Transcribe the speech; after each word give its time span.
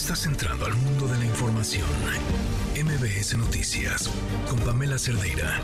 Estás 0.00 0.24
entrando 0.24 0.64
al 0.64 0.74
mundo 0.74 1.06
de 1.06 1.18
la 1.18 1.26
información. 1.26 1.86
MBS 2.74 3.36
Noticias 3.36 4.10
con 4.48 4.58
Pamela 4.60 4.98
Cerdeira. 4.98 5.60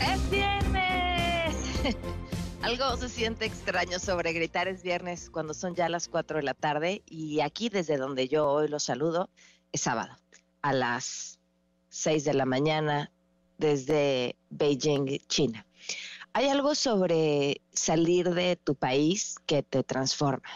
¡Es 0.00 0.30
viernes! 0.30 1.54
Algo 2.62 2.96
se 2.96 3.10
siente 3.10 3.44
extraño 3.44 3.98
sobre 3.98 4.32
gritar 4.32 4.68
es 4.68 4.82
viernes 4.82 5.28
cuando 5.28 5.52
son 5.52 5.74
ya 5.74 5.90
las 5.90 6.08
4 6.08 6.38
de 6.38 6.42
la 6.44 6.54
tarde 6.54 7.02
y 7.06 7.40
aquí 7.40 7.68
desde 7.68 7.98
donde 7.98 8.26
yo 8.26 8.48
hoy 8.48 8.66
los 8.68 8.82
saludo 8.82 9.28
es 9.70 9.82
sábado 9.82 10.16
a 10.62 10.72
las 10.72 11.38
6 11.90 12.24
de 12.24 12.34
la 12.34 12.46
mañana 12.46 13.12
desde 13.58 14.34
Beijing, 14.48 15.18
China. 15.28 15.66
Hay 16.32 16.48
algo 16.48 16.74
sobre 16.74 17.60
salir 17.70 18.30
de 18.30 18.56
tu 18.56 18.74
país 18.74 19.36
que 19.46 19.62
te 19.62 19.84
transforma. 19.84 20.48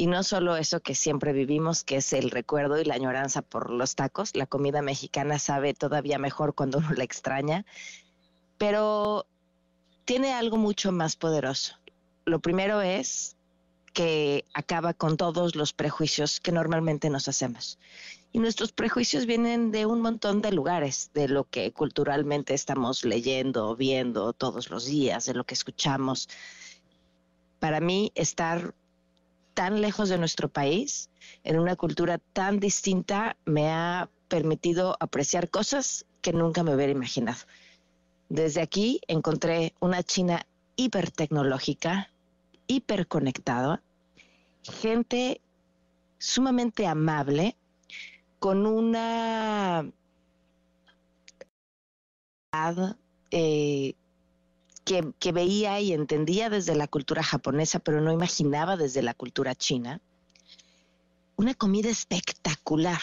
Y 0.00 0.06
no 0.06 0.22
solo 0.22 0.56
eso 0.56 0.80
que 0.80 0.94
siempre 0.94 1.34
vivimos, 1.34 1.84
que 1.84 1.96
es 1.96 2.14
el 2.14 2.30
recuerdo 2.30 2.80
y 2.80 2.86
la 2.86 2.94
añoranza 2.94 3.42
por 3.42 3.68
los 3.68 3.96
tacos. 3.96 4.34
La 4.34 4.46
comida 4.46 4.80
mexicana 4.80 5.38
sabe 5.38 5.74
todavía 5.74 6.18
mejor 6.18 6.54
cuando 6.54 6.78
uno 6.78 6.88
la 6.96 7.04
extraña, 7.04 7.66
pero 8.56 9.26
tiene 10.06 10.32
algo 10.32 10.56
mucho 10.56 10.90
más 10.90 11.16
poderoso. 11.16 11.74
Lo 12.24 12.38
primero 12.38 12.80
es 12.80 13.36
que 13.92 14.46
acaba 14.54 14.94
con 14.94 15.18
todos 15.18 15.54
los 15.54 15.74
prejuicios 15.74 16.40
que 16.40 16.50
normalmente 16.50 17.10
nos 17.10 17.28
hacemos. 17.28 17.78
Y 18.32 18.38
nuestros 18.38 18.72
prejuicios 18.72 19.26
vienen 19.26 19.70
de 19.70 19.84
un 19.84 20.00
montón 20.00 20.40
de 20.40 20.50
lugares, 20.50 21.10
de 21.12 21.28
lo 21.28 21.44
que 21.44 21.72
culturalmente 21.72 22.54
estamos 22.54 23.04
leyendo, 23.04 23.76
viendo 23.76 24.32
todos 24.32 24.70
los 24.70 24.86
días, 24.86 25.26
de 25.26 25.34
lo 25.34 25.44
que 25.44 25.52
escuchamos. 25.52 26.30
Para 27.58 27.80
mí, 27.80 28.12
estar 28.14 28.72
tan 29.60 29.82
lejos 29.82 30.08
de 30.08 30.16
nuestro 30.16 30.48
país, 30.48 31.10
en 31.44 31.58
una 31.58 31.76
cultura 31.76 32.16
tan 32.32 32.60
distinta, 32.60 33.36
me 33.44 33.68
ha 33.68 34.08
permitido 34.26 34.96
apreciar 35.00 35.50
cosas 35.50 36.06
que 36.22 36.32
nunca 36.32 36.62
me 36.62 36.74
hubiera 36.74 36.92
imaginado. 36.92 37.40
Desde 38.30 38.62
aquí 38.62 39.02
encontré 39.06 39.74
una 39.78 40.02
China 40.02 40.46
hipertecnológica, 40.76 42.08
hiperconectada, 42.68 43.82
gente 44.62 45.42
sumamente 46.16 46.86
amable, 46.86 47.54
con 48.38 48.66
una 48.66 49.84
eh, 53.30 53.94
que, 55.18 55.32
veía 55.32 55.80
y 55.80 55.92
entendía 55.92 56.50
desde 56.50 56.74
la 56.74 56.88
cultura 56.88 57.22
japonesa, 57.22 57.78
pero 57.78 58.00
no 58.00 58.12
imaginaba 58.12 58.76
desde 58.76 59.02
la 59.02 59.14
cultura 59.14 59.54
china. 59.54 60.00
Una 61.36 61.54
comida 61.54 61.88
espectacular, 61.88 63.00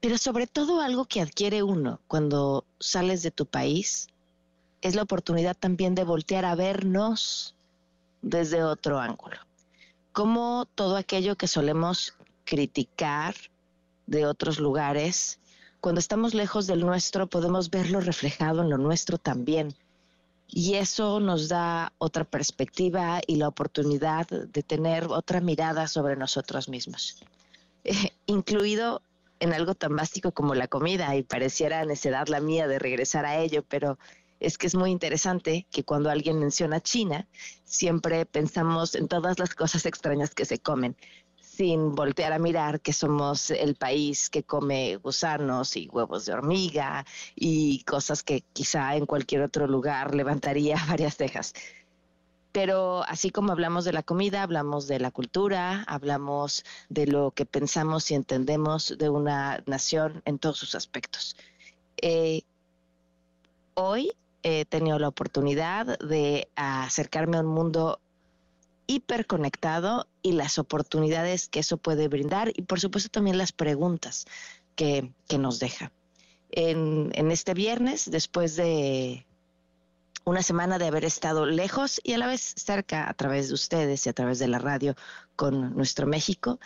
pero 0.00 0.18
sobre 0.18 0.46
todo 0.46 0.82
algo 0.82 1.06
que 1.06 1.22
adquiere 1.22 1.62
uno 1.62 2.00
cuando 2.08 2.64
sales 2.78 3.22
de 3.22 3.30
tu 3.30 3.46
país 3.46 4.08
es 4.82 4.94
la 4.94 5.02
oportunidad 5.02 5.56
también 5.56 5.94
de 5.94 6.04
voltear 6.04 6.44
a 6.44 6.54
vernos 6.54 7.54
desde 8.20 8.62
otro 8.62 8.98
ángulo. 8.98 9.38
Como 10.12 10.66
todo 10.74 10.96
aquello 10.96 11.36
que 11.36 11.46
solemos 11.46 12.14
criticar 12.44 13.34
de 14.06 14.26
otros 14.26 14.58
lugares, 14.58 15.38
cuando 15.80 15.98
estamos 15.98 16.34
lejos 16.34 16.66
del 16.66 16.80
nuestro 16.80 17.26
podemos 17.26 17.70
verlo 17.70 18.00
reflejado 18.00 18.62
en 18.62 18.70
lo 18.70 18.78
nuestro 18.78 19.18
también. 19.18 19.74
Y 20.46 20.74
eso 20.74 21.20
nos 21.20 21.48
da 21.48 21.92
otra 21.98 22.24
perspectiva 22.24 23.20
y 23.26 23.36
la 23.36 23.48
oportunidad 23.48 24.26
de 24.26 24.62
tener 24.62 25.04
otra 25.04 25.40
mirada 25.40 25.86
sobre 25.86 26.16
nosotros 26.16 26.68
mismos, 26.68 27.22
eh, 27.84 28.10
incluido 28.26 29.00
en 29.38 29.54
algo 29.54 29.74
tan 29.74 29.94
básico 29.96 30.32
como 30.32 30.54
la 30.54 30.66
comida 30.66 31.14
y 31.16 31.22
pareciera 31.22 31.84
necedad 31.84 32.26
la 32.28 32.40
mía 32.40 32.66
de 32.66 32.78
regresar 32.78 33.24
a 33.24 33.38
ello, 33.38 33.64
pero 33.68 33.98
es 34.40 34.58
que 34.58 34.66
es 34.66 34.74
muy 34.74 34.90
interesante 34.90 35.66
que 35.70 35.84
cuando 35.84 36.10
alguien 36.10 36.38
menciona 36.38 36.80
China, 36.80 37.26
siempre 37.64 38.26
pensamos 38.26 38.94
en 38.94 39.06
todas 39.06 39.38
las 39.38 39.54
cosas 39.54 39.86
extrañas 39.86 40.34
que 40.34 40.44
se 40.44 40.58
comen, 40.58 40.96
sin 41.56 41.94
voltear 41.94 42.32
a 42.32 42.38
mirar 42.38 42.80
que 42.80 42.92
somos 42.92 43.50
el 43.50 43.74
país 43.74 44.30
que 44.30 44.44
come 44.44 44.96
gusanos 44.96 45.76
y 45.76 45.88
huevos 45.88 46.24
de 46.26 46.32
hormiga 46.32 47.04
y 47.34 47.82
cosas 47.84 48.22
que 48.22 48.42
quizá 48.52 48.94
en 48.94 49.04
cualquier 49.04 49.42
otro 49.42 49.66
lugar 49.66 50.14
levantaría 50.14 50.76
varias 50.88 51.16
cejas. 51.16 51.54
Pero 52.52 53.02
así 53.04 53.30
como 53.30 53.52
hablamos 53.52 53.84
de 53.84 53.92
la 53.92 54.02
comida, 54.02 54.42
hablamos 54.42 54.86
de 54.86 55.00
la 55.00 55.10
cultura, 55.10 55.84
hablamos 55.88 56.64
de 56.88 57.06
lo 57.06 57.32
que 57.32 57.46
pensamos 57.46 58.10
y 58.10 58.14
entendemos 58.14 58.96
de 58.96 59.08
una 59.08 59.62
nación 59.66 60.22
en 60.24 60.38
todos 60.38 60.56
sus 60.56 60.74
aspectos. 60.74 61.36
Eh, 62.00 62.42
hoy 63.74 64.12
he 64.42 64.64
tenido 64.64 64.98
la 64.98 65.08
oportunidad 65.08 65.98
de 65.98 66.48
acercarme 66.56 67.36
a 67.36 67.40
un 67.40 67.46
mundo 67.46 68.00
hiperconectado 68.90 70.08
y 70.20 70.32
las 70.32 70.58
oportunidades 70.58 71.48
que 71.48 71.60
eso 71.60 71.76
puede 71.76 72.08
brindar 72.08 72.50
y 72.56 72.62
por 72.62 72.80
supuesto 72.80 73.08
también 73.08 73.38
las 73.38 73.52
preguntas 73.52 74.26
que, 74.74 75.12
nos 75.38 75.60
deja. 75.60 75.92
En, 76.50 77.12
en 77.14 77.30
este 77.30 77.54
viernes, 77.54 78.10
después 78.10 78.56
de 78.56 79.26
una 80.24 80.42
semana 80.42 80.78
de 80.78 80.88
haber 80.88 81.04
estado 81.04 81.46
lejos 81.46 82.00
y 82.02 82.14
a 82.14 82.18
la 82.18 82.26
vez 82.26 82.54
cerca 82.56 83.08
a 83.08 83.14
través 83.14 83.48
de 83.48 83.54
ustedes 83.54 84.06
y 84.06 84.08
a 84.08 84.12
través 84.12 84.40
de 84.40 84.48
la 84.48 84.58
radio 84.58 84.96
con 85.36 85.76
nuestro 85.76 86.08
México. 86.08 86.58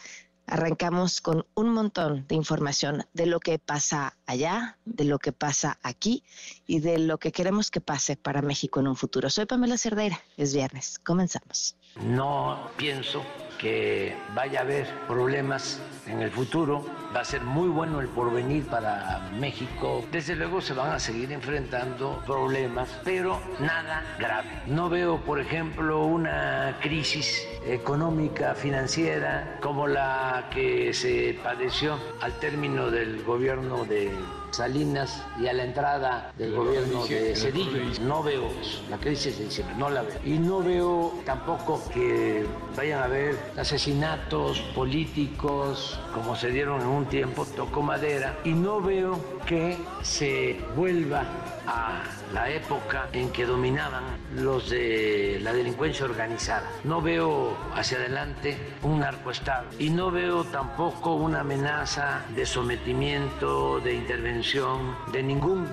Arrancamos 0.47 1.21
con 1.21 1.45
un 1.55 1.71
montón 1.71 2.27
de 2.27 2.37
información 2.37 3.05
de 3.13 3.27
lo 3.27 3.41
que 3.41 3.59
pasa 3.59 4.17
allá, 4.25 4.79
de 4.87 5.05
lo 5.05 5.19
que 5.19 5.33
pasa 5.33 5.79
aquí 5.83 6.23
y 6.67 6.81
de 6.81 6.99
lo 6.99 7.19
que 7.19 7.33
queremos 7.33 7.71
que 7.71 7.83
pase 7.83 8.17
para 8.17 8.41
México 8.41 8.81
en 8.81 8.89
un 8.89 8.97
futuro. 8.97 9.29
Soy 9.29 9.45
Pamela 9.45 9.77
Cerdeira, 9.77 10.21
es 10.39 10.55
viernes, 10.55 10.99
comenzamos. 10.99 11.77
No 12.03 12.71
pienso 12.77 13.25
que 13.59 14.17
vaya 14.35 14.61
a 14.61 14.63
haber 14.63 14.87
problemas 15.07 15.81
en 16.07 16.23
el 16.23 16.31
futuro. 16.31 16.85
Va 17.15 17.21
a 17.21 17.25
ser 17.25 17.43
muy 17.43 17.69
bueno 17.69 18.01
el 18.01 18.09
porvenir 18.09 18.67
para 18.67 19.31
México. 19.39 20.05
Desde 20.11 20.35
luego 20.35 20.61
se 20.61 20.75
van 20.75 20.91
a 20.91 20.99
seguir 20.99 21.31
enfrentando 21.33 22.21
problemas, 22.27 22.89
pero 23.05 23.41
nada 23.61 24.03
grave. 24.19 24.49
No 24.67 24.89
veo, 24.89 25.19
por 25.19 25.41
ejemplo, 25.41 26.05
una 26.05 26.77
crisis 26.83 27.47
económica, 27.65 28.55
financiera, 28.55 29.59
como 29.63 29.87
la 29.87 30.49
que 30.53 30.93
se 30.93 31.39
padeció 31.43 31.99
al 32.21 32.33
término 32.41 32.91
del 32.91 33.23
gobierno 33.23 33.85
de 33.85 34.11
Salinas 34.55 35.23
y 35.41 35.49
a 35.49 35.53
la 35.53 35.65
entrada 35.65 36.33
del 36.39 36.55
gobierno 36.55 37.05
de 37.07 37.35
Cedillo. 37.35 37.81
No 38.03 38.23
veo 38.23 38.49
la 38.89 38.99
crisis 38.99 39.39
de 39.39 39.45
diciembre, 39.47 39.77
no 39.77 39.91
la 39.91 40.03
veo. 40.03 40.19
Y 40.25 40.39
no 40.39 40.61
veo 40.61 41.13
tampoco 41.25 41.83
que 41.93 42.47
vayan 42.77 43.01
a 43.01 43.05
haber 43.05 43.37
asesinatos 43.57 44.61
políticos 44.75 45.99
como 46.15 46.37
se 46.37 46.51
dieron 46.51 46.81
en 46.81 46.87
un 46.87 47.07
tiempo, 47.07 47.45
tocó 47.57 47.83
madera, 47.83 48.39
y 48.45 48.53
no 48.53 48.81
veo 48.81 49.19
que 49.47 49.77
se 50.03 50.61
vuelva 50.77 51.25
a 51.67 52.03
la 52.33 52.51
época 52.51 53.09
en 53.13 53.31
que 53.31 53.47
dominaban 53.47 54.05
los 54.37 54.71
de 54.71 55.39
la 55.43 55.53
delincuencia 55.53 56.05
organizada. 56.05 56.71
No 56.85 57.01
veo 57.01 57.57
hacia 57.75 57.99
adelante 57.99 58.57
un 58.83 59.01
narcoestado 59.01 59.67
y 59.79 59.91
no 59.91 60.11
veo 60.11 60.45
tampoco 60.45 61.15
una 61.15 61.41
amenaza 61.41 62.25
de 62.35 62.47
sometimiento, 62.47 63.81
de 63.81 63.95
intervención 63.95 64.97
de 65.13 65.23
ningún 65.23 65.67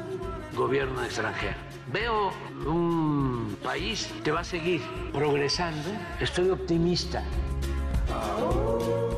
gobierno 0.56 1.04
extranjero. 1.04 1.56
Veo 1.92 2.32
un 2.66 3.58
país 3.64 4.14
que 4.24 4.32
va 4.32 4.42
a 4.42 4.44
seguir 4.44 4.82
progresando. 5.12 5.90
Estoy 6.20 6.50
optimista. 6.50 7.24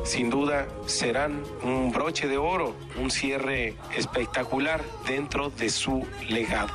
Sin 0.04 0.28
duda 0.28 0.66
serán 0.84 1.42
un 1.62 1.90
broche 1.90 2.28
de 2.28 2.36
oro, 2.36 2.76
un 3.00 3.10
cierre 3.10 3.74
espectacular 3.96 4.82
dentro 5.06 5.48
de 5.48 5.70
su 5.70 6.06
legado. 6.28 6.68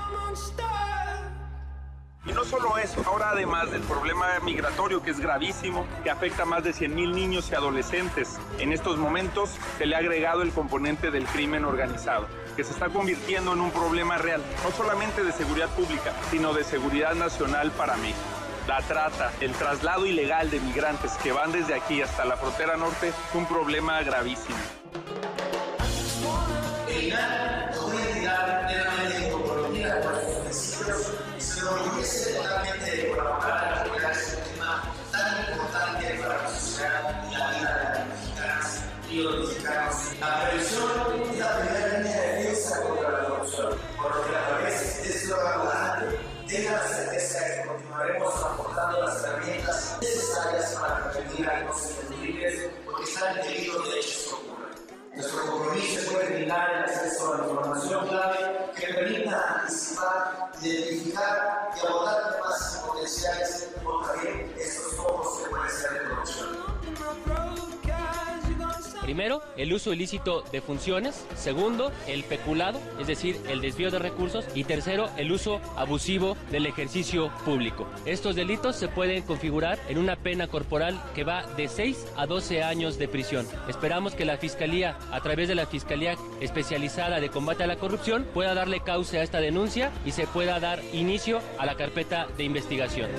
Y 2.25 2.31
no 2.31 2.43
solo 2.43 2.77
eso, 2.79 3.03
ahora 3.05 3.29
además 3.29 3.71
del 3.71 3.81
problema 3.83 4.27
migratorio 4.43 5.03
que 5.03 5.11
es 5.11 5.19
gravísimo, 5.19 5.85
que 6.03 6.09
afecta 6.09 6.41
a 6.43 6.45
más 6.45 6.63
de 6.63 6.73
100 6.73 6.95
mil 6.95 7.11
niños 7.11 7.49
y 7.51 7.55
adolescentes, 7.55 8.39
en 8.57 8.73
estos 8.73 8.97
momentos 8.97 9.51
se 9.77 9.85
le 9.85 9.95
ha 9.95 9.99
agregado 9.99 10.41
el 10.41 10.51
componente 10.51 11.11
del 11.11 11.25
crimen 11.25 11.65
organizado, 11.65 12.27
que 12.55 12.63
se 12.63 12.71
está 12.71 12.89
convirtiendo 12.89 13.53
en 13.53 13.61
un 13.61 13.71
problema 13.71 14.17
real, 14.17 14.43
no 14.63 14.71
solamente 14.71 15.23
de 15.23 15.31
seguridad 15.31 15.69
pública, 15.69 16.13
sino 16.31 16.53
de 16.53 16.63
seguridad 16.63 17.13
nacional 17.13 17.71
para 17.71 17.95
México 17.97 18.38
la 18.69 18.83
trata, 18.83 19.31
el 19.41 19.51
traslado 19.53 20.05
ilegal 20.05 20.51
de 20.51 20.59
migrantes 20.59 21.13
que 21.23 21.31
van 21.31 21.51
desde 21.51 21.73
aquí 21.73 22.03
hasta 22.03 22.23
la 22.23 22.37
frontera 22.37 22.77
norte 22.77 23.11
un 23.33 23.47
problema 23.47 24.03
gravísimo. 24.03 24.59
Uso 69.79 69.93
ilícito 69.93 70.43
de 70.51 70.59
funciones. 70.59 71.25
Segundo, 71.35 71.93
el 72.05 72.25
peculado, 72.25 72.81
es 72.99 73.07
decir, 73.07 73.39
el 73.47 73.61
desvío 73.61 73.89
de 73.91 73.99
recursos. 73.99 74.43
Y 74.53 74.65
tercero, 74.65 75.09
el 75.15 75.31
uso 75.31 75.61
abusivo 75.77 76.35
del 76.51 76.65
ejercicio 76.65 77.31
público. 77.45 77.87
Estos 78.05 78.35
delitos 78.35 78.75
se 78.75 78.89
pueden 78.89 79.23
configurar 79.23 79.79
en 79.87 79.97
una 79.97 80.17
pena 80.17 80.47
corporal 80.47 81.01
que 81.15 81.23
va 81.23 81.45
de 81.55 81.69
6 81.69 82.07
a 82.17 82.25
12 82.25 82.61
años 82.61 82.99
de 82.99 83.07
prisión. 83.07 83.47
Esperamos 83.69 84.15
que 84.15 84.25
la 84.25 84.37
Fiscalía, 84.37 84.97
a 85.11 85.21
través 85.21 85.47
de 85.47 85.55
la 85.55 85.65
Fiscalía 85.65 86.17
Especializada 86.41 87.21
de 87.21 87.29
Combate 87.29 87.63
a 87.63 87.67
la 87.67 87.77
Corrupción, 87.77 88.27
pueda 88.33 88.53
darle 88.53 88.81
cauce 88.81 89.19
a 89.19 89.23
esta 89.23 89.39
denuncia 89.39 89.91
y 90.05 90.11
se 90.11 90.27
pueda 90.27 90.59
dar 90.59 90.81
inicio 90.91 91.39
a 91.57 91.65
la 91.65 91.75
carpeta 91.75 92.27
de 92.37 92.43
investigación. 92.43 93.09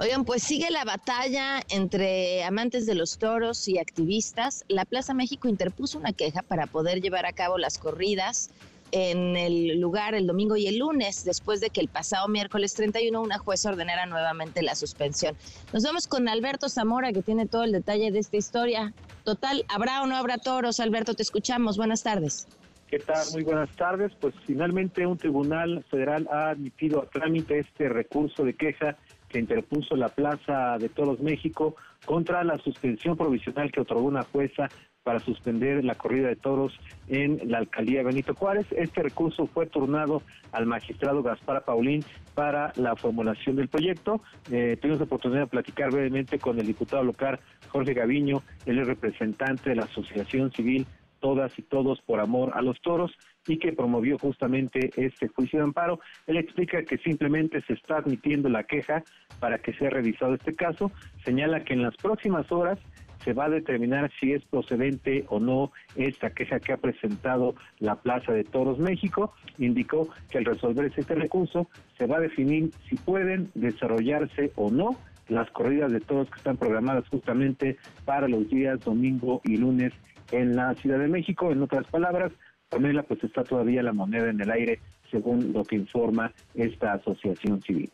Oigan, 0.00 0.24
pues 0.24 0.42
sigue 0.42 0.70
la 0.70 0.84
batalla 0.84 1.62
entre 1.70 2.42
amantes 2.42 2.84
de 2.84 2.96
los 2.96 3.16
toros 3.16 3.68
y 3.68 3.78
activistas. 3.78 4.64
La 4.66 4.84
Plaza 4.84 5.14
México 5.14 5.48
interpuso 5.48 5.98
una 5.98 6.12
queja 6.12 6.42
para 6.42 6.66
poder 6.66 7.00
llevar 7.00 7.26
a 7.26 7.32
cabo 7.32 7.58
las 7.58 7.78
corridas 7.78 8.50
en 8.94 9.36
el 9.36 9.80
lugar 9.80 10.14
el 10.14 10.24
domingo 10.24 10.56
y 10.56 10.68
el 10.68 10.78
lunes, 10.78 11.24
después 11.24 11.60
de 11.60 11.68
que 11.70 11.80
el 11.80 11.88
pasado 11.88 12.28
miércoles 12.28 12.74
31 12.74 13.20
una 13.20 13.38
jueza 13.38 13.70
ordenara 13.70 14.06
nuevamente 14.06 14.62
la 14.62 14.76
suspensión. 14.76 15.34
Nos 15.72 15.82
vamos 15.82 16.06
con 16.06 16.28
Alberto 16.28 16.68
Zamora, 16.68 17.12
que 17.12 17.20
tiene 17.20 17.46
todo 17.46 17.64
el 17.64 17.72
detalle 17.72 18.12
de 18.12 18.20
esta 18.20 18.36
historia. 18.36 18.92
Total, 19.24 19.64
¿habrá 19.68 20.00
o 20.02 20.06
no 20.06 20.14
habrá 20.14 20.38
toros? 20.38 20.78
Alberto, 20.78 21.14
te 21.14 21.24
escuchamos. 21.24 21.76
Buenas 21.76 22.04
tardes. 22.04 22.46
¿Qué 22.86 23.00
tal? 23.00 23.24
Muy 23.32 23.42
buenas 23.42 23.74
tardes. 23.74 24.12
Pues 24.20 24.32
finalmente 24.46 25.04
un 25.04 25.18
tribunal 25.18 25.84
federal 25.90 26.28
ha 26.30 26.50
admitido 26.50 27.02
a 27.02 27.06
trámite 27.06 27.58
este 27.58 27.88
recurso 27.88 28.44
de 28.44 28.54
queja 28.54 28.96
que 29.34 29.40
interpuso 29.40 29.96
la 29.96 30.10
Plaza 30.10 30.78
de 30.78 30.88
Toros 30.88 31.18
México 31.18 31.74
contra 32.06 32.44
la 32.44 32.56
suspensión 32.58 33.16
provisional 33.16 33.72
que 33.72 33.80
otorgó 33.80 34.04
una 34.04 34.22
jueza 34.22 34.68
para 35.02 35.18
suspender 35.18 35.84
la 35.84 35.96
corrida 35.96 36.28
de 36.28 36.36
toros 36.36 36.78
en 37.08 37.40
la 37.50 37.58
alcaldía 37.58 38.04
Benito 38.04 38.32
Juárez. 38.34 38.64
Este 38.70 39.02
recurso 39.02 39.48
fue 39.48 39.66
turnado 39.66 40.22
al 40.52 40.66
magistrado 40.66 41.24
Gaspar 41.24 41.64
Paulín 41.64 42.04
para 42.34 42.72
la 42.76 42.94
formulación 42.94 43.56
del 43.56 43.66
proyecto. 43.66 44.22
Eh, 44.52 44.78
tuvimos 44.80 45.00
la 45.00 45.06
oportunidad 45.06 45.40
de 45.40 45.46
platicar 45.48 45.90
brevemente 45.90 46.38
con 46.38 46.60
el 46.60 46.66
diputado 46.68 47.02
local 47.02 47.40
Jorge 47.70 47.92
Gaviño, 47.92 48.40
él 48.66 48.78
es 48.78 48.86
representante 48.86 49.70
de 49.70 49.76
la 49.76 49.82
Asociación 49.82 50.52
Civil 50.52 50.86
Todas 51.18 51.58
y 51.58 51.62
Todos 51.62 52.00
por 52.02 52.20
Amor 52.20 52.52
a 52.54 52.62
los 52.62 52.80
Toros 52.80 53.10
y 53.46 53.58
que 53.58 53.72
promovió 53.72 54.18
justamente 54.18 54.90
este 54.96 55.28
juicio 55.28 55.58
de 55.58 55.64
amparo. 55.64 56.00
Él 56.26 56.36
explica 56.36 56.82
que 56.82 56.98
simplemente 56.98 57.60
se 57.62 57.74
está 57.74 57.98
admitiendo 57.98 58.48
la 58.48 58.64
queja 58.64 59.02
para 59.40 59.58
que 59.58 59.72
sea 59.74 59.90
revisado 59.90 60.34
este 60.34 60.54
caso. 60.54 60.90
Señala 61.24 61.64
que 61.64 61.74
en 61.74 61.82
las 61.82 61.96
próximas 61.96 62.50
horas 62.50 62.78
se 63.24 63.32
va 63.32 63.46
a 63.46 63.50
determinar 63.50 64.10
si 64.20 64.32
es 64.32 64.44
procedente 64.44 65.24
o 65.28 65.40
no 65.40 65.72
esta 65.96 66.30
queja 66.30 66.60
que 66.60 66.72
ha 66.72 66.76
presentado 66.76 67.54
la 67.78 67.96
Plaza 67.96 68.32
de 68.32 68.44
Toros 68.44 68.78
México. 68.78 69.32
Indicó 69.58 70.10
que 70.30 70.38
al 70.38 70.44
resolverse 70.44 71.00
este 71.00 71.14
recurso 71.14 71.68
se 71.96 72.06
va 72.06 72.18
a 72.18 72.20
definir 72.20 72.70
si 72.88 72.96
pueden 72.96 73.50
desarrollarse 73.54 74.52
o 74.56 74.70
no 74.70 74.98
las 75.28 75.50
corridas 75.50 75.90
de 75.90 76.00
toros 76.00 76.28
que 76.28 76.36
están 76.36 76.58
programadas 76.58 77.08
justamente 77.08 77.78
para 78.04 78.28
los 78.28 78.48
días 78.50 78.80
domingo 78.80 79.40
y 79.44 79.56
lunes 79.56 79.94
en 80.32 80.54
la 80.54 80.74
Ciudad 80.74 80.98
de 80.98 81.08
México. 81.08 81.50
En 81.50 81.62
otras 81.62 81.86
palabras, 81.86 82.32
Pamela, 82.68 83.02
pues 83.02 83.22
está 83.22 83.44
todavía 83.44 83.82
la 83.82 83.92
moneda 83.92 84.30
en 84.30 84.40
el 84.40 84.50
aire, 84.50 84.80
según 85.10 85.52
lo 85.52 85.64
que 85.64 85.76
informa 85.76 86.32
esta 86.54 86.94
asociación 86.94 87.62
civil. 87.62 87.90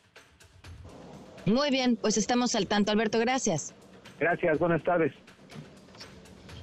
Muy 1.47 1.71
bien, 1.71 1.97
pues 1.97 2.17
estamos 2.17 2.55
al 2.55 2.67
tanto. 2.67 2.93
Alberto, 2.93 3.19
gracias. 3.19 3.75
Gracias, 4.19 4.59
buenas 4.59 4.83
tardes. 4.85 5.13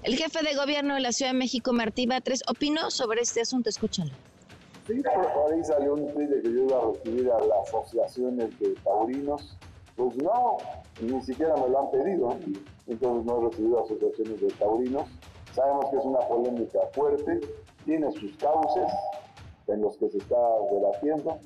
El 0.03 0.15
jefe 0.15 0.43
de 0.43 0.55
gobierno 0.55 0.93
de 0.93 1.01
la 1.01 1.11
Ciudad 1.11 1.33
de 1.33 1.37
México, 1.37 1.73
Martí 1.73 2.05
Batres, 2.05 2.41
opinó 2.47 2.91
sobre 2.91 3.21
este 3.21 3.41
asunto. 3.41 3.69
Escúchalo. 3.69 4.11
Sí, 4.87 5.01
por 5.03 5.53
ahí 5.53 5.63
salió 5.63 5.95
un 5.95 6.13
tweet 6.13 6.27
de 6.27 6.41
que 6.41 6.53
yo 6.53 6.63
iba 6.63 6.77
a 6.77 6.93
recibir 6.93 7.29
a 7.29 7.39
las 7.39 7.67
asociaciones 7.67 8.57
de 8.59 8.73
taurinos. 8.85 9.57
Pues 9.97 10.15
no, 10.17 10.57
ni 11.01 11.21
siquiera 11.23 11.55
me 11.55 11.69
lo 11.69 11.79
han 11.81 11.91
pedido. 11.91 12.37
Entonces 12.87 13.25
no 13.25 13.41
he 13.41 13.49
recibido 13.49 13.83
asociaciones 13.83 14.39
de 14.39 14.47
taurinos. 14.47 15.09
Sabemos 15.53 15.85
que 15.89 15.97
es 15.97 16.05
una 16.05 16.19
polémica 16.19 16.79
fuerte, 16.93 17.41
tiene 17.87 18.11
sus 18.11 18.35
cauces 18.35 18.91
en 19.67 19.81
los 19.81 19.97
que 19.97 20.09
se 20.09 20.17
está 20.17 20.35
debatiendo. 20.69 21.39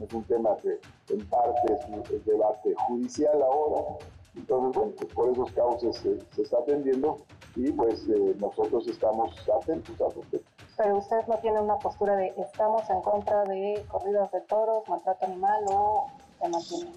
Es 0.00 0.12
un 0.14 0.24
tema 0.24 0.56
que 0.62 0.78
en 1.12 1.28
parte 1.28 1.74
es 1.74 1.84
un 1.88 2.02
debate 2.24 2.74
judicial 2.86 3.42
ahora. 3.42 3.98
Entonces, 4.34 4.74
bueno, 4.74 4.92
pues 4.96 5.12
por 5.12 5.28
esos 5.30 5.52
cauces 5.52 5.96
se, 5.96 6.40
está 6.40 6.58
atendiendo 6.58 7.18
y 7.56 7.70
pues 7.72 8.08
eh, 8.08 8.34
nosotros 8.38 8.86
estamos 8.88 9.36
atentos 9.50 10.00
a 10.00 10.04
lo 10.04 10.22
que 10.30 10.40
pero 10.74 10.96
usted 10.96 11.26
no 11.26 11.36
tiene 11.36 11.60
una 11.60 11.78
postura 11.78 12.16
de 12.16 12.32
estamos 12.38 12.88
en 12.88 13.02
contra 13.02 13.44
de 13.44 13.84
corridas 13.88 14.32
de 14.32 14.40
toros, 14.40 14.88
maltrato 14.88 15.26
animal 15.26 15.64
o. 15.68 16.06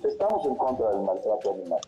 Estamos 0.03 0.45
en 0.45 0.55
contra 0.55 0.91
del 0.91 1.01
maltrato 1.01 1.51
animal. 1.51 1.81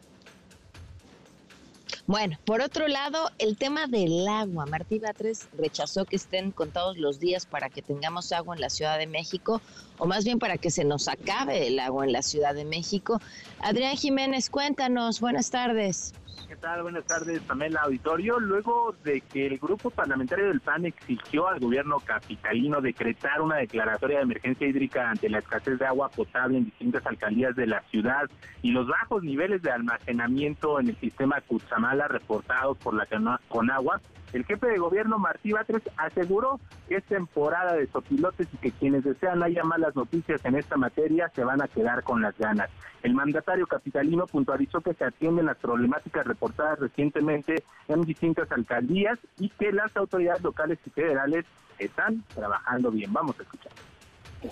Bueno, 2.07 2.37
por 2.45 2.61
otro 2.61 2.87
lado, 2.87 3.31
el 3.37 3.57
tema 3.57 3.85
del 3.85 4.25
agua. 4.29 4.65
Martí 4.65 4.97
Batres 4.97 5.49
rechazó 5.57 6.05
que 6.05 6.15
estén 6.15 6.51
contados 6.51 6.97
los 6.97 7.19
días 7.19 7.45
para 7.45 7.69
que 7.69 7.81
tengamos 7.81 8.31
agua 8.31 8.55
en 8.55 8.61
la 8.61 8.69
Ciudad 8.69 8.97
de 8.97 9.07
México, 9.07 9.61
o 9.97 10.05
más 10.05 10.23
bien 10.23 10.39
para 10.39 10.57
que 10.57 10.71
se 10.71 10.85
nos 10.85 11.09
acabe 11.09 11.67
el 11.67 11.79
agua 11.79 12.05
en 12.05 12.13
la 12.13 12.21
Ciudad 12.21 12.55
de 12.55 12.63
México. 12.63 13.19
Adrián 13.59 13.97
Jiménez, 13.97 14.49
cuéntanos. 14.49 15.19
Buenas 15.19 15.49
tardes. 15.49 16.13
¿Qué 16.47 16.55
tal? 16.55 16.81
Buenas 16.81 17.03
tardes, 17.03 17.41
Pamela 17.41 17.81
Auditorio. 17.81 18.39
Luego 18.39 18.95
de 19.03 19.19
que 19.19 19.47
el 19.47 19.57
grupo 19.57 19.89
parlamentario 19.89 20.47
del 20.47 20.61
PAN 20.61 20.85
exigió 20.85 21.49
al 21.49 21.59
gobierno 21.59 21.99
capitalino 21.99 22.79
decretar 22.79 23.41
una 23.41 23.57
declaratoria 23.57 24.17
de 24.17 24.23
emergencia 24.23 24.65
hídrica 24.65 25.09
ante 25.09 25.29
la 25.29 25.39
escasez 25.39 25.77
de 25.77 25.85
agua 25.85 26.07
potable 26.07 26.59
en 26.59 26.65
distintas 26.65 27.05
alcaldías 27.05 27.53
de 27.57 27.67
la 27.67 27.81
ciudad 27.91 28.29
y 28.61 28.71
los 28.71 28.87
bajos 28.87 29.23
niveles 29.23 29.61
de 29.61 29.71
almacenamiento 29.71 30.79
en 30.79 30.87
el 30.87 30.95
sistema 30.95 31.41
Cutzamala 31.41 32.07
reportados 32.07 32.77
por 32.77 32.93
la 32.93 33.05
Conagua, 33.49 33.99
el 34.33 34.45
jefe 34.45 34.67
de 34.67 34.77
gobierno 34.77 35.19
Martí 35.19 35.51
Batres 35.51 35.83
aseguró 35.95 36.59
que 36.87 36.95
es 36.95 37.03
temporada 37.05 37.73
de 37.73 37.87
sopilotes 37.87 38.47
y 38.53 38.57
que 38.57 38.71
quienes 38.71 39.03
desean 39.03 39.41
haya 39.43 39.63
malas 39.63 39.95
noticias 39.95 40.43
en 40.43 40.55
esta 40.55 40.77
materia 40.77 41.31
se 41.33 41.43
van 41.43 41.61
a 41.61 41.67
quedar 41.67 42.03
con 42.03 42.21
las 42.21 42.37
ganas. 42.37 42.69
El 43.03 43.13
mandatario 43.13 43.67
capitalino 43.67 44.25
puntualizó 44.25 44.81
que 44.81 44.93
se 44.93 45.05
atienden 45.05 45.45
las 45.45 45.57
problemáticas 45.57 46.25
reportadas 46.25 46.79
recientemente 46.79 47.63
en 47.87 48.01
distintas 48.01 48.51
alcaldías 48.51 49.17
y 49.39 49.49
que 49.49 49.71
las 49.71 49.95
autoridades 49.95 50.43
locales 50.43 50.79
y 50.85 50.89
federales 50.89 51.45
están 51.79 52.23
trabajando 52.33 52.91
bien. 52.91 53.13
Vamos 53.13 53.39
a 53.39 53.43
escuchar. 53.43 53.71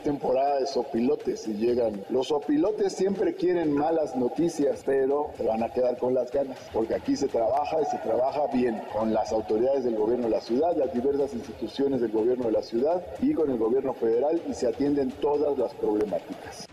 Temporada 0.04 0.60
de 0.60 0.68
sopilotes 0.68 1.48
y 1.48 1.54
llegan. 1.54 2.04
Los 2.10 2.28
sopilotes 2.28 2.94
siempre 2.94 3.36
quieren 3.36 3.72
malas 3.72 4.16
noticias, 4.16 4.82
pero 4.86 5.32
se 5.38 5.46
van 5.46 5.64
a 5.64 5.70
quedar 5.70 5.98
con 5.98 6.14
las 6.14 6.32
ganas, 6.32 6.58
porque 6.74 6.96
aquí 6.96 7.16
se 7.16 7.28
trabaja 7.28 7.78
y 7.82 7.86
se 7.86 7.98
trabaja 7.98 8.48
bien 8.54 8.82
con 8.94 9.14
las 9.14 9.32
autoridades 9.32 9.84
del 9.84 9.96
gobierno 9.96 10.26
de 10.26 10.32
la 10.32 10.42
ciudad, 10.42 10.76
las 10.76 10.94
diversas 10.94 11.34
instituciones 11.34 12.02
del 12.02 12.12
gobierno 12.12 12.46
de 12.46 12.52
la 12.52 12.62
ciudad 12.62 13.06
y 13.22 13.34
con 13.34 13.50
el 13.50 13.58
gobierno 13.58 13.94
federal 13.94 14.42
y 14.48 14.54
se 14.54 14.68
atienden 14.68 15.12
todas 15.22 15.58
las 15.58 15.74
problemáticas. 15.76 16.68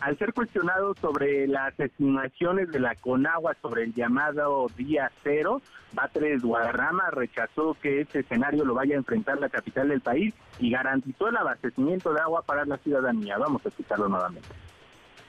Al 0.00 0.16
ser 0.16 0.32
cuestionado 0.32 0.94
sobre 1.00 1.48
las 1.48 1.78
estimaciones 1.78 2.70
de 2.70 2.78
la 2.78 2.94
Conagua 2.94 3.56
sobre 3.60 3.82
el 3.82 3.94
llamado 3.94 4.68
día 4.76 5.10
cero, 5.24 5.60
Batres 5.92 6.42
Guadarrama 6.42 7.10
rechazó 7.10 7.76
que 7.82 8.02
este 8.02 8.20
escenario 8.20 8.64
lo 8.64 8.74
vaya 8.74 8.94
a 8.94 8.98
enfrentar 8.98 9.40
la 9.40 9.48
capital 9.48 9.88
del 9.88 10.00
país 10.00 10.34
y 10.60 10.70
garantizó 10.70 11.28
el 11.28 11.36
abastecimiento 11.36 12.12
de 12.12 12.20
agua 12.20 12.42
para 12.42 12.64
la 12.64 12.76
ciudadanía. 12.78 13.38
Vamos 13.38 13.66
a 13.66 13.70
escucharlo 13.70 14.08
nuevamente 14.08 14.48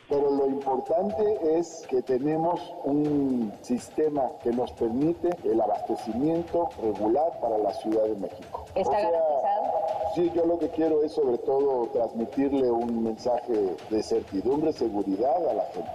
pero 0.10 0.32
lo 0.32 0.48
importante 0.48 1.24
es 1.60 1.86
que 1.88 2.02
tenemos 2.02 2.60
un 2.84 3.54
sistema 3.62 4.24
que 4.44 4.52
nos 4.52 4.72
permite 4.72 5.30
el 5.44 5.62
abastecimiento 5.62 6.68
regular 6.82 7.40
para 7.40 7.60
la 7.60 7.72
Ciudad 7.76 8.04
de 8.06 8.16
México. 8.16 8.66
¿Está 8.74 8.92
garantizado? 8.92 9.70
Sí, 10.16 10.32
yo 10.36 10.46
lo 10.48 10.58
que 10.58 10.70
quiero 10.70 11.04
es 11.04 11.12
sobre 11.12 11.38
todo 11.38 11.88
transmitirle 11.94 12.72
un 12.72 13.04
mensaje 13.04 13.76
de 13.90 14.04
certidumbre, 14.04 14.74
seguridad 14.74 15.48
a 15.48 15.54
la 15.54 15.64
gente. 15.74 15.92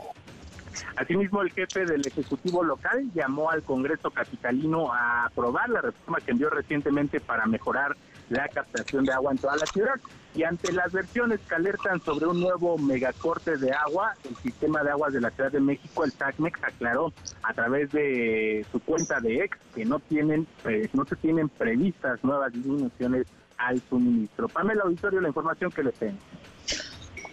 Asimismo, 0.97 1.43
el 1.43 1.51
jefe 1.51 1.85
del 1.85 2.07
Ejecutivo 2.07 2.63
local 2.63 3.11
llamó 3.15 3.51
al 3.51 3.65
Congreso 3.65 4.11
Capitalino 4.11 4.93
a 4.93 5.27
aprobar 5.27 5.69
la 5.69 5.81
reforma 5.81 6.19
que 6.21 6.31
envió 6.31 6.51
recientemente 6.51 7.21
para 7.21 7.47
mejorar 7.47 7.97
la 8.29 8.49
captación 8.49 9.05
de 9.05 9.13
agua 9.13 9.33
en 9.33 9.39
toda 9.39 9.57
la 9.57 9.67
ciudad. 9.67 9.95
Y 10.35 10.43
ante 10.43 10.73
las 10.73 10.93
versiones 10.93 11.41
que 11.49 11.55
alertan 11.55 12.03
sobre 12.03 12.27
un 12.27 12.41
nuevo 12.41 12.77
megacorte 12.77 13.57
de 13.57 13.73
agua, 13.73 14.15
el 14.29 14.35
sistema 14.37 14.83
de 14.83 14.91
aguas 14.91 15.13
de 15.13 15.21
la 15.21 15.31
Ciudad 15.31 15.53
de 15.53 15.61
México, 15.61 16.05
el 16.05 16.13
TACMEX, 16.13 16.63
aclaró 16.65 17.13
a 17.43 17.55
través 17.55 17.93
de 17.93 18.67
su 18.73 18.81
cuenta 18.81 19.21
de 19.21 19.45
ex 19.45 19.57
que 19.75 19.85
no 19.85 20.01
tienen, 20.01 20.47
no 20.93 21.05
se 21.05 21.17
tienen 21.17 21.49
previstas 21.49 22.23
nuevas 22.25 22.53
disminuciones 22.53 23.27
al 23.59 23.81
suministro. 23.89 24.49
Pamela 24.49 24.83
Auditorio, 24.83 25.21
la 25.21 25.29
información 25.29 25.71
que 25.71 25.85
les 25.85 25.95
tengo. 25.95 26.19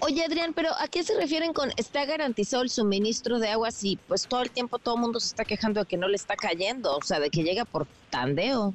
Oye, 0.03 0.25
Adrián, 0.25 0.53
pero 0.53 0.69
¿a 0.79 0.87
qué 0.87 1.03
se 1.03 1.15
refieren 1.15 1.53
con 1.53 1.71
está 1.77 2.05
garantizado 2.05 2.63
el 2.63 2.71
suministro 2.71 3.37
de 3.37 3.49
agua 3.49 3.69
si 3.69 3.97
pues 4.07 4.27
todo 4.27 4.41
el 4.41 4.49
tiempo 4.49 4.79
todo 4.79 4.95
el 4.95 5.01
mundo 5.01 5.19
se 5.19 5.27
está 5.27 5.45
quejando 5.45 5.79
de 5.81 5.85
que 5.85 5.97
no 5.97 6.07
le 6.07 6.15
está 6.15 6.35
cayendo, 6.35 6.97
o 6.97 7.03
sea, 7.03 7.19
de 7.19 7.29
que 7.29 7.43
llega 7.43 7.65
por 7.65 7.85
tandeo? 8.09 8.73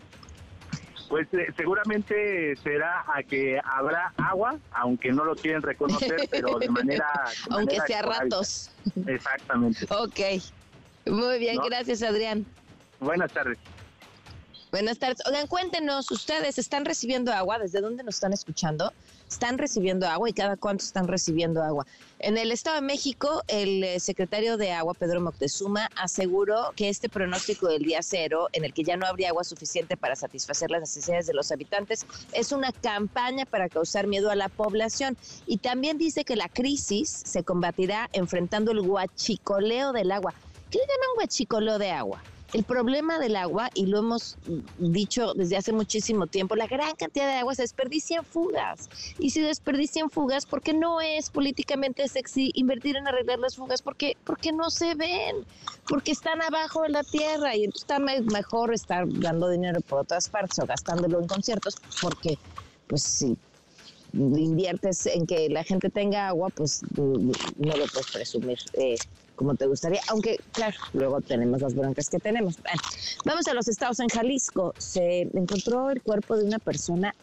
Pues 1.08 1.28
eh, 1.32 1.52
seguramente 1.56 2.56
será 2.56 3.04
a 3.14 3.22
que 3.22 3.60
habrá 3.64 4.12
agua, 4.16 4.58
aunque 4.72 5.12
no 5.12 5.25
lo 5.25 5.36
quieren 5.36 5.62
reconocer, 5.62 6.16
pero 6.30 6.58
de 6.58 6.68
manera... 6.68 7.06
aunque 7.50 7.80
sea 7.86 8.02
ratos. 8.02 8.70
Exactamente. 9.06 9.86
ok. 9.90 10.42
Muy 11.06 11.38
bien, 11.38 11.58
gracias 11.64 12.02
Adrián. 12.02 12.44
Buenas 13.00 13.32
tardes. 13.32 13.58
Buenas 14.72 14.98
tardes. 14.98 15.18
Oigan, 15.26 15.46
cuéntenos, 15.46 16.10
¿ustedes 16.10 16.58
están 16.58 16.84
recibiendo 16.84 17.32
agua? 17.32 17.58
¿Desde 17.58 17.80
dónde 17.80 18.02
nos 18.02 18.16
están 18.16 18.32
escuchando? 18.32 18.92
¿Están 19.28 19.59
recibiendo 19.59 20.06
agua 20.06 20.30
y 20.30 20.33
cada 20.33 20.56
cuánto 20.56 20.85
están 20.85 21.09
recibiendo 21.09 21.62
agua? 21.62 21.85
En 22.21 22.38
el 22.38 22.52
Estado 22.52 22.76
de 22.76 22.83
México, 22.83 23.42
el 23.49 23.83
eh, 23.83 23.99
secretario 23.99 24.56
de 24.56 24.71
Agua, 24.73 24.95
Pedro 24.95 25.21
Moctezuma, 25.21 25.90
aseguró 25.97 26.73
que 26.76 26.88
este 26.88 27.09
pronóstico 27.09 27.66
del 27.66 27.83
día 27.83 28.02
cero, 28.02 28.49
en 28.52 28.64
el 28.64 28.73
que 28.73 28.85
ya 28.85 28.97
no 28.97 29.04
habría 29.04 29.30
agua 29.30 29.42
suficiente 29.42 29.97
para 29.97 30.14
satisfacer 30.14 30.71
las 30.71 30.80
necesidades 30.80 31.26
de 31.26 31.35
los 31.35 31.50
habitantes, 31.50 32.06
es 32.33 32.52
una 32.52 32.71
campaña 32.71 33.47
para 33.47 33.68
causar 33.68 34.06
miedo 34.06 34.30
a 34.30 34.37
la 34.37 34.49
población. 34.49 35.16
Y 35.47 35.59
también 35.59 35.99
dice 35.99 36.25
que 36.25 36.37
la 36.37 36.49
crisis 36.49 37.11
se 37.25 37.42
combatirá 37.42 38.09
enfrentando 38.12 38.71
el 38.71 38.80
guachicoleo 38.80 39.92
del 39.92 40.12
agua. 40.12 40.35
¿Qué 40.71 40.78
le 40.78 40.85
llaman 40.85 41.16
guachicoleo 41.16 41.78
de 41.78 41.90
agua? 41.90 42.23
El 42.53 42.65
problema 42.65 43.19
del 43.19 43.37
agua, 43.37 43.71
y 43.75 43.87
lo 43.87 43.99
hemos 43.99 44.38
dicho 44.79 45.35
desde 45.35 45.57
hace 45.57 45.73
muchísimo 45.73 46.26
tiempo, 46.26 46.55
la 46.55 46.67
gran 46.67 46.95
cantidad 46.95 47.26
de 47.26 47.35
agua 47.35 47.55
se 47.55 47.62
desperdicia 47.62 48.19
en 48.19 48.25
fugas. 48.25 48.88
Y 49.19 49.31
si 49.31 49.41
desperdician 49.41 50.11
fugas, 50.11 50.47
¿por 50.47 50.62
qué 50.62 50.73
no 50.73 51.00
es 51.00 51.29
políticamente 51.31 52.07
sexy 52.09 52.53
invertir 52.55 52.97
en 52.97 53.09
arreglar 53.09 53.41
las 53.41 53.57
fugas? 53.57 53.83
Porque, 53.83 54.17
porque 54.25 54.53
no 54.53 54.71
se 54.71 54.95
ven, 54.95 55.45
porque 55.88 56.12
están 56.12 56.41
abajo 56.41 56.83
de 56.83 56.91
la 56.91 57.03
tierra 57.03 57.57
y 57.57 57.65
entonces 57.65 57.83
está 57.83 57.99
mejor 57.99 58.73
estar 58.73 59.05
dando 59.09 59.49
dinero 59.49 59.81
por 59.81 60.00
otras 60.00 60.29
partes 60.29 60.59
o 60.61 60.67
gastándolo 60.67 61.21
en 61.21 61.26
conciertos, 61.26 61.76
porque 62.00 62.38
pues 62.87 63.03
si 63.03 63.37
inviertes 64.12 65.07
en 65.07 65.26
que 65.26 65.49
la 65.49 65.65
gente 65.65 65.91
tenga 65.91 66.29
agua, 66.29 66.49
pues 66.50 66.83
no 66.97 67.76
lo 67.76 67.87
puedes 67.87 68.11
presumir. 68.12 68.59
Eh, 68.75 68.97
como 69.37 69.55
te 69.55 69.66
gustaría, 69.66 70.00
aunque 70.09 70.40
claro, 70.52 70.76
luego 70.95 71.21
tenemos 71.21 71.61
las 71.61 71.75
broncas 71.75 72.09
que 72.09 72.19
tenemos. 72.19 72.57
vamos 73.25 73.47
a 73.47 73.55
los 73.55 73.69
estados. 73.69 74.00
En 74.00 74.09
Jalisco 74.09 74.75
se 74.78 75.23
encontró 75.35 75.90
el 75.90 76.02
cuerpo 76.02 76.37
de 76.37 76.45
una 76.45 76.59
persona 76.59 77.14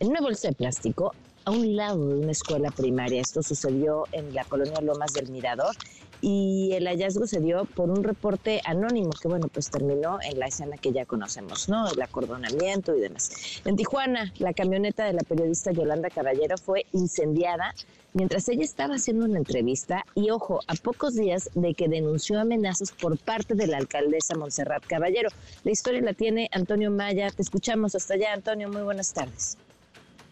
en 0.00 0.08
una 0.08 0.20
bolsa 0.20 0.48
de 0.48 0.54
plástico 0.54 1.14
a 1.44 1.52
un 1.52 1.76
lado 1.76 2.08
de 2.08 2.14
una 2.20 2.32
escuela 2.32 2.70
primaria. 2.70 3.20
Esto 3.20 3.42
sucedió 3.42 4.04
en 4.12 4.34
la 4.34 4.44
colonia 4.44 4.80
Lomas 4.82 5.12
del 5.12 5.30
Mirador 5.30 5.74
y 6.20 6.72
el 6.72 6.86
hallazgo 6.86 7.26
se 7.26 7.40
dio 7.40 7.64
por 7.64 7.90
un 7.90 8.02
reporte 8.02 8.60
anónimo 8.64 9.10
que, 9.10 9.28
bueno, 9.28 9.48
pues 9.48 9.70
terminó 9.70 10.18
en 10.22 10.38
la 10.38 10.46
escena 10.46 10.76
que 10.76 10.92
ya 10.92 11.04
conocemos, 11.04 11.68
¿no? 11.68 11.88
El 11.88 12.00
acordonamiento 12.00 12.94
y 12.94 13.00
demás. 13.00 13.30
En 13.64 13.76
Tijuana, 13.76 14.32
la 14.38 14.52
camioneta 14.52 15.04
de 15.04 15.12
la 15.12 15.22
periodista 15.22 15.72
Yolanda 15.72 16.10
Caballero 16.10 16.56
fue 16.58 16.86
incendiada 16.92 17.74
mientras 18.12 18.48
ella 18.48 18.64
estaba 18.64 18.94
haciendo 18.94 19.26
una 19.26 19.38
entrevista 19.38 20.04
y, 20.14 20.30
ojo, 20.30 20.60
a 20.66 20.74
pocos 20.74 21.14
días 21.14 21.50
de 21.54 21.74
que 21.74 21.88
denunció 21.88 22.40
amenazas 22.40 22.92
por 22.92 23.18
parte 23.18 23.54
de 23.54 23.66
la 23.66 23.76
alcaldesa 23.76 24.34
Montserrat 24.34 24.84
Caballero. 24.86 25.28
La 25.64 25.70
historia 25.70 26.00
la 26.00 26.14
tiene 26.14 26.48
Antonio 26.52 26.90
Maya. 26.90 27.30
Te 27.30 27.42
escuchamos 27.42 27.94
hasta 27.94 28.14
allá, 28.14 28.32
Antonio. 28.32 28.70
Muy 28.70 28.82
buenas 28.82 29.12
tardes. 29.12 29.58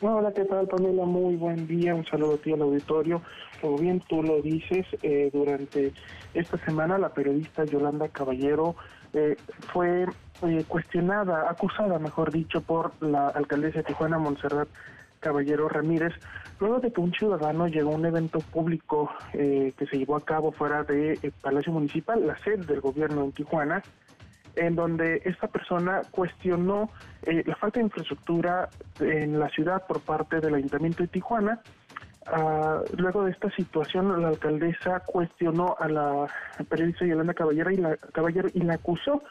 Hola, 0.06 0.32
¿qué 0.34 0.44
tal, 0.44 0.68
Pamela? 0.68 1.06
Muy 1.06 1.34
buen 1.37 1.66
día. 1.66 1.94
Un 1.94 2.04
saludo 2.04 2.34
a 2.34 2.37
ti 2.37 2.52
al 2.52 2.61
auditorio. 2.61 3.23
Como 3.62 3.78
bien 3.78 4.02
tú 4.06 4.23
lo 4.23 4.42
dices, 4.42 4.84
eh, 5.02 5.30
durante 5.32 5.94
esta 6.34 6.58
semana 6.66 6.99
la 6.99 7.08
periodista 7.08 7.64
Yolanda 7.64 8.08
Caballero 8.08 8.76
eh, 9.14 9.34
fue 9.73 10.04
eh, 10.42 10.64
cuestionada, 10.68 11.50
acusada, 11.50 11.99
mejor 11.99 12.30
dicho, 12.32 12.61
por 12.61 12.92
la 13.00 13.28
alcaldesa 13.28 13.78
de 13.78 13.84
Tijuana, 13.84 14.18
Montserrat 14.18 14.68
Caballero 15.20 15.70
Ramírez, 15.70 16.12
luego 16.61 16.80
de 16.80 16.92
que 16.92 17.00
un 17.00 17.12
ciudadano 17.14 17.66
llegó 17.68 17.92
a 17.92 17.96
un 17.96 18.04
evento 18.04 18.40
público 18.40 19.11
que 19.32 19.87
se 19.90 19.96
llevó 19.96 20.16
a 20.16 20.20
cabo 20.20 20.52
fuera 20.52 20.82
del 20.82 21.18
Palacio 21.40 21.73
Municipal, 21.73 22.26
la 22.26 22.37
sede 22.40 22.66
del 22.66 22.82
gobierno 22.82 23.25
en 23.25 23.32
Tijuana, 23.32 23.82
en 24.56 24.76
donde 24.76 25.23
esta 25.25 25.49
persona 25.49 26.02
cuestionó 26.11 26.90
la 27.25 27.56
falta 27.56 27.80
de 27.80 27.87
infraestructura 27.87 28.68
en 29.00 29.38
la 29.38 29.49
ciudad 29.49 29.87
por 29.87 30.00
parte 30.00 30.40
del 30.40 30.54
Ayuntamiento 30.54 31.02
de 31.02 31.08
Tijuana 31.08 31.61
Ah, 32.26 32.80
luego 32.96 33.25
de 33.25 33.32
esta 33.32 33.50
situación, 33.50 34.20
la 34.20 34.28
alcaldesa 34.28 35.00
cuestionó 35.00 35.76
a 35.78 35.88
la 35.88 36.26
periodista 36.68 37.04
Yolanda 37.04 37.34
Caballero 37.34 37.70
y 37.70 37.76
la, 37.76 37.96
Caballero 37.96 38.49
y 38.52 38.61
la 38.61 38.75
acusó 38.75 39.23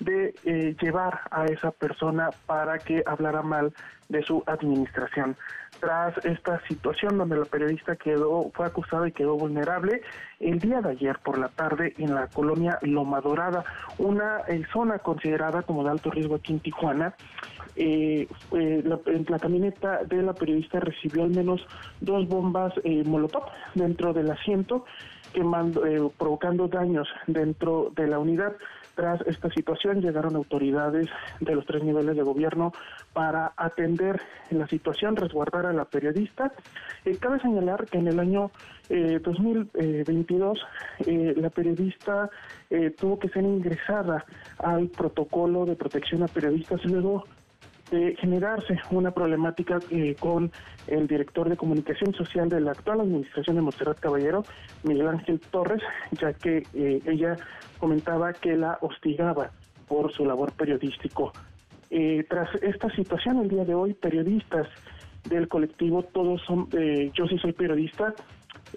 de 0.00 0.34
eh, 0.44 0.74
llevar 0.80 1.20
a 1.30 1.44
esa 1.44 1.70
persona 1.70 2.30
para 2.46 2.78
que 2.78 3.04
hablara 3.06 3.42
mal 3.42 3.72
de 4.08 4.22
su 4.22 4.42
administración. 4.46 5.36
Tras 5.82 6.24
esta 6.24 6.60
situación 6.68 7.18
donde 7.18 7.36
la 7.36 7.44
periodista 7.44 7.96
quedó, 7.96 8.52
fue 8.54 8.66
acusada 8.66 9.08
y 9.08 9.10
quedó 9.10 9.36
vulnerable, 9.36 10.00
el 10.38 10.60
día 10.60 10.80
de 10.80 10.90
ayer 10.90 11.18
por 11.18 11.38
la 11.38 11.48
tarde 11.48 11.92
en 11.98 12.14
la 12.14 12.28
colonia 12.28 12.78
Loma 12.82 13.20
Dorada, 13.20 13.64
una 13.98 14.42
eh, 14.46 14.62
zona 14.72 15.00
considerada 15.00 15.62
como 15.62 15.82
de 15.82 15.90
alto 15.90 16.12
riesgo 16.12 16.36
aquí 16.36 16.52
en 16.52 16.60
Tijuana, 16.60 17.16
eh, 17.74 18.28
eh, 18.52 18.84
la, 18.84 19.38
camioneta 19.38 20.04
de 20.04 20.22
la 20.22 20.34
periodista 20.34 20.78
recibió 20.78 21.24
al 21.24 21.30
menos 21.30 21.66
dos 22.00 22.28
bombas 22.28 22.74
eh, 22.84 23.02
molotov 23.04 23.44
dentro 23.74 24.12
del 24.12 24.30
asiento, 24.30 24.84
quemando, 25.32 25.82
provocando 26.18 26.68
daños 26.68 27.08
dentro 27.26 27.90
de 27.96 28.06
la 28.06 28.18
unidad. 28.18 28.52
Tras 28.94 29.20
esta 29.26 29.50
situación 29.50 30.00
llegaron 30.00 30.36
autoridades 30.36 31.08
de 31.40 31.54
los 31.54 31.64
tres 31.66 31.82
niveles 31.82 32.16
de 32.16 32.22
gobierno 32.22 32.72
para 33.12 33.52
atender 33.56 34.20
la 34.50 34.66
situación, 34.66 35.16
resguardar 35.16 35.66
a 35.66 35.72
la 35.72 35.84
periodista. 35.84 36.52
cabe 37.20 37.40
señalar 37.40 37.86
que 37.86 37.98
en 37.98 38.08
el 38.08 38.20
año 38.20 38.50
2022 38.88 40.58
la 41.06 41.50
periodista 41.50 42.30
tuvo 42.98 43.18
que 43.18 43.28
ser 43.28 43.44
ingresada 43.44 44.24
al 44.58 44.88
protocolo 44.88 45.64
de 45.64 45.76
protección 45.76 46.22
a 46.22 46.28
periodistas 46.28 46.84
luego 46.84 47.24
generarse 48.18 48.78
una 48.90 49.10
problemática 49.10 49.78
eh, 49.90 50.16
con 50.18 50.50
el 50.86 51.06
director 51.06 51.48
de 51.48 51.56
comunicación 51.56 52.14
social 52.14 52.48
de 52.48 52.60
la 52.60 52.72
actual 52.72 53.00
administración 53.00 53.56
de 53.56 53.62
Monserrat 53.62 54.00
Caballero, 54.00 54.44
Miguel 54.82 55.08
Ángel 55.08 55.40
Torres, 55.40 55.82
ya 56.12 56.32
que 56.32 56.62
eh, 56.74 57.00
ella 57.06 57.36
comentaba 57.78 58.32
que 58.32 58.56
la 58.56 58.78
hostigaba 58.80 59.50
por 59.88 60.12
su 60.12 60.24
labor 60.24 60.52
periodístico. 60.52 61.32
Eh, 61.90 62.24
tras 62.28 62.48
esta 62.62 62.88
situación, 62.90 63.38
el 63.38 63.48
día 63.48 63.64
de 63.64 63.74
hoy, 63.74 63.92
periodistas 63.92 64.66
del 65.28 65.48
colectivo 65.48 66.02
Todos 66.02 66.40
son, 66.42 66.68
eh, 66.72 67.10
Yo 67.14 67.26
sí 67.26 67.38
soy 67.38 67.52
periodista, 67.52 68.14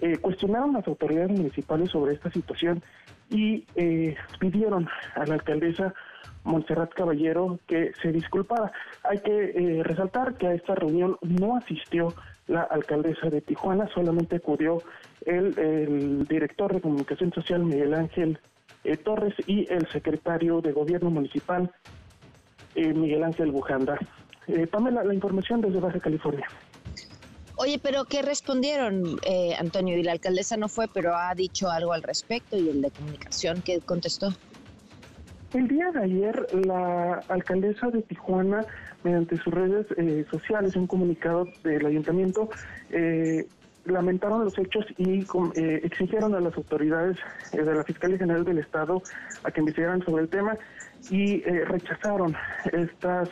eh, 0.00 0.18
cuestionaron 0.18 0.74
las 0.74 0.86
autoridades 0.86 1.30
municipales 1.30 1.90
sobre 1.90 2.14
esta 2.14 2.30
situación 2.30 2.82
y 3.30 3.64
eh, 3.74 4.14
pidieron 4.38 4.88
a 5.14 5.24
la 5.24 5.34
alcaldesa 5.34 5.94
Montserrat 6.46 6.92
Caballero 6.94 7.58
que 7.66 7.92
se 8.00 8.12
disculpara. 8.12 8.72
Hay 9.04 9.18
que 9.18 9.82
resaltar 9.84 10.34
que 10.34 10.46
a 10.46 10.54
esta 10.54 10.74
reunión 10.74 11.18
no 11.20 11.56
asistió 11.56 12.14
la 12.46 12.62
alcaldesa 12.62 13.28
de 13.28 13.40
Tijuana, 13.40 13.88
solamente 13.92 14.36
acudió 14.36 14.82
el, 15.24 16.26
director 16.28 16.72
de 16.72 16.80
comunicación 16.80 17.32
social 17.32 17.64
Miguel 17.64 17.94
Ángel 17.94 18.38
Torres 19.04 19.34
y 19.48 19.70
el 19.72 19.88
secretario 19.88 20.60
de 20.60 20.72
gobierno 20.72 21.10
municipal 21.10 21.70
Miguel 22.76 23.24
Ángel 23.24 23.50
Bujanda. 23.50 23.98
Pamela, 24.70 25.02
la 25.02 25.12
información 25.12 25.60
desde 25.60 25.80
Baja 25.80 25.98
California. 25.98 26.46
Oye, 27.58 27.78
pero 27.82 28.04
¿qué 28.04 28.20
respondieron, 28.20 29.18
eh, 29.26 29.54
Antonio? 29.58 29.96
Y 29.96 30.02
la 30.02 30.12
alcaldesa 30.12 30.58
no 30.58 30.68
fue, 30.68 30.88
pero 30.88 31.16
ha 31.16 31.34
dicho 31.34 31.70
algo 31.70 31.94
al 31.94 32.02
respecto 32.02 32.56
y 32.56 32.68
el 32.68 32.82
de 32.82 32.90
comunicación, 32.90 33.62
¿qué 33.62 33.80
contestó? 33.80 34.28
El 35.56 35.68
día 35.68 35.90
de 35.90 36.00
ayer, 36.00 36.46
la 36.66 37.14
alcaldesa 37.28 37.88
de 37.88 38.02
Tijuana, 38.02 38.66
mediante 39.02 39.38
sus 39.38 39.54
redes 39.54 39.86
eh, 39.96 40.26
sociales, 40.30 40.76
un 40.76 40.86
comunicado 40.86 41.46
del 41.64 41.86
ayuntamiento, 41.86 42.50
eh, 42.90 43.46
lamentaron 43.86 44.44
los 44.44 44.58
hechos 44.58 44.84
y 44.98 45.24
exigieron 45.56 46.34
a 46.34 46.40
las 46.40 46.54
autoridades 46.58 47.16
de 47.52 47.74
la 47.74 47.84
Fiscalía 47.84 48.18
General 48.18 48.44
del 48.44 48.58
Estado 48.58 49.00
a 49.44 49.50
que 49.50 49.60
investigaran 49.60 50.02
sobre 50.02 50.24
el 50.24 50.28
tema 50.28 50.58
y 51.08 51.40
rechazaron 51.40 52.34
estas, 52.72 53.30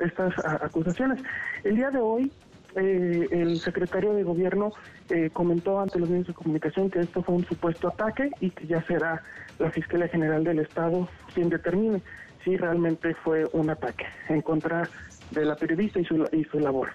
estas 0.00 0.34
acusaciones. 0.60 1.22
El 1.62 1.76
día 1.76 1.90
de 1.90 1.98
hoy, 1.98 2.32
eh, 2.76 3.28
el 3.30 3.60
secretario 3.60 4.14
de 4.14 4.24
gobierno 4.24 4.72
eh, 5.08 5.30
comentó 5.32 5.80
ante 5.80 5.98
los 5.98 6.08
medios 6.08 6.26
de 6.26 6.34
comunicación 6.34 6.90
que 6.90 7.00
esto 7.00 7.22
fue 7.22 7.36
un 7.36 7.44
supuesto 7.46 7.88
ataque 7.88 8.30
y 8.40 8.50
que 8.50 8.66
ya 8.66 8.84
será 8.86 9.22
la 9.58 9.70
Fiscalía 9.70 10.08
General 10.08 10.42
del 10.42 10.58
Estado 10.58 11.08
quien 11.34 11.48
determine 11.48 12.02
si 12.44 12.56
realmente 12.56 13.14
fue 13.14 13.46
un 13.52 13.70
ataque 13.70 14.04
en 14.28 14.42
contra 14.42 14.88
de 15.30 15.44
la 15.44 15.56
periodista 15.56 16.00
y 16.00 16.04
su, 16.04 16.26
y 16.32 16.44
su 16.44 16.58
labor. 16.58 16.90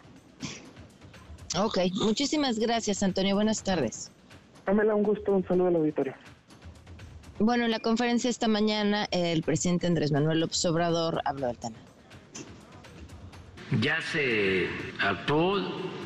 Ok, 1.58 1.80
muchísimas 2.04 2.60
gracias 2.60 3.02
Antonio, 3.02 3.36
buenas 3.36 3.64
tardes. 3.64 4.12
Pamela, 4.66 4.94
un 4.96 5.04
gusto, 5.04 5.32
un 5.34 5.48
saludo 5.48 5.68
al 5.68 5.76
auditorio. 5.78 6.14
Bueno, 7.40 7.66
en 7.66 7.72
la 7.72 7.80
conferencia 7.80 8.30
esta 8.30 8.50
mañana 8.50 9.08
el 9.12 9.42
presidente 9.44 9.88
Andrés 9.88 10.12
Manuel 10.12 10.42
López 10.42 10.64
Obrador 10.66 11.22
habló 11.24 11.48
del 11.48 11.58
tema. 11.58 11.78
Ya 13.72 14.02
se 14.02 14.68
actuó, 15.00 15.62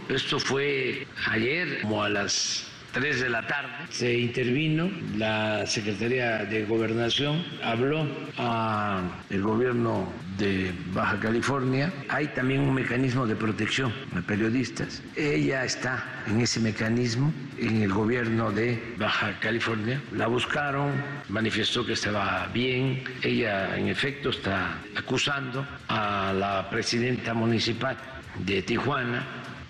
esto 0.09 0.37
fue 0.37 1.07
ayer 1.27 1.79
como 1.81 2.03
a 2.03 2.09
las 2.09 2.72
3 2.93 3.21
de 3.21 3.29
la 3.29 3.47
tarde, 3.47 3.71
se 3.89 4.13
intervino, 4.13 4.87
la 5.17 5.65
Secretaría 5.65 6.45
de 6.45 6.63
Gobernación 6.63 7.43
habló 7.63 8.07
al 8.37 9.41
gobierno 9.41 10.13
de 10.37 10.71
Baja 10.93 11.19
California. 11.19 11.91
Hay 12.09 12.27
también 12.27 12.61
un 12.61 12.75
mecanismo 12.75 13.25
de 13.25 13.35
protección 13.35 13.91
de 14.11 14.21
periodistas. 14.21 15.01
Ella 15.15 15.65
está 15.65 16.03
en 16.27 16.39
ese 16.41 16.59
mecanismo 16.59 17.33
en 17.57 17.81
el 17.81 17.91
gobierno 17.91 18.51
de 18.51 18.95
Baja 18.99 19.39
California. 19.39 19.99
La 20.11 20.27
buscaron, 20.27 20.91
manifestó 21.29 21.83
que 21.83 21.93
estaba 21.93 22.47
bien. 22.53 23.03
Ella, 23.23 23.75
en 23.75 23.87
efecto, 23.87 24.29
está 24.29 24.77
acusando 24.95 25.65
a 25.87 26.31
la 26.31 26.69
presidenta 26.69 27.33
municipal 27.33 27.97
de 28.45 28.61
Tijuana, 28.61 29.23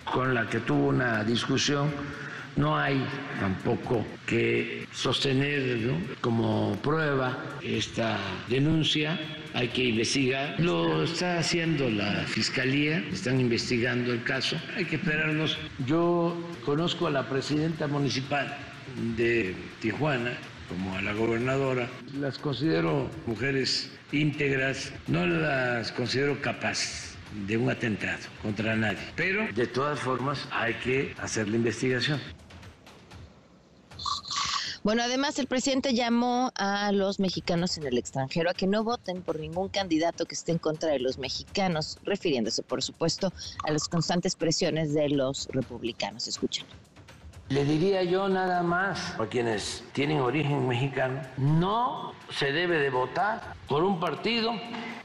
con 0.04 0.34
la 0.34 0.46
que 0.46 0.60
tuvo 0.60 0.88
una 0.88 1.24
discusión 1.24 1.90
no 2.56 2.76
hay 2.76 3.04
tampoco 3.40 4.04
que 4.26 4.86
sostener 4.92 5.90
como 6.20 6.76
prueba 6.82 7.38
esta 7.62 8.18
denuncia, 8.48 9.18
hay 9.54 9.68
que 9.68 9.84
investigar. 9.84 10.56
Lo 10.58 11.04
está 11.04 11.38
haciendo 11.38 11.88
la 11.90 12.24
Fiscalía, 12.26 12.98
están 13.12 13.40
investigando 13.40 14.12
el 14.12 14.22
caso, 14.22 14.56
hay 14.76 14.84
que 14.84 14.96
esperarnos. 14.96 15.58
Yo 15.86 16.36
conozco 16.64 17.06
a 17.06 17.10
la 17.10 17.28
presidenta 17.28 17.86
municipal 17.86 18.56
de 19.16 19.54
Tijuana, 19.80 20.32
como 20.68 20.96
a 20.96 21.02
la 21.02 21.12
gobernadora, 21.12 21.88
las 22.18 22.38
considero 22.38 23.10
mujeres 23.26 23.92
íntegras, 24.12 24.92
no 25.08 25.26
las 25.26 25.92
considero 25.92 26.40
capaces 26.40 27.16
de 27.46 27.56
un 27.56 27.68
atentado 27.68 28.22
contra 28.42 28.76
nadie. 28.76 28.98
Pero 29.16 29.46
de 29.52 29.66
todas 29.66 29.98
formas 29.98 30.48
hay 30.52 30.74
que 30.74 31.14
hacer 31.18 31.48
la 31.48 31.56
investigación. 31.56 32.20
Bueno, 34.84 35.02
además 35.02 35.38
el 35.38 35.46
presidente 35.46 35.94
llamó 35.94 36.52
a 36.56 36.92
los 36.92 37.18
mexicanos 37.18 37.78
en 37.78 37.86
el 37.86 37.96
extranjero 37.96 38.50
a 38.50 38.52
que 38.52 38.66
no 38.66 38.84
voten 38.84 39.22
por 39.22 39.40
ningún 39.40 39.70
candidato 39.70 40.26
que 40.26 40.34
esté 40.34 40.52
en 40.52 40.58
contra 40.58 40.90
de 40.90 40.98
los 40.98 41.16
mexicanos, 41.16 41.98
refiriéndose, 42.04 42.62
por 42.62 42.82
supuesto, 42.82 43.32
a 43.66 43.72
las 43.72 43.88
constantes 43.88 44.36
presiones 44.36 44.92
de 44.92 45.08
los 45.08 45.48
republicanos. 45.52 46.28
Escuchen. 46.28 46.66
Le 47.48 47.64
diría 47.64 48.02
yo 48.02 48.28
nada 48.28 48.62
más 48.62 49.18
a 49.18 49.26
quienes 49.26 49.82
tienen 49.94 50.20
origen 50.20 50.68
mexicano, 50.68 51.22
no 51.38 52.12
se 52.28 52.52
debe 52.52 52.78
de 52.78 52.90
votar 52.90 53.54
por 53.66 53.84
un 53.84 53.98
partido 53.98 54.52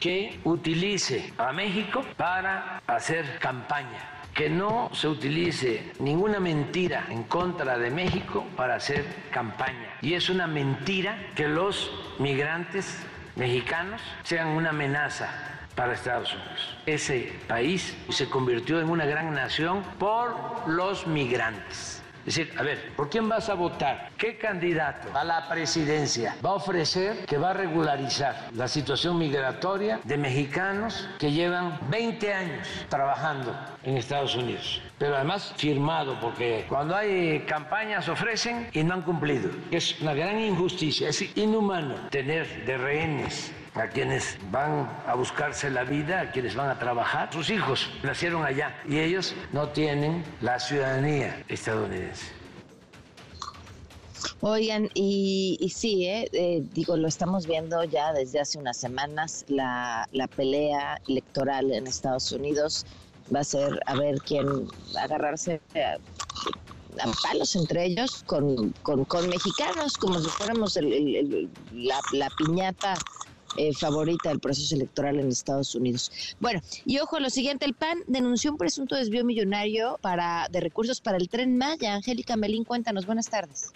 que 0.01 0.41
utilice 0.43 1.33
a 1.37 1.53
México 1.53 2.03
para 2.17 2.81
hacer 2.85 3.39
campaña 3.39 4.18
que 4.39 4.49
no 4.49 4.89
se 4.93 5.10
utilice 5.10 5.91
ninguna 5.99 6.39
mentira 6.39 7.08
en 7.10 7.23
contra 7.23 7.78
de 7.78 7.91
México 7.91 8.47
para 8.56 8.75
hacer 8.75 9.04
campaña. 9.32 9.97
Y 10.02 10.13
es 10.13 10.30
una 10.30 10.47
mentira 10.47 11.28
que 11.36 11.49
los 11.49 11.91
migrantes 12.19 13.06
mexicanos 13.36 13.99
sean 14.23 14.47
una 14.47 14.69
amenaza 14.69 15.28
para 15.75 15.91
Estados 15.91 16.34
Unidos. 16.34 16.78
Ese 16.86 17.34
país 17.49 17.97
se 18.08 18.30
convirtió 18.30 18.80
en 18.80 18.89
una 18.89 19.06
gran 19.06 19.34
nación 19.34 19.84
por 19.99 20.34
los 20.69 21.06
migrantes. 21.06 21.98
Es 22.29 22.35
decir, 22.35 22.53
a 22.59 22.61
ver, 22.61 22.93
¿por 22.95 23.09
quién 23.09 23.27
vas 23.27 23.49
a 23.49 23.55
votar? 23.55 24.11
¿Qué 24.15 24.37
candidato 24.37 25.09
a 25.17 25.23
la 25.23 25.49
presidencia 25.49 26.35
va 26.45 26.51
a 26.51 26.53
ofrecer 26.53 27.25
que 27.25 27.39
va 27.39 27.49
a 27.49 27.53
regularizar 27.53 28.49
la 28.53 28.67
situación 28.67 29.17
migratoria 29.17 29.99
de 30.03 30.15
mexicanos 30.15 31.09
que 31.17 31.31
llevan 31.31 31.79
20 31.89 32.31
años 32.31 32.67
trabajando 32.87 33.59
en 33.81 33.97
Estados 33.97 34.35
Unidos? 34.35 34.79
Pero 34.99 35.15
además 35.15 35.55
firmado, 35.57 36.19
porque 36.21 36.67
cuando 36.69 36.95
hay 36.95 37.39
campañas 37.47 38.07
ofrecen 38.07 38.69
y 38.73 38.83
no 38.83 38.93
han 38.93 39.01
cumplido. 39.01 39.49
Es 39.71 39.99
una 39.99 40.13
gran 40.13 40.39
injusticia, 40.39 41.09
es 41.09 41.35
inhumano 41.35 41.95
tener 42.11 42.63
de 42.63 42.77
rehenes 42.77 43.51
a 43.79 43.89
quienes 43.89 44.37
van 44.51 44.89
a 45.07 45.15
buscarse 45.15 45.69
la 45.69 45.83
vida, 45.83 46.21
a 46.21 46.31
quienes 46.31 46.55
van 46.55 46.69
a 46.69 46.79
trabajar. 46.79 47.31
Sus 47.31 47.49
hijos 47.49 47.89
nacieron 48.03 48.43
allá 48.43 48.75
y 48.87 48.99
ellos 48.99 49.33
no 49.53 49.69
tienen 49.69 50.23
la 50.41 50.59
ciudadanía 50.59 51.43
estadounidense. 51.47 52.39
Oigan, 54.41 54.89
y, 54.93 55.71
sí, 55.73 56.05
¿eh? 56.05 56.29
¿eh? 56.33 56.63
digo, 56.73 56.97
lo 56.97 57.07
estamos 57.07 57.45
viendo 57.45 57.83
ya 57.83 58.13
desde 58.13 58.39
hace 58.39 58.57
unas 58.57 58.77
semanas, 58.77 59.45
la, 59.47 60.07
la 60.11 60.27
pelea 60.27 60.99
electoral 61.07 61.71
en 61.71 61.87
Estados 61.87 62.31
Unidos 62.31 62.85
va 63.33 63.41
a 63.41 63.43
ser 63.43 63.79
a 63.85 63.95
ver 63.95 64.19
quién 64.19 64.67
agarrarse 65.01 65.61
a, 65.75 65.97
palos 67.23 67.55
entre 67.55 67.85
ellos 67.85 68.23
con, 68.25 68.73
con, 68.81 69.29
mexicanos, 69.29 69.97
como 69.97 70.19
si 70.19 70.29
fuéramos 70.29 70.77
la, 71.71 71.99
la 72.11 72.29
piñata 72.37 72.95
eh, 73.57 73.73
favorita 73.73 74.29
del 74.29 74.39
proceso 74.39 74.75
electoral 74.75 75.19
en 75.19 75.27
Estados 75.29 75.75
Unidos. 75.75 76.12
Bueno, 76.39 76.62
y 76.85 76.99
ojo, 76.99 77.19
lo 77.19 77.29
siguiente, 77.29 77.65
el 77.65 77.73
PAN 77.73 77.99
denunció 78.07 78.51
un 78.51 78.57
presunto 78.57 78.95
desvío 78.95 79.23
millonario 79.25 79.97
para, 80.01 80.47
de 80.49 80.59
recursos 80.59 81.01
para 81.01 81.17
el 81.17 81.29
tren 81.29 81.57
Maya. 81.57 81.95
Angélica 81.95 82.35
Melín, 82.35 82.63
cuéntanos, 82.63 83.05
buenas 83.05 83.29
tardes. 83.29 83.73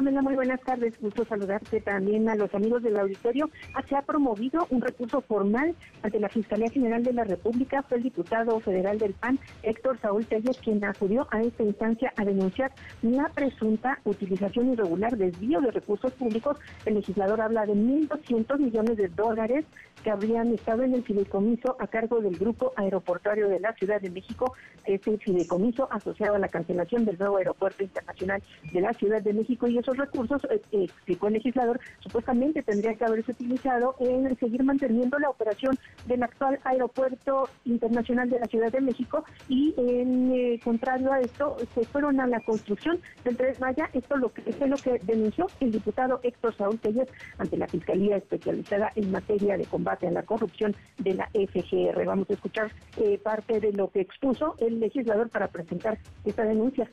Muy 0.00 0.36
buenas 0.36 0.60
tardes. 0.60 0.94
Gusto 1.00 1.24
saludarte 1.24 1.80
también 1.80 2.28
a 2.28 2.36
los 2.36 2.54
amigos 2.54 2.84
del 2.84 2.96
auditorio. 2.98 3.50
Ah, 3.74 3.82
se 3.88 3.96
ha 3.96 4.02
promovido 4.02 4.64
un 4.70 4.80
recurso 4.80 5.20
formal 5.22 5.74
ante 6.04 6.20
la 6.20 6.28
Fiscalía 6.28 6.70
General 6.70 7.02
de 7.02 7.12
la 7.12 7.24
República. 7.24 7.82
Fue 7.82 7.96
el 7.96 8.04
diputado 8.04 8.60
federal 8.60 8.98
del 8.98 9.14
PAN, 9.14 9.40
Héctor 9.64 9.98
Saúl 9.98 10.24
Telles, 10.24 10.56
quien 10.58 10.84
acudió 10.84 11.26
a 11.32 11.42
esta 11.42 11.64
instancia 11.64 12.12
a 12.16 12.24
denunciar 12.24 12.70
una 13.02 13.28
presunta 13.30 13.98
utilización 14.04 14.72
irregular, 14.72 15.16
desvío 15.16 15.60
de 15.60 15.72
recursos 15.72 16.12
públicos. 16.12 16.56
El 16.86 16.94
legislador 16.94 17.40
habla 17.40 17.66
de 17.66 17.72
1.200 17.72 18.56
millones 18.56 18.96
de 18.98 19.08
dólares 19.08 19.64
habrían 20.10 20.52
estado 20.52 20.82
en 20.82 20.94
el 20.94 21.02
fideicomiso 21.02 21.76
a 21.78 21.86
cargo 21.86 22.20
del 22.20 22.36
Grupo 22.36 22.72
Aeroportuario 22.76 23.48
de 23.48 23.60
la 23.60 23.72
Ciudad 23.74 24.00
de 24.00 24.10
México, 24.10 24.54
este 24.84 25.18
fideicomiso 25.18 25.88
asociado 25.90 26.36
a 26.36 26.38
la 26.38 26.48
cancelación 26.48 27.04
del 27.04 27.18
nuevo 27.18 27.36
aeropuerto 27.36 27.82
internacional 27.82 28.42
de 28.72 28.80
la 28.80 28.92
Ciudad 28.94 29.22
de 29.22 29.32
México 29.32 29.66
y 29.66 29.78
esos 29.78 29.96
recursos, 29.96 30.42
eh, 30.50 30.60
explicó 30.84 31.28
el 31.28 31.34
legislador, 31.34 31.80
supuestamente 32.00 32.62
tendría 32.62 32.94
que 32.94 33.04
haberse 33.04 33.32
utilizado 33.32 33.94
en 34.00 34.36
seguir 34.38 34.62
manteniendo 34.62 35.18
la 35.18 35.30
operación 35.30 35.78
del 36.06 36.22
actual 36.22 36.58
aeropuerto 36.64 37.48
internacional 37.64 38.30
de 38.30 38.40
la 38.40 38.46
Ciudad 38.46 38.72
de 38.72 38.80
México 38.80 39.24
y 39.48 39.74
en 39.76 40.32
eh, 40.32 40.60
contrario 40.62 41.12
a 41.12 41.20
esto 41.20 41.56
se 41.74 41.84
fueron 41.84 42.20
a 42.20 42.26
la 42.26 42.40
construcción 42.40 42.98
del 43.24 43.36
Tres 43.36 43.60
Maya. 43.60 43.88
Esto 43.92 44.16
lo 44.16 44.32
que, 44.32 44.42
es 44.46 44.60
lo 44.60 44.76
que 44.76 44.98
denunció 45.04 45.46
el 45.60 45.72
diputado 45.72 46.20
Héctor 46.22 46.54
Saúl 46.56 46.78
Tellez 46.78 47.08
ante 47.38 47.56
la 47.56 47.66
Fiscalía 47.66 48.16
Especializada 48.16 48.92
en 48.94 49.10
materia 49.10 49.56
de 49.56 49.64
combate 49.64 49.97
a 50.06 50.10
la 50.10 50.22
corrupción 50.22 50.74
de 50.98 51.14
la 51.14 51.28
FGR. 51.32 52.04
Vamos 52.04 52.30
a 52.30 52.34
escuchar 52.34 52.72
eh, 52.96 53.18
parte 53.18 53.60
de 53.60 53.72
lo 53.72 53.90
que 53.90 54.00
expuso 54.00 54.54
el 54.58 54.80
legislador 54.80 55.28
para 55.30 55.48
presentar 55.48 55.98
esta 56.24 56.44
denuncia 56.44 56.90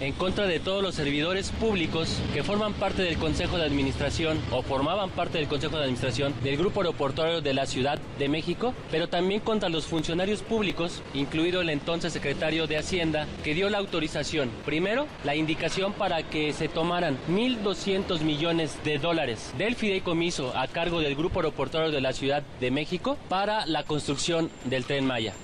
en 0.00 0.12
contra 0.12 0.46
de 0.46 0.60
todos 0.60 0.82
los 0.82 0.94
servidores 0.94 1.50
públicos 1.50 2.20
que 2.32 2.42
forman 2.42 2.72
parte 2.74 3.02
del 3.02 3.18
Consejo 3.18 3.58
de 3.58 3.64
Administración 3.64 4.38
o 4.52 4.62
formaban 4.62 5.10
parte 5.10 5.38
del 5.38 5.48
Consejo 5.48 5.76
de 5.76 5.82
Administración 5.82 6.34
del 6.42 6.56
Grupo 6.56 6.80
Aeroportuario 6.80 7.40
de 7.40 7.54
la 7.54 7.66
Ciudad 7.66 7.98
de 8.18 8.28
México, 8.28 8.74
pero 8.90 9.08
también 9.08 9.40
contra 9.40 9.68
los 9.68 9.86
funcionarios 9.86 10.42
públicos, 10.42 11.02
incluido 11.14 11.60
el 11.60 11.70
entonces 11.70 12.12
secretario 12.12 12.66
de 12.66 12.78
Hacienda, 12.78 13.26
que 13.42 13.54
dio 13.54 13.68
la 13.70 13.78
autorización, 13.78 14.50
primero, 14.64 15.06
la 15.24 15.34
indicación 15.34 15.92
para 15.92 16.22
que 16.22 16.52
se 16.52 16.68
tomaran 16.68 17.16
1.200 17.28 18.20
millones 18.20 18.78
de 18.84 18.98
dólares 18.98 19.52
del 19.58 19.74
fideicomiso 19.74 20.56
a 20.56 20.68
cargo 20.68 21.00
del 21.00 21.16
Grupo 21.16 21.40
Aeroportuario 21.40 21.90
de 21.90 22.00
la 22.00 22.12
Ciudad 22.12 22.42
de 22.60 22.70
México 22.70 23.16
para 23.28 23.66
la 23.66 23.84
construcción 23.84 24.50
del 24.64 24.84
tren 24.84 25.06
Maya. 25.06 25.34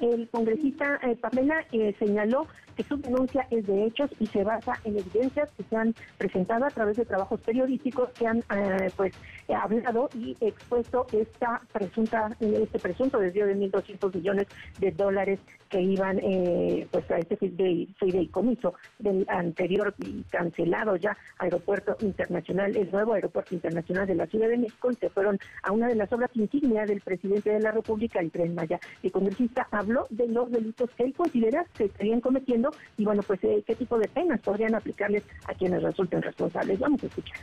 El 0.00 0.28
congresista 0.28 0.98
eh, 1.02 1.16
Pamela 1.16 1.64
eh, 1.72 1.94
señaló 1.98 2.46
que 2.74 2.82
su 2.82 2.96
denuncia 2.96 3.46
es 3.50 3.66
de 3.66 3.86
hechos 3.86 4.10
y 4.18 4.26
se 4.26 4.44
basa 4.44 4.74
en 4.84 4.98
evidencias 4.98 5.50
que 5.56 5.64
se 5.64 5.76
han 5.76 5.94
presentado 6.18 6.64
a 6.64 6.70
través 6.70 6.96
de 6.96 7.04
trabajos 7.04 7.40
periodísticos 7.40 8.10
que 8.10 8.26
han 8.26 8.38
eh, 8.54 8.90
pues 8.96 9.14
hablado 9.48 10.08
y 10.14 10.36
expuesto 10.40 11.06
esta 11.12 11.60
presunta 11.72 12.30
este 12.40 12.78
presunto 12.78 13.18
desvío 13.18 13.46
de 13.46 13.56
1.200 13.56 14.14
millones 14.14 14.46
de 14.78 14.90
dólares 14.90 15.40
que 15.68 15.80
iban 15.80 16.20
eh, 16.22 16.86
pues 16.90 17.10
a 17.10 17.18
este 17.18 17.36
fideicomiso 17.36 18.74
del 18.98 19.26
anterior 19.28 19.92
y 19.98 20.22
cancelado 20.30 20.96
ya 20.96 21.16
aeropuerto 21.38 21.96
internacional, 22.00 22.76
el 22.76 22.90
nuevo 22.92 23.14
aeropuerto 23.14 23.54
internacional 23.54 24.06
de 24.06 24.14
la 24.14 24.26
Ciudad 24.26 24.48
de 24.48 24.58
México 24.58 24.90
y 24.92 24.94
se 24.94 25.10
fueron 25.10 25.38
a 25.62 25.72
una 25.72 25.88
de 25.88 25.96
las 25.96 26.12
obras 26.12 26.30
insignia 26.34 26.84
del 26.84 27.00
presidente 27.00 27.50
de 27.50 27.60
la 27.60 27.72
República, 27.72 28.20
el 28.20 28.30
Tren 28.30 28.54
Maya. 28.54 28.78
El 29.02 29.10
congresista 29.10 29.66
habló 29.72 30.06
de 30.10 30.28
los 30.28 30.50
delitos 30.50 30.90
que 30.96 31.04
él 31.04 31.14
considera 31.14 31.66
que 31.76 31.86
estarían 31.86 32.20
cometiendo 32.20 32.63
y 32.96 33.04
bueno, 33.04 33.22
pues 33.22 33.42
eh, 33.44 33.62
qué 33.66 33.74
tipo 33.74 33.98
de 33.98 34.08
penas 34.08 34.40
podrían 34.40 34.74
aplicarles 34.74 35.24
a 35.46 35.54
quienes 35.54 35.82
resulten 35.82 36.22
responsables. 36.22 36.78
Vamos 36.78 37.02
a 37.02 37.06
escuchar. 37.06 37.38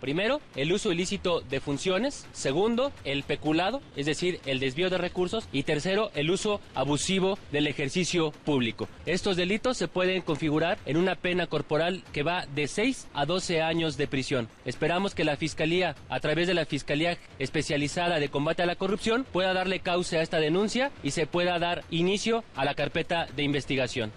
Primero, 0.00 0.40
el 0.56 0.72
uso 0.72 0.92
ilícito 0.92 1.42
de 1.42 1.60
funciones. 1.60 2.26
Segundo, 2.32 2.90
el 3.04 3.22
peculado, 3.22 3.82
es 3.96 4.06
decir, 4.06 4.40
el 4.46 4.58
desvío 4.58 4.88
de 4.88 4.98
recursos. 4.98 5.46
Y 5.52 5.64
tercero, 5.64 6.10
el 6.14 6.30
uso 6.30 6.60
abusivo 6.74 7.38
del 7.52 7.66
ejercicio 7.66 8.32
público. 8.44 8.88
Estos 9.04 9.36
delitos 9.36 9.76
se 9.76 9.88
pueden 9.88 10.22
configurar 10.22 10.78
en 10.86 10.96
una 10.96 11.16
pena 11.16 11.46
corporal 11.46 12.02
que 12.12 12.22
va 12.22 12.46
de 12.54 12.66
6 12.66 13.08
a 13.12 13.26
12 13.26 13.60
años 13.60 13.96
de 13.98 14.08
prisión. 14.08 14.48
Esperamos 14.64 15.14
que 15.14 15.24
la 15.24 15.36
Fiscalía, 15.36 15.94
a 16.08 16.20
través 16.20 16.48
de 16.48 16.54
la 16.54 16.64
Fiscalía 16.64 17.18
Especializada 17.38 18.18
de 18.18 18.30
Combate 18.30 18.62
a 18.62 18.66
la 18.66 18.76
Corrupción, 18.76 19.26
pueda 19.30 19.52
darle 19.52 19.80
cauce 19.80 20.18
a 20.18 20.22
esta 20.22 20.40
denuncia 20.40 20.90
y 21.02 21.10
se 21.10 21.26
pueda 21.26 21.58
dar 21.58 21.84
inicio 21.90 22.42
a 22.56 22.64
la 22.64 22.74
carpeta 22.74 23.26
de 23.36 23.42
investigación. 23.42 24.12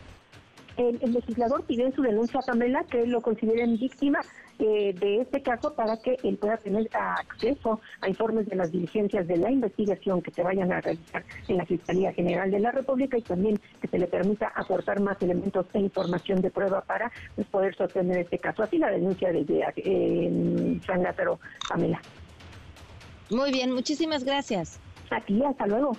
El, 0.78 1.00
legislador 1.14 1.64
pidió 1.66 1.86
en 1.86 1.94
su 1.94 2.02
denuncia 2.02 2.40
a 2.40 2.44
Pamela 2.44 2.84
que 2.86 3.06
lo 3.06 3.22
consideren 3.22 3.78
víctima 3.78 4.20
eh, 4.60 4.94
de 5.00 5.22
este 5.22 5.42
caso 5.42 5.74
para 5.76 5.98
que 5.98 6.18
él 6.24 6.38
pueda 6.38 6.58
tener 6.58 6.90
acceso 6.94 7.80
a 8.02 8.10
informes 8.10 8.48
de 8.48 8.56
las 8.56 8.72
diligencias 8.72 9.28
de 9.28 9.38
la 9.38 9.52
investigación 9.52 10.22
que 10.22 10.32
se 10.32 10.42
vayan 10.42 10.72
a 10.72 10.82
realizar 10.82 11.24
en 11.48 11.58
la 11.58 11.66
Fiscalía 11.66 12.14
General 12.14 12.50
de 12.50 12.60
la 12.60 12.72
República 12.72 13.18
y 13.18 13.22
también 13.22 13.60
que 13.82 13.88
se 13.88 14.00
le 14.00 14.08
permita 14.08 14.52
aportar 14.56 15.00
más 15.00 15.22
elementos 15.22 15.66
e 15.74 15.80
información 15.80 16.42
de 16.42 16.50
prueba 16.50 16.82
para 16.82 17.12
pues, 17.36 17.48
poder 17.48 17.76
sostener 17.76 18.20
este 18.20 18.40
caso. 18.40 18.64
Así 18.64 18.78
la 18.78 18.90
denuncia 18.90 19.32
desde 19.32 19.64
eh, 19.78 20.80
San 20.86 21.04
Lázaro, 21.04 21.40
Pamela. 21.70 22.02
Muy 23.30 23.52
bien, 23.52 23.72
muchísimas 23.72 24.24
gracias. 24.24 24.80
Aquí, 25.10 25.44
hasta 25.44 25.68
luego. 25.68 25.96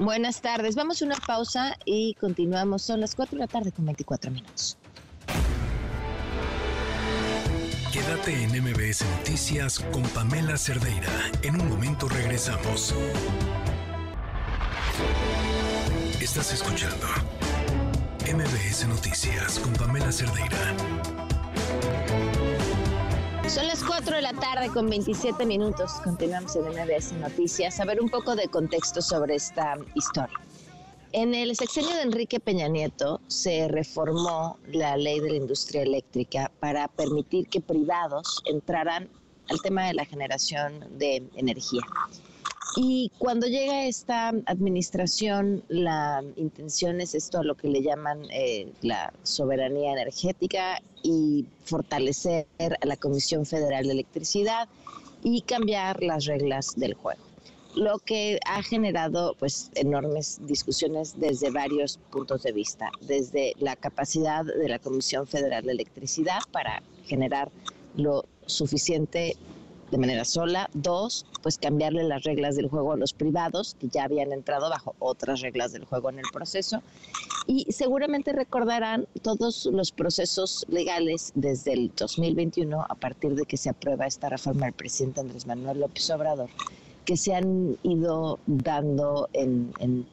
Buenas 0.00 0.40
tardes. 0.40 0.76
Vamos 0.76 1.02
a 1.02 1.04
una 1.04 1.16
pausa 1.16 1.76
y 1.84 2.14
continuamos. 2.14 2.80
Son 2.80 3.00
las 3.00 3.14
4 3.14 3.36
de 3.36 3.40
la 3.40 3.46
tarde 3.46 3.70
con 3.70 3.84
24 3.84 4.30
minutos. 4.30 4.78
Quédate 7.92 8.44
en 8.44 8.64
MBS 8.64 9.04
Noticias 9.18 9.78
con 9.92 10.02
Pamela 10.04 10.56
Cerdeira. 10.56 11.12
En 11.42 11.60
un 11.60 11.68
momento 11.68 12.08
regresamos. 12.08 12.94
Estás 16.18 16.54
escuchando 16.54 17.06
MBS 18.24 18.88
Noticias 18.88 19.58
con 19.58 19.74
Pamela 19.74 20.10
Cerdeira. 20.10 20.74
Son 23.52 23.66
las 23.66 23.82
4 23.82 24.14
de 24.14 24.22
la 24.22 24.32
tarde 24.32 24.68
con 24.68 24.88
27 24.88 25.44
minutos. 25.44 25.94
Continuamos 26.04 26.54
en 26.54 26.68
MBS 26.68 27.14
Noticias. 27.14 27.80
A 27.80 27.84
ver 27.84 28.00
un 28.00 28.08
poco 28.08 28.36
de 28.36 28.46
contexto 28.46 29.02
sobre 29.02 29.34
esta 29.34 29.74
historia. 29.96 30.38
En 31.10 31.34
el 31.34 31.56
sexenio 31.56 31.96
de 31.96 32.02
Enrique 32.02 32.38
Peña 32.38 32.68
Nieto 32.68 33.20
se 33.26 33.66
reformó 33.66 34.56
la 34.68 34.96
ley 34.96 35.18
de 35.18 35.30
la 35.30 35.36
industria 35.38 35.82
eléctrica 35.82 36.52
para 36.60 36.86
permitir 36.86 37.48
que 37.48 37.60
privados 37.60 38.40
entraran 38.44 39.08
al 39.48 39.60
tema 39.62 39.88
de 39.88 39.94
la 39.94 40.04
generación 40.04 40.86
de 40.96 41.28
energía. 41.34 41.82
Y 42.76 43.10
cuando 43.18 43.48
llega 43.48 43.84
esta 43.86 44.28
administración, 44.46 45.64
la 45.66 46.22
intención 46.36 47.00
es 47.00 47.16
esto 47.16 47.38
a 47.38 47.42
lo 47.42 47.56
que 47.56 47.66
le 47.66 47.82
llaman 47.82 48.22
eh, 48.30 48.72
la 48.82 49.12
soberanía 49.24 49.92
energética 49.92 50.80
y 51.02 51.46
fortalecer 51.64 52.46
a 52.58 52.86
la 52.86 52.96
Comisión 52.96 53.46
Federal 53.46 53.86
de 53.86 53.92
Electricidad 53.92 54.68
y 55.22 55.42
cambiar 55.42 56.02
las 56.02 56.26
reglas 56.26 56.74
del 56.76 56.94
juego 56.94 57.30
lo 57.74 57.98
que 57.98 58.40
ha 58.46 58.62
generado 58.62 59.34
pues 59.38 59.70
enormes 59.74 60.40
discusiones 60.46 61.18
desde 61.18 61.50
varios 61.50 61.98
puntos 62.10 62.42
de 62.42 62.52
vista, 62.52 62.90
desde 63.00 63.54
la 63.58 63.76
capacidad 63.76 64.44
de 64.44 64.68
la 64.68 64.78
Comisión 64.78 65.26
Federal 65.26 65.64
de 65.64 65.72
Electricidad 65.72 66.40
para 66.52 66.82
generar 67.04 67.50
lo 67.96 68.24
suficiente 68.46 69.36
de 69.90 69.98
manera 69.98 70.24
sola. 70.24 70.68
Dos, 70.74 71.26
pues 71.42 71.58
cambiarle 71.58 72.04
las 72.04 72.22
reglas 72.24 72.56
del 72.56 72.68
juego 72.68 72.92
a 72.92 72.96
los 72.96 73.12
privados 73.12 73.76
que 73.80 73.88
ya 73.88 74.04
habían 74.04 74.32
entrado 74.32 74.68
bajo 74.70 74.94
otras 74.98 75.40
reglas 75.40 75.72
del 75.72 75.84
juego 75.84 76.10
en 76.10 76.18
el 76.18 76.26
proceso. 76.32 76.82
Y 77.46 77.70
seguramente 77.72 78.32
recordarán 78.32 79.06
todos 79.22 79.66
los 79.66 79.92
procesos 79.92 80.64
legales 80.68 81.32
desde 81.34 81.72
el 81.72 81.92
2021, 81.96 82.86
a 82.88 82.94
partir 82.94 83.34
de 83.34 83.44
que 83.44 83.56
se 83.56 83.70
aprueba 83.70 84.06
esta 84.06 84.28
reforma 84.28 84.66
del 84.66 84.74
presidente 84.74 85.20
Andrés 85.20 85.46
Manuel 85.46 85.80
López 85.80 86.08
Obrador, 86.10 86.48
que 87.04 87.16
se 87.16 87.34
han 87.34 87.76
ido 87.82 88.38
dando 88.46 89.28
en, 89.32 89.72
en 89.80 90.06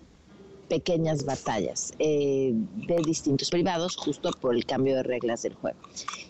pequeñas 0.68 1.26
batallas 1.26 1.94
eh, 2.00 2.52
de 2.54 2.96
distintos 3.06 3.50
privados 3.50 3.96
justo 3.96 4.32
por 4.42 4.56
el 4.56 4.66
cambio 4.66 4.96
de 4.96 5.04
reglas 5.04 5.44
del 5.44 5.56
juego. 5.56 5.78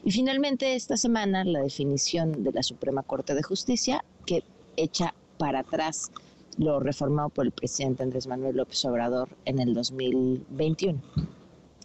Y 0.04 0.12
finalmente 0.12 0.76
esta 0.76 0.98
semana 0.98 1.44
la 1.44 1.62
definición 1.62 2.44
de 2.44 2.52
la 2.52 2.64
Suprema 2.64 3.04
Corte 3.04 3.34
de 3.34 3.44
Justicia 3.44 4.04
que 4.26 4.44
echa 4.76 5.14
para 5.38 5.60
atrás 5.60 6.12
lo 6.58 6.80
reformado 6.80 7.30
por 7.30 7.46
el 7.46 7.52
presidente 7.52 8.04
Andrés 8.04 8.28
Manuel 8.28 8.58
López 8.58 8.84
Obrador 8.86 9.30
en 9.46 9.60
el 9.60 9.74
2021 9.74 11.02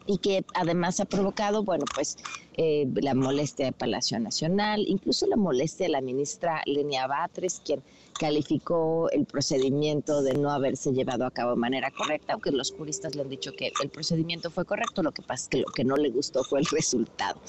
y 0.07 0.19
que 0.19 0.45
además 0.55 1.01
ha 1.01 1.05
provocado, 1.05 1.63
bueno, 1.63 1.85
pues 1.95 2.17
eh, 2.55 2.87
la 2.95 3.15
molestia 3.15 3.67
de 3.67 3.73
Palacio 3.73 4.19
Nacional, 4.19 4.85
incluso 4.87 5.27
la 5.27 5.37
molestia 5.37 5.87
de 5.87 5.93
la 5.93 6.01
ministra 6.01 6.63
Lenia 6.67 7.07
Batres, 7.07 7.61
quien 7.65 7.83
calificó 8.19 9.11
el 9.11 9.25
procedimiento 9.25 10.23
de 10.23 10.35
no 10.35 10.51
haberse 10.51 10.93
llevado 10.93 11.25
a 11.25 11.31
cabo 11.31 11.53
de 11.53 11.57
manera 11.57 11.91
correcta, 11.91 12.35
aunque 12.35 12.53
los 12.53 12.73
juristas 12.73 13.15
le 13.15 13.23
han 13.23 13.29
dicho 13.29 13.53
que 13.53 13.73
el 13.83 13.91
procedimiento 13.91 14.51
fue 14.51 14.65
correcto, 14.65 15.03
lo 15.03 15.13
que 15.13 15.23
pasa 15.23 15.45
es 15.45 15.49
que 15.49 15.59
lo 15.59 15.67
que 15.67 15.85
no 15.85 15.97
le 15.97 16.11
gustó 16.11 16.45
fue 16.45 16.61
el 16.61 16.67
resultado. 16.67 17.41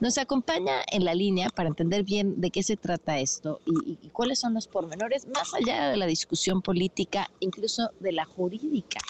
Nos 0.00 0.18
acompaña 0.18 0.82
en 0.90 1.04
la 1.04 1.14
línea 1.14 1.48
para 1.50 1.68
entender 1.68 2.02
bien 2.02 2.40
de 2.40 2.50
qué 2.50 2.62
se 2.62 2.76
trata 2.76 3.18
esto 3.18 3.60
y, 3.66 3.98
y 4.02 4.08
cuáles 4.08 4.38
son 4.38 4.54
los 4.54 4.66
pormenores, 4.66 5.26
más 5.28 5.54
allá 5.54 5.90
de 5.90 5.96
la 5.96 6.06
discusión 6.06 6.62
política, 6.62 7.30
incluso 7.40 7.90
de 8.00 8.12
la 8.12 8.24
jurídica 8.24 9.00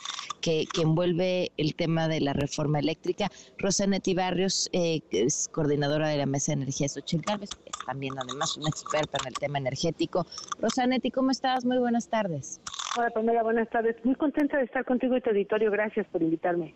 que, 0.47 0.81
envuelve 0.81 1.51
el 1.57 1.75
tema 1.75 2.07
de 2.07 2.21
la 2.21 2.33
reforma 2.33 2.79
eléctrica. 2.79 3.29
Rosanetti 3.59 4.15
Barrios, 4.15 4.69
eh, 4.73 5.01
que 5.11 5.25
es 5.25 5.49
coordinadora 5.49 6.09
de 6.09 6.19
la 6.19 6.27
Mesa 6.27 6.53
de 6.53 6.63
Energía 6.63 6.89
Xochitl 6.89 7.25
Galvez, 7.27 7.51
es 7.65 7.85
también 7.85 8.15
además 8.17 8.57
una 8.57 8.69
experta 8.69 9.19
en 9.23 9.29
el 9.29 9.35
tema 9.35 9.59
energético. 9.59 10.25
Rosanetti, 10.61 11.11
¿cómo 11.11 11.33
estás? 11.33 11.65
Muy 11.65 11.79
buenas 11.79 12.09
tardes. 12.09 12.61
Hola 12.97 13.11
Pamela, 13.11 13.43
buenas 13.43 13.69
tardes. 13.71 13.97
Muy 14.05 14.15
contenta 14.15 14.59
de 14.59 14.65
estar 14.65 14.85
contigo 14.85 15.17
y 15.17 15.21
tu 15.21 15.31
auditorio. 15.31 15.71
Gracias 15.71 16.07
por 16.13 16.23
invitarme. 16.23 16.75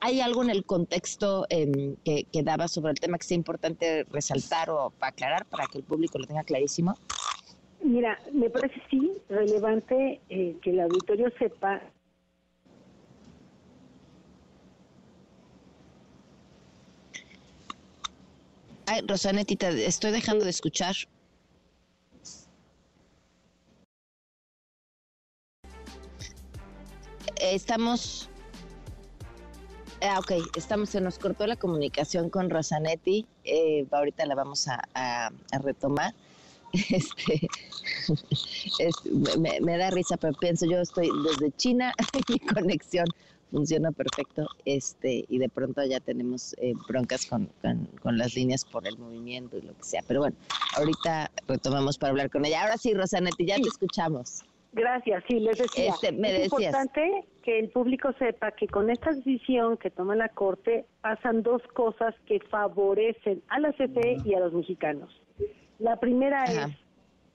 ¿Hay 0.00 0.20
algo 0.20 0.42
en 0.42 0.50
el 0.50 0.64
contexto 0.64 1.46
em, 1.50 1.96
que, 2.04 2.24
que 2.32 2.42
daba 2.42 2.68
sobre 2.68 2.92
el 2.92 3.00
tema 3.00 3.18
que 3.18 3.24
sea 3.24 3.36
importante 3.36 4.04
resaltar 4.10 4.70
o 4.70 4.92
aclarar 5.00 5.44
para 5.46 5.66
que 5.66 5.78
el 5.78 5.84
público 5.84 6.18
lo 6.18 6.26
tenga 6.26 6.44
clarísimo? 6.44 6.94
Mira, 7.82 8.18
me 8.32 8.48
parece 8.48 8.80
sí 8.88 9.12
relevante 9.28 10.20
eh, 10.30 10.56
que 10.62 10.70
el 10.70 10.80
auditorio 10.80 11.30
sepa 11.38 11.82
Ay, 18.94 19.02
Rosanetita, 19.08 19.70
estoy 19.70 20.12
dejando 20.12 20.44
de 20.44 20.50
escuchar. 20.50 20.94
Estamos. 27.40 28.28
Ah, 30.00 30.20
ok, 30.20 30.32
estamos, 30.56 30.90
se 30.90 31.00
nos 31.00 31.18
cortó 31.18 31.44
la 31.48 31.56
comunicación 31.56 32.30
con 32.30 32.48
Rosanetti. 32.50 33.26
Eh, 33.42 33.84
ahorita 33.90 34.26
la 34.26 34.36
vamos 34.36 34.68
a, 34.68 35.32
retomar. 35.60 36.14
Este, 38.78 39.08
me, 39.38 39.60
me, 39.60 39.78
da 39.78 39.90
risa, 39.90 40.16
pero 40.16 40.34
pienso, 40.34 40.66
yo 40.66 40.80
estoy 40.80 41.08
desde 41.24 41.52
China, 41.56 41.92
mi 42.28 42.38
conexión 42.40 43.06
funciona 43.54 43.92
perfecto 43.92 44.48
este 44.64 45.24
y 45.28 45.38
de 45.38 45.48
pronto 45.48 45.84
ya 45.84 46.00
tenemos 46.00 46.56
eh, 46.58 46.72
broncas 46.88 47.24
con, 47.24 47.48
con, 48.02 48.18
las 48.18 48.34
líneas 48.34 48.64
por 48.64 48.84
el 48.84 48.98
movimiento 48.98 49.56
y 49.56 49.62
lo 49.62 49.74
que 49.76 49.84
sea. 49.84 50.02
Pero 50.08 50.20
bueno, 50.20 50.36
ahorita 50.76 51.30
retomamos 51.46 51.96
para 51.96 52.10
hablar 52.10 52.30
con 52.30 52.44
ella. 52.44 52.62
Ahora 52.62 52.76
sí, 52.76 52.92
Rosanetti, 52.94 53.46
ya 53.46 53.54
te 53.54 53.68
escuchamos. 53.68 54.42
Gracias, 54.72 55.22
sí, 55.28 55.38
les 55.38 55.56
decía. 55.56 55.90
Este, 55.90 56.10
me 56.10 56.34
es 56.34 56.52
importante 56.52 57.26
que 57.44 57.60
el 57.60 57.68
público 57.68 58.12
sepa 58.18 58.50
que 58.50 58.66
con 58.66 58.90
esta 58.90 59.12
decisión 59.12 59.76
que 59.76 59.88
toma 59.88 60.16
la 60.16 60.30
Corte 60.30 60.84
pasan 61.00 61.44
dos 61.44 61.62
cosas 61.74 62.12
que 62.26 62.40
favorecen 62.40 63.40
a 63.50 63.60
la 63.60 63.72
CFE 63.72 64.16
y 64.24 64.34
a 64.34 64.40
los 64.40 64.52
mexicanos. 64.52 65.22
La 65.78 66.00
primera 66.00 66.42
es, 66.42 66.76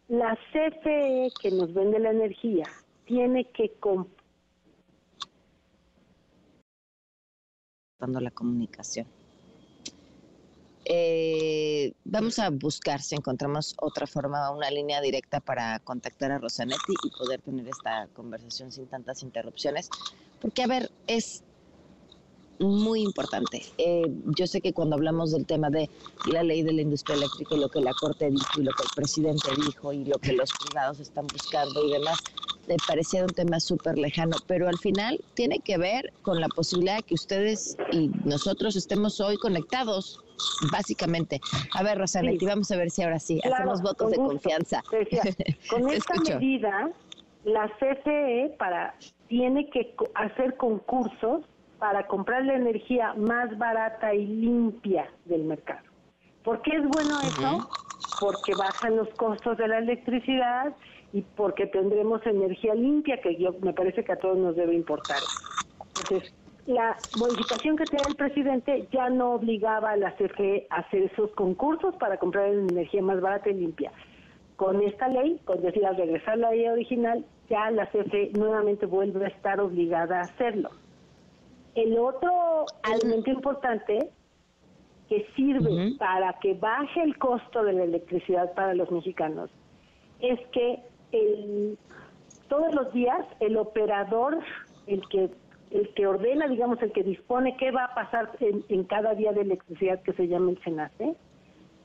la 0.09 0.37
CFE 0.51 1.29
que 1.41 1.51
nos 1.51 1.73
vende 1.73 1.97
la 1.99 2.11
energía 2.11 2.65
tiene 3.05 3.45
que 3.45 3.71
comprar 3.79 4.18
la 8.07 8.31
comunicación. 8.31 9.07
Eh, 10.85 11.93
vamos 12.03 12.39
a 12.39 12.49
buscar 12.49 13.01
si 13.01 13.15
encontramos 13.15 13.75
otra 13.79 14.07
forma, 14.07 14.49
una 14.49 14.71
línea 14.71 15.01
directa 15.01 15.39
para 15.39 15.79
contactar 15.79 16.31
a 16.31 16.39
Rosanetti 16.39 16.93
y 17.03 17.09
poder 17.11 17.41
tener 17.41 17.67
esta 17.67 18.07
conversación 18.13 18.71
sin 18.71 18.87
tantas 18.87 19.21
interrupciones. 19.21 19.89
Porque, 20.41 20.63
a 20.63 20.67
ver, 20.67 20.89
es 21.05 21.43
muy 22.59 23.01
importante. 23.01 23.61
Eh, 23.77 24.11
yo 24.37 24.47
sé 24.47 24.61
que 24.61 24.73
cuando 24.73 24.95
hablamos 24.95 25.31
del 25.31 25.45
tema 25.45 25.69
de 25.69 25.89
la 26.31 26.43
ley 26.43 26.61
de 26.61 26.73
la 26.73 26.81
industria 26.81 27.15
eléctrica 27.15 27.55
y 27.55 27.59
lo 27.59 27.69
que 27.69 27.81
la 27.81 27.93
Corte 27.93 28.29
dijo 28.29 28.59
y 28.59 28.63
lo 28.63 28.71
que 28.71 28.83
el 28.83 28.89
presidente 28.95 29.49
dijo 29.65 29.93
y 29.93 30.05
lo 30.05 30.17
que 30.19 30.33
los 30.33 30.51
privados 30.65 30.99
están 30.99 31.27
buscando 31.27 31.85
y 31.85 31.93
demás, 31.93 32.19
me 32.67 32.75
parecía 32.87 33.23
un 33.23 33.29
tema 33.29 33.59
súper 33.59 33.97
lejano, 33.97 34.37
pero 34.45 34.67
al 34.67 34.77
final 34.77 35.19
tiene 35.33 35.59
que 35.59 35.77
ver 35.77 36.13
con 36.21 36.39
la 36.39 36.47
posibilidad 36.49 36.97
de 36.97 37.03
que 37.03 37.15
ustedes 37.15 37.77
y 37.91 38.11
nosotros 38.25 38.75
estemos 38.75 39.19
hoy 39.19 39.37
conectados, 39.37 40.19
básicamente. 40.71 41.41
A 41.73 41.81
ver, 41.81 41.97
Rosanetti, 41.97 42.45
vamos 42.45 42.69
a 42.71 42.77
ver 42.77 42.91
si 42.91 43.01
ahora 43.01 43.19
sí 43.19 43.39
hacemos 43.43 43.81
votos 43.81 44.11
de 44.11 44.17
confianza. 44.17 44.83
con 45.69 45.89
esta 45.91 46.13
medida, 46.21 46.91
la 47.43 47.67
CFE 47.79 48.55
para, 48.59 48.95
tiene 49.27 49.69
que 49.69 49.95
hacer 50.13 50.55
concursos 50.57 51.45
para 51.79 52.05
comprar 52.07 52.45
la 52.45 52.55
energía 52.55 53.13
más 53.15 53.57
barata 53.57 54.13
y 54.13 54.25
limpia 54.25 55.09
del 55.25 55.45
mercado. 55.45 55.87
¿Por 56.43 56.61
qué 56.61 56.75
es 56.75 56.87
bueno 56.87 57.19
eso? 57.21 57.69
Porque 58.19 58.53
bajan 58.53 58.97
los 58.97 59.09
costos 59.15 59.57
de 59.57 59.67
la 59.67 59.77
electricidad 59.79 60.75
y 61.13 61.21
porque 61.21 61.67
tendremos 61.67 62.25
energía 62.25 62.75
limpia, 62.75 63.19
que 63.21 63.35
yo 63.37 63.55
me 63.61 63.73
parece 63.73 64.03
que 64.03 64.11
a 64.11 64.17
todos 64.17 64.37
nos 64.37 64.55
debe 64.55 64.75
importar. 64.75 65.17
Entonces, 66.01 66.33
la 66.65 66.97
modificación 67.15 67.77
que 67.77 67.85
tiene 67.85 68.09
el 68.09 68.15
presidente 68.15 68.87
ya 68.91 69.09
no 69.09 69.33
obligaba 69.33 69.91
a 69.91 69.97
la 69.97 70.15
CFE 70.15 70.67
a 70.69 70.81
hacer 70.81 71.03
esos 71.03 71.31
concursos 71.31 71.95
para 71.95 72.17
comprar 72.17 72.49
energía 72.49 73.01
más 73.01 73.21
barata 73.21 73.49
y 73.49 73.53
limpia. 73.53 73.91
Con 74.55 74.81
esta 74.83 75.07
ley, 75.07 75.39
con 75.45 75.61
decir 75.61 75.85
al 75.85 75.95
regresar 75.95 76.37
la 76.37 76.51
ley 76.51 76.67
original, 76.67 77.25
ya 77.49 77.71
la 77.71 77.87
CFE 77.87 78.31
nuevamente 78.37 78.85
vuelve 78.85 79.25
a 79.25 79.29
estar 79.29 79.59
obligada 79.61 80.19
a 80.19 80.23
hacerlo. 80.23 80.69
El 81.75 81.97
otro 81.97 82.65
elemento 82.83 83.29
importante 83.31 84.09
que 85.07 85.25
sirve 85.35 85.95
para 85.97 86.33
que 86.39 86.53
baje 86.53 87.01
el 87.01 87.17
costo 87.17 87.63
de 87.63 87.73
la 87.73 87.83
electricidad 87.83 88.53
para 88.53 88.73
los 88.73 88.91
mexicanos 88.91 89.49
es 90.19 90.39
que 90.51 90.79
el, 91.11 91.77
todos 92.47 92.73
los 92.73 92.93
días 92.93 93.25
el 93.39 93.57
operador, 93.57 94.39
el 94.87 95.01
que 95.09 95.31
el 95.71 95.93
que 95.93 96.07
ordena, 96.07 96.47
digamos, 96.47 96.81
el 96.81 96.91
que 96.91 97.03
dispone 97.03 97.55
qué 97.57 97.71
va 97.71 97.85
a 97.85 97.93
pasar 97.93 98.31
en, 98.39 98.83
cada 98.85 99.13
día 99.13 99.31
de 99.33 99.41
electricidad 99.41 100.01
que 100.01 100.13
se 100.13 100.27
llama 100.27 100.51
el 100.51 100.63
SENACE, 100.63 101.15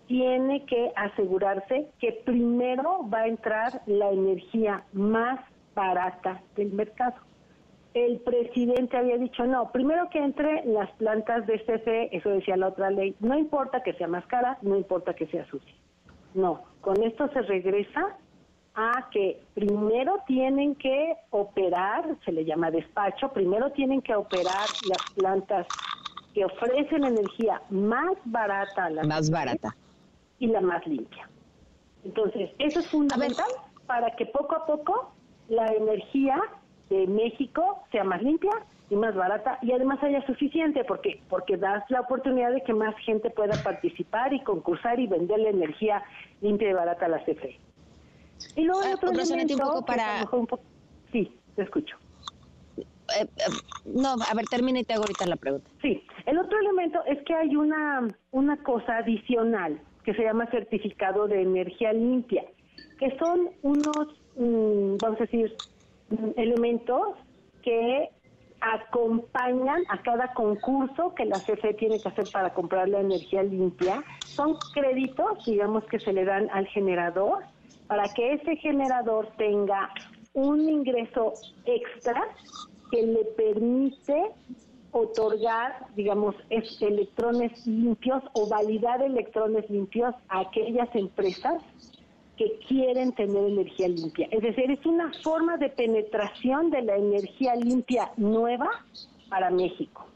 tiene 0.06 0.64
que 0.64 0.90
asegurarse 0.96 1.90
que 1.98 2.12
primero 2.24 3.08
va 3.12 3.20
a 3.20 3.26
entrar 3.26 3.82
la 3.86 4.10
energía 4.10 4.84
más 4.92 5.38
barata 5.74 6.42
del 6.56 6.72
mercado 6.72 7.16
el 7.94 8.18
presidente 8.18 8.96
había 8.96 9.16
dicho, 9.16 9.46
no, 9.46 9.70
primero 9.70 10.10
que 10.10 10.18
entre 10.18 10.64
las 10.64 10.90
plantas 10.92 11.46
de 11.46 11.60
CFE, 11.60 12.16
eso 12.16 12.28
decía 12.30 12.56
la 12.56 12.68
otra 12.68 12.90
ley, 12.90 13.14
no 13.20 13.38
importa 13.38 13.82
que 13.84 13.92
sea 13.94 14.08
más 14.08 14.26
cara, 14.26 14.58
no 14.62 14.76
importa 14.76 15.14
que 15.14 15.26
sea 15.28 15.46
sucia. 15.46 15.74
No, 16.34 16.64
con 16.80 17.00
esto 17.04 17.28
se 17.32 17.42
regresa 17.42 18.16
a 18.74 19.08
que 19.12 19.40
primero 19.54 20.20
tienen 20.26 20.74
que 20.74 21.14
operar, 21.30 22.16
se 22.24 22.32
le 22.32 22.44
llama 22.44 22.72
despacho, 22.72 23.28
primero 23.28 23.70
tienen 23.70 24.02
que 24.02 24.16
operar 24.16 24.66
las 24.88 25.14
plantas 25.14 25.68
que 26.34 26.44
ofrecen 26.44 27.04
energía 27.04 27.62
más 27.70 28.16
barata 28.24 28.86
a 28.86 28.90
la 28.90 29.04
más 29.04 29.30
barata 29.30 29.76
y 30.40 30.48
la 30.48 30.60
más 30.60 30.84
limpia. 30.84 31.28
Entonces, 32.04 32.50
eso 32.58 32.80
es 32.80 32.88
fundamental 32.88 33.46
para 33.86 34.10
que 34.16 34.26
poco 34.26 34.56
a 34.56 34.66
poco 34.66 35.12
la 35.48 35.66
energía 35.68 36.42
de 36.90 37.06
México 37.06 37.82
sea 37.90 38.04
más 38.04 38.22
limpia 38.22 38.52
y 38.90 38.96
más 38.96 39.14
barata 39.14 39.58
y 39.62 39.72
además 39.72 40.02
haya 40.02 40.24
suficiente 40.26 40.84
porque 40.84 41.22
porque 41.28 41.56
das 41.56 41.82
la 41.88 42.00
oportunidad 42.00 42.52
de 42.52 42.62
que 42.62 42.74
más 42.74 42.94
gente 42.98 43.30
pueda 43.30 43.62
participar 43.62 44.32
y 44.32 44.40
concursar 44.40 45.00
y 45.00 45.06
vender 45.06 45.38
la 45.40 45.50
energía 45.50 46.02
limpia 46.40 46.70
y 46.70 46.72
barata 46.72 47.06
a 47.06 47.08
la 47.08 47.24
CFE. 47.24 47.58
Y 48.56 48.62
luego 48.62 48.80
ah, 48.84 48.94
otro 48.94 49.10
elemento 49.10 49.54
un 49.54 49.60
poco 49.60 49.84
para 49.86 50.28
sí, 51.12 51.34
te 51.56 51.62
escucho. 51.62 51.96
Eh, 52.76 52.82
eh, 53.22 53.42
no, 53.84 54.10
a 54.12 54.34
ver, 54.34 54.46
termina 54.46 54.80
y 54.80 54.84
te 54.84 54.94
hago 54.94 55.02
ahorita 55.04 55.26
la 55.26 55.36
pregunta. 55.36 55.70
Sí, 55.82 56.02
el 56.26 56.38
otro 56.38 56.58
elemento 56.58 57.00
es 57.06 57.22
que 57.24 57.34
hay 57.34 57.56
una 57.56 58.08
una 58.30 58.56
cosa 58.62 58.98
adicional 58.98 59.80
que 60.04 60.14
se 60.14 60.22
llama 60.22 60.46
certificado 60.50 61.26
de 61.26 61.42
energía 61.42 61.92
limpia, 61.92 62.44
que 62.98 63.16
son 63.18 63.50
unos, 63.62 64.08
mm, 64.36 64.96
vamos 65.00 65.20
a 65.20 65.24
decir, 65.24 65.56
elementos 66.36 67.16
que 67.62 68.10
acompañan 68.60 69.82
a 69.88 70.00
cada 70.02 70.32
concurso 70.32 71.14
que 71.14 71.26
la 71.26 71.38
CFE 71.38 71.74
tiene 71.74 72.00
que 72.00 72.08
hacer 72.08 72.26
para 72.32 72.54
comprar 72.54 72.88
la 72.88 73.00
energía 73.00 73.42
limpia. 73.42 74.02
Son 74.24 74.56
créditos, 74.72 75.44
digamos, 75.44 75.84
que 75.84 76.00
se 76.00 76.12
le 76.12 76.24
dan 76.24 76.48
al 76.50 76.66
generador 76.68 77.44
para 77.86 78.04
que 78.14 78.34
ese 78.34 78.56
generador 78.56 79.28
tenga 79.36 79.90
un 80.32 80.68
ingreso 80.68 81.34
extra 81.66 82.22
que 82.90 83.02
le 83.02 83.24
permite 83.36 84.30
otorgar, 84.92 85.86
digamos, 85.96 86.34
electrones 86.48 87.66
limpios 87.66 88.22
o 88.32 88.48
validar 88.48 89.02
electrones 89.02 89.68
limpios 89.68 90.14
a 90.28 90.40
aquellas 90.40 90.88
empresas 90.94 91.62
que 92.36 92.58
quieren 92.68 93.12
tener 93.12 93.44
energía 93.44 93.88
limpia. 93.88 94.28
Es 94.30 94.42
decir, 94.42 94.70
es 94.70 94.84
una 94.86 95.12
forma 95.22 95.56
de 95.56 95.68
penetración 95.68 96.70
de 96.70 96.82
la 96.82 96.96
energía 96.96 97.54
limpia 97.56 98.10
nueva 98.16 98.68
para 99.28 99.50
México. 99.50 100.06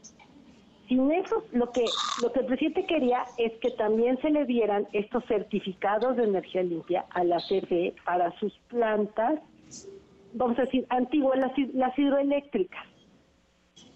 Sin 0.87 1.11
eso, 1.11 1.43
lo 1.51 1.71
que, 1.71 1.85
lo 2.23 2.31
que 2.33 2.39
el 2.39 2.45
presidente 2.47 2.85
quería 2.87 3.23
es 3.37 3.53
que 3.59 3.69
también 3.71 4.19
se 4.21 4.31
le 4.31 4.45
dieran 4.45 4.87
estos 4.91 5.23
certificados 5.25 6.17
de 6.17 6.23
energía 6.23 6.63
limpia 6.63 7.05
a 7.11 7.23
la 7.23 7.37
CFE 7.37 7.93
para 8.03 8.31
sus 8.39 8.51
plantas, 8.69 9.39
vamos 10.33 10.57
a 10.57 10.63
decir, 10.63 10.87
antiguas, 10.89 11.39
las, 11.73 11.97
hidroeléctricas. 11.97 12.85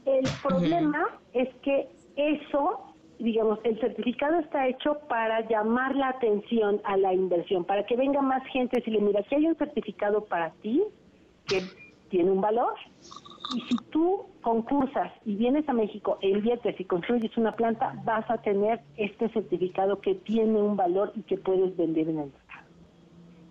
El 0.05 0.25
problema 0.43 1.19
es 1.33 1.49
que 1.63 1.89
eso 2.15 2.92
digamos, 3.19 3.59
el 3.63 3.79
certificado 3.79 4.39
está 4.39 4.67
hecho 4.67 4.99
para 5.07 5.47
llamar 5.47 5.95
la 5.95 6.09
atención 6.09 6.81
a 6.83 6.97
la 6.97 7.13
inversión, 7.13 7.63
para 7.63 7.85
que 7.85 7.95
venga 7.95 8.21
más 8.21 8.45
gente 8.47 8.77
y 8.77 8.79
decirle, 8.79 9.01
mira, 9.01 9.21
aquí 9.21 9.35
hay 9.35 9.47
un 9.47 9.55
certificado 9.55 10.25
para 10.25 10.51
ti 10.61 10.83
que 11.47 11.61
tiene 12.09 12.31
un 12.31 12.41
valor. 12.41 12.73
Y 13.55 13.61
si 13.61 13.75
tú 13.91 14.25
concursas 14.41 15.11
y 15.25 15.35
vienes 15.35 15.67
a 15.69 15.73
México 15.73 16.17
e 16.21 16.29
inviertes 16.29 16.79
y 16.79 16.85
construyes 16.85 17.35
una 17.37 17.53
planta, 17.53 17.93
vas 18.03 18.29
a 18.29 18.37
tener 18.39 18.81
este 18.97 19.29
certificado 19.29 19.99
que 20.01 20.15
tiene 20.15 20.61
un 20.61 20.75
valor 20.75 21.11
y 21.15 21.21
que 21.23 21.37
puedes 21.37 21.75
vender 21.77 22.09
en 22.09 22.19
el 22.19 22.31
mercado. 22.31 22.67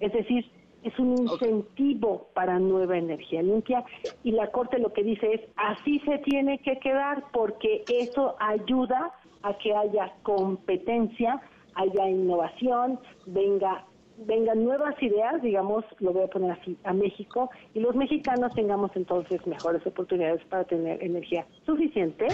Es 0.00 0.12
decir, 0.12 0.44
es 0.82 0.98
un 0.98 1.12
incentivo 1.12 2.28
para 2.34 2.58
nueva 2.58 2.98
energía 2.98 3.42
limpia 3.42 3.84
y 4.24 4.32
la 4.32 4.50
Corte 4.50 4.78
lo 4.78 4.92
que 4.92 5.04
dice 5.04 5.32
es 5.32 5.40
así 5.56 6.00
se 6.00 6.18
tiene 6.18 6.58
que 6.58 6.78
quedar 6.78 7.24
porque 7.32 7.84
eso 7.88 8.34
ayuda 8.40 9.12
a 9.42 9.56
que 9.58 9.74
haya 9.74 10.12
competencia, 10.22 11.40
haya 11.74 12.08
innovación, 12.08 13.00
venga 13.26 13.84
vengan 14.26 14.64
nuevas 14.64 14.94
ideas, 15.02 15.42
digamos, 15.42 15.84
lo 15.98 16.12
voy 16.12 16.24
a 16.24 16.28
poner 16.28 16.52
así, 16.52 16.76
a 16.84 16.92
México, 16.92 17.50
y 17.74 17.80
los 17.80 17.94
mexicanos 17.94 18.54
tengamos 18.54 18.90
entonces 18.94 19.44
mejores 19.46 19.84
oportunidades 19.86 20.44
para 20.46 20.64
tener 20.64 21.02
energía 21.02 21.46
suficiente, 21.64 22.26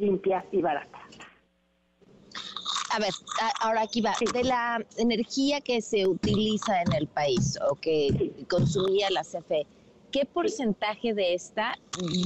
limpia 0.00 0.44
y 0.52 0.62
barata. 0.62 0.98
A 2.94 2.98
ver, 2.98 3.10
ahora 3.60 3.82
aquí 3.82 4.00
va. 4.00 4.14
De 4.32 4.44
la 4.44 4.82
energía 4.96 5.60
que 5.60 5.82
se 5.82 6.06
utiliza 6.06 6.80
en 6.82 6.94
el 6.94 7.06
país 7.08 7.58
o 7.70 7.74
que 7.74 8.32
consumía 8.48 9.10
la 9.10 9.22
CFE, 9.22 9.66
¿qué 10.16 10.24
porcentaje 10.24 11.12
de 11.12 11.34
esta, 11.34 11.74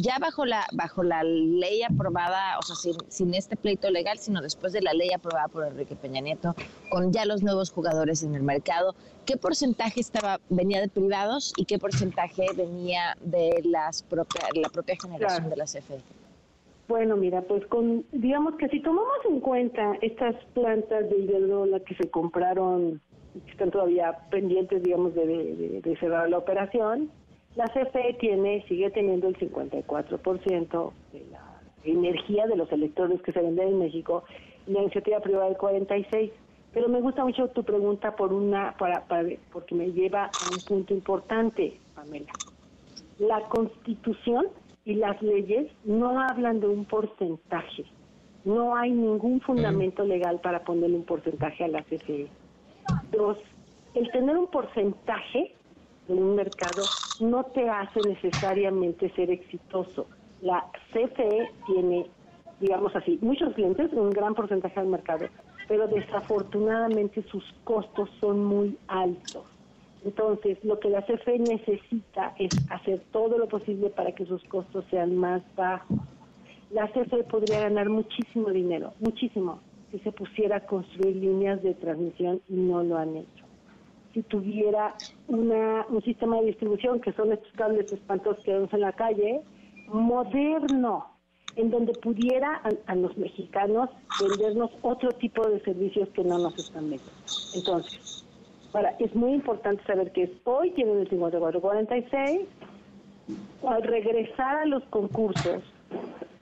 ya 0.00 0.18
bajo 0.20 0.44
la, 0.44 0.64
bajo 0.70 1.02
la 1.02 1.24
ley 1.24 1.82
aprobada, 1.82 2.56
o 2.60 2.62
sea, 2.62 2.76
sin, 2.76 2.94
sin, 3.08 3.34
este 3.34 3.56
pleito 3.56 3.90
legal, 3.90 4.16
sino 4.16 4.40
después 4.40 4.72
de 4.72 4.80
la 4.80 4.92
ley 4.92 5.10
aprobada 5.12 5.48
por 5.48 5.66
Enrique 5.66 5.96
Peña 5.96 6.20
Nieto, 6.20 6.54
con 6.92 7.12
ya 7.12 7.24
los 7.24 7.42
nuevos 7.42 7.72
jugadores 7.72 8.22
en 8.22 8.36
el 8.36 8.44
mercado, 8.44 8.94
qué 9.26 9.36
porcentaje 9.36 9.98
estaba, 9.98 10.38
venía 10.50 10.80
de 10.80 10.86
privados 10.86 11.52
y 11.56 11.64
qué 11.64 11.80
porcentaje 11.80 12.46
venía 12.56 13.16
de 13.22 13.60
las 13.64 14.04
propia, 14.04 14.42
la 14.54 14.68
propia 14.68 14.94
generación 15.02 15.50
de 15.50 15.56
la 15.56 15.64
CFE? 15.64 15.98
Bueno, 16.86 17.16
mira, 17.16 17.42
pues 17.42 17.66
con, 17.66 18.04
digamos 18.12 18.54
que 18.54 18.68
si 18.68 18.80
tomamos 18.82 19.18
en 19.28 19.40
cuenta 19.40 19.94
estas 20.00 20.36
plantas 20.54 21.10
de 21.10 21.18
Iberdrola 21.18 21.80
que 21.80 21.96
se 21.96 22.08
compraron, 22.08 23.00
que 23.32 23.50
están 23.50 23.72
todavía 23.72 24.12
pendientes, 24.30 24.80
digamos, 24.80 25.12
de, 25.16 25.80
de 25.82 25.96
cerrar 25.98 26.30
la 26.30 26.38
operación, 26.38 27.10
la 27.56 27.66
CFE 27.66 28.16
tiene, 28.20 28.64
sigue 28.68 28.90
teniendo 28.90 29.28
el 29.28 29.36
54% 29.36 30.92
de 31.12 31.26
la 31.30 31.60
energía 31.84 32.46
de 32.46 32.56
los 32.56 32.70
electrones 32.70 33.20
que 33.22 33.32
se 33.32 33.40
venden 33.40 33.68
en 33.68 33.78
México 33.80 34.24
y 34.66 34.72
la 34.72 34.82
iniciativa 34.82 35.20
privada 35.20 35.48
el 35.48 35.56
46%. 35.56 36.32
Pero 36.72 36.88
me 36.88 37.00
gusta 37.00 37.24
mucho 37.24 37.48
tu 37.48 37.64
pregunta 37.64 38.14
por 38.14 38.32
una, 38.32 38.76
para, 38.78 39.04
porque 39.52 39.74
me 39.74 39.90
lleva 39.90 40.26
a 40.26 40.54
un 40.54 40.60
punto 40.64 40.94
importante, 40.94 41.80
Pamela. 41.96 42.30
La 43.18 43.40
Constitución 43.48 44.46
y 44.84 44.94
las 44.94 45.20
leyes 45.20 45.66
no 45.84 46.20
hablan 46.20 46.60
de 46.60 46.68
un 46.68 46.84
porcentaje. 46.84 47.84
No 48.44 48.76
hay 48.76 48.92
ningún 48.92 49.40
fundamento 49.40 50.04
legal 50.04 50.40
para 50.40 50.62
ponerle 50.62 50.96
un 50.96 51.04
porcentaje 51.04 51.64
a 51.64 51.68
la 51.68 51.82
CFE. 51.82 52.28
Dos, 53.10 53.38
el 53.94 54.08
tener 54.12 54.38
un 54.38 54.46
porcentaje 54.46 55.56
en 56.12 56.22
un 56.22 56.34
mercado 56.34 56.90
no 57.20 57.44
te 57.44 57.68
hace 57.68 58.02
necesariamente 58.02 59.10
ser 59.14 59.30
exitoso. 59.30 60.06
La 60.40 60.64
CFE 60.92 61.50
tiene, 61.66 62.06
digamos 62.60 62.94
así, 62.96 63.18
muchos 63.20 63.54
clientes, 63.54 63.92
un 63.92 64.10
gran 64.10 64.34
porcentaje 64.34 64.80
del 64.80 64.88
mercado, 64.88 65.28
pero 65.68 65.86
desafortunadamente 65.86 67.22
sus 67.24 67.44
costos 67.64 68.08
son 68.20 68.44
muy 68.44 68.76
altos. 68.88 69.44
Entonces, 70.02 70.58
lo 70.64 70.80
que 70.80 70.88
la 70.88 71.02
CFE 71.02 71.38
necesita 71.38 72.34
es 72.38 72.52
hacer 72.70 73.02
todo 73.12 73.36
lo 73.36 73.48
posible 73.48 73.90
para 73.90 74.12
que 74.12 74.24
sus 74.24 74.42
costos 74.44 74.84
sean 74.90 75.14
más 75.16 75.42
bajos. 75.54 75.98
La 76.70 76.88
CFE 76.88 77.24
podría 77.24 77.60
ganar 77.60 77.90
muchísimo 77.90 78.48
dinero, 78.50 78.94
muchísimo, 79.00 79.60
si 79.90 79.98
se 79.98 80.12
pusiera 80.12 80.56
a 80.56 80.66
construir 80.66 81.16
líneas 81.16 81.62
de 81.62 81.74
transmisión 81.74 82.40
y 82.48 82.54
no 82.54 82.82
lo 82.82 82.96
han 82.96 83.16
hecho 83.16 83.49
si 84.12 84.22
tuviera 84.22 84.94
una, 85.28 85.86
un 85.88 86.02
sistema 86.02 86.40
de 86.40 86.46
distribución, 86.46 87.00
que 87.00 87.12
son 87.12 87.32
estos 87.32 87.52
cables 87.52 87.90
espantosos 87.92 88.42
que 88.44 88.52
vemos 88.52 88.72
en 88.72 88.80
la 88.80 88.92
calle, 88.92 89.42
moderno, 89.88 91.06
en 91.56 91.70
donde 91.70 91.92
pudiera 91.94 92.62
a, 92.86 92.94
los 92.94 93.16
mexicanos 93.16 93.90
vendernos 94.20 94.70
otro 94.82 95.10
tipo 95.12 95.46
de 95.48 95.60
servicios 95.60 96.08
que 96.10 96.24
no 96.24 96.38
nos 96.38 96.58
están 96.58 96.90
vendiendo. 96.90 97.12
Entonces, 97.54 98.24
para, 98.72 98.90
es 98.98 99.14
muy 99.14 99.32
importante 99.32 99.82
saber 99.84 100.12
que 100.12 100.32
hoy 100.44 100.70
tienen 100.72 101.00
el 101.00 101.08
5446, 101.08 102.48
al 103.66 103.82
regresar 103.82 104.58
a 104.58 104.64
los 104.66 104.82
concursos, 104.84 105.62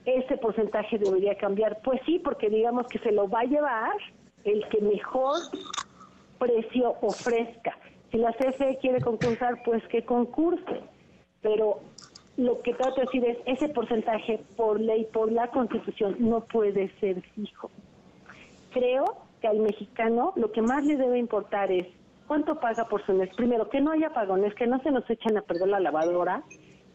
ese 0.05 0.37
porcentaje 0.37 0.97
debería 0.97 1.35
cambiar. 1.35 1.79
Pues 1.83 1.99
sí, 2.05 2.19
porque 2.19 2.49
digamos 2.49 2.87
que 2.87 2.99
se 2.99 3.11
lo 3.11 3.27
va 3.27 3.41
a 3.41 3.45
llevar 3.45 3.93
el 4.43 4.67
que 4.69 4.81
mejor 4.81 5.37
precio 6.39 6.95
ofrezca. 7.01 7.77
Si 8.11 8.17
la 8.17 8.33
CFE 8.33 8.79
quiere 8.81 9.01
concursar, 9.01 9.61
pues 9.63 9.83
que 9.89 10.03
concurse. 10.03 10.81
Pero 11.41 11.79
lo 12.37 12.61
que 12.61 12.73
trato 12.73 12.95
de 12.95 13.05
decir 13.05 13.25
es, 13.25 13.37
ese 13.45 13.69
porcentaje 13.69 14.39
por 14.55 14.79
ley, 14.79 15.07
por 15.13 15.31
la 15.31 15.49
Constitución, 15.49 16.15
no 16.19 16.41
puede 16.41 16.89
ser 16.99 17.21
fijo. 17.35 17.69
Creo 18.71 19.05
que 19.41 19.47
al 19.47 19.59
mexicano 19.59 20.33
lo 20.35 20.51
que 20.51 20.61
más 20.61 20.85
le 20.85 20.97
debe 20.97 21.19
importar 21.19 21.71
es 21.71 21.87
cuánto 22.27 22.59
paga 22.59 22.85
por 22.85 23.05
su 23.05 23.13
mes. 23.13 23.29
Primero, 23.35 23.69
que 23.69 23.81
no 23.81 23.91
haya 23.91 24.11
pagones, 24.11 24.53
que 24.55 24.67
no 24.67 24.79
se 24.81 24.91
nos 24.91 25.09
echen 25.09 25.37
a 25.37 25.41
perder 25.41 25.67
la 25.67 25.79
lavadora, 25.79 26.43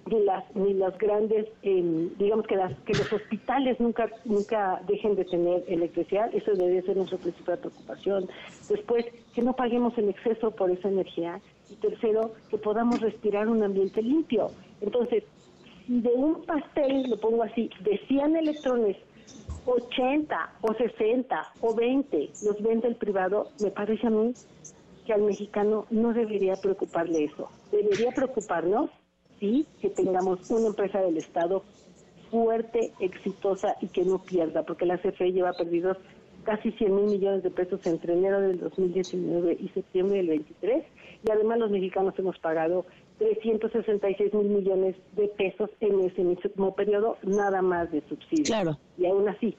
ni 0.07 0.25
las 0.25 0.45
ni 0.55 0.75
las 0.75 0.97
grandes 0.99 1.47
em, 1.63 2.11
digamos 2.19 2.47
que 2.47 2.57
las 2.57 2.79
que 2.81 2.93
los 2.93 3.13
hospitales 3.13 3.81
nunca 3.81 4.09
nunca 4.25 4.81
dejen 4.87 5.15
de 5.17 5.25
tener 5.25 5.65
electricidad 5.67 6.35
eso 6.35 6.53
debería 6.53 6.83
ser 6.83 6.97
nuestra 6.97 7.19
principal 7.19 7.59
preocupación. 7.59 8.29
Después 8.69 9.07
que 9.35 9.43
no 9.43 9.55
paguemos 9.55 9.97
en 9.99 10.09
exceso 10.11 10.51
por 10.51 10.71
esa 10.71 10.89
energía. 10.89 11.41
Y 11.71 11.77
tercero 11.77 12.33
que 12.51 12.59
podamos 12.59 13.01
respirar 13.01 13.49
un 13.49 13.63
ambiente 13.63 14.03
limpio. 14.03 14.51
Entonces 14.83 15.25
si 15.87 16.01
de 16.01 16.11
un 16.11 16.45
pastel 16.45 17.09
lo 17.09 17.19
pongo 17.19 17.43
así 17.43 17.71
de 17.81 17.99
100 18.07 18.37
electrones 18.37 18.97
80 19.67 20.53
o 20.61 20.75
60 20.75 21.53
o 21.61 21.75
20 21.75 22.31
los 22.43 22.63
vende 22.63 22.89
el 22.89 22.97
privado 22.97 23.49
me 23.61 23.71
parece 23.71 24.07
a 24.07 24.11
mí 24.11 24.35
que 25.07 25.13
al 25.13 25.23
mexicano 25.23 25.87
no 25.91 26.13
debería 26.13 26.55
preocuparle 26.57 27.25
eso. 27.25 27.51
Debería 27.71 28.11
preocuparnos 28.13 28.91
sí 29.45 29.67
que 29.81 29.91
tengamos 29.91 30.51
una 30.51 30.69
empresa 30.69 31.01
del 31.01 31.19
Estado 31.19 31.63
fuerte, 32.31 32.93
exitosa 32.99 33.77
y 33.81 33.89
que 33.89 34.05
no 34.05 34.19
pierda, 34.19 34.63
porque 34.63 34.87
la 34.87 34.99
CFE 34.99 35.33
lleva 35.33 35.53
perdidos 35.53 35.99
casi 36.45 36.73
100 36.73 36.95
mil 36.95 37.05
millones 37.07 37.43
de 37.43 37.51
pesos 37.51 37.81
entre 37.87 38.15
enero 38.15 38.41
del 38.41 38.59
2019 38.59 39.57
y 39.61 39.69
septiembre 39.69 40.19
del 40.19 40.29
23, 40.29 40.85
y 41.27 41.31
además 41.31 41.59
los 41.59 41.71
mexicanos 41.71 42.15
hemos 42.19 42.39
pagado 42.39 42.87
366 43.19 44.35
mil 44.35 44.49
millones 44.49 44.97
de 45.13 45.29
pesos 45.29 45.71
en 45.81 46.01
ese 46.01 46.23
mismo 46.23 46.75
periodo, 46.75 47.17
nada 47.23 47.63
más 47.63 47.91
de 47.93 48.03
subsidios. 48.09 48.49
Claro. 48.49 48.79
Y 48.99 49.07
aún 49.07 49.29
así. 49.29 49.57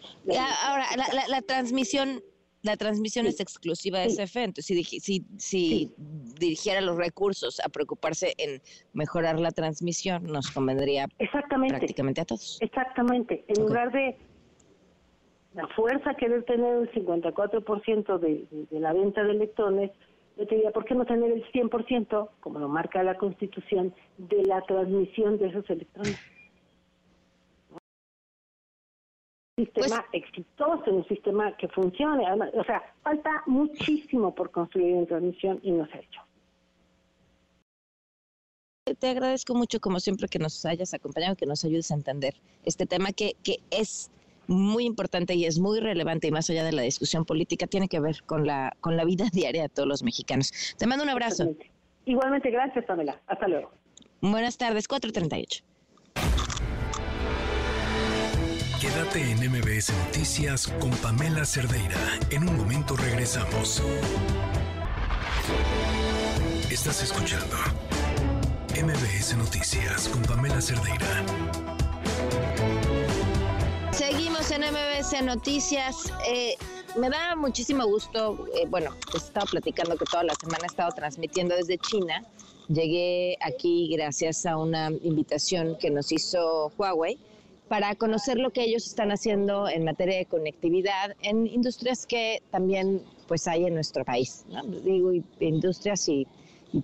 ahora, 0.63 0.85
la 1.29 1.41
transmisión 1.41 2.21
la 2.65 2.77
transmisión 2.77 3.27
es 3.27 3.39
exclusiva 3.39 3.99
de 3.99 4.07
CFE, 4.07 4.43
entonces 4.43 4.65
si, 4.65 4.99
si, 4.99 5.25
si 5.37 5.93
dirigiera 6.39 6.81
los 6.81 6.97
recursos 6.97 7.59
a 7.59 7.69
preocuparse 7.69 8.33
en 8.37 8.61
mejorar 8.93 9.39
la 9.39 9.51
transmisión, 9.51 10.23
nos 10.23 10.51
convendría 10.51 11.07
Exactamente. 11.19 11.77
prácticamente 11.77 12.21
a 12.21 12.25
todos. 12.25 12.57
Exactamente. 12.61 13.45
En 13.47 13.63
lugar 13.63 13.91
de 13.91 14.17
la 15.53 15.67
fuerza 15.69 16.15
querer 16.15 16.43
tener 16.43 16.75
el 16.75 16.91
54% 16.91 18.19
de, 18.19 18.45
de, 18.49 18.65
de 18.69 18.79
la 18.79 18.93
venta 18.93 19.23
de 19.23 19.31
electrones, 19.31 19.91
yo 20.37 20.45
te 20.47 20.55
diría, 20.55 20.71
¿por 20.71 20.85
qué 20.85 20.95
no 20.95 21.05
tener 21.05 21.31
el 21.31 21.45
100%, 21.51 22.29
como 22.41 22.59
lo 22.59 22.67
marca 22.67 23.01
la 23.03 23.15
Constitución, 23.15 23.93
de 24.17 24.43
la 24.43 24.61
transmisión 24.61 25.37
de 25.37 25.47
esos 25.47 25.69
electrones? 25.69 26.19
Sistema 29.55 30.05
pues 30.11 30.23
exitoso, 30.23 30.91
un 30.91 31.07
sistema 31.07 31.55
que 31.57 31.67
funcione. 31.69 32.25
o 32.31 32.63
sea, 32.65 32.83
falta 33.03 33.43
muchísimo 33.45 34.35
por 34.35 34.51
construir 34.51 34.95
en 34.95 35.07
transmisión 35.07 35.59
y 35.63 35.71
no 35.71 35.85
se 35.87 35.97
ha 35.97 36.01
hecho. 36.01 36.21
Te 38.99 39.09
agradezco 39.09 39.55
mucho, 39.55 39.79
como 39.79 39.99
siempre, 39.99 40.27
que 40.27 40.37
nos 40.37 40.63
hayas 40.65 40.93
acompañado, 40.93 41.35
que 41.35 41.47
nos 41.47 41.63
ayudes 41.65 41.89
a 41.89 41.95
entender 41.95 42.35
este 42.65 42.85
tema 42.85 43.11
que, 43.13 43.33
que 43.43 43.57
es 43.71 44.11
muy 44.47 44.85
importante 44.85 45.33
y 45.33 45.45
es 45.45 45.57
muy 45.57 45.79
relevante 45.79 46.27
y 46.27 46.31
más 46.31 46.49
allá 46.51 46.63
de 46.63 46.71
la 46.71 46.83
discusión 46.83 47.25
política, 47.25 47.65
tiene 47.65 47.87
que 47.87 47.99
ver 47.99 48.21
con 48.27 48.45
la, 48.45 48.75
con 48.81 48.95
la 48.95 49.05
vida 49.05 49.25
diaria 49.33 49.63
de 49.63 49.69
todos 49.69 49.87
los 49.87 50.03
mexicanos. 50.03 50.75
Te 50.77 50.85
mando 50.85 51.03
un 51.03 51.09
abrazo. 51.09 51.55
Igualmente, 52.05 52.51
gracias, 52.51 52.85
Pamela. 52.85 53.19
Hasta 53.25 53.47
luego. 53.47 53.71
Buenas 54.21 54.57
tardes, 54.57 54.87
438. 54.87 55.63
Quédate 58.95 59.29
en 59.29 59.51
MBS 59.51 59.91
Noticias 60.05 60.67
con 60.79 60.89
Pamela 60.89 61.43
Cerdeira. 61.43 61.97
En 62.29 62.47
un 62.47 62.55
momento 62.55 62.95
regresamos. 62.95 63.83
Estás 66.71 67.03
escuchando 67.03 67.57
MBS 68.73 69.35
Noticias 69.35 70.07
con 70.07 70.21
Pamela 70.21 70.61
Cerdeira. 70.61 71.25
Seguimos 73.91 74.49
en 74.51 74.61
MBS 74.61 75.21
Noticias. 75.25 76.13
Eh, 76.25 76.55
me 76.97 77.09
da 77.09 77.35
muchísimo 77.35 77.85
gusto, 77.85 78.47
eh, 78.55 78.65
bueno, 78.69 78.95
he 79.13 79.17
estado 79.17 79.47
platicando 79.47 79.97
que 79.97 80.05
toda 80.05 80.23
la 80.23 80.35
semana 80.35 80.59
he 80.63 80.67
estado 80.67 80.93
transmitiendo 80.93 81.53
desde 81.53 81.77
China. 81.79 82.23
Llegué 82.69 83.35
aquí 83.41 83.89
gracias 83.91 84.45
a 84.45 84.55
una 84.55 84.89
invitación 85.03 85.77
que 85.81 85.91
nos 85.91 86.13
hizo 86.13 86.71
Huawei 86.77 87.19
para 87.67 87.95
conocer 87.95 88.37
lo 88.37 88.51
que 88.51 88.63
ellos 88.63 88.85
están 88.85 89.11
haciendo 89.11 89.67
en 89.67 89.83
materia 89.83 90.17
de 90.17 90.25
conectividad 90.25 91.15
en 91.21 91.47
industrias 91.47 92.05
que 92.05 92.41
también 92.51 93.01
pues 93.27 93.47
hay 93.47 93.65
en 93.65 93.73
nuestro 93.73 94.05
país. 94.05 94.45
Digo, 94.83 95.11
industrias 95.39 96.07
y 96.09 96.27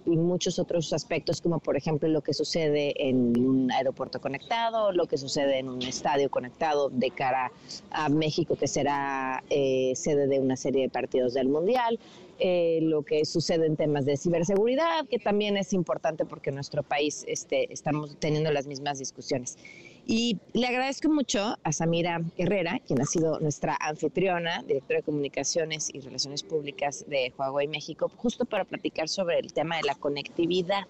y, 0.06 0.18
muchos 0.18 0.60
otros 0.60 0.94
aspectos, 0.94 1.42
como 1.42 1.60
por 1.60 1.76
ejemplo 1.76 2.08
lo 2.08 2.22
que 2.22 2.34
sucede 2.34 2.94
en 2.98 3.38
un 3.38 3.72
aeropuerto 3.72 4.22
conectado, 4.22 4.92
lo 4.92 5.06
que 5.06 5.18
sucede 5.18 5.60
en 5.60 5.70
un 5.70 5.82
estadio 5.82 6.30
conectado 6.30 6.90
de 6.90 7.12
cara 7.12 7.52
a 7.90 8.10
México, 8.10 8.56
que 8.56 8.68
será 8.68 9.44
eh, 9.50 9.94
sede 9.96 10.28
de 10.28 10.40
una 10.40 10.56
serie 10.56 10.84
de 10.84 10.90
partidos 10.90 11.34
del 11.34 11.50
Mundial. 11.50 12.00
Eh, 12.44 12.80
lo 12.82 13.04
que 13.04 13.24
sucede 13.26 13.68
en 13.68 13.76
temas 13.76 14.06
de 14.06 14.18
ciberseguridad, 14.18 15.06
que 15.08 15.20
también 15.20 15.58
es 15.58 15.74
importante 15.74 16.26
porque 16.26 16.50
en 16.50 16.56
nuestro 16.56 16.82
país 16.82 17.24
este, 17.28 17.72
estamos 17.72 18.18
teniendo 18.18 18.52
las 18.52 18.66
mismas 18.66 18.98
discusiones. 18.98 19.58
Y 20.06 20.40
le 20.54 20.68
agradezco 20.68 21.10
mucho 21.10 21.58
a 21.64 21.72
Samira 21.72 22.22
Herrera, 22.38 22.80
quien 22.86 23.02
ha 23.02 23.06
sido 23.06 23.40
nuestra 23.40 23.78
anfitriona, 23.80 24.64
directora 24.64 25.00
de 25.00 25.04
comunicaciones 25.04 25.90
y 25.94 26.00
relaciones 26.00 26.44
públicas 26.44 27.06
de 27.08 27.34
Huawei 27.38 27.68
México, 27.68 28.12
justo 28.18 28.46
para 28.46 28.66
platicar 28.66 29.08
sobre 29.08 29.40
el 29.40 29.54
tema 29.54 29.78
de 29.78 29.84
la 29.84 29.96
conectividad. 29.96 30.84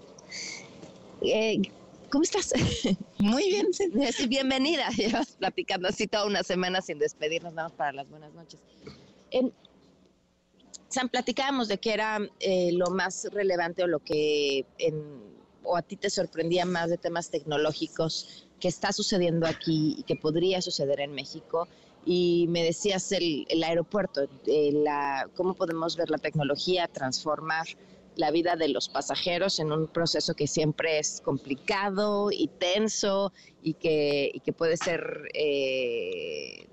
Eh, 1.22 1.62
¿Cómo 2.10 2.24
estás? 2.24 2.54
Muy 3.20 3.50
bien, 3.50 3.68
bienvenida. 4.28 4.90
Llevas 4.98 5.32
platicando 5.32 5.90
así 5.90 6.08
toda 6.08 6.26
una 6.26 6.44
semana 6.44 6.82
sin 6.82 7.00
despedirnos, 7.00 7.54
vamos 7.54 7.74
para 7.74 7.92
las 7.92 8.10
buenas 8.10 8.34
noches. 8.34 8.60
Sam, 10.88 11.10
platicábamos 11.10 11.68
de 11.68 11.78
que 11.78 11.94
era 11.94 12.20
eh, 12.40 12.72
lo 12.74 12.88
más 12.88 13.28
relevante 13.32 13.84
o 13.84 13.88
lo 13.88 14.00
que 14.00 14.66
o 15.64 15.78
a 15.78 15.82
ti 15.82 15.96
te 15.96 16.10
sorprendía 16.10 16.66
más 16.66 16.90
de 16.90 16.98
temas 16.98 17.30
tecnológicos 17.30 18.48
que 18.62 18.70
está 18.70 18.94
sucediendo 18.94 19.46
aquí 19.46 19.96
y 19.98 20.04
que 20.04 20.16
podría 20.16 20.62
suceder 20.62 21.02
en 21.02 21.12
México. 21.12 21.68
Y 22.06 22.46
me 22.50 22.64
decías 22.64 23.12
el, 23.12 23.46
aeropuerto, 23.64 24.22
eh, 24.46 24.72
la, 24.72 25.30
cómo 25.36 25.54
podemos 25.56 25.98
ver 25.98 26.10
la 26.10 26.18
tecnología 26.18 26.88
transformar 26.88 27.68
la 28.16 28.32
vida 28.32 28.56
de 28.56 28.70
los 28.70 28.90
pasajeros 28.90 29.60
en 29.60 29.72
un 29.72 29.88
proceso 29.88 30.34
que 30.34 30.48
siempre 30.48 31.00
es 31.00 31.22
complicado 31.22 32.30
y 32.32 32.48
tenso 32.48 33.34
y 33.62 33.74
que, 33.74 34.42
que 34.44 34.54
puede 34.54 34.78
ser 34.78 35.30
eh, 35.34 36.68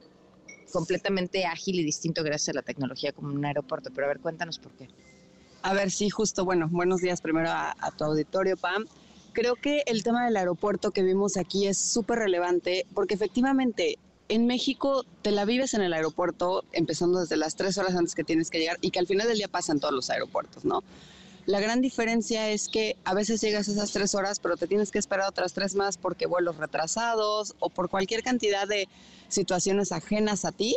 completamente 0.72 1.44
ágil 1.44 1.80
y 1.80 1.84
distinto 1.84 2.22
gracias 2.22 2.50
a 2.50 2.54
la 2.54 2.62
tecnología 2.62 3.12
como 3.12 3.32
un 3.32 3.44
aeropuerto. 3.44 3.90
Pero 3.94 4.06
a 4.06 4.08
ver, 4.08 4.20
cuéntanos 4.20 4.58
por 4.58 4.72
qué. 4.72 4.88
A 5.62 5.74
ver, 5.74 5.90
sí, 5.90 6.08
justo, 6.08 6.44
bueno, 6.44 6.68
buenos 6.70 7.00
días 7.00 7.20
primero 7.20 7.50
a, 7.50 7.74
a 7.78 7.90
tu 7.90 8.04
auditorio, 8.04 8.56
Pam 8.56 8.86
creo 9.38 9.54
que 9.54 9.84
el 9.86 10.02
tema 10.02 10.24
del 10.24 10.36
aeropuerto 10.36 10.90
que 10.90 11.04
vimos 11.04 11.36
aquí 11.36 11.68
es 11.68 11.78
súper 11.78 12.18
relevante 12.18 12.84
porque 12.92 13.14
efectivamente 13.14 13.96
en 14.28 14.48
México 14.48 15.04
te 15.22 15.30
la 15.30 15.44
vives 15.44 15.74
en 15.74 15.80
el 15.80 15.92
aeropuerto 15.92 16.64
empezando 16.72 17.20
desde 17.20 17.36
las 17.36 17.54
tres 17.54 17.78
horas 17.78 17.94
antes 17.94 18.16
que 18.16 18.24
tienes 18.24 18.50
que 18.50 18.58
llegar 18.58 18.78
y 18.80 18.90
que 18.90 18.98
al 18.98 19.06
final 19.06 19.28
del 19.28 19.36
día 19.36 19.46
pasan 19.46 19.78
todos 19.78 19.94
los 19.94 20.10
aeropuertos, 20.10 20.64
¿no? 20.64 20.82
La 21.46 21.60
gran 21.60 21.80
diferencia 21.80 22.50
es 22.50 22.68
que 22.68 22.96
a 23.04 23.14
veces 23.14 23.40
llegas 23.40 23.68
esas 23.68 23.92
tres 23.92 24.16
horas, 24.16 24.40
pero 24.40 24.56
te 24.56 24.66
tienes 24.66 24.90
que 24.90 24.98
esperar 24.98 25.28
otras 25.28 25.52
tres 25.52 25.76
más 25.76 25.98
porque 25.98 26.26
vuelos 26.26 26.56
retrasados 26.56 27.54
o 27.60 27.70
por 27.70 27.88
cualquier 27.88 28.24
cantidad 28.24 28.66
de 28.66 28.88
situaciones 29.28 29.92
ajenas 29.92 30.44
a 30.46 30.50
ti 30.50 30.76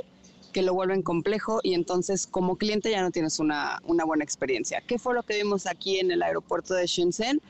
que 0.53 0.61
lo 0.61 0.75
vuelven 0.75 1.01
complejo 1.01 1.61
y 1.63 1.73
entonces 1.73 2.27
como 2.27 2.57
cliente 2.57 2.91
ya 2.91 3.01
no 3.01 3.09
tienes 3.09 3.39
una, 3.39 3.81
una 3.85 4.05
buena 4.05 4.23
experiencia. 4.23 4.83
¿Qué 4.85 4.99
fue 4.99 5.15
lo 5.15 5.23
que 5.23 5.37
vimos 5.37 5.65
aquí 5.65 5.97
en 5.97 6.11
el 6.11 6.21
aeropuerto 6.21 6.75
de 6.75 6.85
Shenzhen? 6.85 7.41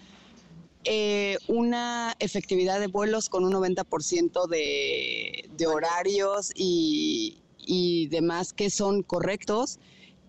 Eh, 0.83 1.37
una 1.47 2.15
efectividad 2.17 2.79
de 2.79 2.87
vuelos 2.87 3.29
con 3.29 3.43
un 3.43 3.53
90% 3.53 4.47
de, 4.47 5.47
de 5.55 5.67
horarios 5.67 6.51
y, 6.55 7.37
y, 7.59 8.07
demás 8.07 8.51
que 8.51 8.71
son 8.71 9.03
correctos. 9.03 9.77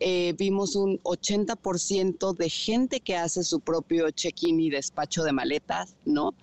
Eh, 0.01 0.35
vimos 0.37 0.77
un 0.77 0.99
80% 1.05 2.37
de 2.37 2.51
gente 2.51 3.01
que 3.01 3.17
hace 3.17 3.45
su 3.45 3.61
propio 3.61 4.11
check-in 4.11 4.61
y 4.61 4.69
despacho 4.69 5.23
de 5.23 5.33
maletas, 5.33 5.97
¿no? 6.05 6.35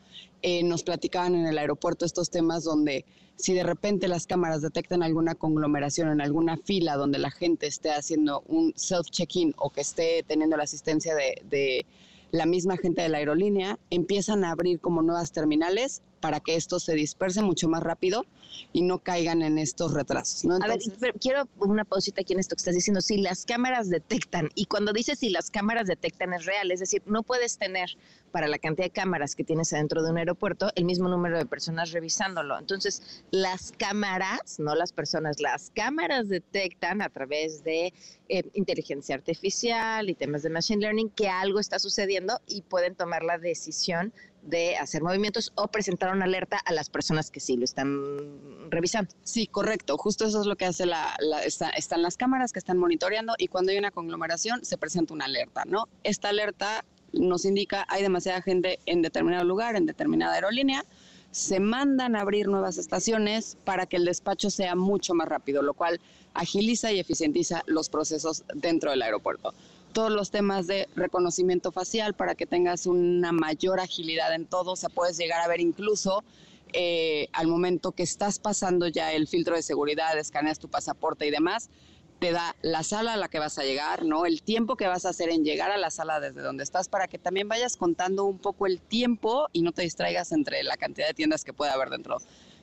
Eh, 0.42 0.64
nos 0.64 0.84
platicaban 0.84 1.36
en 1.36 1.46
el 1.46 1.58
aeropuerto 1.60 2.06
estos 2.06 2.32
temas 2.32 2.64
donde 2.64 3.06
si 3.36 3.54
de 3.54 3.64
repente 3.64 4.08
las 4.08 4.26
cámaras 4.26 4.62
detectan 4.62 5.04
alguna 5.04 5.36
conglomeración 5.36 6.10
en 6.10 6.22
alguna 6.22 6.58
fila 6.58 6.96
donde 6.96 7.20
la 7.20 7.30
gente 7.30 7.68
esté 7.68 7.92
haciendo 7.92 8.42
un 8.48 8.74
self-check-in 8.74 9.54
o 9.58 9.70
que 9.70 9.82
esté 9.82 10.24
teniendo 10.24 10.58
la 10.58 10.64
asistencia 10.64 11.14
de 11.16 11.86
la 12.32 12.46
misma 12.46 12.78
gente 12.78 13.02
de 13.02 13.10
la 13.10 13.18
aerolínea 13.18 13.80
empiezan 13.90 14.44
a 14.44 14.52
abrir 14.52 14.80
como 14.80 15.02
nuevas 15.02 15.32
terminales 15.32 16.02
para 16.20 16.40
que 16.40 16.56
esto 16.56 16.80
se 16.80 16.94
disperse 16.94 17.42
mucho 17.42 17.68
más 17.68 17.84
rápido 17.84 18.26
y 18.74 18.82
no 18.82 19.00
caigan 19.00 19.42
en 19.42 19.58
estos 19.58 19.94
retrasos. 19.94 20.46
a 20.46 20.68
ver, 20.68 20.80
quiero 21.20 21.48
una 21.60 21.86
pausita 21.86 22.22
aquí 22.22 22.34
en 22.34 22.40
esto 22.40 22.56
que 22.56 22.62
estás 22.62 22.76
diciendo. 22.76 23.02
Si 23.02 23.18
las 23.18 23.46
cámaras 23.46 23.90
detectan, 23.90 24.50
y 24.56 24.66
cuando 24.66 24.94
dices 24.94 25.20
si 25.20 25.30
las 25.30 25.50
cámaras 25.50 25.88
detectan 25.88 26.34
es 26.34 26.46
real, 26.46 26.72
es 26.72 26.80
decir, 26.80 27.02
no 27.06 27.24
puedes 27.24 27.58
tener 27.58 27.90
para 28.32 28.48
la 28.48 28.60
cantidad 28.60 28.86
de 28.86 28.92
cámaras 28.92 29.36
que 29.36 29.44
tienes 29.44 29.74
adentro 29.74 30.04
de 30.04 30.12
un 30.12 30.18
aeropuerto 30.18 30.70
el 30.76 30.86
mismo 30.86 31.10
número 31.10 31.38
de 31.38 31.46
personas 31.46 31.92
revisándolo. 31.92 32.58
Entonces, 32.60 33.24
las 33.32 33.72
cámaras, 33.72 34.60
no 34.60 34.76
las 34.76 34.94
personas, 34.94 35.40
las 35.40 35.72
cámaras 35.72 36.30
detectan 36.30 37.02
a 37.02 37.10
través 37.10 37.64
de 37.64 37.94
eh, 38.30 38.44
inteligencia 38.54 39.16
artificial 39.16 40.10
y 40.10 40.16
temas 40.16 40.44
de 40.44 40.50
machine 40.50 40.82
learning 40.82 41.10
que 41.10 41.28
algo 41.28 41.60
está 41.60 41.80
sucediendo 41.80 42.40
y 42.48 42.62
pueden 42.62 42.96
tomar 42.96 43.24
la 43.24 43.38
decisión 43.38 44.14
de 44.50 44.78
hacer 44.78 45.04
movimientos 45.04 45.52
o 45.56 45.68
presentar 45.68 46.14
una 46.14 46.26
alerta 46.26 46.60
a 46.66 46.74
las 46.74 46.90
personas 46.90 47.32
que 47.32 47.40
sí 47.40 47.56
lo 47.58 47.66
están 47.66 48.70
revisando. 48.70 49.12
Sí, 49.24 49.48
correcto. 49.48 49.98
Justo 49.98 50.26
eso 50.26 50.42
es 50.42 50.48
lo 50.48 50.56
que 50.56 50.66
hace 50.66 50.86
la, 50.86 51.16
están 51.76 52.02
las 52.02 52.18
cámaras 52.18 52.52
que 52.52 52.60
están 52.60 52.78
monitoreando 52.78 53.36
y 53.38 53.48
cuando 53.48 53.72
hay 53.72 53.78
una 53.78 53.92
conglomeración 53.92 54.66
se 54.66 54.78
presenta 54.78 55.14
una 55.14 55.26
alerta, 55.26 55.64
¿no? 55.66 55.88
Esta 56.04 56.30
alerta 56.30 56.84
nos 57.14 57.46
indica 57.46 57.86
hay 57.90 58.02
demasiada 58.02 58.42
gente 58.42 58.80
en 58.86 59.02
determinado 59.02 59.44
lugar, 59.44 59.76
en 59.76 59.86
determinada 59.86 60.34
aerolínea, 60.34 60.86
se 61.32 61.60
mandan 61.60 62.16
a 62.16 62.22
abrir 62.22 62.48
nuevas 62.48 62.78
estaciones 62.78 63.58
para 63.64 63.86
que 63.86 63.98
el 63.98 64.06
despacho 64.06 64.50
sea 64.50 64.76
mucho 64.76 65.14
más 65.14 65.28
rápido, 65.28 65.62
lo 65.62 65.74
cual 65.74 66.00
agiliza 66.34 66.92
y 66.92 67.00
eficientiza 67.00 67.64
los 67.68 67.90
procesos 67.90 68.44
dentro 68.56 68.92
del 68.92 69.02
aeropuerto 69.02 69.54
todos 69.94 70.12
los 70.12 70.32
temas 70.32 70.68
de 70.68 70.88
reconocimiento 70.96 71.72
facial 71.72 72.14
para 72.14 72.36
que 72.36 72.46
tengas 72.46 72.86
una 72.86 73.32
mayor 73.32 73.80
agilidad 73.80 74.34
en 74.34 74.46
todo. 74.46 74.72
O 74.72 74.76
sea, 74.76 74.90
puedes 74.90 75.18
llegar 75.18 75.42
a 75.42 75.48
ver 75.48 75.60
incluso 75.60 76.24
eh, 76.74 77.28
al 77.34 77.48
momento 77.48 77.92
que 77.92 78.04
estás 78.04 78.40
pasando 78.40 78.88
ya 78.88 79.12
el 79.14 79.28
filtro 79.28 79.56
de 79.56 79.64
seguridad, 79.64 80.18
escaneas 80.18 80.60
tu 80.60 80.68
pasaporte 80.68 81.26
y 81.26 81.32
demás, 81.32 81.70
te 82.20 82.32
da 82.32 82.56
la 82.62 82.84
sala 82.84 83.14
a 83.14 83.18
la 83.18 83.30
que 83.30 83.40
vas 83.40 83.58
a 83.58 83.64
llegar, 83.64 84.06
¿no? 84.06 84.26
El 84.26 84.42
tiempo 84.42 84.76
que 84.76 84.88
vas 84.88 85.06
a 85.06 85.10
hacer 85.10 85.30
en 85.30 85.44
llegar 85.44 85.72
a 85.72 85.78
la 85.78 85.90
sala 85.90 86.20
desde 86.20 86.42
donde 86.42 86.64
estás 86.64 86.90
para 86.90 87.08
que 87.08 87.18
también 87.18 87.48
vayas 87.48 87.78
contando 87.78 88.26
un 88.26 88.38
poco 88.38 88.68
el 88.68 88.80
tiempo 88.82 89.48
y 89.54 89.62
no 89.62 89.72
te 89.72 89.84
distraigas 89.84 90.32
entre 90.32 90.64
la 90.64 90.78
cantidad 90.78 91.08
de 91.08 91.14
tiendas 91.14 91.44
que 91.44 91.54
puede 91.54 91.72
haber 91.72 91.90
dentro 91.90 92.18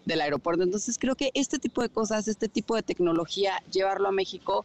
del 0.05 0.21
aeropuerto. 0.21 0.63
Entonces 0.63 0.99
creo 0.99 1.17
que 1.17 1.31
este 1.35 1.59
tipo 1.59 1.83
de 1.83 1.89
cosas, 1.89 2.29
este 2.29 2.49
tipo 2.49 2.77
de 2.77 2.83
tecnología, 2.83 3.63
llevarlo 3.73 4.09
a 4.09 4.13
México 4.13 4.65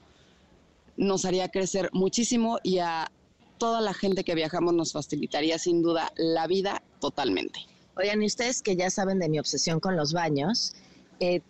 nos 0.98 1.26
haría 1.26 1.50
crecer 1.50 1.89
muchísimo 1.94 2.60
y 2.64 2.80
a 2.80 3.12
toda 3.58 3.82
la 3.82 3.94
gente 3.94 4.24
que 4.24 4.36
viajamos 4.36 4.74
nos 4.74 4.94
facilitaría 4.94 5.60
sin 5.60 5.82
duda 5.82 6.12
la 6.16 6.48
vida 6.48 6.82
totalmente. 7.00 7.60
Oigan, 7.96 8.24
y 8.24 8.26
ustedes 8.26 8.62
que 8.62 8.76
ya 8.76 8.89
saben 8.89 9.20
de 9.20 9.30
mi 9.30 9.38
obsesión 9.38 9.80
con 9.80 9.96
los 9.96 10.14
baños, 10.14 10.74
eh, 11.20 11.42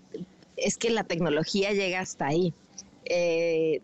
es 0.57 0.77
que 0.77 0.89
la 0.89 1.03
tecnología 1.03 1.71
llega 1.71 2.01
hasta 2.01 2.27
ahí. 2.27 2.53
Eh, 3.05 3.81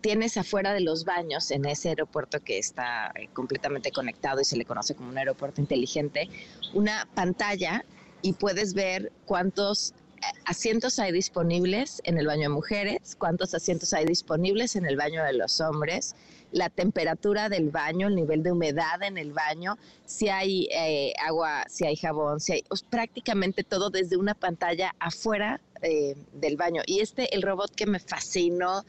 tienes 0.00 0.36
afuera 0.36 0.72
de 0.72 0.80
los 0.80 1.04
baños, 1.04 1.50
en 1.50 1.64
ese 1.66 1.90
aeropuerto 1.90 2.40
que 2.40 2.58
está 2.58 3.12
eh, 3.14 3.28
completamente 3.32 3.90
conectado 3.90 4.40
y 4.40 4.44
se 4.44 4.56
le 4.56 4.64
conoce 4.64 4.94
como 4.94 5.10
un 5.10 5.18
aeropuerto 5.18 5.60
inteligente, 5.60 6.28
una 6.74 7.08
pantalla 7.14 7.84
y 8.22 8.32
puedes 8.32 8.72
ver 8.72 9.12
cuántos 9.24 9.94
asientos 10.44 10.98
hay 10.98 11.12
disponibles 11.12 12.00
en 12.04 12.18
el 12.18 12.26
baño 12.26 12.42
de 12.42 12.48
mujeres, 12.50 13.16
cuántos 13.18 13.54
asientos 13.54 13.92
hay 13.92 14.04
disponibles 14.04 14.76
en 14.76 14.86
el 14.86 14.96
baño 14.96 15.24
de 15.24 15.32
los 15.32 15.60
hombres, 15.60 16.14
la 16.52 16.70
temperatura 16.70 17.48
del 17.48 17.70
baño, 17.70 18.08
el 18.08 18.14
nivel 18.14 18.42
de 18.42 18.52
humedad 18.52 19.02
en 19.02 19.18
el 19.18 19.32
baño, 19.32 19.76
si 20.04 20.28
hay 20.28 20.68
eh, 20.70 21.12
agua, 21.24 21.64
si 21.68 21.86
hay 21.86 21.96
jabón, 21.96 22.40
si 22.40 22.52
hay 22.52 22.64
prácticamente 22.88 23.64
todo 23.64 23.90
desde 23.90 24.16
una 24.16 24.34
pantalla 24.34 24.94
afuera 24.98 25.60
eh, 25.82 26.14
del 26.32 26.56
baño. 26.56 26.82
Y 26.86 27.00
este, 27.00 27.34
el 27.34 27.42
robot 27.42 27.74
que 27.74 27.86
me 27.86 27.98
fascinó 27.98 28.84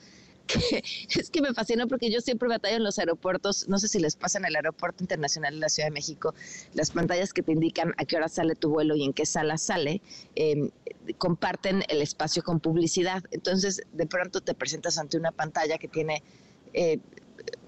es 1.16 1.30
que 1.30 1.42
me 1.42 1.54
fascinó 1.54 1.88
porque 1.88 2.12
yo 2.12 2.22
siempre 2.22 2.48
batallo 2.48 2.78
en 2.78 2.84
los 2.84 3.00
aeropuertos, 3.00 3.68
no 3.68 3.78
sé 3.78 3.88
si 3.88 4.00
les 4.00 4.16
pasa 4.16 4.38
en 4.40 4.46
el 4.46 4.56
Aeropuerto 4.56 5.04
Internacional 5.04 5.56
de 5.56 5.60
la 5.60 5.70
Ciudad 5.70 5.88
de 5.88 5.94
México, 5.94 6.34
las 6.74 6.92
pantallas 6.92 7.34
que 7.34 7.44
te 7.44 7.52
indican 7.52 7.94
a 7.98 8.06
qué 8.06 8.18
hora 8.18 8.30
sale 8.30 8.56
tu 8.56 8.70
vuelo 8.70 8.96
y 8.96 9.04
en 9.04 9.14
qué 9.14 9.26
sala 9.26 9.58
sale, 9.58 10.02
em, 10.36 10.70
comparten 11.18 11.84
el 11.90 12.02
espacio 12.02 12.44
con 12.44 12.60
publicidad. 12.60 13.24
Entonces, 13.32 13.82
de 13.94 14.08
pronto 14.08 14.42
te 14.42 14.54
presentas 14.54 14.98
ante 14.98 15.18
una 15.18 15.32
pantalla 15.32 15.78
que 15.78 15.88
tiene... 15.88 16.24
Eh, 16.74 17.00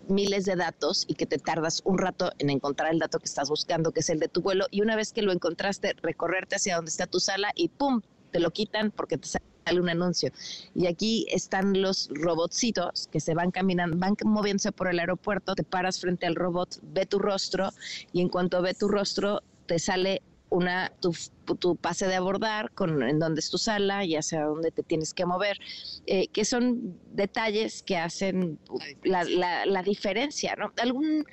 miles 0.09 0.45
de 0.45 0.55
datos 0.55 1.05
y 1.07 1.13
que 1.13 1.27
te 1.27 1.37
tardas 1.37 1.81
un 1.85 1.99
rato 1.99 2.31
en 2.39 2.49
encontrar 2.49 2.91
el 2.91 2.97
dato 2.97 3.19
que 3.19 3.25
estás 3.25 3.47
buscando, 3.47 3.91
que 3.91 3.99
es 3.99 4.09
el 4.09 4.19
de 4.19 4.27
tu 4.27 4.41
vuelo, 4.41 4.65
y 4.71 4.81
una 4.81 4.95
vez 4.95 5.13
que 5.13 5.21
lo 5.21 5.31
encontraste, 5.31 5.93
recorrerte 6.01 6.55
hacia 6.55 6.75
donde 6.75 6.89
está 6.89 7.05
tu 7.05 7.19
sala 7.19 7.51
y 7.55 7.69
¡pum! 7.69 8.01
te 8.31 8.39
lo 8.39 8.51
quitan 8.51 8.91
porque 8.91 9.17
te 9.17 9.27
sale 9.27 9.48
un 9.79 9.89
anuncio. 9.89 10.31
Y 10.73 10.87
aquí 10.87 11.27
están 11.29 11.79
los 11.81 12.09
robotcitos 12.13 13.07
que 13.11 13.19
se 13.19 13.33
van 13.35 13.51
caminando, 13.51 13.97
van 13.97 14.15
moviéndose 14.25 14.71
por 14.71 14.89
el 14.89 14.99
aeropuerto, 14.99 15.55
te 15.55 15.63
paras 15.63 15.99
frente 15.99 16.25
al 16.25 16.35
robot, 16.35 16.79
ve 16.81 17.05
tu 17.05 17.19
rostro 17.19 17.69
y 18.11 18.21
en 18.21 18.29
cuanto 18.29 18.61
ve 18.61 18.73
tu 18.73 18.87
rostro 18.87 19.41
te 19.67 19.77
sale 19.77 20.21
una 20.49 20.91
tu, 20.99 21.15
tu, 21.59 21.75
pase 21.75 22.07
de 22.07 22.15
abordar 22.15 22.71
con 22.71 23.03
en 23.03 23.19
dónde 23.19 23.39
es 23.39 23.49
tu 23.49 23.57
sala 23.57 24.03
y 24.03 24.15
hacia 24.15 24.45
dónde 24.45 24.71
te 24.71 24.81
tienes 24.81 25.13
que 25.13 25.25
mover, 25.25 25.59
eh, 26.07 26.27
que 26.29 26.43
son 26.43 26.97
detalles 27.13 27.83
que 27.83 27.97
hacen 27.97 28.57
la, 29.03 29.23
la, 29.23 29.83
diferencia, 29.83 30.55
¿no? 30.55 30.73
¿Algún, 30.81 31.25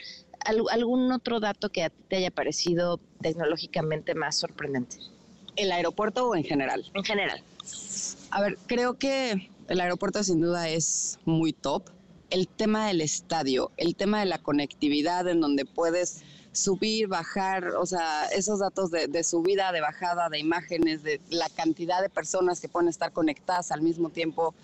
¿Algún 0.71 1.13
otro 1.13 1.41
dato 1.41 1.71
que 1.71 1.85
a 1.85 1.91
ti 1.91 1.97
te 2.09 2.17
haya 2.17 2.31
parecido 2.31 3.01
tecnológicamente 3.23 4.15
más 4.15 4.37
sorprendente? 4.37 4.99
¿El 5.57 5.73
aeropuerto 5.73 6.29
o 6.29 6.37
en 6.37 6.45
general? 6.45 6.85
En 6.93 7.03
general. 7.03 7.43
A 8.37 8.43
ver, 8.43 8.59
creo 8.67 8.99
que 8.99 9.51
el 9.67 9.81
aeropuerto 9.81 10.23
sin 10.23 10.43
duda 10.43 10.69
es 10.69 11.19
muy 11.25 11.55
top. 11.55 11.85
El 12.29 12.49
tema 12.49 12.87
del 12.87 13.01
estadio, 13.01 13.73
el 13.79 13.97
tema 13.97 14.21
de 14.21 14.27
la 14.27 14.37
conectividad 14.37 15.27
en 15.27 15.41
donde 15.41 15.65
puedes 15.65 16.23
subir, 16.53 17.09
bajar, 17.09 17.69
o 17.69 17.87
sea, 17.87 18.27
esos 18.27 18.59
datos 18.59 18.91
de, 18.91 19.25
subida, 19.25 19.73
de 19.73 19.81
bajada, 19.81 20.29
de 20.29 20.39
imágenes, 20.39 21.03
de 21.03 21.19
la 21.31 21.49
cantidad 21.49 22.03
de 22.03 22.11
personas 22.11 22.61
que 22.61 22.69
pueden 22.69 22.91
estar 22.91 23.11
conectadas 23.11 23.73
al 23.73 23.81
mismo 23.81 24.11
tiempo 24.11 24.55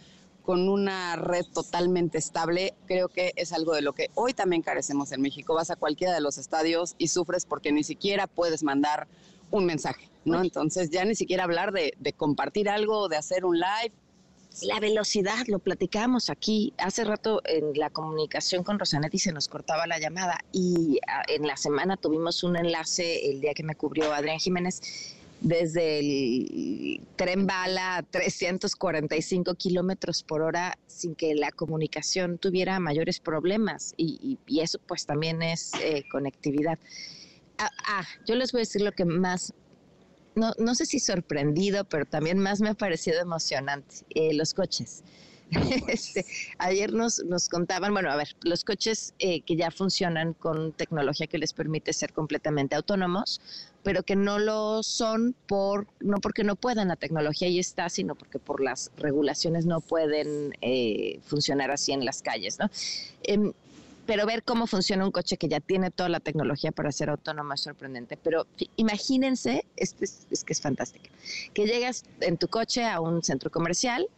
con 0.42 0.68
una 0.68 1.16
red 1.16 1.46
totalmente 1.46 2.18
estable, 2.18 2.74
creo 2.84 3.08
que 3.08 3.32
es 3.36 3.54
algo 3.54 3.72
de 3.72 3.80
lo 3.80 3.94
que 3.94 4.10
hoy 4.14 4.34
también 4.34 4.60
carecemos 4.60 5.12
en 5.12 5.22
México. 5.22 5.54
Vas 5.54 5.70
a 5.70 5.76
cualquiera 5.76 6.12
de 6.12 6.20
los 6.20 6.36
estadios 6.36 6.94
y 6.98 7.08
sufres 7.08 7.46
porque 7.46 7.72
ni 7.72 7.84
siquiera 7.84 8.26
puedes 8.26 8.62
mandar 8.64 9.08
un 9.50 9.64
mensaje, 9.64 10.10
¿no? 10.24 10.42
Entonces 10.42 10.90
ya 10.90 11.04
ni 11.04 11.14
siquiera 11.14 11.44
hablar 11.44 11.72
de, 11.72 11.94
de 11.98 12.12
compartir 12.12 12.68
algo, 12.68 13.08
de 13.08 13.16
hacer 13.16 13.44
un 13.44 13.58
live, 13.58 13.92
la 14.60 14.78
velocidad, 14.80 15.46
lo 15.46 15.58
platicábamos 15.58 16.28
aquí. 16.28 16.74
Hace 16.76 17.04
rato 17.04 17.40
en 17.44 17.72
la 17.74 17.90
comunicación 17.90 18.62
con 18.62 18.78
Rosanetti 18.78 19.18
se 19.18 19.32
nos 19.32 19.48
cortaba 19.48 19.86
la 19.86 19.98
llamada 19.98 20.38
y 20.52 20.98
ah, 21.08 21.22
en 21.28 21.46
la 21.46 21.56
semana 21.56 21.96
tuvimos 21.96 22.44
un 22.44 22.56
enlace 22.56 23.30
el 23.30 23.40
día 23.40 23.54
que 23.54 23.62
me 23.62 23.74
cubrió 23.74 24.12
Adrián 24.12 24.38
Jiménez 24.38 25.16
desde 25.40 25.98
el 25.98 27.00
tren 27.16 27.46
bala 27.46 27.96
a 27.96 28.02
345 28.02 29.54
kilómetros 29.54 30.22
por 30.22 30.42
hora 30.42 30.78
sin 30.86 31.16
que 31.16 31.34
la 31.34 31.50
comunicación 31.50 32.38
tuviera 32.38 32.78
mayores 32.78 33.18
problemas 33.18 33.94
y, 33.96 34.38
eso 34.60 34.78
pues 34.86 35.06
también 35.06 35.42
es 35.42 35.72
eh, 35.82 36.04
conectividad. 36.12 36.78
Ah, 37.58 37.70
ah, 37.86 38.04
yo 38.26 38.36
les 38.36 38.52
voy 38.52 38.60
a 38.60 38.62
decir 38.62 38.82
lo 38.82 38.92
que 38.92 39.04
más 39.04 39.52
no, 40.34 40.52
no 40.58 40.74
sé 40.74 40.86
si 40.86 40.98
sorprendido, 40.98 41.84
pero 41.84 42.06
también 42.06 42.38
más 42.38 42.60
me 42.60 42.70
ha 42.70 42.74
parecido 42.74 43.20
emocionante, 43.20 43.96
eh, 44.10 44.32
los 44.34 44.54
coches. 44.54 45.02
Este, 45.88 46.24
ayer 46.58 46.92
nos, 46.92 47.22
nos 47.24 47.48
contaban, 47.48 47.92
bueno, 47.92 48.10
a 48.10 48.16
ver, 48.16 48.28
los 48.42 48.64
coches 48.64 49.14
eh, 49.18 49.42
que 49.42 49.56
ya 49.56 49.70
funcionan 49.70 50.32
con 50.32 50.72
tecnología 50.72 51.26
que 51.26 51.38
les 51.38 51.52
permite 51.52 51.92
ser 51.92 52.12
completamente 52.12 52.74
autónomos, 52.74 53.40
pero 53.82 54.02
que 54.02 54.16
no 54.16 54.38
lo 54.38 54.82
son 54.82 55.34
por, 55.46 55.86
no 56.00 56.20
porque 56.20 56.44
no 56.44 56.56
puedan, 56.56 56.88
la 56.88 56.96
tecnología 56.96 57.48
ahí 57.48 57.58
está, 57.58 57.88
sino 57.88 58.14
porque 58.14 58.38
por 58.38 58.62
las 58.62 58.90
regulaciones 58.96 59.66
no 59.66 59.80
pueden 59.80 60.54
eh, 60.62 61.20
funcionar 61.24 61.70
así 61.70 61.92
en 61.92 62.04
las 62.04 62.22
calles, 62.22 62.58
¿no? 62.58 62.70
Em, 63.24 63.52
pero 64.06 64.26
ver 64.26 64.42
cómo 64.42 64.66
funciona 64.66 65.04
un 65.04 65.12
coche 65.12 65.36
que 65.36 65.48
ya 65.48 65.60
tiene 65.60 65.90
toda 65.90 66.08
la 66.08 66.20
tecnología 66.20 66.72
para 66.72 66.90
ser 66.90 67.10
autónomo 67.10 67.54
es 67.54 67.60
sorprendente. 67.60 68.16
Pero 68.16 68.46
imagínense, 68.76 69.64
este 69.76 70.04
es, 70.04 70.44
que 70.44 70.52
es 70.52 70.60
fantástico, 70.60 71.06
que 71.54 71.66
llegas 71.66 72.04
en 72.20 72.36
tu 72.36 72.48
coche 72.48 72.84
a 72.84 73.00
un 73.00 73.22
centro 73.22 73.50
comercial 73.50 74.08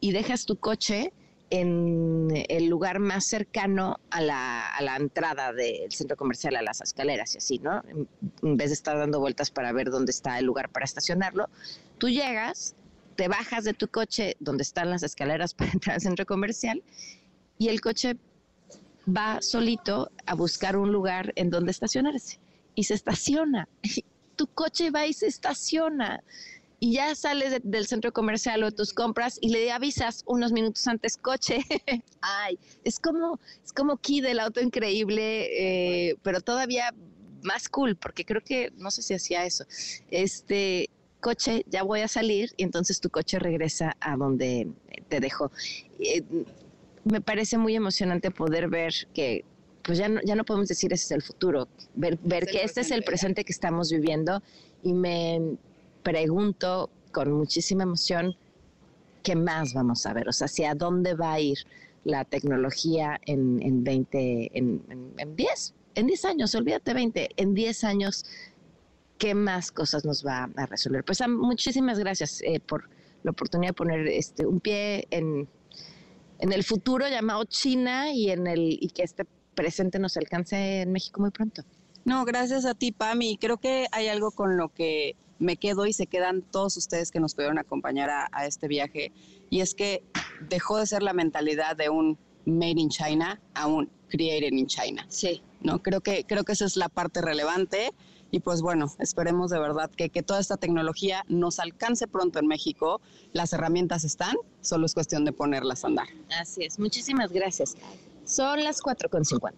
y 0.00 0.12
dejas 0.12 0.44
tu 0.44 0.56
coche 0.56 1.12
en 1.50 2.28
el 2.48 2.66
lugar 2.66 2.98
más 2.98 3.26
cercano 3.26 3.98
a 4.10 4.22
la, 4.22 4.96
entrada 4.98 5.52
del 5.52 5.92
centro 5.92 6.16
comercial, 6.16 6.56
a 6.56 6.62
las 6.62 6.80
escaleras 6.80 7.34
y 7.34 7.38
así, 7.38 7.58
¿no? 7.58 7.82
En 8.42 8.56
vez 8.56 8.70
de 8.70 8.74
estar 8.74 8.96
dando 8.96 9.20
vueltas 9.20 9.50
para 9.50 9.70
ver 9.72 9.90
dónde 9.90 10.12
está 10.12 10.38
el 10.38 10.46
lugar 10.46 10.70
para 10.70 10.84
estacionarlo, 10.84 11.50
tú 11.98 12.08
llegas, 12.08 12.74
te 13.16 13.28
bajas 13.28 13.64
de 13.64 13.74
tu 13.74 13.88
coche 13.88 14.36
donde 14.40 14.62
están 14.62 14.88
las 14.88 15.02
escaleras 15.02 15.52
para 15.54 15.72
entrar 15.72 15.94
al 15.94 16.00
centro 16.00 16.24
comercial 16.24 16.82
y 17.58 17.68
el 17.68 17.82
coche 17.82 18.16
va 19.06 19.40
solito 19.42 20.10
a 20.26 20.34
buscar 20.34 20.76
un 20.76 20.92
lugar 20.92 21.32
en 21.36 21.50
donde 21.50 21.70
estacionarse 21.70 22.38
y 22.74 22.84
se 22.84 22.94
estaciona. 22.94 23.68
Tu 24.34 24.46
coche 24.46 24.90
va 24.90 25.06
y 25.06 25.12
se 25.12 25.26
estaciona 25.26 26.24
y 26.80 26.94
ya 26.94 27.14
sales 27.14 27.60
del 27.62 27.86
centro 27.86 28.12
comercial 28.12 28.64
o 28.64 28.66
de 28.66 28.72
tus 28.72 28.92
compras 28.92 29.38
y 29.40 29.50
le 29.50 29.70
avisas 29.70 30.24
unos 30.26 30.50
minutos 30.50 30.84
antes 30.88 31.16
coche. 31.16 31.60
Ay, 32.22 32.58
es 32.82 32.98
como 32.98 33.38
es 33.64 33.72
como 33.72 33.98
Key 33.98 34.20
del 34.20 34.40
auto 34.40 34.60
increíble, 34.60 36.08
eh, 36.08 36.16
pero 36.24 36.40
todavía 36.40 36.92
más 37.44 37.68
cool 37.68 37.94
porque 37.94 38.24
creo 38.24 38.40
que 38.40 38.72
no 38.78 38.90
sé 38.90 39.02
si 39.02 39.14
hacía 39.14 39.46
eso. 39.46 39.64
Este 40.10 40.90
coche, 41.20 41.64
ya 41.68 41.84
voy 41.84 42.00
a 42.00 42.08
salir 42.08 42.50
y 42.56 42.64
entonces 42.64 43.00
tu 43.00 43.10
coche 43.10 43.38
regresa 43.38 43.96
a 44.00 44.16
donde 44.16 44.68
te 45.08 45.20
dejó. 45.20 45.52
Eh, 46.00 46.24
me 47.04 47.20
parece 47.20 47.58
muy 47.58 47.74
emocionante 47.74 48.30
poder 48.30 48.68
ver 48.68 48.92
que 49.14 49.44
pues 49.82 49.98
ya 49.98 50.08
no, 50.08 50.20
ya 50.24 50.36
no 50.36 50.44
podemos 50.44 50.68
decir 50.68 50.92
ese 50.92 51.06
es 51.06 51.10
el 51.10 51.22
futuro, 51.22 51.68
ver, 51.94 52.18
ver 52.22 52.46
que 52.46 52.62
este 52.62 52.82
es 52.82 52.90
el 52.90 53.02
presente 53.02 53.44
que 53.44 53.52
estamos 53.52 53.90
viviendo 53.90 54.42
y 54.82 54.92
me 54.92 55.56
pregunto 56.02 56.90
con 57.10 57.32
muchísima 57.32 57.82
emoción 57.82 58.36
qué 59.22 59.34
más 59.34 59.74
vamos 59.74 60.06
a 60.06 60.12
ver, 60.12 60.28
o 60.28 60.32
sea, 60.32 60.46
hacia 60.46 60.74
dónde 60.74 61.14
va 61.14 61.32
a 61.32 61.40
ir 61.40 61.58
la 62.04 62.24
tecnología 62.24 63.20
en, 63.26 63.60
en 63.62 63.84
20, 63.84 64.50
en, 64.58 65.14
en, 65.18 65.36
10, 65.36 65.74
en 65.94 66.06
10 66.06 66.24
años, 66.24 66.54
olvídate 66.54 66.94
20, 66.94 67.28
en 67.36 67.54
10 67.54 67.84
años, 67.84 68.24
¿qué 69.18 69.34
más 69.34 69.70
cosas 69.70 70.04
nos 70.04 70.26
va 70.26 70.48
a 70.56 70.66
resolver? 70.66 71.04
Pues 71.04 71.20
muchísimas 71.28 71.98
gracias 71.98 72.40
eh, 72.42 72.60
por 72.60 72.88
la 73.22 73.30
oportunidad 73.30 73.70
de 73.70 73.74
poner 73.74 74.08
este, 74.08 74.46
un 74.46 74.58
pie 74.58 75.06
en 75.10 75.48
en 76.42 76.52
el 76.52 76.64
futuro 76.64 77.08
llamado 77.08 77.44
China 77.44 78.12
y 78.12 78.30
en 78.30 78.48
el 78.48 78.76
y 78.80 78.88
que 78.88 79.04
este 79.04 79.24
presente 79.54 80.00
nos 80.00 80.16
alcance 80.16 80.82
en 80.82 80.90
México 80.90 81.20
muy 81.20 81.30
pronto. 81.30 81.62
No, 82.04 82.24
gracias 82.24 82.64
a 82.64 82.74
ti, 82.74 82.90
Pam, 82.90 83.22
y 83.22 83.38
creo 83.38 83.58
que 83.58 83.86
hay 83.92 84.08
algo 84.08 84.32
con 84.32 84.56
lo 84.56 84.68
que 84.68 85.14
me 85.38 85.56
quedo 85.56 85.86
y 85.86 85.92
se 85.92 86.08
quedan 86.08 86.42
todos 86.42 86.76
ustedes 86.76 87.12
que 87.12 87.20
nos 87.20 87.34
pudieron 87.34 87.58
acompañar 87.58 88.10
a, 88.10 88.46
este 88.46 88.66
viaje, 88.66 89.12
y 89.50 89.60
es 89.60 89.74
que 89.74 90.02
dejó 90.48 90.78
de 90.78 90.86
ser 90.86 91.04
la 91.04 91.12
mentalidad 91.12 91.76
de 91.76 91.90
un 91.90 92.18
made 92.44 92.80
in 92.80 92.88
China 92.88 93.40
a 93.54 93.68
un 93.68 93.88
created 94.08 94.52
in 94.52 94.66
China. 94.66 95.06
Sí. 95.08 95.42
¿no? 95.60 95.80
Creo 95.80 96.00
que, 96.00 96.24
creo 96.24 96.42
que 96.42 96.52
esa 96.52 96.64
es 96.64 96.76
la 96.76 96.88
parte 96.88 97.22
relevante 97.22 97.92
y 98.32 98.40
pues 98.40 98.62
bueno, 98.62 98.86
esperemos 98.98 99.50
de 99.50 99.60
verdad 99.60 99.90
que, 99.94 100.08
que 100.08 100.22
toda 100.22 100.40
esta 100.40 100.56
tecnología 100.56 101.22
nos 101.28 101.60
alcance 101.60 102.08
pronto 102.08 102.38
en 102.38 102.46
México. 102.46 103.02
Las 103.34 103.52
herramientas 103.52 104.04
están, 104.04 104.34
solo 104.62 104.86
es 104.86 104.94
cuestión 104.94 105.26
de 105.26 105.32
ponerlas 105.32 105.84
a 105.84 105.88
andar. 105.88 106.08
Así 106.40 106.64
es, 106.64 106.78
muchísimas 106.78 107.30
gracias. 107.30 107.76
Son 108.24 108.64
las 108.64 108.80
4.50. 108.80 109.52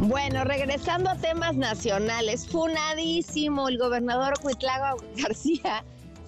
Bueno, 0.00 0.44
regresando 0.44 1.08
a 1.08 1.16
temas 1.16 1.56
nacionales, 1.56 2.46
funadísimo 2.46 3.70
el 3.70 3.78
gobernador 3.78 4.38
Cuitlago 4.38 5.02
García 5.16 5.82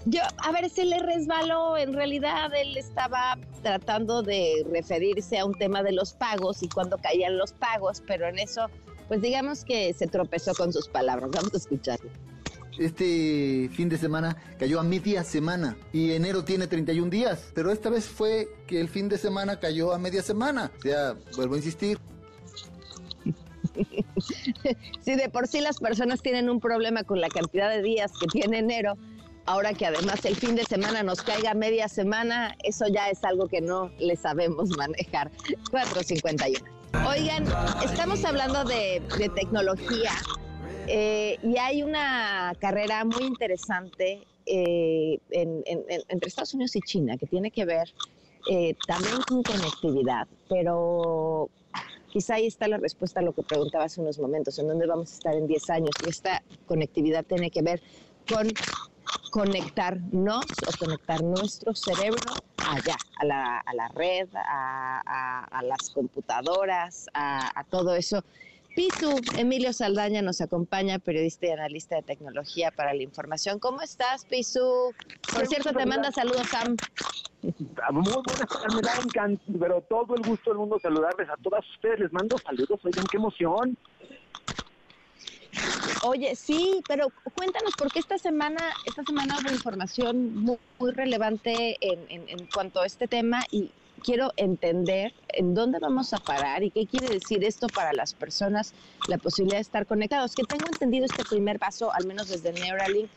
yo, 0.08 0.20
a 0.38 0.52
ver, 0.52 0.70
se 0.70 0.84
le 0.84 1.00
resbaló, 1.00 1.76
en 1.76 1.92
realidad 1.92 2.54
él 2.54 2.76
estaba 2.76 3.36
tratando 3.66 4.22
de 4.22 4.64
referirse 4.70 5.40
a 5.40 5.44
un 5.44 5.52
tema 5.52 5.82
de 5.82 5.90
los 5.90 6.12
pagos 6.12 6.62
y 6.62 6.68
cuando 6.68 6.98
caían 6.98 7.36
los 7.36 7.52
pagos, 7.52 8.00
pero 8.06 8.28
en 8.28 8.38
eso, 8.38 8.66
pues 9.08 9.20
digamos 9.20 9.64
que 9.64 9.92
se 9.92 10.06
tropezó 10.06 10.54
con 10.54 10.72
sus 10.72 10.86
palabras. 10.86 11.30
Vamos 11.32 11.52
a 11.52 11.56
escucharlo. 11.56 12.08
Este 12.78 13.68
fin 13.72 13.88
de 13.88 13.98
semana 13.98 14.36
cayó 14.56 14.78
a 14.78 14.84
media 14.84 15.24
semana 15.24 15.76
y 15.92 16.12
enero 16.12 16.44
tiene 16.44 16.68
31 16.68 17.10
días, 17.10 17.50
pero 17.56 17.72
esta 17.72 17.90
vez 17.90 18.06
fue 18.06 18.46
que 18.68 18.80
el 18.80 18.88
fin 18.88 19.08
de 19.08 19.18
semana 19.18 19.58
cayó 19.58 19.92
a 19.92 19.98
media 19.98 20.22
semana. 20.22 20.70
O 20.78 20.82
sea, 20.82 21.16
vuelvo 21.34 21.54
a 21.54 21.56
insistir, 21.56 21.98
si 25.00 25.16
de 25.16 25.28
por 25.28 25.48
sí 25.48 25.60
las 25.60 25.80
personas 25.80 26.22
tienen 26.22 26.48
un 26.48 26.60
problema 26.60 27.02
con 27.02 27.20
la 27.20 27.28
cantidad 27.28 27.68
de 27.68 27.82
días 27.82 28.12
que 28.20 28.26
tiene 28.28 28.58
enero, 28.58 28.96
Ahora 29.46 29.72
que 29.74 29.86
además 29.86 30.24
el 30.24 30.34
fin 30.34 30.56
de 30.56 30.64
semana 30.64 31.04
nos 31.04 31.22
caiga 31.22 31.54
media 31.54 31.88
semana, 31.88 32.56
eso 32.64 32.86
ya 32.88 33.10
es 33.10 33.22
algo 33.22 33.46
que 33.46 33.60
no 33.60 33.90
le 33.98 34.16
sabemos 34.16 34.68
manejar. 34.76 35.30
451. 35.70 36.76
Oigan, 37.08 37.44
estamos 37.84 38.24
hablando 38.24 38.64
de, 38.64 39.00
tecnología 39.36 40.10
eh, 40.88 41.38
y 41.42 41.58
hay 41.58 41.82
una 41.82 42.52
carrera 42.58 43.04
muy 43.04 43.24
interesante 43.24 44.22
eh, 44.46 45.18
entre 45.30 46.28
Estados 46.28 46.54
Unidos 46.54 46.74
y 46.74 46.80
China 46.80 47.16
que 47.16 47.26
tiene 47.26 47.50
que 47.50 47.64
ver 47.64 47.92
eh, 48.50 48.74
también 48.86 49.20
con 49.28 49.42
conectividad, 49.42 50.26
pero 50.48 51.50
quizá 52.08 52.34
ahí 52.34 52.46
está 52.46 52.66
la 52.66 52.78
respuesta 52.78 53.20
a 53.20 53.22
lo 53.22 53.32
que 53.32 53.42
preguntaba 53.42 53.84
hace 53.84 54.00
unos 54.00 54.18
momentos, 54.18 54.58
en 54.58 54.68
dónde 54.68 54.86
vamos 54.86 55.12
a 55.12 55.14
estar 55.14 55.34
en 55.34 55.46
10 55.46 55.70
años. 55.70 55.90
Y 56.04 56.08
esta 56.08 56.42
conectividad 56.66 57.24
tiene 57.24 57.50
que 57.50 57.62
ver 57.62 57.82
con 58.28 58.48
conectarnos 59.30 60.44
o 60.44 60.78
conectar 60.78 61.22
nuestro 61.22 61.74
cerebro 61.74 62.32
allá, 62.58 62.96
a 63.18 63.24
la, 63.24 63.58
a 63.58 63.74
la 63.74 63.88
red, 63.88 64.28
a, 64.34 65.46
a, 65.50 65.62
las 65.62 65.90
computadoras, 65.90 67.06
a, 67.14 67.64
todo 67.70 67.94
eso. 67.94 68.22
Pisu, 68.74 69.18
Emilio 69.38 69.72
Saldaña 69.72 70.20
nos 70.20 70.42
acompaña, 70.42 70.98
periodista 70.98 71.46
y 71.46 71.50
analista 71.50 71.96
de 71.96 72.02
tecnología 72.02 72.70
para 72.70 72.92
la 72.92 73.02
información. 73.02 73.58
¿Cómo 73.58 73.80
estás, 73.80 74.26
Pisu? 74.26 74.92
Por 75.32 75.46
cierto, 75.46 75.72
te 75.72 75.86
manda 75.86 76.12
saludos, 76.12 76.46
Sam. 76.50 76.76
Muy 77.92 78.12
buenas 78.12 79.04
tardes, 79.12 79.38
pero 79.58 79.80
todo 79.82 80.14
el 80.16 80.22
gusto 80.22 80.50
del 80.50 80.58
mundo 80.58 80.78
saludarles 80.78 81.28
a 81.30 81.36
todas 81.36 81.64
ustedes. 81.70 82.00
Les 82.00 82.12
mando 82.12 82.36
saludos, 82.38 82.80
oigan, 82.84 83.06
qué 83.10 83.16
emoción. 83.16 83.78
Oye, 86.02 86.36
sí, 86.36 86.82
pero 86.86 87.08
cuéntanos, 87.34 87.72
porque 87.76 87.98
esta 87.98 88.18
semana, 88.18 88.60
esta 88.84 89.02
semana 89.02 89.36
hubo 89.40 89.52
información 89.52 90.34
muy, 90.36 90.58
relevante 90.92 91.76
en, 91.80 92.28
en, 92.28 92.46
cuanto 92.54 92.80
a 92.80 92.86
este 92.86 93.08
tema 93.08 93.44
y 93.50 93.70
quiero 94.02 94.32
entender 94.36 95.12
en 95.30 95.54
dónde 95.54 95.78
vamos 95.78 96.12
a 96.12 96.18
parar 96.18 96.62
y 96.62 96.70
qué 96.70 96.86
quiere 96.86 97.08
decir 97.08 97.42
esto 97.44 97.66
para 97.68 97.92
las 97.92 98.14
personas, 98.14 98.72
la 99.08 99.18
posibilidad 99.18 99.56
de 99.56 99.62
estar 99.62 99.86
conectados. 99.86 100.34
Que 100.34 100.44
tengo 100.44 100.66
entendido 100.66 101.06
este 101.06 101.24
primer 101.24 101.58
paso, 101.58 101.92
al 101.92 102.06
menos 102.06 102.28
desde 102.28 102.52
Neuralink, 102.52 103.08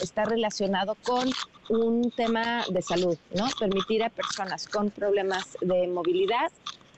está 0.00 0.24
relacionado 0.24 0.94
con 1.02 1.30
un 1.68 2.10
tema 2.12 2.64
de 2.68 2.82
salud, 2.82 3.16
¿no? 3.34 3.46
Permitir 3.58 4.04
a 4.04 4.10
personas 4.10 4.68
con 4.68 4.90
problemas 4.90 5.56
de 5.62 5.88
movilidad 5.88 6.52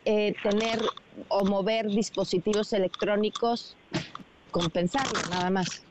eh, 0.05 0.35
tener 0.43 0.81
o 1.29 1.45
mover 1.45 1.87
dispositivos 1.87 2.73
electrónicos 2.73 3.77
compensarlo, 4.59 5.19
nada 5.31 5.51
más. 5.51 5.85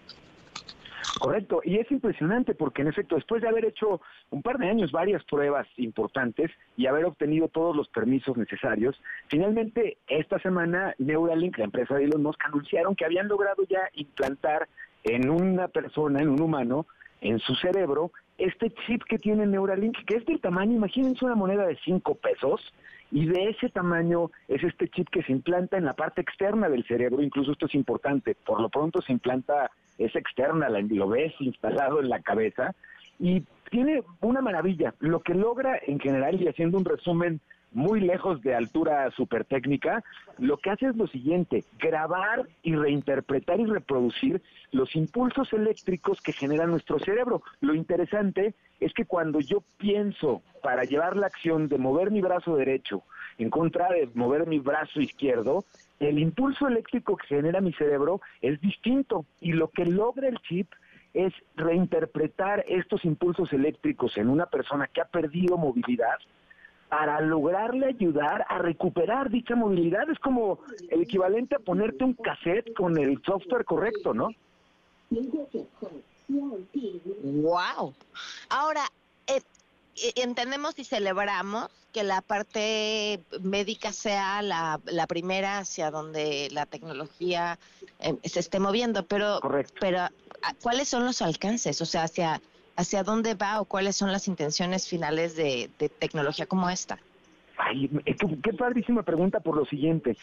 Correcto, 1.20 1.62
y 1.64 1.78
es 1.78 1.90
impresionante 1.92 2.54
porque 2.54 2.84
en 2.84 2.90
efecto, 2.90 3.16
después 3.16 3.42
de 3.42 3.48
haber 3.48 3.66
hecho 3.66 4.02
un 4.30 4.42
par 4.44 4.58
de 4.58 4.70
años 4.70 4.92
varias 4.92 5.24
pruebas 5.24 5.68
importantes 5.78 6.52
y 6.76 6.86
haber 6.86 7.06
obtenido 7.06 7.48
todos 7.48 7.76
los 7.76 7.88
permisos 7.88 8.38
necesarios, 8.38 9.00
finalmente 9.28 9.98
esta 10.08 10.38
semana 10.40 10.94
Neuralink, 11.00 11.58
la 11.58 11.66
empresa 11.66 11.96
de 11.96 12.06
Elon 12.06 12.22
Musk, 12.22 12.46
anunciaron 12.46 12.96
que 12.96 13.06
habían 13.06 13.28
logrado 13.28 13.64
ya 13.68 13.90
implantar 13.94 14.68
en 15.04 15.30
una 15.30 15.70
persona, 15.70 16.22
en 16.22 16.30
un 16.30 16.42
humano, 16.42 16.86
en 17.22 17.40
su 17.40 17.56
cerebro, 17.56 18.12
este 18.38 18.72
chip 18.86 19.02
que 19.04 19.18
tiene 19.18 19.48
Neuralink, 19.48 19.98
que 20.06 20.18
es 20.18 20.26
del 20.26 20.40
tamaño, 20.40 20.76
imagínense 20.76 21.26
una 21.26 21.36
moneda 21.36 21.66
de 21.66 21.78
5 21.84 22.16
pesos, 22.16 22.62
y 23.12 23.26
de 23.26 23.50
ese 23.50 23.70
tamaño 23.70 24.32
es 24.48 24.64
este 24.64 24.90
chip 24.90 25.08
que 25.10 25.24
se 25.24 25.32
implanta 25.32 25.78
en 25.78 25.86
la 25.86 25.94
parte 25.94 26.22
externa 26.22 26.70
del 26.70 26.86
cerebro, 26.86 27.22
incluso 27.22 27.52
esto 27.52 27.68
es 27.68 27.76
importante, 27.76 28.36
por 28.46 28.60
lo 28.60 28.70
pronto 28.70 29.02
se 29.02 29.14
implanta, 29.14 29.72
es 29.98 30.16
externa, 30.16 30.70
lo 30.70 31.08
ves 31.08 31.34
instalado 31.40 32.02
en 32.02 32.10
la 32.10 32.22
cabeza. 32.22 32.76
Y 33.20 33.44
tiene 33.72 34.04
una 34.22 34.42
maravilla, 34.42 34.94
lo 35.00 35.22
que 35.22 35.34
logra 35.34 35.80
en 35.86 36.00
general 36.00 36.42
y 36.42 36.48
haciendo 36.48 36.78
un 36.78 36.86
resumen 36.86 37.40
muy 37.78 38.00
lejos 38.00 38.42
de 38.42 38.56
altura 38.56 39.12
super 39.12 39.46
técnica, 39.46 40.04
lo 40.40 40.58
que 40.58 40.72
hace 40.72 40.88
es 40.88 40.96
lo 40.96 41.06
siguiente, 41.06 41.64
grabar 41.78 42.48
y 42.64 42.76
reinterpretar 42.76 43.60
y 43.60 43.66
reproducir 43.66 44.42
los 44.72 44.96
impulsos 44.96 45.54
eléctricos 45.54 46.20
que 46.20 46.34
genera 46.34 46.66
nuestro 46.66 46.98
cerebro. 46.98 47.44
Lo 47.62 47.76
interesante 47.76 48.56
es 48.80 48.96
que 48.96 49.06
cuando 49.06 49.42
yo 49.42 49.62
pienso 49.78 50.42
para 50.64 50.86
llevar 50.86 51.18
la 51.18 51.28
acción 51.28 51.68
de 51.68 51.78
mover 51.78 52.10
mi 52.10 52.20
brazo 52.20 52.56
derecho 52.56 53.04
en 53.38 53.52
contra 53.52 53.90
de 53.90 54.10
mover 54.16 54.48
mi 54.48 54.58
brazo 54.58 55.00
izquierdo, 55.00 55.64
el 56.00 56.18
impulso 56.18 56.68
eléctrico 56.68 57.16
que 57.16 57.28
genera 57.28 57.62
mi 57.62 57.74
cerebro 57.74 58.22
es 58.42 58.60
distinto 58.60 59.28
y 59.40 59.52
lo 59.52 59.68
que 59.68 59.86
logra 59.86 60.28
el 60.28 60.40
chip 60.40 60.68
es 61.14 61.32
reinterpretar 61.56 62.66
estos 62.68 63.06
impulsos 63.06 63.54
eléctricos 63.54 64.18
en 64.18 64.30
una 64.30 64.48
persona 64.48 64.88
que 64.88 65.02
ha 65.02 65.06
perdido 65.06 65.60
movilidad 65.60 66.18
para 66.90 67.20
lograrle 67.22 67.88
ayudar 67.88 68.46
a 68.50 68.60
recuperar 68.60 69.30
dicha 69.30 69.56
movilidad. 69.56 70.10
Es 70.10 70.20
como 70.20 70.60
el 70.90 71.02
equivalente 71.02 71.56
a 71.56 71.60
ponerte 71.60 72.04
un 72.04 72.14
cassette 72.14 72.74
con 72.74 72.98
el 72.98 73.22
software 73.24 73.66
correcto, 73.66 74.14
¿no? 74.14 74.30
Wow. 77.24 77.94
Ahora, 78.50 78.84
eh, 79.28 79.42
eh, 79.96 80.14
entendemos 80.16 80.78
y 80.80 80.84
celebramos 80.84 81.70
que 81.94 82.04
la 82.04 82.22
parte 82.22 83.22
médica 83.42 83.92
sea 83.92 84.42
la, 84.42 84.80
la 84.86 85.08
primera 85.08 85.60
hacia 85.60 85.90
donde 85.90 86.50
la 86.52 86.66
tecnología 86.66 87.58
eh, 88.00 88.16
se 88.24 88.40
esté 88.40 88.60
moviendo, 88.60 89.06
pero, 89.06 89.40
pero 89.80 90.00
ah, 90.00 90.54
¿cuáles 90.62 90.90
son 90.90 91.06
los 91.06 91.22
alcances? 91.22 91.82
O 91.82 91.86
sea, 91.86 92.04
hacia 92.04 92.42
hacia 92.78 93.04
dónde 93.04 93.34
va 93.34 93.60
o 93.60 93.66
cuáles 93.66 93.98
son 93.98 94.12
las 94.12 94.28
intenciones 94.28 94.88
finales 94.88 95.36
de, 95.36 95.70
tecnología 96.00 96.46
como 96.46 96.70
esta. 96.70 96.98
Ay, 97.58 97.90
qué, 98.06 98.54
padrísima 98.54 99.04
pregunta 99.04 99.40
por 99.40 99.58
lo 99.58 99.66
siguiente. 99.66 100.16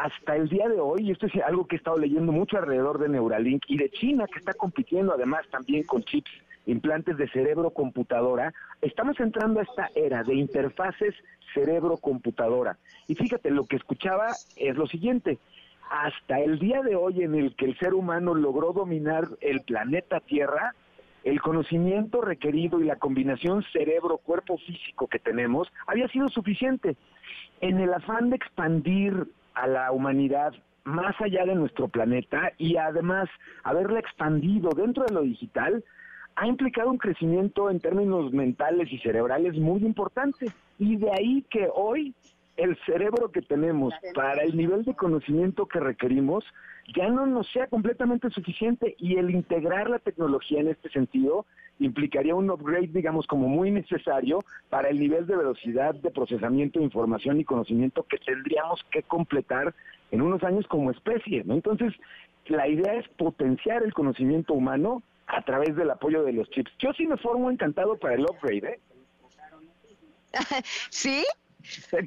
Hasta 0.00 0.36
el 0.36 0.48
día 0.48 0.68
de 0.68 0.80
hoy, 0.80 1.08
y 1.08 1.10
esto 1.12 1.26
es 1.26 1.34
algo 1.44 1.66
que 1.66 1.76
he 1.76 1.78
estado 1.78 1.98
leyendo 1.98 2.32
mucho 2.32 2.56
alrededor 2.56 2.98
de 2.98 3.10
Neuralink 3.10 3.64
y 3.68 3.76
de 3.76 3.90
China, 3.90 4.24
que 4.26 4.38
está 4.38 4.54
compitiendo 4.54 5.12
además 5.12 5.42
también 5.50 5.84
con 5.84 6.02
chips, 6.02 6.30
implantes 6.64 7.18
de 7.18 7.28
cerebro-computadora, 7.28 8.52
estamos 8.80 9.20
entrando 9.20 9.60
a 9.60 9.64
esta 9.64 9.90
era 9.94 10.24
de 10.24 10.34
interfaces 10.34 11.14
cerebro-computadora. 11.52 12.78
Y 13.06 13.14
fíjate, 13.14 13.50
lo 13.50 13.66
que 13.66 13.76
escuchaba 13.76 14.28
es 14.56 14.76
lo 14.76 14.86
siguiente, 14.86 15.38
hasta 15.90 16.40
el 16.40 16.58
día 16.58 16.82
de 16.82 16.96
hoy 16.96 17.22
en 17.22 17.34
el 17.34 17.54
que 17.54 17.66
el 17.66 17.78
ser 17.78 17.94
humano 17.94 18.34
logró 18.34 18.72
dominar 18.72 19.28
el 19.40 19.60
planeta 19.60 20.20
Tierra, 20.20 20.74
el 21.26 21.40
conocimiento 21.40 22.20
requerido 22.20 22.80
y 22.80 22.84
la 22.84 22.96
combinación 22.96 23.64
cerebro-cuerpo 23.72 24.58
físico 24.58 25.08
que 25.08 25.18
tenemos 25.18 25.66
había 25.88 26.06
sido 26.08 26.28
suficiente. 26.28 26.96
En 27.60 27.80
el 27.80 27.92
afán 27.92 28.30
de 28.30 28.36
expandir 28.36 29.26
a 29.54 29.66
la 29.66 29.90
humanidad 29.90 30.54
más 30.84 31.20
allá 31.20 31.44
de 31.44 31.56
nuestro 31.56 31.88
planeta 31.88 32.52
y 32.58 32.76
además 32.76 33.28
haberla 33.64 33.98
expandido 33.98 34.70
dentro 34.70 35.04
de 35.04 35.14
lo 35.14 35.22
digital, 35.22 35.82
ha 36.36 36.46
implicado 36.46 36.92
un 36.92 36.98
crecimiento 36.98 37.70
en 37.70 37.80
términos 37.80 38.32
mentales 38.32 38.92
y 38.92 38.98
cerebrales 38.98 39.54
muy 39.58 39.84
importante. 39.84 40.46
Y 40.78 40.94
de 40.94 41.10
ahí 41.10 41.44
que 41.50 41.68
hoy 41.74 42.14
el 42.56 42.78
cerebro 42.86 43.32
que 43.32 43.42
tenemos 43.42 43.92
para 44.14 44.44
el 44.44 44.56
nivel 44.56 44.84
de 44.84 44.94
conocimiento 44.94 45.66
que 45.66 45.80
requerimos 45.80 46.44
ya 46.94 47.08
no 47.08 47.26
nos 47.26 47.50
sea 47.50 47.66
completamente 47.66 48.30
suficiente 48.30 48.94
y 48.98 49.16
el 49.16 49.30
integrar 49.30 49.90
la 49.90 49.98
tecnología 49.98 50.60
en 50.60 50.68
este 50.68 50.88
sentido 50.90 51.46
implicaría 51.78 52.34
un 52.34 52.50
upgrade, 52.50 52.88
digamos, 52.88 53.26
como 53.26 53.48
muy 53.48 53.70
necesario 53.70 54.38
para 54.70 54.88
el 54.88 54.98
nivel 54.98 55.26
de 55.26 55.36
velocidad 55.36 55.94
de 55.94 56.10
procesamiento 56.10 56.78
de 56.78 56.84
información 56.84 57.40
y 57.40 57.44
conocimiento 57.44 58.04
que 58.04 58.18
tendríamos 58.18 58.84
que 58.90 59.02
completar 59.02 59.74
en 60.10 60.22
unos 60.22 60.42
años 60.42 60.66
como 60.68 60.90
especie, 60.90 61.42
¿no? 61.44 61.54
Entonces, 61.54 61.92
la 62.46 62.68
idea 62.68 62.94
es 62.94 63.08
potenciar 63.08 63.82
el 63.82 63.92
conocimiento 63.92 64.54
humano 64.54 65.02
a 65.26 65.42
través 65.42 65.74
del 65.74 65.90
apoyo 65.90 66.22
de 66.22 66.32
los 66.32 66.48
chips. 66.50 66.70
Yo 66.78 66.92
sí 66.92 67.06
me 67.06 67.16
formo 67.16 67.50
encantado 67.50 67.96
para 67.96 68.14
el 68.14 68.24
upgrade, 68.24 68.68
¿eh? 68.68 68.80
¿Sí? 70.90 71.24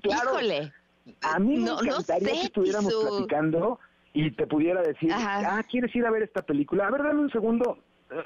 claro. 0.02 0.38
A 1.22 1.40
mí 1.40 1.58
me 1.58 1.72
encantaría 1.72 2.32
que 2.34 2.42
estuviéramos 2.44 2.94
platicando 2.94 3.80
y 4.14 4.32
te 4.32 4.48
pudiera 4.48 4.82
decir, 4.82 5.12
ah, 5.14 5.62
¿quieres 5.70 5.96
ir 5.96 6.06
a 6.06 6.12
ver 6.12 6.24
esta 6.24 6.42
película? 6.42 6.88
A 6.88 6.92
ver, 6.92 7.04
dame 7.04 7.22
un 7.22 7.32
segundo. 7.32 7.78
Eh, 8.12 8.24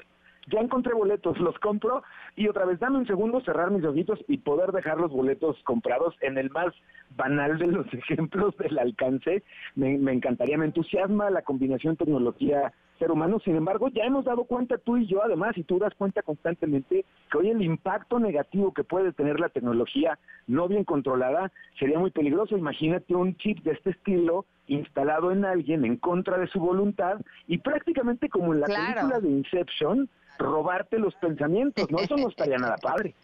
ya 0.50 0.60
encontré 0.60 0.92
boletos, 0.92 1.38
los 1.38 1.58
compro 1.58 2.02
y 2.36 2.48
otra 2.48 2.66
vez 2.66 2.78
dame 2.78 2.98
un 2.98 3.06
segundo, 3.06 3.40
cerrar 3.40 3.70
mis 3.70 3.84
ojitos 3.84 4.22
y 4.28 4.38
poder 4.38 4.72
dejar 4.72 4.98
los 4.98 5.10
boletos 5.10 5.56
comprados 5.64 6.14
en 6.20 6.36
el 6.36 6.50
más 6.50 6.74
banal 7.16 7.58
de 7.58 7.68
los 7.68 7.86
ejemplos 7.94 8.56
del 8.58 8.78
alcance. 8.78 9.42
Me, 9.74 9.96
me 9.98 10.12
encantaría, 10.12 10.58
me 10.58 10.66
entusiasma 10.66 11.30
la 11.30 11.42
combinación 11.42 11.96
tecnología 11.96 12.72
ser 12.98 13.10
humano. 13.10 13.38
Sin 13.44 13.56
embargo, 13.56 13.88
ya 13.88 14.04
hemos 14.04 14.24
dado 14.24 14.44
cuenta 14.44 14.78
tú 14.78 14.96
y 14.96 15.06
yo, 15.06 15.22
además, 15.22 15.56
y 15.56 15.64
tú 15.64 15.78
das 15.78 15.94
cuenta 15.94 16.22
constantemente, 16.22 17.04
que 17.30 17.38
hoy 17.38 17.50
el 17.50 17.62
impacto 17.62 18.18
negativo 18.18 18.72
que 18.72 18.84
puede 18.84 19.12
tener 19.12 19.40
la 19.40 19.48
tecnología 19.48 20.18
no 20.46 20.68
bien 20.68 20.84
controlada 20.84 21.52
sería 21.78 21.98
muy 21.98 22.10
peligroso. 22.10 22.56
Imagínate 22.56 23.14
un 23.14 23.36
chip 23.36 23.62
de 23.62 23.72
este 23.72 23.90
estilo 23.90 24.46
instalado 24.66 25.30
en 25.30 25.44
alguien 25.44 25.84
en 25.84 25.96
contra 25.96 26.38
de 26.38 26.46
su 26.46 26.58
voluntad 26.58 27.20
y 27.46 27.58
prácticamente 27.58 28.28
como 28.28 28.54
en 28.54 28.60
la 28.60 28.66
película 28.66 29.20
de 29.20 29.28
Inception, 29.28 30.08
robarte 30.38 30.98
los 30.98 31.14
pensamientos, 31.16 31.90
¿no? 31.90 31.98
Eso 31.98 32.16
no 32.16 32.28
estaría 32.28 32.56
nada 32.58 32.76
padre. 32.76 33.14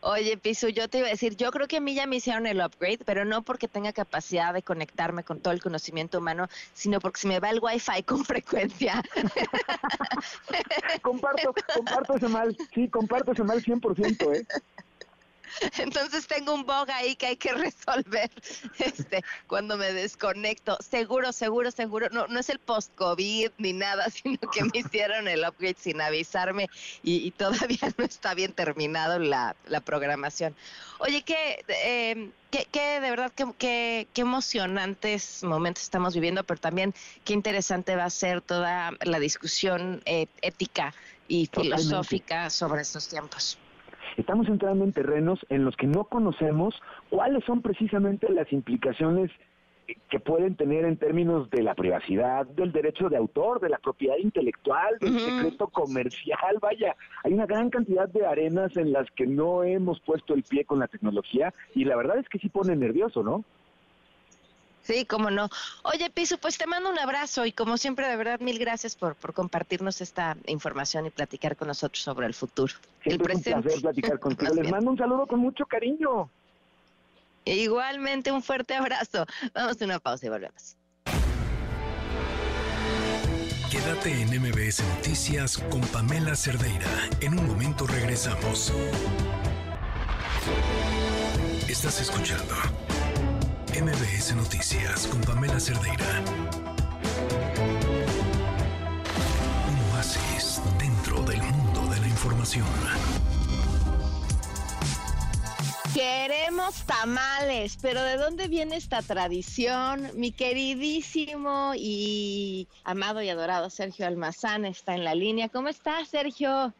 Oye, 0.00 0.36
Pisu, 0.36 0.68
yo 0.68 0.88
te 0.88 0.98
iba 0.98 1.08
a 1.08 1.10
decir, 1.10 1.36
yo 1.36 1.50
creo 1.50 1.68
que 1.68 1.78
a 1.78 1.80
mí 1.80 1.94
ya 1.94 2.06
me 2.06 2.16
hicieron 2.16 2.46
el 2.46 2.60
upgrade, 2.60 3.00
pero 3.04 3.24
no 3.24 3.42
porque 3.42 3.68
tenga 3.68 3.92
capacidad 3.92 4.52
de 4.54 4.62
conectarme 4.62 5.24
con 5.24 5.40
todo 5.40 5.52
el 5.52 5.62
conocimiento 5.62 6.18
humano, 6.18 6.48
sino 6.72 7.00
porque 7.00 7.20
se 7.20 7.28
me 7.28 7.40
va 7.40 7.50
el 7.50 7.60
wifi 7.60 8.02
con 8.06 8.24
frecuencia. 8.24 9.02
comparto, 11.02 11.54
comparto 11.74 12.16
ese 12.16 12.28
mal, 12.28 12.56
sí, 12.74 12.88
comparto 12.88 13.32
ese 13.32 13.44
mal 13.44 13.62
100%, 13.62 14.36
¿eh? 14.36 14.46
Entonces 15.78 16.26
tengo 16.26 16.54
un 16.54 16.64
bug 16.64 16.90
ahí 16.90 17.16
que 17.16 17.26
hay 17.26 17.36
que 17.36 17.52
resolver 17.54 18.30
este, 18.78 19.22
cuando 19.46 19.76
me 19.76 19.92
desconecto. 19.92 20.76
Seguro, 20.80 21.32
seguro, 21.32 21.70
seguro. 21.70 22.08
No, 22.10 22.26
no 22.26 22.40
es 22.40 22.48
el 22.48 22.58
post-COVID 22.58 23.50
ni 23.58 23.72
nada, 23.72 24.10
sino 24.10 24.38
que 24.38 24.64
me 24.64 24.70
hicieron 24.74 25.28
el 25.28 25.44
upgrade 25.46 25.76
sin 25.78 26.00
avisarme 26.00 26.68
y, 27.02 27.30
todavía 27.32 27.92
no 27.96 28.04
está 28.04 28.34
bien 28.34 28.52
terminado 28.52 29.18
la, 29.18 29.54
programación. 29.84 30.56
Oye, 30.98 31.22
¿qué, 31.22 31.64
eh, 31.68 32.30
qué, 32.50 33.00
de 33.00 33.10
verdad, 33.10 33.32
qué, 33.34 34.06
qué, 34.12 34.20
emocionantes 34.20 35.44
momentos 35.44 35.84
estamos 35.84 36.14
viviendo, 36.14 36.42
pero 36.44 36.60
también 36.60 36.94
qué 37.24 37.32
interesante 37.32 37.94
va 37.94 38.04
a 38.04 38.10
ser 38.10 38.40
toda 38.40 38.92
la 39.02 39.20
discusión 39.20 40.02
eh, 40.04 40.26
ética 40.42 40.94
y 41.28 41.46
filosófica 41.46 42.50
sobre 42.50 42.82
estos 42.82 43.08
tiempos 43.08 43.58
estamos 44.18 44.48
entrando 44.48 44.84
en 44.84 44.92
terrenos 44.92 45.44
en 45.48 45.64
los 45.64 45.76
que 45.76 45.86
no 45.86 46.04
conocemos 46.04 46.74
cuáles 47.08 47.44
son 47.44 47.62
precisamente 47.62 48.28
las 48.30 48.52
implicaciones 48.52 49.30
que 50.10 50.20
pueden 50.20 50.54
tener 50.54 50.84
en 50.84 50.98
términos 50.98 51.48
de 51.48 51.62
la 51.62 51.74
privacidad, 51.74 52.46
del 52.46 52.72
derecho 52.72 53.08
de 53.08 53.16
autor, 53.16 53.58
de 53.60 53.70
la 53.70 53.78
propiedad 53.78 54.16
intelectual, 54.18 54.98
del 55.00 55.18
secreto 55.18 55.68
comercial, 55.68 56.58
vaya, 56.60 56.94
hay 57.24 57.32
una 57.32 57.46
gran 57.46 57.70
cantidad 57.70 58.06
de 58.08 58.26
arenas 58.26 58.76
en 58.76 58.92
las 58.92 59.10
que 59.12 59.26
no 59.26 59.64
hemos 59.64 60.00
puesto 60.00 60.34
el 60.34 60.42
pie 60.42 60.64
con 60.66 60.78
la 60.78 60.88
tecnología 60.88 61.54
y 61.74 61.84
la 61.84 61.96
verdad 61.96 62.18
es 62.18 62.28
que 62.28 62.38
sí 62.38 62.50
pone 62.50 62.76
nervioso, 62.76 63.22
¿no? 63.22 63.44
Sí, 64.88 65.04
cómo 65.04 65.30
no. 65.30 65.50
Oye, 65.82 66.08
Piso, 66.08 66.38
pues 66.38 66.56
te 66.56 66.66
mando 66.66 66.88
un 66.88 66.98
abrazo 66.98 67.44
y 67.44 67.52
como 67.52 67.76
siempre, 67.76 68.08
de 68.08 68.16
verdad, 68.16 68.40
mil 68.40 68.58
gracias 68.58 68.96
por, 68.96 69.16
por 69.16 69.34
compartirnos 69.34 70.00
esta 70.00 70.34
información 70.46 71.04
y 71.04 71.10
platicar 71.10 71.56
con 71.56 71.68
nosotros 71.68 72.02
sobre 72.02 72.26
el 72.26 72.32
futuro. 72.32 72.72
el 73.04 73.18
presente. 73.18 73.50
Es 73.50 73.56
un 73.56 73.62
placer 73.62 73.80
platicar 73.82 74.18
contigo. 74.20 74.54
Les 74.54 74.70
mando 74.70 74.92
un 74.92 74.96
saludo 74.96 75.26
con 75.26 75.40
mucho 75.40 75.66
cariño. 75.66 76.30
Igualmente, 77.44 78.32
un 78.32 78.42
fuerte 78.42 78.76
abrazo. 78.76 79.26
Vamos 79.52 79.76
a 79.78 79.84
una 79.84 79.98
pausa 79.98 80.24
y 80.24 80.30
volvemos. 80.30 80.74
Quédate 83.70 84.22
en 84.22 84.40
MBS 84.40 84.82
Noticias 84.96 85.58
con 85.70 85.82
Pamela 85.82 86.34
Cerdeira. 86.34 87.10
En 87.20 87.38
un 87.38 87.46
momento 87.46 87.86
regresamos. 87.86 88.72
Estás 91.68 92.00
escuchando 92.00 92.54
MBS 93.80 94.34
Noticias 94.34 95.06
con 95.06 95.20
Pamela 95.20 95.60
Cerdeira. 95.60 96.04
Un 99.70 99.94
oasis 99.94 100.60
dentro 100.80 101.22
del 101.22 101.40
mundo 101.42 101.82
de 101.94 102.00
la 102.00 102.08
información. 102.08 102.66
Queremos 105.94 106.84
tamales, 106.86 107.78
pero 107.80 108.02
¿de 108.02 108.16
dónde 108.16 108.48
viene 108.48 108.74
esta 108.74 109.00
tradición? 109.00 110.08
Mi 110.16 110.32
queridísimo 110.32 111.70
y 111.76 112.66
amado 112.82 113.22
y 113.22 113.28
adorado 113.28 113.70
Sergio 113.70 114.08
Almazán 114.08 114.64
está 114.64 114.96
en 114.96 115.04
la 115.04 115.14
línea. 115.14 115.50
¿Cómo 115.50 115.68
estás, 115.68 116.08
Sergio? 116.08 116.74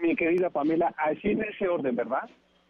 Mi 0.00 0.16
querida 0.16 0.48
Pamela, 0.48 0.94
así 0.96 1.28
en 1.28 1.42
ese 1.42 1.68
orden, 1.68 1.94
¿verdad? 1.94 2.26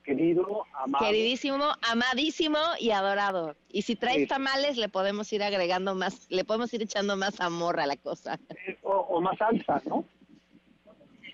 Querido, 0.08 0.64
amado. 0.72 1.04
Queridísimo, 1.04 1.64
amadísimo 1.82 2.58
y 2.80 2.90
adorado. 2.90 3.56
Y 3.68 3.82
si 3.82 3.94
traes 3.94 4.26
tamales, 4.26 4.78
le 4.78 4.88
podemos 4.88 5.30
ir 5.32 5.42
agregando 5.42 5.94
más, 5.94 6.26
le 6.30 6.44
podemos 6.44 6.72
ir 6.72 6.82
echando 6.82 7.16
más 7.16 7.40
amor 7.40 7.78
a 7.78 7.86
la 7.86 7.96
cosa. 7.96 8.40
O, 8.82 9.20
más 9.20 9.36
salsa, 9.36 9.82
¿no? 9.86 10.04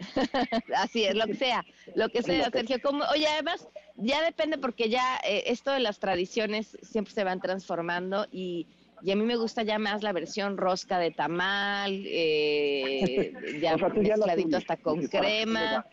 Así 0.76 1.04
es, 1.04 1.14
lo 1.14 1.26
que 1.26 1.34
sea, 1.34 1.64
lo 1.94 2.08
que 2.08 2.22
sea, 2.22 2.50
Sergio. 2.50 2.80
Como, 2.82 3.04
oye, 3.04 3.28
además, 3.28 3.68
ya 3.96 4.20
depende 4.22 4.58
porque 4.58 4.88
ya 4.88 5.20
eh, 5.24 5.44
esto 5.46 5.70
de 5.70 5.80
las 5.80 6.00
tradiciones 6.00 6.76
siempre 6.82 7.14
se 7.14 7.22
van 7.22 7.40
transformando 7.40 8.26
y, 8.32 8.66
y 9.02 9.12
a 9.12 9.16
mí 9.16 9.22
me 9.22 9.36
gusta 9.36 9.62
ya 9.62 9.78
más 9.78 10.02
la 10.02 10.12
versión 10.12 10.56
rosca 10.56 10.98
de 10.98 11.12
tamal, 11.12 12.04
eh, 12.06 13.32
ya 13.62 13.76
mezcladito 13.76 14.56
hasta 14.56 14.76
con 14.76 15.06
crema 15.06 15.86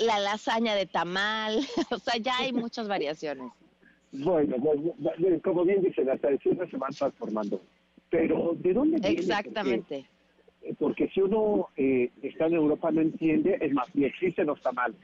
la 0.00 0.18
lasaña 0.20 0.74
de 0.74 0.86
tamal, 0.86 1.58
o 1.90 1.98
sea, 1.98 2.20
ya 2.20 2.38
hay 2.38 2.52
muchas 2.52 2.88
variaciones. 2.88 3.50
Bueno, 4.12 4.56
como 5.42 5.64
bien 5.64 5.82
dice, 5.82 6.04
las 6.04 6.20
tradiciones 6.20 6.70
se 6.70 6.76
van 6.76 6.92
transformando. 6.92 7.62
Pero, 8.10 8.54
¿de 8.58 8.74
dónde 8.74 8.98
viene? 9.00 9.20
Exactamente. 9.20 10.04
Porque, 10.78 11.08
si 11.08 11.22
uno 11.22 11.68
eh, 11.76 12.10
está 12.22 12.46
en 12.46 12.54
Europa 12.54 12.90
no 12.90 13.00
entiende, 13.00 13.56
es 13.60 13.72
más, 13.72 13.86
ni 13.94 14.04
existen 14.04 14.46
los 14.46 14.60
tamales. 14.60 15.00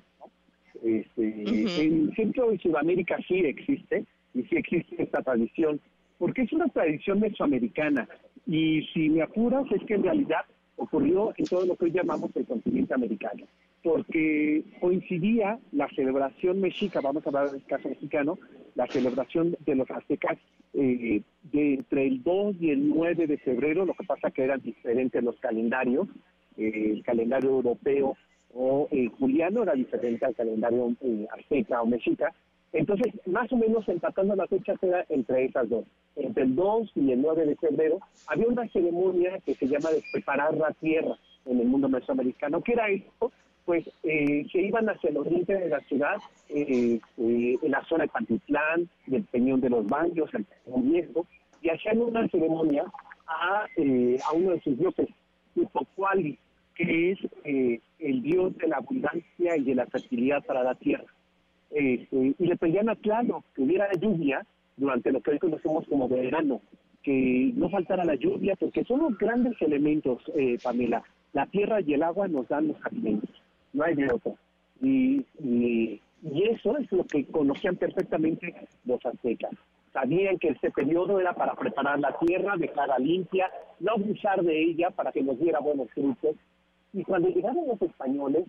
Este, 0.84 1.84
En 1.84 2.14
Centro 2.14 2.52
y 2.52 2.58
Sudamérica 2.58 3.18
sí 3.26 3.38
existe, 3.38 4.04
y 4.34 4.42
sí 4.42 4.56
existe 4.56 5.02
esta 5.02 5.22
tradición, 5.22 5.80
porque 6.18 6.42
es 6.42 6.52
una 6.52 6.68
tradición 6.68 7.20
mesoamericana. 7.20 8.06
Y 8.46 8.82
si 8.92 9.08
me 9.08 9.22
apuras, 9.22 9.64
es 9.72 9.82
que 9.84 9.94
en 9.94 10.02
realidad 10.02 10.44
ocurrió 10.78 11.32
en 11.36 11.44
todo 11.44 11.66
lo 11.66 11.76
que 11.76 11.86
hoy 11.86 11.92
llamamos 11.92 12.30
el 12.34 12.46
continente 12.46 12.94
americano 12.94 13.44
porque 13.82 14.64
coincidía 14.80 15.58
la 15.72 15.88
celebración 15.90 16.60
mexica, 16.60 17.00
vamos 17.00 17.24
a 17.24 17.28
hablar 17.28 17.50
del 17.50 17.64
caso 17.64 17.88
mexicano, 17.88 18.38
la 18.74 18.86
celebración 18.86 19.56
de 19.64 19.74
los 19.74 19.90
aztecas 19.90 20.36
eh, 20.74 21.22
de 21.52 21.74
entre 21.74 22.06
el 22.06 22.22
2 22.22 22.56
y 22.60 22.70
el 22.70 22.88
9 22.88 23.26
de 23.26 23.38
febrero, 23.38 23.84
lo 23.84 23.94
que 23.94 24.04
pasa 24.04 24.30
que 24.30 24.44
eran 24.44 24.60
diferentes 24.60 25.22
los 25.22 25.38
calendarios, 25.40 26.08
eh, 26.56 26.92
el 26.94 27.02
calendario 27.02 27.50
europeo 27.50 28.16
o 28.52 28.88
eh, 28.90 29.08
juliano 29.18 29.62
era 29.62 29.74
diferente 29.74 30.24
al 30.26 30.34
calendario 30.34 30.92
azteca 31.38 31.82
o 31.82 31.86
mexica, 31.86 32.32
entonces 32.72 33.12
más 33.26 33.50
o 33.52 33.56
menos 33.56 33.88
empatando 33.88 34.36
las 34.36 34.48
fechas 34.48 34.82
era 34.82 35.04
entre 35.08 35.46
esas 35.46 35.68
dos, 35.68 35.84
entre 36.16 36.44
el 36.44 36.54
2 36.54 36.90
y 36.96 37.12
el 37.12 37.22
9 37.22 37.46
de 37.46 37.56
febrero 37.56 37.98
había 38.26 38.48
una 38.48 38.68
ceremonia 38.68 39.38
que 39.44 39.54
se 39.54 39.66
llama 39.66 39.90
de 39.90 40.02
preparar 40.12 40.54
la 40.56 40.72
tierra 40.72 41.16
en 41.46 41.60
el 41.60 41.66
mundo 41.66 41.88
mesoamericano, 41.88 42.62
¿qué 42.62 42.72
era 42.72 42.88
esto? 42.88 43.32
pues 43.68 43.84
eh, 44.02 44.46
se 44.50 44.62
iban 44.62 44.88
hacia 44.88 45.10
el 45.10 45.18
oriente 45.18 45.52
de 45.52 45.68
la 45.68 45.78
ciudad, 45.80 46.16
eh, 46.48 46.98
eh, 47.18 47.58
en 47.60 47.70
la 47.70 47.84
zona 47.84 48.04
de 48.04 48.08
Pantitlán, 48.08 48.88
del 49.06 49.24
Peñón 49.24 49.60
de 49.60 49.68
los 49.68 49.86
Baños, 49.86 50.30
el 50.32 50.46
Peñón 50.64 50.90
Viejo, 50.90 51.26
y 51.60 51.68
hacían 51.68 52.00
una 52.00 52.26
ceremonia 52.28 52.86
a, 53.26 53.66
a 53.66 54.32
uno 54.32 54.52
de 54.52 54.60
sus 54.62 54.78
dioses, 54.78 55.08
Utocuali, 55.54 56.38
que 56.74 57.10
es 57.10 57.18
el 57.44 58.22
dios 58.22 58.56
de 58.56 58.68
la 58.68 58.78
abundancia 58.78 59.56
y 59.58 59.62
de 59.62 59.74
la 59.74 59.84
fertilidad 59.84 60.42
para 60.46 60.62
la 60.62 60.74
tierra. 60.74 61.04
Y 61.70 62.34
le 62.38 62.56
pedían 62.56 62.88
a 62.88 62.96
Tlano 62.96 63.44
que 63.54 63.62
hubiera 63.62 63.92
lluvia 63.92 64.44
durante 64.76 65.12
lo 65.12 65.20
que 65.20 65.32
hoy 65.32 65.38
conocemos 65.38 65.86
como 65.88 66.08
verano, 66.08 66.60
que 67.02 67.52
no 67.54 67.68
faltara 67.68 68.04
la 68.04 68.14
lluvia, 68.14 68.56
porque 68.56 68.84
son 68.84 69.00
los 69.00 69.18
grandes 69.18 69.60
elementos, 69.60 70.22
Pamela. 70.62 71.02
La 71.32 71.46
tierra 71.46 71.80
y 71.80 71.94
el 71.94 72.02
agua 72.02 72.26
nos 72.28 72.48
dan 72.48 72.68
los 72.68 72.76
alimentos 72.84 73.30
no 73.72 73.84
hay 73.84 73.94
de 73.94 74.12
otro. 74.12 74.36
Y, 74.80 75.24
y, 75.40 76.00
eso 76.50 76.76
es 76.78 76.90
lo 76.90 77.04
que 77.04 77.24
conocían 77.26 77.76
perfectamente 77.76 78.54
los 78.84 79.04
aztecas. 79.06 79.52
Sabían 79.92 80.38
que 80.38 80.48
este 80.48 80.70
periodo 80.70 81.20
era 81.20 81.32
para 81.32 81.54
preparar 81.54 82.00
la 82.00 82.16
tierra, 82.18 82.56
dejarla 82.56 82.98
limpia, 82.98 83.50
no 83.78 83.92
abusar 83.92 84.42
de 84.42 84.60
ella 84.60 84.90
para 84.90 85.12
que 85.12 85.22
nos 85.22 85.38
diera 85.38 85.60
buenos 85.60 85.88
frutos. 85.90 86.34
Y 86.92 87.04
cuando 87.04 87.28
llegaron 87.28 87.68
los 87.68 87.80
españoles, 87.80 88.44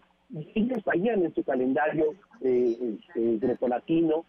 ellos 0.55 0.83
traían 0.83 1.23
en 1.25 1.33
su 1.33 1.43
calendario 1.43 2.13
eh, 2.41 2.97
este, 2.99 3.37
grecolatino 3.37 4.25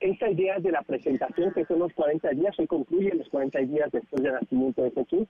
esta 0.00 0.30
idea 0.30 0.58
de 0.58 0.72
la 0.72 0.82
presentación, 0.82 1.52
que 1.52 1.66
son 1.66 1.80
los 1.80 1.92
40 1.92 2.30
días, 2.30 2.58
hoy 2.58 2.66
concluyen 2.66 3.18
los 3.18 3.28
40 3.28 3.58
días 3.60 3.92
después 3.92 4.22
del 4.22 4.32
nacimiento 4.32 4.82
de 4.82 4.90
Jesús, 4.92 5.28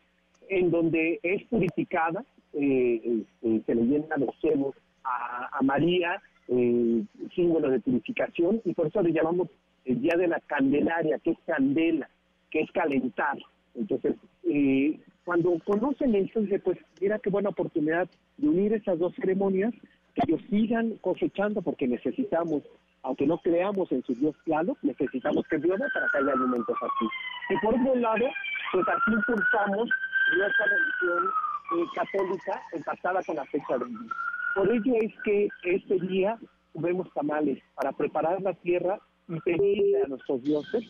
en 0.49 0.71
donde 0.71 1.19
es 1.25 1.43
purificada, 1.45 2.25
eh, 2.53 3.25
este, 3.43 3.63
se 3.67 3.75
le 3.75 3.83
llenan 3.83 4.21
los 4.21 4.35
cielos 4.41 4.75
a, 5.03 5.61
María, 5.63 6.23
eh, 6.49 7.03
símbolo 7.35 7.69
de 7.69 7.81
purificación, 7.81 8.63
y 8.65 8.73
por 8.73 8.87
eso 8.87 9.03
le 9.03 9.13
llamamos 9.13 9.49
el 9.85 10.01
Día 10.01 10.15
de 10.17 10.29
la 10.29 10.39
Candelaria, 10.41 11.19
que 11.19 11.31
es 11.31 11.39
candela, 11.47 12.09
que 12.51 12.61
es 12.61 12.71
calentar. 12.71 13.39
Entonces, 13.75 14.15
eh, 14.45 15.01
cuando 15.25 15.59
conocen 15.65 16.15
esto, 16.15 16.43
pues 16.63 16.79
mira 17.01 17.19
qué 17.19 17.31
buena 17.31 17.51
oportunidad 17.51 18.09
de 18.37 18.49
unir 18.49 18.73
esas 18.73 18.99
dos 18.99 19.15
ceremonias, 19.17 19.75
que 20.15 20.23
ellos 20.27 20.41
sigan 20.51 20.97
cosechando, 21.01 21.63
porque 21.63 21.87
necesitamos, 21.87 22.63
aunque 23.03 23.27
no 23.27 23.39
creamos 23.39 23.91
en 23.93 24.03
su 24.05 24.15
Dios 24.15 24.35
claro, 24.45 24.77
necesitamos 24.83 25.47
que 25.49 25.59
llueva 25.59 25.87
para 25.93 26.07
que 26.11 26.19
haya 26.19 26.33
alimentos 26.33 26.77
aquí. 26.77 27.07
Y 27.51 27.59
por 27.59 27.75
otro 27.75 27.95
lado, 27.97 28.27
pues 28.73 28.87
aquí 28.89 29.13
impulsamos 29.13 29.89
nuestra 30.37 30.67
religión 30.67 31.31
eh, 31.77 31.87
católica 31.95 32.63
empatada 32.73 33.23
con 33.23 33.37
la 33.37 33.45
fecha 33.47 33.79
del 33.79 33.89
día. 33.89 34.13
Por 34.55 34.71
ello 34.73 34.95
es 35.01 35.13
que 35.25 35.49
este 35.63 35.95
día 36.07 36.39
vemos 36.75 37.13
tamales 37.15 37.63
para 37.75 37.93
preparar 37.93 38.41
la 38.43 38.55
tierra 38.55 38.99
y 39.29 39.41
pedirle 39.41 40.03
a 40.03 40.09
nuestros 40.09 40.43
dioses 40.43 40.85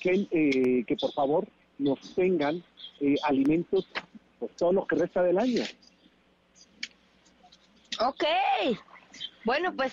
que, 0.00 0.26
eh, 0.30 0.84
que 0.84 0.96
por 0.96 1.12
favor 1.12 1.46
nos 1.78 2.14
tengan 2.14 2.62
eh, 3.00 3.16
alimentos 3.24 3.88
pues 4.38 4.52
todo 4.56 4.72
lo 4.72 4.86
que 4.86 4.96
resta 4.96 5.22
del 5.22 5.38
año. 5.38 5.62
Ok. 8.00 8.24
Bueno, 9.44 9.74
pues 9.76 9.92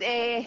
eh, 0.00 0.46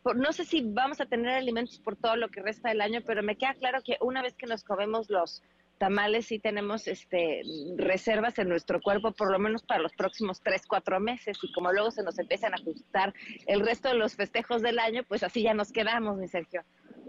no 0.14 0.32
sé 0.32 0.44
si 0.44 0.62
vamos 0.62 1.00
a 1.00 1.06
tener 1.06 1.34
alimentos 1.34 1.78
por 1.80 1.96
todo 1.96 2.16
lo 2.16 2.28
que 2.28 2.40
resta 2.40 2.68
del 2.68 2.80
año, 2.80 3.00
pero 3.04 3.22
me 3.22 3.36
queda 3.36 3.54
claro 3.54 3.82
que 3.82 3.96
una 4.00 4.22
vez 4.22 4.34
que 4.36 4.46
nos 4.46 4.62
comemos 4.62 5.10
los 5.10 5.42
tamales 5.78 6.26
sí 6.26 6.38
tenemos 6.38 6.88
este 6.88 7.42
reservas 7.76 8.38
en 8.38 8.48
nuestro 8.48 8.80
cuerpo 8.80 9.12
por 9.12 9.30
lo 9.30 9.38
menos 9.38 9.62
para 9.62 9.82
los 9.82 9.92
próximos 9.92 10.40
tres, 10.40 10.62
cuatro 10.66 11.00
meses 11.00 11.36
y 11.42 11.52
como 11.52 11.70
luego 11.70 11.90
se 11.90 12.02
nos 12.02 12.18
empiezan 12.18 12.54
a 12.54 12.56
ajustar 12.56 13.12
el 13.46 13.60
resto 13.60 13.88
de 13.88 13.96
los 13.96 14.14
festejos 14.14 14.62
del 14.62 14.78
año, 14.78 15.04
pues 15.06 15.22
así 15.22 15.42
ya 15.42 15.52
nos 15.52 15.72
quedamos, 15.72 16.16
mi 16.16 16.28
Sergio. 16.28 16.62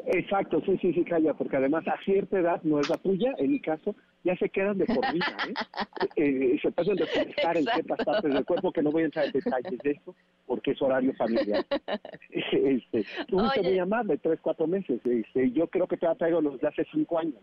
Exacto, 0.05 0.61
sí, 0.65 0.77
sí, 0.81 0.93
sí, 0.93 1.03
calla, 1.03 1.33
porque 1.33 1.57
además 1.57 1.87
a 1.87 1.97
cierta 2.03 2.39
edad, 2.39 2.61
no 2.63 2.79
es 2.79 2.89
la 2.89 2.97
tuya, 2.97 3.33
en 3.37 3.51
mi 3.51 3.59
caso, 3.59 3.95
ya 4.23 4.35
se 4.37 4.49
quedan 4.49 4.77
de 4.77 4.85
por 4.85 5.11
vida, 5.11 5.37
¿eh? 5.47 5.53
eh 6.15 6.59
se 6.61 6.71
pasan 6.71 6.95
de 6.95 7.03
estar 7.03 7.57
en 7.57 7.65
ciertas 7.65 8.05
partes 8.05 8.33
del 8.33 8.45
cuerpo, 8.45 8.71
que 8.71 8.81
no 8.81 8.91
voy 8.91 9.03
a 9.03 9.05
entrar 9.05 9.25
en 9.25 9.31
detalles 9.31 9.79
de 9.79 9.91
eso, 9.91 10.15
porque 10.45 10.71
es 10.71 10.81
horario 10.81 11.13
familiar. 11.15 11.65
este, 12.29 13.05
tú 13.27 13.37
te 13.53 13.63
muy 13.63 13.79
amable, 13.79 14.17
tres, 14.17 14.39
cuatro 14.41 14.67
meses, 14.67 15.01
este, 15.05 15.51
yo 15.51 15.67
creo 15.67 15.87
que 15.87 15.97
te 15.97 16.07
traigo 16.15 16.41
los 16.41 16.59
de 16.59 16.67
hace 16.67 16.85
cinco 16.91 17.19
años. 17.19 17.41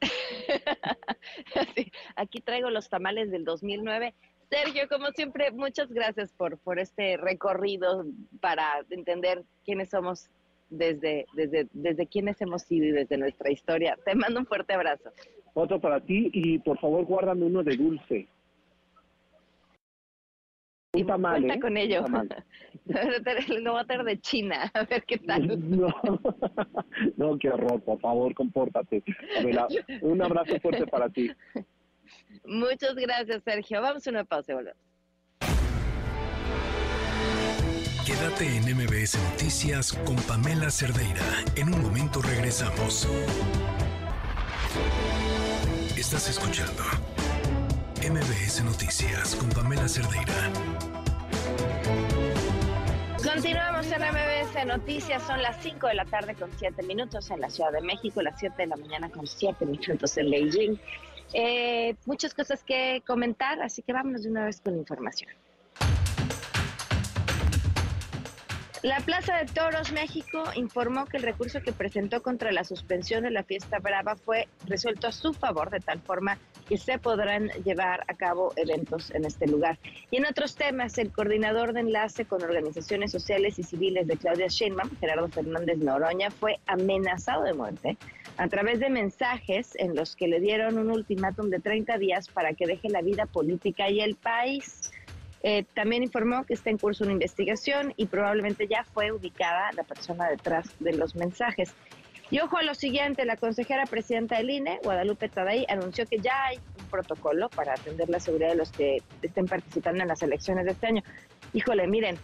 aquí 2.16 2.40
traigo 2.40 2.70
los 2.70 2.88
tamales 2.88 3.30
del 3.30 3.44
2009. 3.44 4.14
Sergio, 4.48 4.88
como 4.88 5.08
siempre, 5.08 5.50
muchas 5.50 5.92
gracias 5.92 6.32
por, 6.32 6.58
por 6.58 6.78
este 6.78 7.16
recorrido 7.16 8.04
para 8.40 8.84
entender 8.90 9.42
quiénes 9.64 9.90
somos 9.90 10.30
desde, 10.68 11.26
desde, 11.34 11.68
desde 11.72 12.06
quiénes 12.06 12.40
hemos 12.40 12.62
sido 12.62 12.86
y 12.86 12.92
desde 12.92 13.16
nuestra 13.16 13.50
historia. 13.50 13.96
Te 14.04 14.14
mando 14.14 14.40
un 14.40 14.46
fuerte 14.46 14.74
abrazo. 14.74 15.10
Otro 15.54 15.80
para 15.80 16.00
ti 16.00 16.30
y 16.32 16.58
por 16.58 16.78
favor 16.78 17.04
guárdame 17.04 17.46
uno 17.46 17.62
de 17.62 17.76
dulce. 17.76 18.28
Un 20.92 21.06
tamal, 21.06 21.42
Cuenta 21.42 21.54
¿eh? 21.54 21.60
con 21.60 21.76
ello. 21.76 22.04
Lo 23.60 23.72
voy 23.72 23.80
a 23.80 23.84
tener 23.84 24.04
de 24.04 24.20
China, 24.20 24.70
a 24.74 24.84
ver 24.84 25.04
qué 25.04 25.18
tal. 25.18 25.46
No, 25.68 25.88
no 27.16 27.38
qué 27.38 27.50
horror, 27.50 27.82
por 27.82 28.00
favor, 28.00 28.34
compórtate. 28.34 29.02
un 30.02 30.22
abrazo 30.22 30.58
fuerte 30.60 30.86
para 30.86 31.08
ti. 31.08 31.30
Muchas 32.44 32.94
gracias, 32.94 33.42
Sergio. 33.42 33.80
Vamos 33.82 34.06
a 34.06 34.10
una 34.10 34.24
pausa 34.24 34.52
y 34.52 34.54
volvemos. 34.54 34.95
Quédate 38.06 38.46
en 38.46 38.62
MBS 38.62 39.18
Noticias 39.32 39.92
con 39.92 40.14
Pamela 40.14 40.70
Cerdeira. 40.70 41.24
En 41.56 41.74
un 41.74 41.82
momento 41.82 42.22
regresamos. 42.22 43.08
Estás 45.96 46.28
escuchando 46.30 46.84
MBS 48.08 48.62
Noticias 48.62 49.34
con 49.34 49.48
Pamela 49.48 49.88
Cerdeira. 49.88 50.52
Continuamos 53.24 53.90
en 53.90 54.00
MBS 54.00 54.66
Noticias, 54.66 55.26
son 55.26 55.42
las 55.42 55.60
5 55.64 55.88
de 55.88 55.94
la 55.94 56.04
tarde 56.04 56.36
con 56.36 56.48
7 56.56 56.84
minutos 56.84 57.28
en 57.32 57.40
la 57.40 57.50
Ciudad 57.50 57.72
de 57.72 57.80
México, 57.80 58.22
las 58.22 58.38
7 58.38 58.54
de 58.56 58.66
la 58.68 58.76
mañana 58.76 59.10
con 59.10 59.26
7 59.26 59.66
minutos 59.66 60.16
en 60.16 60.30
Beijing. 60.30 60.78
Eh, 61.32 61.96
muchas 62.04 62.32
cosas 62.34 62.62
que 62.62 63.02
comentar, 63.04 63.60
así 63.62 63.82
que 63.82 63.92
vámonos 63.92 64.22
de 64.22 64.30
una 64.30 64.44
vez 64.44 64.60
con 64.60 64.76
información. 64.76 65.32
La 68.82 69.00
Plaza 69.00 69.36
de 69.36 69.46
Toros 69.46 69.90
México 69.92 70.44
informó 70.54 71.06
que 71.06 71.16
el 71.16 71.22
recurso 71.22 71.62
que 71.62 71.72
presentó 71.72 72.22
contra 72.22 72.52
la 72.52 72.62
suspensión 72.62 73.24
de 73.24 73.30
la 73.30 73.42
fiesta 73.42 73.78
brava 73.78 74.16
fue 74.16 74.48
resuelto 74.66 75.06
a 75.06 75.12
su 75.12 75.32
favor, 75.32 75.70
de 75.70 75.80
tal 75.80 76.00
forma 76.02 76.38
que 76.68 76.76
se 76.76 76.98
podrán 76.98 77.48
llevar 77.64 78.04
a 78.06 78.14
cabo 78.14 78.52
eventos 78.56 79.10
en 79.12 79.24
este 79.24 79.46
lugar. 79.46 79.78
Y 80.10 80.18
en 80.18 80.26
otros 80.26 80.56
temas, 80.56 80.98
el 80.98 81.10
coordinador 81.10 81.72
de 81.72 81.80
enlace 81.80 82.26
con 82.26 82.42
organizaciones 82.42 83.12
sociales 83.12 83.58
y 83.58 83.62
civiles 83.62 84.06
de 84.06 84.18
Claudia 84.18 84.48
Sheinbaum, 84.48 84.90
Gerardo 85.00 85.28
Fernández 85.28 85.78
Noroña, 85.78 86.30
fue 86.30 86.58
amenazado 86.66 87.44
de 87.44 87.54
muerte 87.54 87.96
a 88.36 88.48
través 88.48 88.78
de 88.78 88.90
mensajes 88.90 89.72
en 89.76 89.96
los 89.96 90.14
que 90.16 90.28
le 90.28 90.38
dieron 90.38 90.76
un 90.76 90.90
ultimátum 90.90 91.48
de 91.48 91.60
30 91.60 91.96
días 91.96 92.28
para 92.28 92.52
que 92.52 92.66
deje 92.66 92.90
la 92.90 93.00
vida 93.00 93.24
política 93.24 93.88
y 93.88 94.00
el 94.00 94.16
país. 94.16 94.92
Eh, 95.42 95.64
también 95.74 96.02
informó 96.02 96.44
que 96.44 96.54
está 96.54 96.70
en 96.70 96.78
curso 96.78 97.04
una 97.04 97.12
investigación 97.12 97.94
y 97.96 98.06
probablemente 98.06 98.66
ya 98.66 98.84
fue 98.84 99.12
ubicada 99.12 99.70
la 99.72 99.84
persona 99.84 100.28
detrás 100.28 100.68
de 100.80 100.92
los 100.94 101.14
mensajes. 101.14 101.74
Y 102.30 102.40
ojo 102.40 102.56
a 102.56 102.62
lo 102.62 102.74
siguiente, 102.74 103.24
la 103.24 103.36
consejera 103.36 103.84
presidenta 103.84 104.38
del 104.38 104.50
INE, 104.50 104.80
Guadalupe 104.82 105.28
Tadei, 105.28 105.64
anunció 105.68 106.06
que 106.06 106.18
ya 106.18 106.46
hay 106.46 106.58
un 106.78 106.86
protocolo 106.86 107.48
para 107.50 107.74
atender 107.74 108.08
la 108.08 108.18
seguridad 108.18 108.48
de 108.48 108.56
los 108.56 108.72
que 108.72 109.00
estén 109.22 109.46
participando 109.46 110.02
en 110.02 110.08
las 110.08 110.22
elecciones 110.22 110.64
de 110.64 110.72
este 110.72 110.88
año. 110.88 111.02
Híjole, 111.52 111.86
miren, 111.86 112.18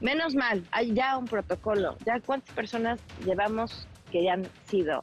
menos 0.00 0.36
mal, 0.36 0.64
hay 0.70 0.94
ya 0.94 1.18
un 1.18 1.24
protocolo. 1.24 1.96
¿Ya 2.06 2.20
cuántas 2.20 2.54
personas 2.54 3.00
llevamos 3.24 3.88
que 4.12 4.22
ya 4.22 4.34
han 4.34 4.46
sido 4.66 5.02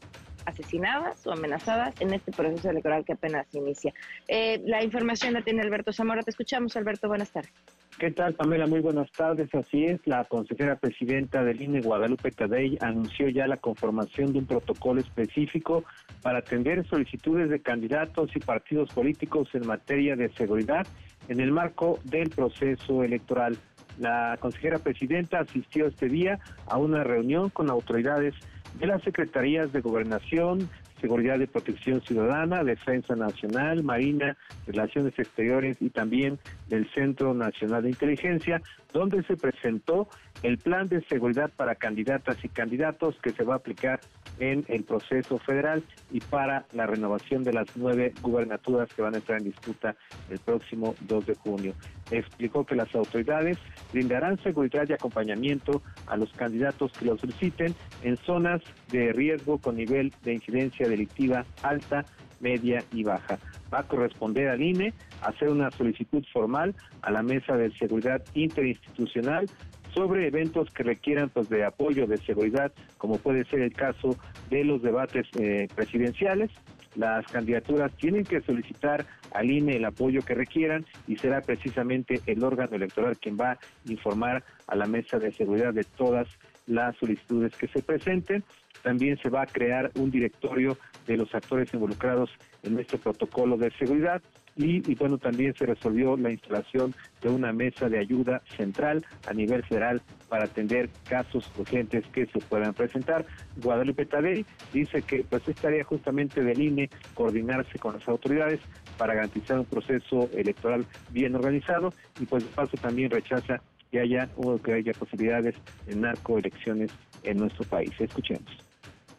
asesinadas 0.50 1.26
o 1.26 1.32
amenazadas 1.32 2.00
en 2.02 2.14
este 2.14 2.32
proceso 2.32 2.70
electoral 2.70 3.06
que 3.06 3.14
apenas 3.14 3.48
inicia. 3.54 3.94
Eh, 4.28 4.62
la 4.66 4.84
información 4.84 5.34
la 5.34 5.42
tiene 5.42 5.62
Alberto 5.62 5.94
Zamora. 5.94 6.22
Te 6.22 6.32
escuchamos, 6.32 6.76
Alberto. 6.76 7.08
Buenas 7.08 7.32
tardes. 7.32 7.52
¿Qué 7.98 8.12
tal, 8.12 8.34
Pamela? 8.34 8.66
Muy 8.66 8.80
buenas 8.80 9.12
tardes. 9.12 9.54
Así 9.54 9.86
es, 9.86 10.00
la 10.06 10.24
consejera 10.24 10.78
presidenta 10.78 11.44
del 11.44 11.62
INE, 11.62 11.82
Guadalupe 11.82 12.32
Tadei, 12.32 12.78
anunció 12.82 13.28
ya 13.28 13.46
la 13.46 13.58
conformación 13.58 14.32
de 14.32 14.40
un 14.40 14.46
protocolo 14.46 15.02
específico 15.02 15.84
para 16.22 16.40
atender 16.40 16.88
solicitudes 16.88 17.50
de 17.50 17.62
candidatos 17.62 18.32
y 18.36 18.40
partidos 18.40 18.90
políticos 18.94 19.50
en 19.54 19.68
materia 19.68 20.16
de 20.16 20.30
seguridad 20.30 20.88
en 21.28 21.40
el 21.40 21.52
marco 21.52 22.00
del 22.06 22.30
proceso 22.30 23.04
electoral. 23.04 23.58
La 23.98 24.38
consejera 24.40 24.80
presidenta 24.80 25.40
asistió 25.40 25.88
este 25.88 26.08
día 26.08 26.40
a 26.68 26.78
una 26.78 27.04
reunión 27.04 27.50
con 27.50 27.70
autoridades 27.70 28.34
de 28.76 28.88
las 28.88 29.02
Secretarías 29.04 29.72
de 29.74 29.82
Gobernación, 29.82 30.70
Seguridad 31.02 31.40
y 31.40 31.48
Protección 31.48 32.02
Ciudadana, 32.02 32.64
Defensa 32.64 33.16
Nacional, 33.16 33.84
Marina, 33.84 34.38
Relaciones 34.68 35.18
Exteriores 35.18 35.78
y 35.80 35.90
también 35.90 36.40
del 36.68 36.90
Centro 36.92 37.34
Nacional 37.34 37.84
de 37.84 37.90
Inteligencia, 37.90 38.62
donde 38.94 39.24
se 39.24 39.38
presentó 39.38 40.08
el 40.44 40.58
plan 40.58 40.88
de 40.88 41.02
seguridad 41.06 41.52
para 41.56 41.76
candidatas 41.76 42.44
y 42.44 42.50
candidatos 42.50 43.16
que 43.22 43.32
se 43.32 43.44
va 43.44 43.56
a 43.56 43.58
aplicar 43.58 44.00
en 44.40 44.66
el 44.68 44.84
proceso 44.84 45.38
federal 45.38 45.84
y 46.12 46.22
para 46.22 46.66
la 46.74 46.88
renovación 46.88 47.44
de 47.44 47.54
las 47.54 47.68
nueve 47.76 48.14
gubernaturas 48.22 48.92
que 48.94 49.02
van 49.02 49.16
a 49.16 49.18
entrar 49.18 49.40
en 49.40 49.46
disputa 49.46 49.96
el 50.30 50.40
próximo 50.40 50.96
2 51.02 51.26
de 51.26 51.36
junio. 51.36 51.74
Explicó 52.10 52.66
que 52.66 52.76
las 52.76 52.94
autoridades 52.96 53.58
brindarán 53.92 54.42
seguridad 54.42 54.88
y 54.88 54.94
acompañamiento 54.94 55.82
a 56.08 56.18
los 56.18 56.32
candidatos 56.34 56.92
que 56.94 57.06
lo 57.06 57.18
soliciten 57.18 57.76
en 58.04 58.18
zonas 58.18 58.62
de 58.92 59.12
riesgo 59.12 59.58
con 59.58 59.76
nivel 59.76 60.14
de 60.24 60.34
incidencia 60.34 60.88
delictiva 60.90 61.46
alta, 61.64 62.06
media 62.40 62.84
y 62.92 63.04
baja. 63.04 63.40
Va 63.74 63.80
a 63.80 63.88
corresponder 63.88 64.50
al 64.50 64.62
INE 64.62 64.94
hacer 65.22 65.50
una 65.50 65.72
solicitud 65.72 66.24
formal 66.34 66.76
a 67.02 67.12
la 67.12 67.24
Mesa 67.24 67.56
de 67.56 67.72
Seguridad 67.72 68.24
Interinstitucional 68.34 69.48
sobre 69.94 70.28
eventos 70.28 70.70
que 70.72 70.84
requieran 70.84 71.30
pues 71.30 71.50
de 71.50 71.66
apoyo 71.66 72.08
de 72.08 72.18
seguridad, 72.18 72.72
como 72.98 73.18
puede 73.18 73.46
ser 73.46 73.62
el 73.62 73.74
caso 73.74 74.18
de 74.50 74.64
los 74.64 74.82
debates 74.82 75.28
eh, 75.40 75.68
presidenciales. 75.76 76.52
Las 76.96 77.26
candidaturas 77.28 77.96
tienen 77.98 78.24
que 78.24 78.42
solicitar 78.42 79.06
al 79.34 79.50
INE 79.50 79.78
el 79.78 79.86
apoyo 79.86 80.22
que 80.22 80.34
requieran 80.34 80.86
y 81.08 81.18
será 81.18 81.42
precisamente 81.42 82.22
el 82.26 82.44
órgano 82.44 82.76
electoral 82.76 83.18
quien 83.18 83.38
va 83.40 83.52
a 83.52 83.60
informar 83.88 84.44
a 84.68 84.76
la 84.76 84.86
mesa 84.86 85.20
de 85.20 85.32
seguridad 85.32 85.74
de 85.74 85.84
todas 85.84 86.28
las 86.70 86.96
solicitudes 86.98 87.54
que 87.58 87.68
se 87.68 87.82
presenten. 87.82 88.44
También 88.84 89.18
se 89.22 89.30
va 89.30 89.42
a 89.42 89.46
crear 89.46 89.92
un 89.96 90.10
directorio 90.10 90.78
de 91.06 91.18
los 91.18 91.34
actores 91.36 91.74
involucrados 91.74 92.30
en 92.64 92.80
este 92.80 92.98
protocolo 92.98 93.58
de 93.58 93.72
seguridad 93.72 94.22
y, 94.56 94.94
bueno, 94.96 95.18
también 95.18 95.54
se 95.56 95.66
resolvió 95.66 96.18
la 96.18 96.32
instalación 96.32 96.94
de 97.22 97.30
una 97.30 97.54
mesa 97.54 97.88
de 97.88 97.98
ayuda 97.98 98.42
central 98.58 99.06
a 99.26 99.34
nivel 99.34 99.64
federal 99.64 100.02
para 100.28 100.46
atender 100.46 100.90
casos 101.08 101.50
urgentes 101.58 102.06
que 102.08 102.26
se 102.26 102.40
puedan 102.40 102.74
presentar. 102.74 103.26
Guadalupe 103.58 104.06
Tadei 104.06 104.46
dice 104.74 105.02
que 105.02 105.24
pues 105.30 105.48
estaría 105.48 105.84
justamente 105.86 106.44
del 106.44 106.62
INE 106.62 106.90
coordinarse 107.14 107.80
con 107.80 107.94
las 107.94 108.08
autoridades 108.08 108.60
para 108.98 109.14
garantizar 109.14 109.60
un 109.60 109.66
proceso 109.66 110.30
electoral 110.34 110.86
bien 111.10 111.36
organizado 111.36 111.94
y 112.20 112.26
pues 112.26 112.44
de 112.44 112.50
paso 112.52 112.76
también 112.78 113.10
rechaza 113.10 113.62
que 113.92 114.00
haya 114.00 114.30
o 114.38 114.58
que 114.58 114.74
haya 114.74 114.94
posibilidades 114.94 115.56
de 115.86 115.96
narcoelecciones 115.96 116.92
en 117.24 117.38
nuestro 117.38 117.66
país. 117.66 117.92
Escuchemos 118.00 118.70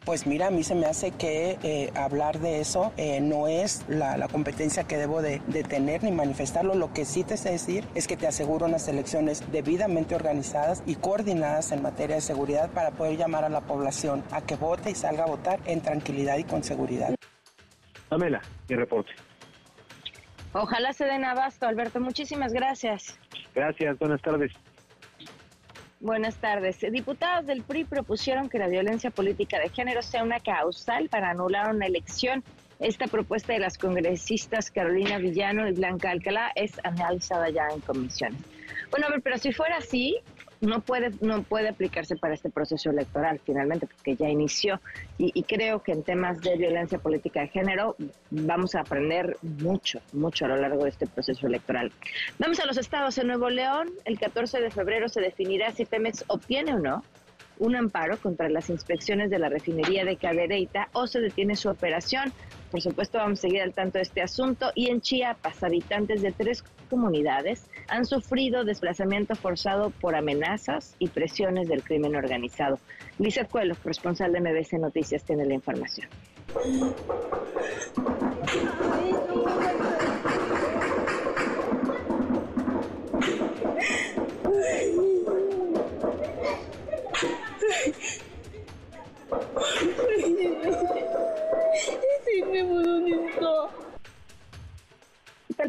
pues 0.05 0.25
mira, 0.25 0.47
a 0.47 0.51
mí 0.51 0.63
se 0.63 0.73
me 0.73 0.87
hace 0.87 1.11
que 1.11 1.59
eh, 1.61 1.91
hablar 1.95 2.39
de 2.39 2.59
eso 2.59 2.91
eh, 2.97 3.21
no 3.21 3.47
es 3.47 3.85
la, 3.87 4.27
competencia 4.29 4.83
que 4.85 4.97
debo 4.97 5.21
de, 5.21 5.41
de, 5.47 5.63
tener 5.63 6.03
ni 6.03 6.11
manifestarlo. 6.11 6.73
Lo 6.73 6.91
que 6.91 7.05
sí 7.05 7.23
te 7.23 7.37
sé 7.37 7.51
decir 7.51 7.85
es 7.93 8.07
que 8.07 8.17
te 8.17 8.25
aseguro 8.25 8.65
unas 8.65 8.87
elecciones 8.87 9.43
debidamente 9.51 10.15
organizadas 10.15 10.81
y 10.87 10.95
coordinadas 10.95 11.71
en 11.71 11.83
materia 11.83 12.15
de 12.15 12.21
seguridad 12.21 12.71
para 12.71 12.91
poder 12.91 13.17
llamar 13.17 13.43
a 13.43 13.49
la 13.49 13.61
población 13.61 14.23
a 14.31 14.41
que 14.41 14.55
vote 14.55 14.89
y 14.89 14.95
salga 14.95 15.23
a 15.23 15.27
votar 15.27 15.59
en 15.65 15.81
tranquilidad 15.81 16.37
y 16.37 16.45
con 16.45 16.63
seguridad. 16.63 17.13
Pamela, 18.09 18.41
mi 18.67 18.75
reporte. 18.75 19.11
Ojalá 20.53 20.93
se 20.93 21.05
den 21.05 21.23
abasto, 21.23 21.65
Alberto. 21.65 21.99
Muchísimas 21.99 22.51
gracias. 22.53 23.17
Gracias, 23.55 23.97
buenas 23.99 24.21
tardes. 24.21 24.51
Buenas 26.01 26.35
tardes. 26.37 26.79
Diputados 26.91 27.45
del 27.45 27.61
PRI 27.61 27.85
propusieron 27.85 28.49
que 28.49 28.57
la 28.57 28.67
violencia 28.67 29.11
política 29.11 29.59
de 29.59 29.69
género 29.69 30.01
sea 30.01 30.23
una 30.23 30.39
causal 30.39 31.09
para 31.09 31.29
anular 31.29 31.73
una 31.73 31.85
elección. 31.85 32.43
Esta 32.79 33.05
propuesta 33.05 33.53
de 33.53 33.59
las 33.59 33.77
congresistas 33.77 34.71
Carolina 34.71 35.19
Villano 35.19 35.67
y 35.69 35.73
Blanca 35.73 36.09
Alcalá 36.09 36.51
es 36.55 36.73
analizada 36.83 37.49
ya 37.51 37.67
en 37.71 37.81
comisión. 37.81 38.35
Bueno, 38.89 39.05
a 39.07 39.11
ver, 39.11 39.21
pero 39.21 39.37
si 39.37 39.53
fuera 39.53 39.77
así, 39.77 40.17
no 40.61 40.81
puede, 40.81 41.11
no 41.21 41.43
puede 41.43 41.69
aplicarse 41.69 42.15
para 42.15 42.35
este 42.35 42.49
proceso 42.49 42.91
electoral 42.91 43.39
finalmente, 43.43 43.87
porque 43.87 44.15
ya 44.15 44.29
inició. 44.29 44.79
Y, 45.17 45.43
creo 45.43 45.81
que 45.83 45.91
en 45.91 46.03
temas 46.03 46.39
de 46.41 46.55
violencia 46.55 46.99
política 46.99 47.41
de 47.41 47.47
género 47.47 47.95
vamos 48.29 48.75
a 48.75 48.81
aprender 48.81 49.37
mucho, 49.41 49.99
mucho 50.13 50.45
a 50.45 50.49
lo 50.49 50.57
largo 50.57 50.83
de 50.83 50.91
este 50.91 51.07
proceso 51.07 51.47
electoral. 51.47 51.91
Vamos 52.39 52.59
a 52.59 52.65
los 52.65 52.77
estados. 52.77 53.17
En 53.17 53.27
Nuevo 53.27 53.49
León, 53.49 53.89
el 54.05 54.19
14 54.19 54.61
de 54.61 54.71
febrero 54.71 55.09
se 55.09 55.19
definirá 55.19 55.71
si 55.71 55.85
Pemex 55.85 56.23
obtiene 56.27 56.75
o 56.75 56.79
no 56.79 57.03
un 57.61 57.75
amparo 57.75 58.17
contra 58.17 58.49
las 58.49 58.69
inspecciones 58.69 59.29
de 59.29 59.37
la 59.37 59.47
refinería 59.47 60.03
de 60.03 60.15
Cadereyta 60.17 60.89
o 60.93 61.05
se 61.05 61.19
detiene 61.19 61.55
su 61.55 61.69
operación. 61.69 62.33
Por 62.71 62.81
supuesto, 62.81 63.19
vamos 63.19 63.39
a 63.39 63.41
seguir 63.43 63.61
al 63.61 63.73
tanto 63.73 63.99
de 63.99 64.03
este 64.03 64.21
asunto. 64.21 64.71
Y 64.73 64.89
en 64.89 65.01
Chiapas, 65.01 65.63
habitantes 65.63 66.23
de 66.23 66.31
tres 66.31 66.63
comunidades 66.89 67.67
han 67.87 68.05
sufrido 68.05 68.63
desplazamiento 68.63 69.35
forzado 69.35 69.89
por 69.89 70.15
amenazas 70.15 70.95
y 70.99 71.07
presiones 71.09 71.67
del 71.67 71.83
crimen 71.83 72.15
organizado. 72.15 72.79
Lisa 73.19 73.45
Cuelo, 73.45 73.75
responsable 73.83 74.39
de 74.39 74.51
MBC 74.51 74.73
Noticias, 74.73 75.23
tiene 75.23 75.45
la 75.45 75.53
información. 75.53 76.07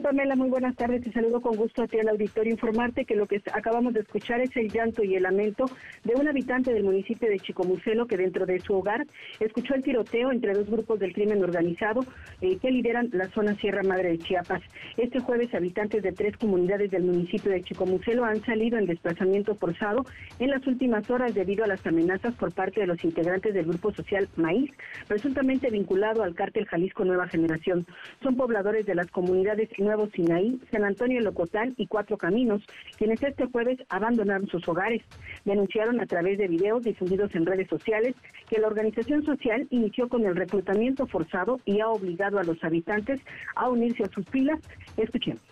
Pamela? 0.01 0.37
Muy 0.37 0.49
buenas 0.49 0.75
tardes. 0.77 1.03
Te 1.03 1.13
saludo 1.13 1.41
con 1.41 1.57
gusto 1.57 1.83
a 1.83 1.87
ti 1.87 1.99
al 1.99 2.09
auditorio. 2.09 2.53
Informarte 2.53 3.05
que 3.05 3.15
lo 3.15 3.27
que 3.27 3.43
acabamos 3.53 3.93
de 3.93 4.01
escuchar 4.01 4.41
es 4.41 4.57
el 4.57 4.71
llanto 4.71 5.05
y 5.05 5.17
el 5.17 5.25
lamento 5.25 5.67
de 6.05 6.15
un 6.15 6.27
habitante 6.27 6.73
del 6.73 6.85
municipio 6.85 7.29
de 7.29 7.39
Chicomucelo 7.39 8.07
que 8.07 8.17
dentro 8.17 8.47
de 8.47 8.59
su 8.61 8.75
hogar 8.75 9.07
escuchó 9.41 9.75
el 9.75 9.83
tiroteo 9.83 10.33
entre 10.33 10.55
dos 10.55 10.71
grupos 10.71 10.99
del 10.99 11.13
crimen 11.13 11.43
organizado 11.43 12.01
eh, 12.41 12.57
que 12.57 12.71
lideran 12.71 13.11
la 13.13 13.29
zona 13.31 13.55
Sierra 13.57 13.83
Madre 13.83 14.11
de 14.11 14.19
Chiapas. 14.19 14.63
Este 14.97 15.21
jueves, 15.21 15.55
habitantes 15.55 16.03
de 16.03 16.13
tres 16.13 16.37
comunidades 16.37 16.91
del 16.91 17.03
municipio 17.03 17.51
de 17.51 17.63
Chicomucelo 17.63 18.25
han 18.25 18.43
salido 18.45 18.79
en 18.79 18.87
desplazamiento 18.87 19.57
forzado 19.57 20.07
en 20.39 20.51
las 20.51 20.67
últimas 20.67 21.09
horas 21.11 21.35
debido 21.35 21.65
a 21.65 21.69
las 21.69 21.87
amenazas 21.87 22.35
por 22.35 22.53
parte 22.53 22.81
de 22.81 22.87
los 22.87 23.05
integrantes 23.05 23.53
del 23.53 23.67
grupo 23.67 23.93
social 23.93 24.29
Maíz, 24.37 24.71
presuntamente 25.07 25.71
vinculado 25.71 26.23
al 26.23 26.35
cártel 26.35 26.67
Jalisco 26.67 27.05
Nueva 27.05 27.29
Generación. 27.29 27.87
Son 28.23 28.37
pobladores 28.37 28.87
de 28.87 28.95
las 28.95 29.11
comunidades 29.11 29.69
Nuevo 29.83 30.09
Sinaí, 30.15 30.61
San 30.71 30.85
Antonio 30.85 31.21
Locotal 31.21 31.75
y 31.77 31.87
Cuatro 31.87 32.17
Caminos, 32.17 32.63
quienes 32.97 33.23
este 33.23 33.47
jueves 33.47 33.79
abandonaron 33.89 34.49
sus 34.49 34.67
hogares. 34.69 35.03
Denunciaron 35.45 36.01
a 36.01 36.07
través 36.07 36.39
de 36.39 36.49
videos 36.49 36.83
difundidos 36.83 37.35
en 37.35 37.47
redes 37.47 37.69
sociales 37.69 38.15
que 38.49 38.61
la 38.61 38.69
organización 38.69 39.25
social 39.25 39.67
inició 39.71 40.09
con 40.09 40.25
el 40.25 40.37
reclutamiento 40.37 41.07
forzado 41.07 41.61
y 41.65 41.81
ha 41.81 41.89
obligado 41.89 42.39
a 42.39 42.45
los 42.45 42.63
habitantes 42.65 43.21
a 43.55 43.69
unirse 43.69 44.05
a 44.05 44.11
sus 44.11 44.27
filas. 44.29 44.61
Escuchemos. 44.97 45.43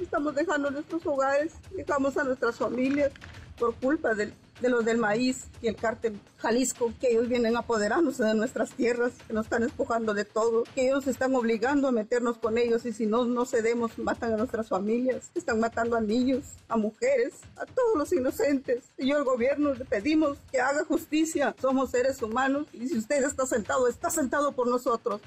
Estamos 0.00 0.34
dejando 0.34 0.70
nuestros 0.70 1.06
hogares, 1.06 1.54
dejamos 1.76 2.16
a 2.16 2.24
nuestras 2.24 2.58
familias 2.58 3.12
por 3.58 3.74
culpa 3.76 4.14
del 4.14 4.32
de 4.62 4.70
los 4.70 4.84
del 4.84 4.96
maíz 4.96 5.48
y 5.60 5.66
el 5.66 5.76
cártel 5.76 6.18
Jalisco, 6.38 6.92
que 7.00 7.10
ellos 7.10 7.28
vienen 7.28 7.56
apoderándose 7.56 8.24
de 8.24 8.34
nuestras 8.34 8.70
tierras, 8.70 9.12
que 9.26 9.32
nos 9.32 9.46
están 9.46 9.62
espujando 9.62 10.14
de 10.14 10.24
todo, 10.24 10.64
que 10.74 10.86
ellos 10.86 11.06
están 11.06 11.34
obligando 11.34 11.88
a 11.88 11.92
meternos 11.92 12.38
con 12.38 12.58
ellos 12.58 12.86
y 12.86 12.92
si 12.92 13.06
no, 13.06 13.24
no 13.24 13.44
cedemos, 13.44 13.98
matan 13.98 14.32
a 14.32 14.36
nuestras 14.36 14.68
familias, 14.68 15.30
están 15.34 15.60
matando 15.60 15.96
a 15.96 16.00
niños, 16.00 16.44
a 16.68 16.76
mujeres, 16.76 17.34
a 17.56 17.66
todos 17.66 17.96
los 17.96 18.12
inocentes. 18.12 18.84
Y 18.96 19.08
yo 19.08 19.16
al 19.16 19.24
gobierno 19.24 19.74
le 19.74 19.84
pedimos 19.84 20.38
que 20.50 20.60
haga 20.60 20.84
justicia, 20.84 21.54
somos 21.60 21.90
seres 21.90 22.22
humanos 22.22 22.66
y 22.72 22.88
si 22.88 22.98
usted 22.98 23.22
está 23.24 23.46
sentado, 23.46 23.88
está 23.88 24.10
sentado 24.10 24.52
por 24.52 24.68
nosotros. 24.68 25.20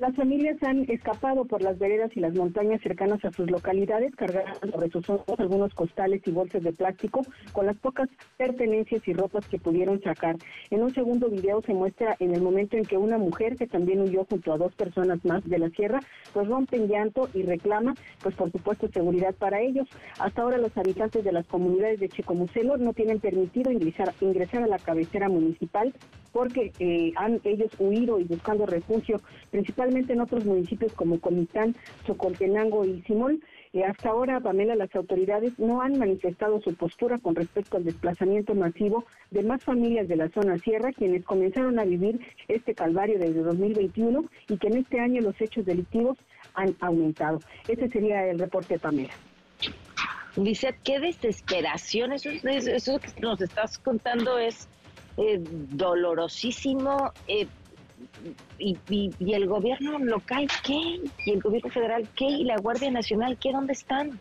Las 0.00 0.16
familias 0.16 0.56
han 0.62 0.90
escapado 0.90 1.44
por 1.44 1.60
las 1.60 1.78
veredas 1.78 2.10
y 2.14 2.20
las 2.20 2.34
montañas 2.34 2.80
cercanas 2.80 3.22
a 3.22 3.30
sus 3.32 3.50
localidades, 3.50 4.16
cargando 4.16 4.58
sobre 4.72 4.88
sus 4.88 5.10
ojos 5.10 5.38
algunos 5.38 5.74
costales 5.74 6.22
y 6.24 6.30
bolsas 6.30 6.62
de 6.62 6.72
plástico 6.72 7.20
con 7.52 7.66
las 7.66 7.76
pocas 7.76 8.08
pertenencias 8.38 9.06
y 9.06 9.12
ropas 9.12 9.46
que 9.46 9.58
pudieron 9.58 10.00
sacar. 10.00 10.36
En 10.70 10.82
un 10.82 10.94
segundo 10.94 11.28
video 11.28 11.60
se 11.60 11.74
muestra 11.74 12.16
en 12.18 12.34
el 12.34 12.40
momento 12.40 12.78
en 12.78 12.86
que 12.86 12.96
una 12.96 13.18
mujer 13.18 13.56
que 13.56 13.66
también 13.66 14.00
huyó 14.00 14.24
junto 14.24 14.54
a 14.54 14.56
dos 14.56 14.74
personas 14.74 15.22
más 15.22 15.46
de 15.46 15.58
la 15.58 15.68
sierra, 15.68 16.00
pues 16.32 16.48
rompe 16.48 16.76
en 16.76 16.88
llanto 16.88 17.28
y 17.34 17.42
reclama, 17.42 17.94
pues 18.22 18.34
por 18.36 18.50
supuesto, 18.50 18.88
seguridad 18.88 19.34
para 19.34 19.60
ellos. 19.60 19.86
Hasta 20.18 20.40
ahora 20.40 20.56
los 20.56 20.74
habitantes 20.78 21.22
de 21.24 21.32
las 21.32 21.46
comunidades 21.46 22.00
de 22.00 22.08
Chicomucelo 22.08 22.78
no 22.78 22.94
tienen 22.94 23.20
permitido 23.20 23.70
ingresar, 23.70 24.14
ingresar 24.22 24.62
a 24.62 24.66
la 24.66 24.78
cabecera 24.78 25.28
municipal 25.28 25.92
porque 26.32 26.72
eh, 26.78 27.12
han 27.16 27.40
ellos 27.42 27.72
huido 27.80 28.20
y 28.20 28.24
buscando 28.24 28.64
refugio, 28.64 29.20
principalmente 29.50 29.89
en 29.96 30.20
otros 30.20 30.44
municipios 30.44 30.92
como 30.92 31.20
Comitán, 31.20 31.74
Chocoltenango 32.06 32.84
y 32.84 33.02
Simón. 33.02 33.42
Eh, 33.72 33.84
hasta 33.84 34.10
ahora, 34.10 34.40
Pamela, 34.40 34.74
las 34.74 34.94
autoridades 34.96 35.58
no 35.58 35.80
han 35.80 35.98
manifestado 35.98 36.60
su 36.60 36.74
postura 36.74 37.18
con 37.18 37.34
respecto 37.34 37.76
al 37.76 37.84
desplazamiento 37.84 38.54
masivo 38.54 39.04
de 39.30 39.42
más 39.42 39.62
familias 39.62 40.08
de 40.08 40.16
la 40.16 40.28
zona 40.30 40.58
sierra, 40.58 40.92
quienes 40.92 41.24
comenzaron 41.24 41.78
a 41.78 41.84
vivir 41.84 42.20
este 42.48 42.74
calvario 42.74 43.18
desde 43.18 43.42
2021 43.42 44.24
y 44.48 44.56
que 44.56 44.68
en 44.68 44.78
este 44.78 44.98
año 44.98 45.20
los 45.20 45.40
hechos 45.40 45.64
delictivos 45.64 46.18
han 46.54 46.74
aumentado. 46.80 47.40
Ese 47.68 47.88
sería 47.88 48.26
el 48.26 48.38
reporte 48.38 48.78
Pamela. 48.78 49.12
Dice, 50.36 50.74
qué 50.84 51.00
desesperación, 51.00 52.12
eso, 52.12 52.30
eso 52.30 52.98
que 53.00 53.20
nos 53.20 53.40
estás 53.40 53.78
contando 53.78 54.38
es 54.38 54.68
eh, 55.16 55.40
dolorosísimo. 55.70 57.12
Eh, 57.26 57.46
y, 58.58 58.76
y, 58.88 59.32
el 59.34 59.46
gobierno 59.46 59.98
local 59.98 60.48
qué? 60.64 61.00
¿Y 61.26 61.30
el 61.30 61.40
gobierno 61.40 61.70
federal 61.70 62.08
qué? 62.16 62.26
¿Y 62.26 62.44
la 62.44 62.56
Guardia 62.56 62.90
Nacional 62.90 63.38
qué? 63.38 63.52
¿Dónde 63.52 63.72
están? 63.72 64.18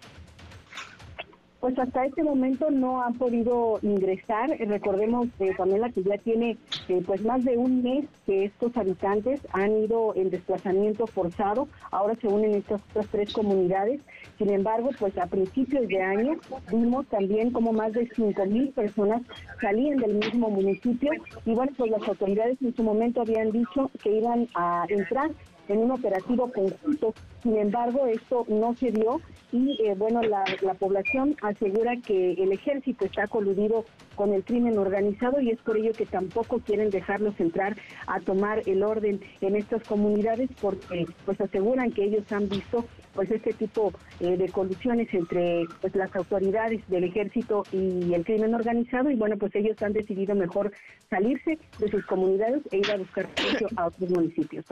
Pues 1.60 1.78
hasta 1.78 2.06
este 2.06 2.24
momento 2.24 2.72
no 2.72 3.02
han 3.02 3.16
podido 3.16 3.80
ingresar. 3.82 4.50
Recordemos, 4.50 5.28
eh, 5.40 5.54
Pamela, 5.58 5.90
que 5.90 6.04
ya 6.04 6.18
tiene 6.18 6.58
eh, 6.88 7.04
pues 7.06 7.22
más 7.24 7.44
de 7.44 7.58
un 7.58 7.84
mes 7.84 8.06
que 8.26 8.46
estos 8.46 8.76
habitantes 8.78 9.42
han 9.52 9.72
ido 9.84 10.16
en 10.16 10.30
desplazamiento 10.30 11.06
forzado. 11.06 11.68
Ahora 11.92 12.16
se 12.16 12.28
unen 12.28 12.56
estas 12.56 12.82
otras 12.90 13.08
tres 13.12 13.34
comunidades. 13.34 14.00
Sin 14.40 14.50
embargo, 14.52 14.90
pues 14.98 15.18
a 15.18 15.28
principios 15.28 15.86
de 15.90 16.02
año 16.02 16.38
vimos 16.72 17.06
también 17.08 17.52
como 17.52 17.74
más 17.74 17.92
de 17.92 18.10
5 18.16 18.46
mil 18.46 18.70
personas 18.70 19.22
salían 19.60 19.98
del 19.98 20.14
mismo 20.14 20.50
municipio. 20.50 21.12
Y 21.46 21.54
bueno, 21.54 21.74
pues 21.78 21.92
las 21.92 22.08
autoridades 22.08 22.58
en 22.62 22.74
su 22.74 22.82
momento 22.82 23.20
habían 23.20 23.52
dicho 23.52 23.92
que 24.02 24.18
iban 24.18 24.48
a 24.56 24.86
entrar 24.88 25.30
en 25.70 25.78
un 25.78 25.92
operativo 25.92 26.52
conjunto. 26.52 27.14
Sin 27.42 27.58
embargo, 27.58 28.06
esto 28.08 28.46
no 28.50 28.76
se 28.76 28.92
dio 28.92 29.22
y 29.52 29.82
eh, 29.84 29.96
bueno, 29.98 30.22
la, 30.22 30.44
la, 30.62 30.74
población 30.74 31.36
asegura 31.42 31.96
que 32.06 32.34
el 32.34 32.52
ejército 32.52 33.06
está 33.06 33.28
coludido 33.28 33.86
con 34.16 34.34
el 34.34 34.44
crimen 34.44 34.78
organizado 34.78 35.40
y 35.40 35.50
es 35.50 35.60
por 35.60 35.78
ello 35.78 35.92
que 35.94 36.06
tampoco 36.06 36.60
quieren 36.60 36.90
dejarlos 36.90 37.40
entrar 37.40 37.76
a 38.08 38.20
tomar 38.20 38.62
el 38.68 38.84
orden 38.84 39.22
en 39.42 39.56
estas 39.56 39.82
comunidades 39.84 40.50
porque 40.62 41.06
pues 41.26 41.40
aseguran 41.40 41.92
que 41.92 42.04
ellos 42.04 42.30
han 42.32 42.50
visto 42.50 42.86
pues 43.14 43.32
este 43.32 43.54
tipo 43.54 43.92
eh, 44.20 44.38
de 44.38 44.50
colusiones 44.50 45.08
entre 45.14 45.66
pues 45.82 45.96
las 45.96 46.16
autoridades 46.16 46.88
del 46.90 47.06
ejército 47.06 47.64
y 47.72 48.14
el 48.14 48.24
crimen 48.24 48.54
organizado 48.54 49.10
y 49.10 49.16
bueno 49.16 49.38
pues 49.38 49.56
ellos 49.56 49.82
han 49.82 49.94
decidido 49.94 50.36
mejor 50.36 50.72
salirse 51.10 51.58
de 51.80 51.90
sus 51.90 52.06
comunidades 52.06 52.62
e 52.72 52.78
ir 52.78 52.92
a 52.92 52.98
buscar 52.98 53.28
refugio 53.36 53.68
a 53.76 53.88
otros 53.88 54.10
municipios. 54.12 54.66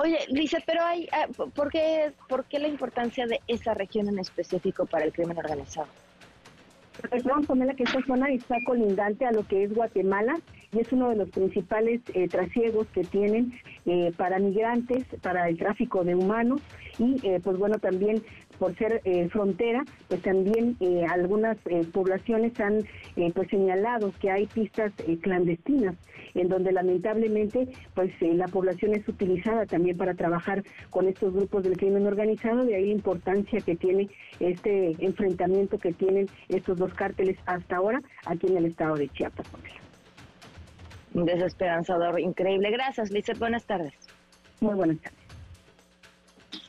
Oye, 0.00 0.18
dice, 0.30 0.58
pero 0.64 0.84
hay, 0.84 1.08
ah, 1.10 1.26
¿por 1.54 1.70
qué, 1.70 2.12
¿por 2.28 2.44
qué 2.44 2.60
la 2.60 2.68
importancia 2.68 3.26
de 3.26 3.40
esa 3.48 3.74
región 3.74 4.08
en 4.08 4.20
específico 4.20 4.86
para 4.86 5.04
el 5.04 5.12
crimen 5.12 5.36
organizado? 5.36 5.88
Vamos 7.24 7.50
a 7.50 7.74
que 7.74 7.82
esta 7.82 8.00
zona 8.06 8.28
está 8.30 8.56
colindante 8.64 9.26
a 9.26 9.32
lo 9.32 9.44
que 9.46 9.64
es 9.64 9.74
Guatemala 9.74 10.38
y 10.72 10.80
es 10.80 10.92
uno 10.92 11.10
de 11.10 11.16
los 11.16 11.30
principales 11.30 12.00
eh, 12.14 12.28
trasiegos 12.28 12.86
que 12.88 13.02
tienen 13.02 13.60
eh, 13.86 14.12
para 14.16 14.38
migrantes, 14.38 15.04
para 15.20 15.48
el 15.48 15.58
tráfico 15.58 16.04
de 16.04 16.14
humanos 16.14 16.60
y 16.98 17.16
eh, 17.26 17.40
pues 17.42 17.56
bueno 17.56 17.78
también 17.78 18.22
por 18.58 18.76
ser 18.76 19.00
eh, 19.04 19.28
frontera, 19.28 19.84
pues 20.08 20.22
también 20.22 20.76
eh, 20.80 21.04
algunas 21.08 21.56
eh, 21.66 21.86
poblaciones 21.92 22.58
han 22.60 22.84
pues 23.34 23.48
señalado 23.48 24.12
que 24.20 24.30
hay 24.30 24.46
pistas 24.46 24.92
clandestinas 25.22 25.96
en 26.34 26.48
donde 26.48 26.72
lamentablemente 26.72 27.68
pues 27.94 28.12
la 28.20 28.46
población 28.46 28.94
es 28.94 29.06
utilizada 29.08 29.66
también 29.66 29.96
para 29.96 30.14
trabajar 30.14 30.62
con 30.90 31.08
estos 31.08 31.32
grupos 31.32 31.64
del 31.64 31.76
crimen 31.76 32.06
organizado, 32.06 32.64
de 32.64 32.76
ahí 32.76 32.86
la 32.86 32.92
importancia 32.92 33.60
que 33.60 33.76
tiene 33.76 34.08
este 34.38 34.94
enfrentamiento 35.04 35.78
que 35.78 35.92
tienen 35.92 36.26
estos 36.48 36.78
dos 36.78 36.94
cárteles 36.94 37.36
hasta 37.46 37.76
ahora 37.76 38.00
aquí 38.26 38.46
en 38.46 38.56
el 38.58 38.66
estado 38.66 38.94
de 38.96 39.08
Chiapas. 39.08 39.46
Desesperanzador, 41.12 42.20
increíble. 42.20 42.70
Gracias, 42.70 43.10
Lizeth. 43.10 43.38
Buenas 43.38 43.64
tardes. 43.64 43.94
Muy 44.60 44.74
buenas 44.74 44.98
tardes. 45.00 45.18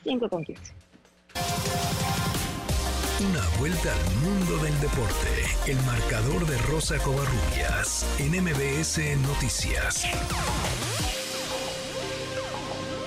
5 0.03 0.29
con 0.29 0.43
15. 0.43 0.78
Una 3.21 3.43
vuelta 3.59 3.93
al 3.93 4.15
mundo 4.23 4.57
del 4.63 4.79
deporte. 4.79 5.27
El 5.67 5.77
marcador 5.85 6.45
de 6.47 6.57
Rosa 6.71 6.97
Covarrubias 7.03 8.07
en 8.19 8.31
MBS 8.43 9.17
Noticias. 9.27 10.05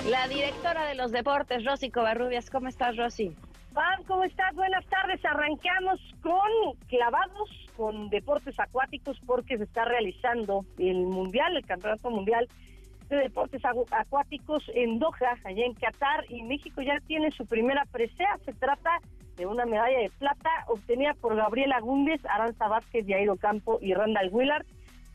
La 0.07 0.27
directora 0.27 0.85
de 0.85 0.95
los 0.95 1.11
deportes, 1.11 1.65
Rosy 1.65 1.89
Covarrubias. 1.89 2.49
¿Cómo 2.49 2.67
estás, 2.67 2.95
Rosy? 2.95 3.35
Pam, 3.73 4.03
¿cómo 4.07 4.23
estás? 4.23 4.53
Buenas 4.53 4.85
tardes. 4.85 5.23
Arrancamos 5.25 5.99
con 6.21 6.77
clavados, 6.87 7.49
con 7.75 8.09
deportes 8.09 8.59
acuáticos, 8.59 9.19
porque 9.25 9.57
se 9.57 9.63
está 9.63 9.85
realizando 9.85 10.65
el 10.77 11.07
Mundial, 11.07 11.57
el 11.57 11.65
Campeonato 11.65 12.11
Mundial 12.11 12.47
de 13.17 13.23
Deportes 13.23 13.61
Acuáticos 13.91 14.63
en 14.73 14.99
Doha, 14.99 15.37
allá 15.43 15.65
en 15.65 15.73
Qatar, 15.73 16.25
y 16.29 16.41
México 16.43 16.81
ya 16.81 16.99
tiene 17.07 17.31
su 17.31 17.45
primera 17.45 17.85
presea. 17.91 18.37
Se 18.45 18.53
trata 18.53 18.91
de 19.35 19.45
una 19.45 19.65
medalla 19.65 19.99
de 19.99 20.11
plata 20.11 20.49
obtenida 20.67 21.13
por 21.15 21.35
Gabriela 21.35 21.79
Gúndez, 21.79 22.21
Aranza 22.25 22.67
Vázquez, 22.67 23.05
Jairo 23.07 23.35
Campo 23.37 23.79
y 23.81 23.93
Randall 23.93 24.29
Willard, 24.31 24.65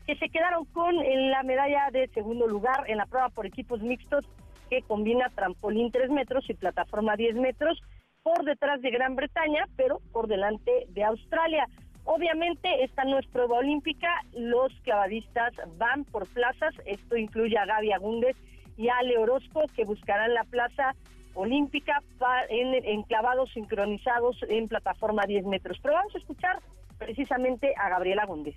que 0.05 0.15
se 0.15 0.29
quedaron 0.29 0.65
con 0.65 0.95
la 0.95 1.43
medalla 1.43 1.89
de 1.91 2.07
segundo 2.09 2.47
lugar 2.47 2.83
en 2.87 2.97
la 2.97 3.05
prueba 3.05 3.29
por 3.29 3.45
equipos 3.45 3.81
mixtos 3.81 4.25
que 4.69 4.81
combina 4.81 5.29
trampolín 5.29 5.91
3 5.91 6.09
metros 6.09 6.49
y 6.49 6.53
plataforma 6.53 7.15
10 7.15 7.35
metros 7.35 7.81
por 8.23 8.43
detrás 8.43 8.81
de 8.81 8.91
Gran 8.91 9.15
Bretaña, 9.15 9.65
pero 9.75 9.99
por 10.11 10.27
delante 10.27 10.71
de 10.89 11.03
Australia. 11.03 11.67
Obviamente 12.11 12.83
esta 12.83 13.03
no 13.03 13.19
es 13.19 13.27
prueba 13.27 13.59
olímpica, 13.59 14.07
los 14.33 14.73
clavadistas 14.81 15.53
van 15.77 16.05
por 16.05 16.27
plazas, 16.27 16.73
esto 16.85 17.15
incluye 17.15 17.55
a 17.55 17.67
Gaby 17.67 17.91
Agúndez 17.91 18.35
y 18.77 18.89
a 18.89 18.97
Ale 18.97 19.19
Orozco 19.19 19.65
que 19.75 19.85
buscarán 19.85 20.33
la 20.33 20.43
plaza 20.43 20.95
olímpica 21.35 22.01
en, 22.49 23.03
clavados 23.03 23.51
sincronizados 23.53 24.37
en 24.49 24.67
plataforma 24.67 25.27
10 25.27 25.45
metros. 25.45 25.77
Pero 25.83 25.93
vamos 25.93 26.15
a 26.15 26.17
escuchar 26.17 26.57
precisamente 26.97 27.75
a 27.77 27.89
Gabriela 27.89 28.23
Agúndez. 28.23 28.55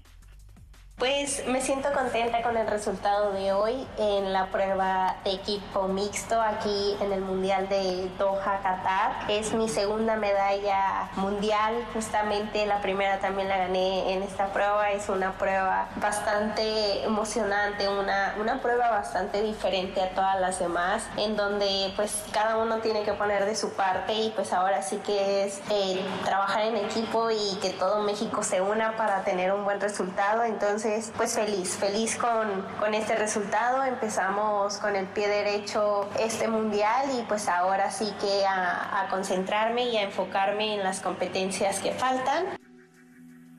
Pues 1.03 1.45
me 1.49 1.61
siento 1.61 1.93
contenta 1.93 2.43
con 2.43 2.57
el 2.57 2.65
resultado 2.69 3.33
de 3.33 3.53
hoy 3.53 3.89
en 3.99 4.33
la 4.33 4.47
prueba 4.53 5.17
de 5.25 5.33
equipo 5.33 5.89
mixto 5.89 6.41
aquí 6.41 6.97
en 7.01 7.13
el 7.13 7.23
Mundial 7.23 7.69
de 7.69 8.09
Doha, 8.21 8.61
Qatar. 8.63 9.29
Es 9.29 9.53
mi 9.53 9.69
segunda 9.69 10.15
medalla 10.15 11.11
mundial, 11.17 11.85
justamente 11.93 12.67
la 12.67 12.81
primera 12.83 13.19
también 13.19 13.49
la 13.49 13.57
gané 13.57 14.13
en 14.13 14.23
esta 14.23 14.53
prueba. 14.53 14.93
Es 14.93 15.09
una 15.09 15.33
prueba 15.33 15.89
bastante 15.97 17.03
emocionante, 17.03 17.89
una, 17.89 18.37
una 18.41 18.63
prueba 18.63 18.89
bastante 18.91 19.43
diferente 19.43 20.01
a 20.01 20.11
todas 20.11 20.41
las 20.41 20.61
demás, 20.61 21.03
en 21.17 21.35
donde 21.35 21.93
pues 21.97 22.23
cada 22.31 22.59
uno 22.59 22.77
tiene 22.77 23.03
que 23.03 23.13
poner 23.15 23.45
de 23.45 23.57
su 23.57 23.73
parte 23.73 24.15
y 24.15 24.31
pues 24.37 24.53
ahora 24.53 24.83
sí 24.83 24.99
que 24.99 25.47
es 25.47 25.63
eh, 25.69 26.01
trabajar 26.25 26.63
en 26.63 26.77
equipo 26.77 27.29
y 27.33 27.59
que 27.61 27.71
todo 27.71 28.03
México 28.03 28.45
se 28.45 28.61
una 28.61 28.97
para 28.97 29.25
tener 29.25 29.53
un 29.53 29.65
buen 29.65 29.81
resultado. 29.81 30.45
Entonces, 30.45 30.92
pues 31.17 31.35
feliz, 31.35 31.77
feliz 31.77 32.17
con, 32.17 32.63
con 32.79 32.95
este 32.95 33.17
resultado. 33.17 33.85
Empezamos 33.85 34.79
con 34.79 34.95
el 34.97 35.07
pie 35.07 35.29
derecho 35.29 36.09
este 36.21 36.49
mundial 36.49 37.07
y 37.19 37.23
pues 37.27 37.49
ahora 37.49 37.91
sí 37.91 38.07
que 38.21 38.45
a, 38.47 39.07
concentrarme 39.11 39.89
y 39.89 39.97
a 39.97 40.03
enfocarme 40.03 40.75
en 40.75 40.83
las 40.83 41.01
competencias 41.01 41.81
que 41.81 41.93
faltan. 41.93 42.47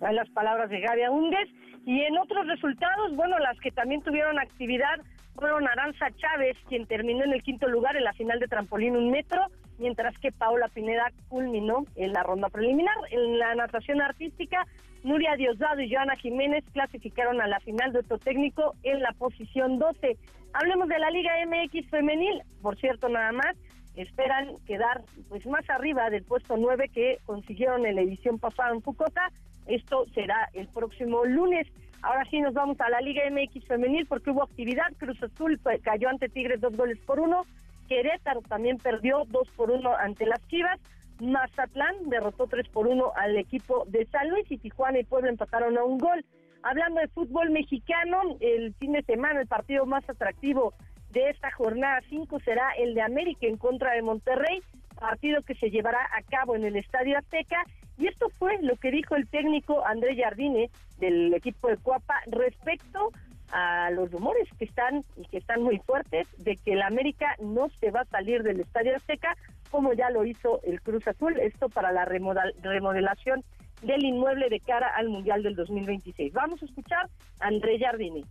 Hay 0.02 0.16
las 0.16 0.30
palabras 0.30 0.70
de 0.70 0.80
Gaby 0.80 1.04
Aúndez. 1.04 1.50
Y 1.86 2.02
en 2.02 2.18
otros 2.18 2.48
resultados, 2.48 3.16
bueno, 3.16 3.38
las 3.40 3.60
que 3.60 3.72
también 3.72 4.02
tuvieron 4.02 4.40
actividad 4.40 5.02
fueron 5.36 5.68
Aranza 5.68 6.08
Chávez, 6.16 6.56
quien 6.70 6.86
terminó 6.88 7.24
en 7.26 7.34
el 7.34 7.44
quinto 7.44 7.68
lugar 7.68 7.98
en 7.98 8.06
la 8.06 8.14
final 8.14 8.40
de 8.40 8.48
trampolín 8.48 8.96
un 8.96 9.12
metro, 9.12 9.42
mientras 9.80 10.18
que 10.20 10.32
Paula 10.32 10.70
Pineda 10.70 11.12
culminó 11.28 11.86
en 11.96 12.14
la 12.14 12.24
ronda 12.24 12.50
preliminar. 12.50 12.96
En 13.12 13.38
la 13.38 13.54
natación 13.56 14.02
artística, 14.02 14.66
Nuria 15.04 15.36
Diosdado 15.36 15.82
y 15.82 15.94
Joana 15.94 16.16
Jiménez 16.16 16.64
clasificaron 16.72 17.42
a 17.42 17.48
la 17.48 17.60
final 17.60 17.92
de 17.92 18.00
otro 18.00 18.18
técnico 18.18 18.74
en 18.84 19.02
la 19.02 19.12
posición 19.12 19.78
12. 19.78 20.18
Hablemos 20.54 20.88
de 20.88 21.00
la 21.00 21.10
Liga 21.10 21.32
MX 21.46 21.90
femenil, 21.90 22.42
por 22.62 22.78
cierto, 22.78 23.10
nada 23.10 23.32
más. 23.34 23.56
Esperan 23.96 24.56
quedar 24.66 25.02
pues 25.30 25.46
más 25.46 25.70
arriba 25.70 26.10
del 26.10 26.24
puesto 26.24 26.56
9 26.58 26.90
que 26.90 27.20
consiguieron 27.26 27.86
en 27.86 27.96
la 27.96 28.02
edición 28.02 28.40
pasada 28.40 28.72
en 28.72 28.82
Fucota. 28.82 29.30
Esto 29.68 30.06
será 30.14 30.50
el 30.54 30.68
próximo 30.70 31.26
lunes. 31.26 31.68
Ahora 32.02 32.26
sí 32.30 32.40
nos 32.40 32.54
vamos 32.54 32.80
a 32.80 32.90
la 32.90 33.02
Liga 33.02 33.24
MX 33.30 33.66
femenil 33.68 34.06
porque 34.08 34.32
hubo 34.32 34.44
actividad. 34.44 34.88
Cruz 34.98 35.22
Azul 35.22 35.60
cayó 35.84 36.10
ante 36.10 36.30
Tigres 36.30 36.62
dos 36.62 36.76
goles 36.76 36.98
por 37.06 37.20
uno. 37.20 37.46
Querétaro 37.88 38.42
también 38.42 38.78
perdió 38.78 39.24
dos 39.28 39.50
por 39.56 39.70
uno 39.70 39.94
ante 39.96 40.26
las 40.26 40.46
Chivas. 40.48 40.80
Mazatlán 41.24 42.10
derrotó 42.10 42.48
3 42.48 42.68
por 42.70 42.88
1 42.88 43.14
al 43.16 43.38
equipo 43.38 43.86
de 43.88 44.06
San 44.08 44.30
Luis 44.30 44.46
y 44.52 44.58
Tijuana 44.58 45.00
y 45.00 45.04
Puebla 45.04 45.30
empataron 45.30 45.78
a 45.78 45.84
un 45.84 45.98
gol. 45.98 46.26
Hablando 46.64 47.02
de 47.02 47.08
fútbol 47.08 47.50
mexicano, 47.50 48.38
el 48.40 48.74
fin 48.76 48.94
de 48.94 49.04
semana 49.04 49.42
el 49.42 49.48
partido 49.48 49.86
más 49.86 50.08
atractivo 50.10 50.74
de 51.12 51.30
esta 51.30 51.52
jornada 51.52 52.02
5 52.10 52.40
será 52.42 52.72
el 52.78 52.94
de 52.94 53.02
América 53.02 53.48
en 53.48 53.58
contra 53.58 53.94
de 53.94 54.02
Monterrey, 54.02 54.62
partido 55.00 55.42
que 55.44 55.56
se 55.56 55.70
llevará 55.70 56.00
a 56.18 56.22
cabo 56.24 56.56
en 56.56 56.66
el 56.66 56.76
Estadio 56.76 57.18
Azteca. 57.18 57.64
Y 57.98 58.08
esto 58.08 58.30
fue 58.38 58.62
lo 58.62 58.76
que 58.78 58.92
dijo 58.92 59.16
el 59.16 59.28
técnico 59.28 59.86
André 59.86 60.16
Jardine 60.16 60.70
del 61.00 61.34
equipo 61.34 61.68
de 61.68 61.78
Cuapa 61.78 62.16
respecto 62.28 63.12
a 63.52 63.92
los 63.92 64.12
rumores 64.12 64.50
que 64.58 64.66
están 64.66 65.06
y 65.16 65.26
que 65.28 65.38
están 65.38 65.62
muy 65.62 65.78
fuertes 65.80 66.28
de 66.40 66.58
que 66.58 66.74
el 66.74 66.82
América 66.82 67.36
no 67.40 67.70
se 67.80 67.92
va 67.92 68.02
a 68.02 68.06
salir 68.06 68.42
del 68.42 68.62
Estadio 68.62 68.96
Azteca 68.96 69.38
como 69.74 69.92
ya 69.94 70.12
lo 70.12 70.24
hizo 70.24 70.62
el 70.62 70.80
Cruz 70.84 71.08
Azul, 71.08 71.40
esto 71.40 71.68
para 71.68 71.92
la 71.92 72.06
remodelación 72.06 73.44
del 73.82 74.06
inmueble 74.06 74.48
de 74.50 74.60
cara 74.60 74.88
al 74.96 75.10
Mundial 75.10 75.42
del 75.42 75.56
2026. 75.56 76.32
Vamos 76.32 76.62
a 76.62 76.66
escuchar 76.66 77.10
a 77.40 77.48
André 77.48 77.80
Jardini. 77.80 78.24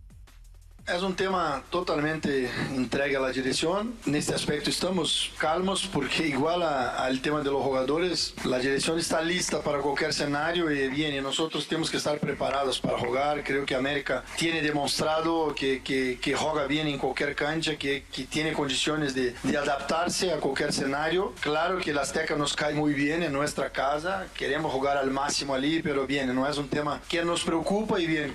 É 0.85 0.97
um 0.97 1.13
tema 1.13 1.63
totalmente 1.71 2.27
entregue 2.75 3.15
à 3.15 3.31
direção. 3.31 3.89
Neste 4.05 4.33
aspecto 4.33 4.69
estamos 4.69 5.31
calmos 5.39 5.85
porque 5.85 6.23
igual 6.23 6.61
ao 6.61 7.17
tema 7.21 7.41
de 7.41 7.47
los 7.47 7.63
jogadores, 7.63 8.33
a 8.43 8.59
direção 8.59 8.97
está 8.97 9.21
lista 9.21 9.59
para 9.59 9.79
qualquer 9.79 10.13
cenário 10.13 10.69
e 10.69 10.89
bem, 10.89 11.21
nós 11.21 11.37
temos 11.69 11.89
que 11.89 11.95
estar 11.95 12.19
preparados 12.19 12.79
para 12.79 12.97
jogar. 12.97 13.41
Creio 13.43 13.65
que 13.65 13.73
a 13.73 13.77
América 13.77 14.25
tem 14.37 14.61
demonstrado 14.61 15.53
que, 15.55 15.79
que, 15.79 16.17
que 16.17 16.35
joga 16.35 16.67
bem 16.67 16.85
em 16.89 16.97
qualquer 16.97 17.33
cancha, 17.33 17.77
que, 17.77 18.01
que 18.11 18.25
tem 18.25 18.51
condições 18.51 19.13
de, 19.13 19.31
de 19.41 19.55
adaptar-se 19.55 20.29
a 20.31 20.37
qualquer 20.37 20.73
cenário. 20.73 21.33
Claro 21.39 21.77
que 21.77 21.91
a 21.91 22.01
Azteca 22.01 22.35
nos 22.35 22.53
cai 22.53 22.73
muito 22.73 22.97
bem 22.97 23.23
em 23.23 23.29
nossa 23.29 23.69
casa, 23.69 24.27
queremos 24.35 24.69
jogar 24.69 24.97
ao 24.97 25.07
máximo 25.07 25.53
ali, 25.53 25.81
mas 25.81 26.07
bem, 26.07 26.27
não 26.27 26.45
é 26.45 26.51
um 26.51 26.67
tema 26.67 27.01
que 27.07 27.21
nos 27.21 27.41
preocupa 27.41 28.01
e 28.01 28.05
bem, 28.07 28.33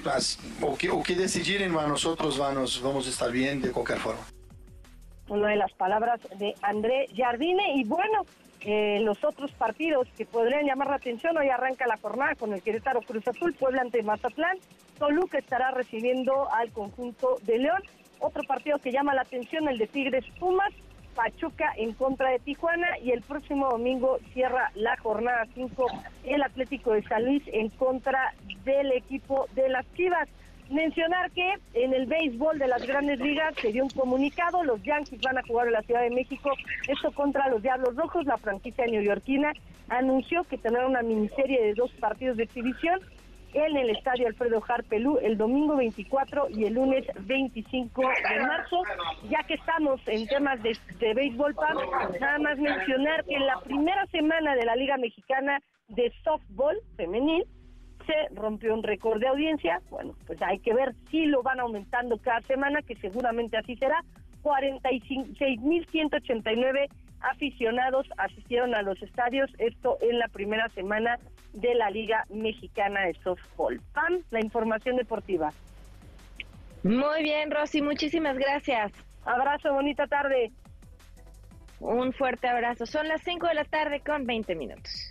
o 0.63 0.75
que, 0.75 0.89
o 0.89 1.03
que 1.03 1.15
decidirem 1.15 1.69
a 1.69 2.38
vamos 2.39 3.07
a 3.07 3.11
estar 3.11 3.31
bien 3.31 3.61
de 3.61 3.73
cualquier 3.73 3.99
forma. 3.99 4.23
Una 5.29 5.49
de 5.49 5.57
las 5.57 5.73
palabras 5.73 6.21
de 6.39 6.55
André 6.63 7.07
Jardine 7.15 7.75
y 7.77 7.85
bueno, 7.85 8.25
eh, 8.63 9.01
los 9.03 9.23
otros 9.25 9.53
partidos 9.53 10.09
que 10.17 10.25
podrían 10.25 10.65
llamar 10.65 10.89
la 10.89 10.97
atención, 10.97 11.37
hoy 11.37 11.49
arranca 11.49 11.87
la 11.87 11.99
jornada 11.99 12.35
con 12.35 12.55
el 12.55 12.63
Querétaro 12.63 13.03
Cruz 13.03 13.27
Azul, 13.29 13.55
Puebla 13.55 13.83
ante 13.83 14.03
Mazatlán, 14.03 14.59
Toluca 14.99 15.39
estará 15.39 15.71
recibiendo 15.71 16.51
al 16.53 16.73
conjunto 16.73 17.37
de 17.43 17.59
León, 17.59 17.83
otro 18.21 18.43
partido 18.45 18.79
que 18.79 18.91
llama 18.91 19.15
la 19.15 19.23
atención, 19.23 19.69
el 19.69 19.79
de 19.79 19.87
Tigres 19.87 20.25
Pumas, 20.41 20.73
Pachuca 21.19 21.73
en 21.77 21.95
contra 21.95 22.31
de 22.31 22.39
Tijuana 22.39 22.97
y 23.03 23.11
el 23.11 23.23
próximo 23.23 23.69
domingo 23.71 24.19
cierra 24.33 24.71
la 24.77 24.97
jornada 24.99 25.47
5 25.53 25.87
el 26.25 26.43
Atlético 26.45 26.93
de 26.93 27.03
San 27.03 27.25
Luis 27.25 27.43
en 27.47 27.71
contra 27.71 28.35
del 28.65 28.93
equipo 28.93 29.47
de 29.57 29.69
las 29.69 29.85
Chivas. 29.95 30.29
Mencionar 30.71 31.31
que 31.31 31.55
en 31.73 31.95
el 31.95 32.07
béisbol 32.07 32.59
de 32.59 32.69
las 32.69 32.87
grandes 32.87 33.19
ligas 33.21 33.55
se 33.61 33.73
dio 33.73 33.85
un 33.85 33.91
comunicado, 33.91 34.63
los 34.65 34.83
Yankees 34.83 35.21
van 35.23 35.39
a 35.39 35.43
jugar 35.43 35.69
en 35.69 35.73
la 35.73 35.83
Ciudad 35.83 36.03
de 36.03 36.11
México, 36.11 36.53
esto 36.87 37.11
contra 37.13 37.49
los 37.49 37.63
Diablos 37.63 37.97
Rojos, 37.97 38.27
la 38.27 38.37
franquicia 38.37 38.87
neoyorquina 38.87 39.53
anunció 39.89 40.45
que 40.45 40.59
tendrá 40.59 40.87
una 40.87 41.03
miniserie 41.03 41.63
de 41.63 41.75
dos 41.75 41.91
partidos 41.93 42.37
de 42.37 42.43
exhibición 42.45 43.01
en 43.55 43.77
el 43.79 43.91
Estadio 43.91 44.27
Alfredo 44.27 44.63
Harpelú 44.67 45.19
el 45.23 45.39
domingo 45.39 45.77
24 45.77 46.49
y 46.51 46.65
el 46.65 46.75
lunes 46.75 47.07
25 47.21 48.03
de 48.03 48.41
marzo. 48.41 48.83
Ya 49.31 49.43
que 49.45 49.55
estamos 49.55 50.01
en 50.07 50.27
temas 50.27 50.63
de, 50.63 50.77
de 50.99 51.15
béisbol, 51.15 51.55
Pam, 51.55 51.79
nada 52.21 52.39
más 52.39 52.59
mencionar 52.59 53.25
que 53.25 53.35
en 53.35 53.47
la 53.47 53.59
primera 53.61 54.07
semana 54.07 54.55
de 54.55 54.65
la 54.67 54.77
Liga 54.77 54.99
Mexicana 54.99 55.61
de 55.89 56.13
Softball 56.23 56.77
Femenil 56.97 57.47
rompió 58.35 58.75
un 58.75 58.83
récord 58.83 59.21
de 59.21 59.29
audiencia. 59.29 59.81
Bueno, 59.91 60.15
pues 60.27 60.43
hay 60.43 60.59
que 60.59 60.75
ver 60.75 60.95
si 61.11 61.27
lo 61.27 61.43
van 61.43 61.61
aumentando 61.61 62.19
cada 62.19 62.41
semana, 62.43 62.83
que 62.83 62.97
seguramente 62.97 63.57
así 63.57 63.77
será. 63.77 64.03
46.189 64.43 66.89
aficionados 67.21 68.09
asistieron 68.17 68.75
a 68.75 68.83
los 68.83 69.01
estadios, 69.03 69.51
esto 69.59 69.99
en 70.01 70.19
la 70.19 70.27
primera 70.29 70.69
semana 70.71 71.19
de 71.53 71.75
la 71.75 71.91
Liga 71.91 72.25
Mexicana 72.31 73.03
de 73.07 73.15
Softball. 73.23 73.81
Pam, 73.93 74.23
la 74.31 74.41
información 74.41 74.97
deportiva. 74.97 75.53
Muy 76.85 77.23
bien, 77.23 77.51
Rosy, 77.51 77.83
muchísimas 77.83 78.39
gracias. 78.39 78.93
Abrazo, 79.25 79.73
bonita 79.73 80.07
tarde. 80.07 80.53
Un 81.81 82.13
fuerte 82.13 82.47
abrazo. 82.49 82.87
Son 82.87 83.09
las 83.09 83.21
5 83.23 83.49
de 83.49 83.55
la 83.55 83.65
tarde 83.65 84.01
con 84.01 84.25
20 84.25 84.55
minutos. 84.55 85.11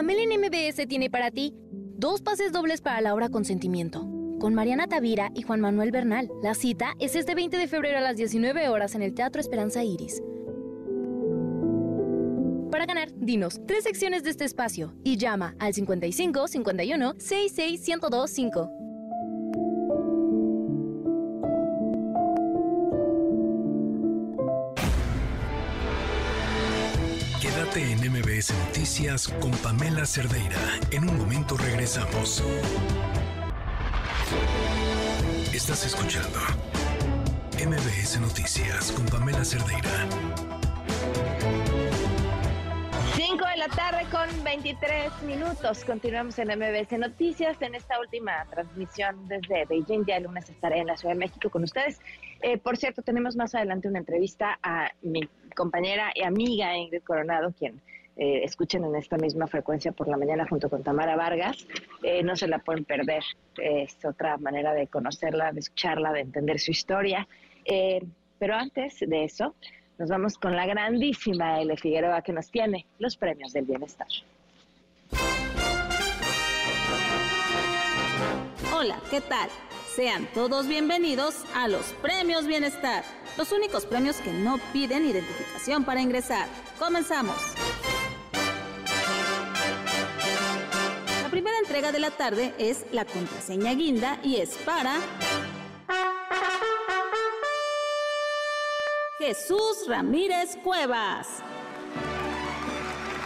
Pamela 0.00 0.22
en 0.22 0.40
MBS 0.40 0.88
tiene 0.88 1.10
para 1.10 1.30
ti 1.30 1.52
dos 1.68 2.22
pases 2.22 2.52
dobles 2.52 2.80
para 2.80 3.02
la 3.02 3.14
obra 3.14 3.28
Consentimiento. 3.28 4.08
Con 4.40 4.54
Mariana 4.54 4.86
Tavira 4.86 5.30
y 5.34 5.42
Juan 5.42 5.60
Manuel 5.60 5.90
Bernal. 5.90 6.30
La 6.42 6.54
cita 6.54 6.94
es 6.98 7.16
este 7.16 7.34
20 7.34 7.58
de 7.58 7.68
febrero 7.68 7.98
a 7.98 8.00
las 8.00 8.16
19 8.16 8.70
horas 8.70 8.94
en 8.94 9.02
el 9.02 9.12
Teatro 9.12 9.42
Esperanza 9.42 9.84
Iris. 9.84 10.22
Para 12.70 12.86
ganar, 12.86 13.10
dinos 13.14 13.60
tres 13.66 13.84
secciones 13.84 14.24
de 14.24 14.30
este 14.30 14.46
espacio 14.46 14.94
y 15.04 15.18
llama 15.18 15.54
al 15.58 15.74
55 15.74 16.48
51 16.48 17.14
66 17.18 17.86
1025. 17.86 18.89
MBS 28.40 28.54
Noticias 28.68 29.28
con 29.28 29.50
Pamela 29.50 30.06
Cerdeira. 30.06 30.56
En 30.92 31.06
un 31.06 31.18
momento 31.18 31.58
regresamos. 31.58 32.42
Estás 35.52 35.84
escuchando 35.84 36.38
MBS 37.58 38.18
Noticias 38.18 38.92
con 38.92 39.04
Pamela 39.08 39.44
Cerdeira. 39.44 40.08
5 43.14 43.44
de 43.44 43.56
la 43.58 43.68
tarde 43.68 44.06
con 44.10 44.42
23 44.42 45.22
minutos. 45.24 45.84
Continuamos 45.84 46.38
en 46.38 46.48
MBS 46.48 46.92
Noticias 46.98 47.60
en 47.60 47.74
esta 47.74 48.00
última 48.00 48.46
transmisión 48.48 49.28
desde 49.28 49.66
Beijing. 49.66 50.06
Ya 50.06 50.16
el 50.16 50.22
lunes 50.22 50.48
estaré 50.48 50.78
en 50.78 50.86
la 50.86 50.96
Ciudad 50.96 51.12
de 51.12 51.18
México 51.18 51.50
con 51.50 51.64
ustedes. 51.64 52.00
Eh, 52.40 52.56
por 52.56 52.78
cierto, 52.78 53.02
tenemos 53.02 53.36
más 53.36 53.54
adelante 53.54 53.86
una 53.86 53.98
entrevista 53.98 54.58
a 54.62 54.90
mi 55.02 55.28
compañera 55.54 56.10
y 56.14 56.22
amiga 56.22 56.74
Ingrid 56.74 57.02
Coronado, 57.02 57.52
quien 57.52 57.82
eh, 58.20 58.44
escuchen 58.44 58.84
en 58.84 58.94
esta 58.96 59.16
misma 59.16 59.46
frecuencia 59.46 59.92
por 59.92 60.06
la 60.06 60.18
mañana 60.18 60.46
junto 60.46 60.68
con 60.68 60.82
Tamara 60.82 61.16
Vargas. 61.16 61.66
Eh, 62.02 62.22
no 62.22 62.36
se 62.36 62.48
la 62.48 62.58
pueden 62.58 62.84
perder. 62.84 63.24
es 63.56 63.96
otra 64.04 64.36
manera 64.36 64.74
de 64.74 64.88
conocerla, 64.88 65.52
de 65.52 65.60
escucharla, 65.60 66.12
de 66.12 66.20
entender 66.20 66.60
su 66.60 66.70
historia. 66.70 67.26
Eh, 67.64 68.04
pero 68.38 68.56
antes 68.56 69.00
de 69.00 69.24
eso, 69.24 69.54
nos 69.96 70.10
vamos 70.10 70.36
con 70.36 70.54
la 70.54 70.66
grandísima 70.66 71.62
L. 71.62 71.74
Figueroa 71.78 72.20
que 72.20 72.34
nos 72.34 72.50
tiene 72.50 72.84
los 72.98 73.16
premios 73.16 73.54
del 73.54 73.64
bienestar. 73.64 74.08
Hola, 78.74 79.00
¿qué 79.10 79.22
tal? 79.22 79.48
Sean 79.96 80.28
todos 80.34 80.68
bienvenidos 80.68 81.44
a 81.54 81.68
los 81.68 81.86
Premios 82.02 82.46
Bienestar, 82.46 83.02
los 83.38 83.50
únicos 83.50 83.86
premios 83.86 84.16
que 84.16 84.32
no 84.32 84.58
piden 84.74 85.06
identificación 85.06 85.84
para 85.84 86.02
ingresar. 86.02 86.46
Comenzamos. 86.78 87.36
Entrega 91.80 91.92
de 91.92 92.00
la 92.00 92.10
tarde 92.10 92.54
es 92.58 92.84
la 92.92 93.06
contraseña 93.06 93.72
guinda 93.72 94.18
y 94.22 94.36
es 94.36 94.50
para 94.66 94.96
Jesús 99.16 99.86
Ramírez 99.88 100.58
Cuevas. 100.62 101.26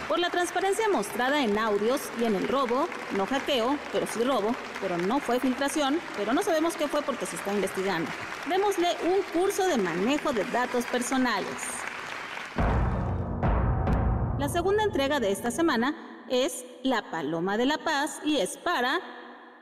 Por 0.07 0.19
la 0.19 0.29
transparencia 0.29 0.87
mostrada 0.87 1.43
en 1.43 1.57
audios 1.57 1.99
y 2.17 2.23
en 2.23 2.35
el 2.35 2.47
robo, 2.47 2.87
no 3.17 3.25
hackeo, 3.25 3.77
pero 3.91 4.07
sí 4.07 4.23
robo, 4.23 4.55
pero 4.79 4.97
no 4.99 5.19
fue 5.19 5.41
filtración, 5.41 5.99
pero 6.15 6.31
no 6.31 6.41
sabemos 6.41 6.77
qué 6.77 6.87
fue 6.87 7.01
porque 7.01 7.25
se 7.25 7.35
está 7.35 7.51
investigando. 7.53 8.09
Démosle 8.47 8.87
un 9.03 9.21
curso 9.37 9.67
de 9.67 9.75
manejo 9.75 10.31
de 10.31 10.45
datos 10.45 10.85
personales. 10.85 11.45
La 14.39 14.47
segunda 14.47 14.83
entrega 14.83 15.19
de 15.19 15.33
esta 15.33 15.51
semana 15.51 16.14
es 16.29 16.65
La 16.83 17.01
Paloma 17.11 17.57
de 17.57 17.65
la 17.65 17.77
Paz 17.77 18.19
y 18.23 18.37
es 18.37 18.57
para 18.57 18.99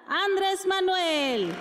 Andrés 0.08 0.66
Manuel. 0.66 1.54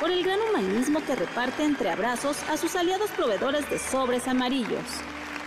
Por 0.00 0.10
el 0.10 0.22
gran 0.22 0.40
humanismo 0.40 1.00
que 1.04 1.16
reparte 1.16 1.64
entre 1.64 1.90
abrazos 1.90 2.36
a 2.48 2.56
sus 2.56 2.76
aliados 2.76 3.10
proveedores 3.10 3.68
de 3.68 3.78
sobres 3.78 4.28
amarillos. 4.28 4.84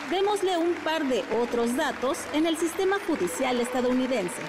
Démosle 0.09 0.57
un 0.57 0.73
par 0.83 1.05
de 1.05 1.23
otros 1.41 1.75
datos 1.77 2.17
en 2.33 2.45
el 2.45 2.57
sistema 2.57 2.97
judicial 3.07 3.61
estadounidense. 3.61 4.41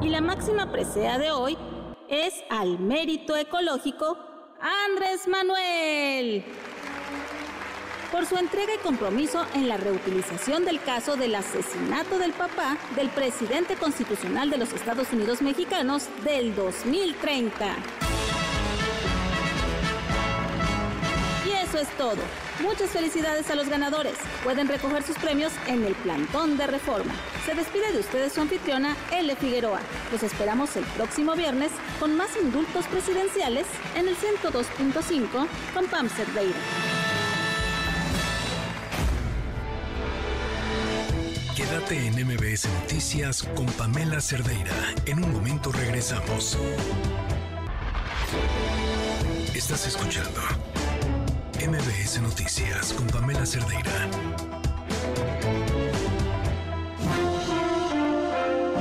Y 0.00 0.08
la 0.08 0.22
máxima 0.22 0.72
presea 0.72 1.18
de 1.18 1.30
hoy 1.32 1.58
es 2.08 2.32
al 2.48 2.78
mérito 2.78 3.36
ecológico 3.36 4.16
Andrés 4.58 5.28
Manuel. 5.28 6.44
Por 8.12 8.26
su 8.26 8.36
entrega 8.36 8.74
y 8.74 8.78
compromiso 8.78 9.46
en 9.54 9.68
la 9.68 9.78
reutilización 9.78 10.66
del 10.66 10.80
caso 10.82 11.16
del 11.16 11.34
asesinato 11.34 12.18
del 12.18 12.32
papá 12.32 12.76
del 12.94 13.08
presidente 13.08 13.74
constitucional 13.74 14.50
de 14.50 14.58
los 14.58 14.72
Estados 14.74 15.10
Unidos 15.12 15.40
mexicanos 15.40 16.08
del 16.22 16.54
2030. 16.54 17.74
Eso 21.72 21.80
es 21.80 21.96
todo. 21.96 22.18
Muchas 22.60 22.90
felicidades 22.90 23.50
a 23.50 23.54
los 23.54 23.70
ganadores. 23.70 24.12
Pueden 24.44 24.68
recoger 24.68 25.02
sus 25.02 25.16
premios 25.16 25.54
en 25.66 25.82
el 25.84 25.94
plantón 25.94 26.58
de 26.58 26.66
reforma. 26.66 27.14
Se 27.46 27.54
despide 27.54 27.92
de 27.92 28.00
ustedes 28.00 28.34
su 28.34 28.42
anfitriona, 28.42 28.94
L. 29.10 29.34
Figueroa. 29.36 29.80
Los 30.12 30.22
esperamos 30.22 30.76
el 30.76 30.84
próximo 30.84 31.34
viernes 31.34 31.70
con 31.98 32.14
más 32.14 32.36
indultos 32.36 32.84
presidenciales 32.88 33.64
en 33.96 34.06
el 34.06 34.16
102.5 34.18 35.46
con 35.72 35.86
Pam 35.86 36.10
Cerdeira. 36.10 36.58
Quédate 41.56 42.06
en 42.06 42.14
MBS 42.14 42.66
Noticias 42.80 43.42
con 43.42 43.66
Pamela 43.66 44.22
Cerdeira. 44.22 44.72
En 45.04 45.22
un 45.22 45.32
momento 45.32 45.70
regresamos. 45.70 46.58
Estás 49.54 49.86
escuchando 49.86 50.40
MBS 51.60 52.22
Noticias 52.22 52.94
con 52.94 53.06
Pamela 53.08 53.44
Cerdeira. 53.44 54.08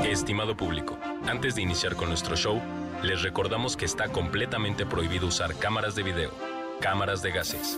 Estimado 0.06 0.56
público, 0.56 0.98
antes 1.28 1.56
de 1.56 1.64
iniciar 1.64 1.98
con 1.98 2.08
nuestro 2.08 2.38
show, 2.38 2.62
les 3.04 3.22
recordamos 3.22 3.76
que 3.76 3.84
está 3.84 4.08
completamente 4.08 4.86
prohibido 4.86 5.28
usar 5.28 5.54
cámaras 5.56 5.96
de 5.96 6.04
video, 6.04 6.32
cámaras 6.80 7.22
de 7.22 7.32
gases, 7.32 7.78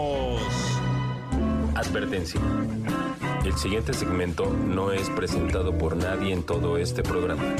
Advertencia. 1.81 2.39
El 3.43 3.57
siguiente 3.57 3.91
segmento 3.93 4.45
no 4.45 4.91
es 4.91 5.09
presentado 5.09 5.75
por 5.75 5.95
nadie 5.95 6.31
en 6.31 6.43
todo 6.43 6.77
este 6.77 7.01
programa. 7.01 7.55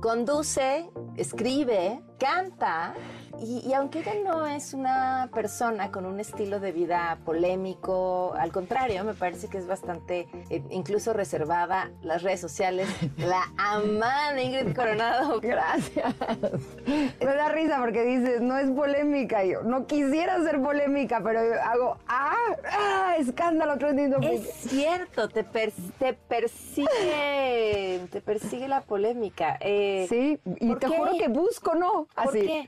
Conduce, 0.00 0.88
escribe, 1.18 2.00
encanta 2.14 2.94
y, 3.40 3.68
y 3.68 3.72
aunque 3.74 4.00
ella 4.00 4.14
no 4.24 4.46
es 4.46 4.74
una 4.74 5.28
persona 5.32 5.90
con 5.90 6.06
un 6.06 6.20
estilo 6.20 6.60
de 6.60 6.72
vida 6.72 7.18
polémico, 7.24 8.34
al 8.38 8.52
contrario, 8.52 9.04
me 9.04 9.14
parece 9.14 9.48
que 9.48 9.58
es 9.58 9.66
bastante 9.66 10.28
eh, 10.50 10.62
incluso 10.70 11.12
reservada. 11.12 11.90
Las 12.02 12.22
redes 12.22 12.40
sociales 12.40 12.88
la 13.16 13.42
aman, 13.56 14.38
Ingrid 14.38 14.74
Coronado. 14.74 15.40
Gracias. 15.42 16.14
Me 17.20 17.34
da 17.34 17.48
risa 17.48 17.78
porque 17.80 18.02
dices, 18.04 18.40
no 18.40 18.56
es 18.56 18.70
polémica. 18.70 19.44
Yo 19.44 19.62
no 19.62 19.86
quisiera 19.86 20.42
ser 20.42 20.60
polémica, 20.62 21.20
pero 21.22 21.44
yo 21.44 21.60
hago, 21.62 21.96
ah, 22.08 22.34
ah 22.72 23.14
escándalo 23.18 23.76
trending. 23.78 24.14
Es 24.22 24.48
cierto, 24.68 25.28
te, 25.28 25.44
per- 25.44 25.72
te 25.98 26.14
persigue, 26.14 28.00
te 28.10 28.20
persigue 28.20 28.68
la 28.68 28.80
polémica. 28.82 29.58
Eh, 29.60 30.06
Sí, 30.08 30.38
y 30.60 30.68
¿por 30.68 30.78
te 30.78 30.86
qué? 30.88 30.96
juro 30.96 31.12
que 31.18 31.28
busco, 31.28 31.74
¿no? 31.74 32.06
¿Por 32.14 32.28
Así. 32.28 32.40
qué? 32.40 32.66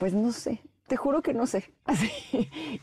Pues 0.00 0.12
no 0.14 0.32
sé. 0.32 0.60
Te 0.88 0.96
juro 0.96 1.22
que 1.22 1.34
no 1.34 1.46
sé. 1.46 1.72
Así. 1.84 2.10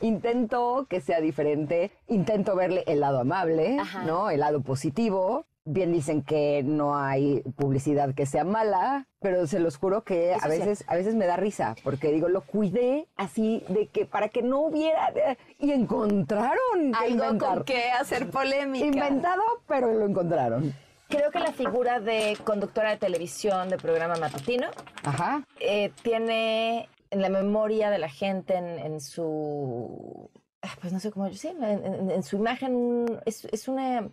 Intento 0.02 0.85
que 0.89 1.02
sea 1.02 1.19
diferente. 1.19 1.91
Intento 2.07 2.56
verle 2.56 2.84
el 2.88 3.02
lado 3.02 3.19
amable, 3.19 3.77
Ajá. 3.80 4.03
¿no? 4.06 4.30
El 4.30 4.39
lado 4.39 4.61
positivo. 4.61 5.45
Bien 5.69 5.91
dicen 5.91 6.22
que 6.23 6.64
no 6.64 6.95
hay 6.95 7.41
publicidad 7.57 8.15
que 8.15 8.26
sea 8.26 8.45
mala, 8.45 9.06
pero 9.19 9.48
se 9.48 9.60
los 9.60 9.76
juro 9.76 10.06
que 10.06 10.31
Eso 10.31 10.45
a 10.45 10.48
es 10.53 10.60
veces, 10.60 10.85
a 10.88 10.95
veces 10.95 11.14
me 11.15 11.26
da 11.26 11.35
risa, 11.35 11.76
porque 11.84 12.10
digo, 12.14 12.30
lo 12.30 12.39
cuidé 12.39 13.10
así 13.18 13.65
de 13.68 13.88
que 13.88 14.06
para 14.06 14.30
que 14.30 14.41
no 14.44 14.61
hubiera 14.61 15.11
y 15.60 15.72
encontraron 15.72 16.94
que 16.94 16.98
Algo 16.98 17.26
inventar. 17.26 17.56
con 17.56 17.64
qué 17.65 17.91
hacer 17.91 18.30
polémica. 18.30 18.85
Inventado, 18.85 19.41
pero 19.68 19.91
lo 19.91 20.06
encontraron. 20.06 20.73
Creo 21.10 21.31
que 21.31 21.39
la 21.39 21.52
figura 21.52 21.99
de 21.99 22.38
conductora 22.45 22.91
de 22.91 22.98
televisión 22.98 23.68
de 23.68 23.77
programa 23.77 24.15
matutino 24.15 24.68
Ajá. 25.03 25.44
eh, 25.60 25.91
tiene 26.02 26.88
en 27.12 27.22
la 27.22 27.30
memoria 27.30 27.90
de 27.90 27.98
la 28.00 28.10
gente, 28.10 28.56
en, 28.56 28.80
en 28.80 29.02
su, 29.02 30.30
ah, 30.62 30.76
pues 30.82 30.94
no 30.94 31.00
sé 31.00 31.12
cómo, 31.12 31.32
sí, 31.34 31.48
en, 31.50 31.64
en- 31.64 32.12
en 32.12 32.24
su 32.24 32.38
imagen, 32.38 33.20
es, 33.26 33.46
es 33.46 33.68
una 33.68 34.10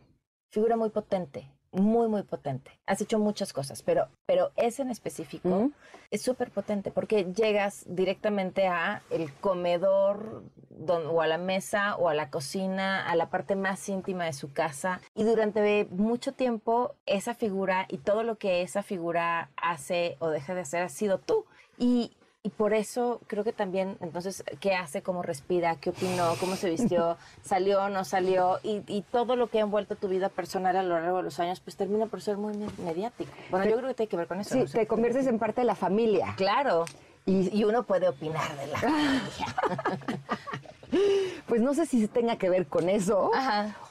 figura 0.50 0.76
muy 0.76 0.90
potente, 0.90 1.50
muy, 1.72 2.06
muy 2.08 2.22
potente. 2.22 2.70
Has 2.86 3.00
hecho 3.00 3.18
muchas 3.18 3.52
cosas, 3.52 3.82
pero, 3.82 4.06
pero 4.26 4.52
ese 4.56 4.82
en 4.82 4.90
específico 4.90 5.70
es 6.12 6.22
súper 6.22 6.52
potente 6.52 6.92
porque 6.92 7.24
llegas 7.32 7.84
directamente 7.88 8.68
a 8.68 9.02
el 9.10 9.32
comedor 9.40 10.44
don- 10.70 11.06
o 11.06 11.20
a 11.20 11.26
la 11.26 11.38
mesa 11.38 11.96
o 11.96 12.08
a 12.08 12.14
la 12.14 12.30
cocina, 12.30 13.04
a 13.08 13.16
la 13.16 13.28
parte 13.30 13.56
más 13.56 13.88
íntima 13.88 14.24
de 14.26 14.32
su 14.32 14.52
casa 14.52 15.00
y 15.16 15.24
durante 15.24 15.86
mucho 15.90 16.32
tiempo 16.32 16.94
esa 17.06 17.34
figura 17.34 17.86
y 17.88 17.98
todo 17.98 18.22
lo 18.22 18.36
que 18.38 18.62
esa 18.62 18.84
figura 18.84 19.50
hace 19.56 20.16
o 20.20 20.28
deja 20.28 20.54
de 20.54 20.60
hacer 20.60 20.82
ha 20.82 20.88
sido 20.88 21.18
tú. 21.18 21.44
Y, 21.78 22.16
y 22.46 22.50
por 22.50 22.74
eso 22.74 23.20
creo 23.26 23.42
que 23.42 23.54
también, 23.54 23.96
entonces, 24.00 24.44
¿qué 24.60 24.74
hace? 24.74 25.02
¿Cómo 25.02 25.22
respira? 25.22 25.76
¿Qué 25.76 25.90
opinó? 25.90 26.34
¿Cómo 26.38 26.56
se 26.56 26.68
vistió? 26.68 27.16
¿Salió? 27.42 27.88
¿No 27.88 28.04
salió? 28.04 28.60
Y, 28.62 28.82
y 28.86 29.00
todo 29.00 29.34
lo 29.34 29.48
que 29.48 29.58
ha 29.58 29.62
envuelto 29.62 29.96
tu 29.96 30.08
vida 30.08 30.28
personal 30.28 30.76
a 30.76 30.82
lo 30.82 31.00
largo 31.00 31.16
de 31.16 31.22
los 31.22 31.40
años, 31.40 31.60
pues 31.60 31.74
termina 31.76 32.04
por 32.06 32.20
ser 32.20 32.36
muy 32.36 32.54
me- 32.54 32.68
mediático. 32.84 33.32
Bueno, 33.50 33.64
yo 33.64 33.76
creo 33.78 33.88
que 33.88 33.94
tiene 33.94 34.08
que 34.10 34.16
ver 34.18 34.26
con 34.28 34.40
eso. 34.40 34.50
Sí, 34.54 34.60
no 34.60 34.66
sé. 34.68 34.78
te 34.80 34.86
conviertes 34.86 35.26
en 35.26 35.38
parte 35.38 35.62
de 35.62 35.66
la 35.66 35.74
familia. 35.74 36.34
Claro. 36.36 36.84
Y, 37.26 37.58
y 37.58 37.64
uno 37.64 37.84
puede 37.84 38.06
opinar 38.10 38.54
de 38.58 38.66
la 38.66 38.78
Pues 41.46 41.60
no 41.60 41.74
sé 41.74 41.84
si 41.86 42.06
tenga 42.08 42.36
que 42.36 42.48
ver 42.48 42.66
con 42.66 42.88
eso. 42.88 43.30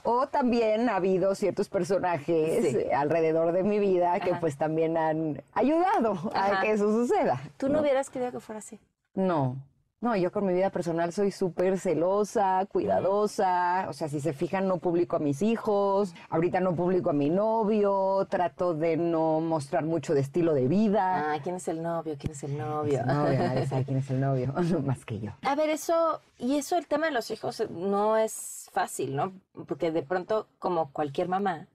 O 0.04 0.28
también 0.28 0.90
ha 0.90 0.96
habido 0.96 1.36
ciertos 1.36 1.70
personajes 1.70 2.66
Sí. 2.72 2.78
eh, 2.78 2.94
alrededor 2.94 3.52
de 3.52 3.64
mi 3.64 3.80
vida 3.80 4.20
que 4.20 4.32
Ajá. 4.32 4.40
pues 4.40 4.58
también 4.58 4.98
han 4.98 5.42
ayudado 5.54 6.32
a 6.34 6.46
Ajá. 6.46 6.62
que 6.62 6.72
eso 6.72 6.92
suceda. 6.92 7.40
¿Tú 7.58 7.70
no 7.70 7.82
hubieras 7.82 8.10
querido 8.10 8.32
que 8.32 8.40
fuera 8.40 8.60
así? 8.60 8.80
No. 9.14 9.58
No, 10.04 10.18
yo 10.18 10.34
con 10.34 10.46
mi 10.46 10.52
vida 10.52 10.70
personal 10.70 11.14
soy 11.14 11.32
súper 11.32 11.80
celosa, 11.80 12.66
cuidadosa. 12.70 13.86
O 13.88 13.94
sea, 13.94 14.10
si 14.10 14.20
se 14.20 14.34
fijan, 14.34 14.68
no 14.68 14.80
publico 14.80 15.16
a 15.16 15.20
mis 15.20 15.42
hijos. 15.42 16.14
Ahorita 16.30 16.60
no 16.60 16.76
publico 16.76 17.12
a 17.12 17.14
mi 17.14 17.30
novio. 17.30 18.28
Trato 18.30 18.74
de 18.74 18.98
no 18.98 19.40
mostrar 19.40 19.86
mucho 19.86 20.14
de 20.14 20.20
estilo 20.20 20.54
de 20.54 20.68
vida. 20.68 21.32
Ah, 21.32 21.40
¿quién 21.42 21.56
es 21.56 21.70
el 21.70 21.82
novio? 21.82 22.18
¿Quién 22.20 22.34
es 22.34 22.44
el 22.44 22.58
novio? 22.58 23.06
No, 23.06 23.24
nadie 23.32 23.66
sabe 23.66 23.86
quién 23.86 24.00
es 24.00 24.10
el 24.10 24.20
novio, 24.20 24.54
más 24.86 25.06
que 25.06 25.22
yo. 25.22 25.32
A 25.42 25.56
ver, 25.56 25.70
eso, 25.70 26.20
y 26.38 26.58
eso 26.58 26.78
el 26.78 26.86
tema 26.86 27.06
de 27.06 27.14
los 27.14 27.32
hijos 27.32 27.64
no 27.70 28.18
es 28.18 28.70
fácil, 28.74 29.16
¿no? 29.16 29.32
Porque 29.70 29.94
de 29.94 30.04
pronto, 30.04 30.48
como 30.60 30.92
cualquier 30.92 31.30
mamá, 31.30 31.68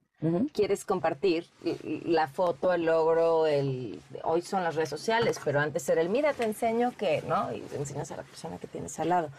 quieres 0.53 0.85
compartir 0.85 1.47
la 1.82 2.28
foto, 2.28 2.73
el 2.73 2.85
logro, 2.85 3.47
el 3.47 4.01
hoy 4.24 4.43
son 4.43 4.65
las 4.65 4.74
redes 4.74 4.89
sociales, 4.89 5.40
pero 5.45 5.61
antes 5.61 5.89
era 5.89 6.01
el 6.01 6.09
mira, 6.09 6.32
te 6.32 6.45
enseño 6.45 6.93
que, 6.97 7.23
¿no? 7.23 7.53
Y 7.53 7.61
le 7.61 7.77
enseñas 7.77 8.11
a 8.11 8.16
la 8.16 8.23
persona 8.24 8.59
que 8.59 8.66
tienes 8.66 8.99
al 8.99 9.11
lado. 9.11 9.31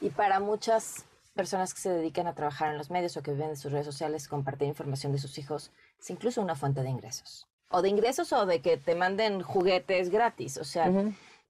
Y 0.00 0.10
para 0.10 0.40
muchas 0.40 1.06
personas 1.34 1.74
que 1.74 1.80
se 1.80 1.90
dedican 1.90 2.26
a 2.26 2.34
trabajar 2.34 2.70
en 2.70 2.78
los 2.78 2.90
medios 2.90 3.16
o 3.16 3.22
que 3.22 3.32
viven 3.32 3.50
de 3.50 3.56
sus 3.56 3.72
redes 3.72 3.86
sociales, 3.86 4.28
compartir 4.28 4.68
información 4.68 5.12
de 5.12 5.18
sus 5.18 5.38
hijos 5.38 5.70
es 5.98 6.10
incluso 6.10 6.40
una 6.42 6.54
fuente 6.54 6.82
de 6.82 6.90
ingresos. 6.90 7.46
O 7.70 7.82
de 7.82 7.88
ingresos 7.88 8.32
o 8.32 8.46
de 8.46 8.60
que 8.60 8.76
te 8.76 8.94
manden 8.94 9.42
juguetes 9.42 10.10
gratis. 10.10 10.56
O 10.56 10.64
sea, 10.64 10.90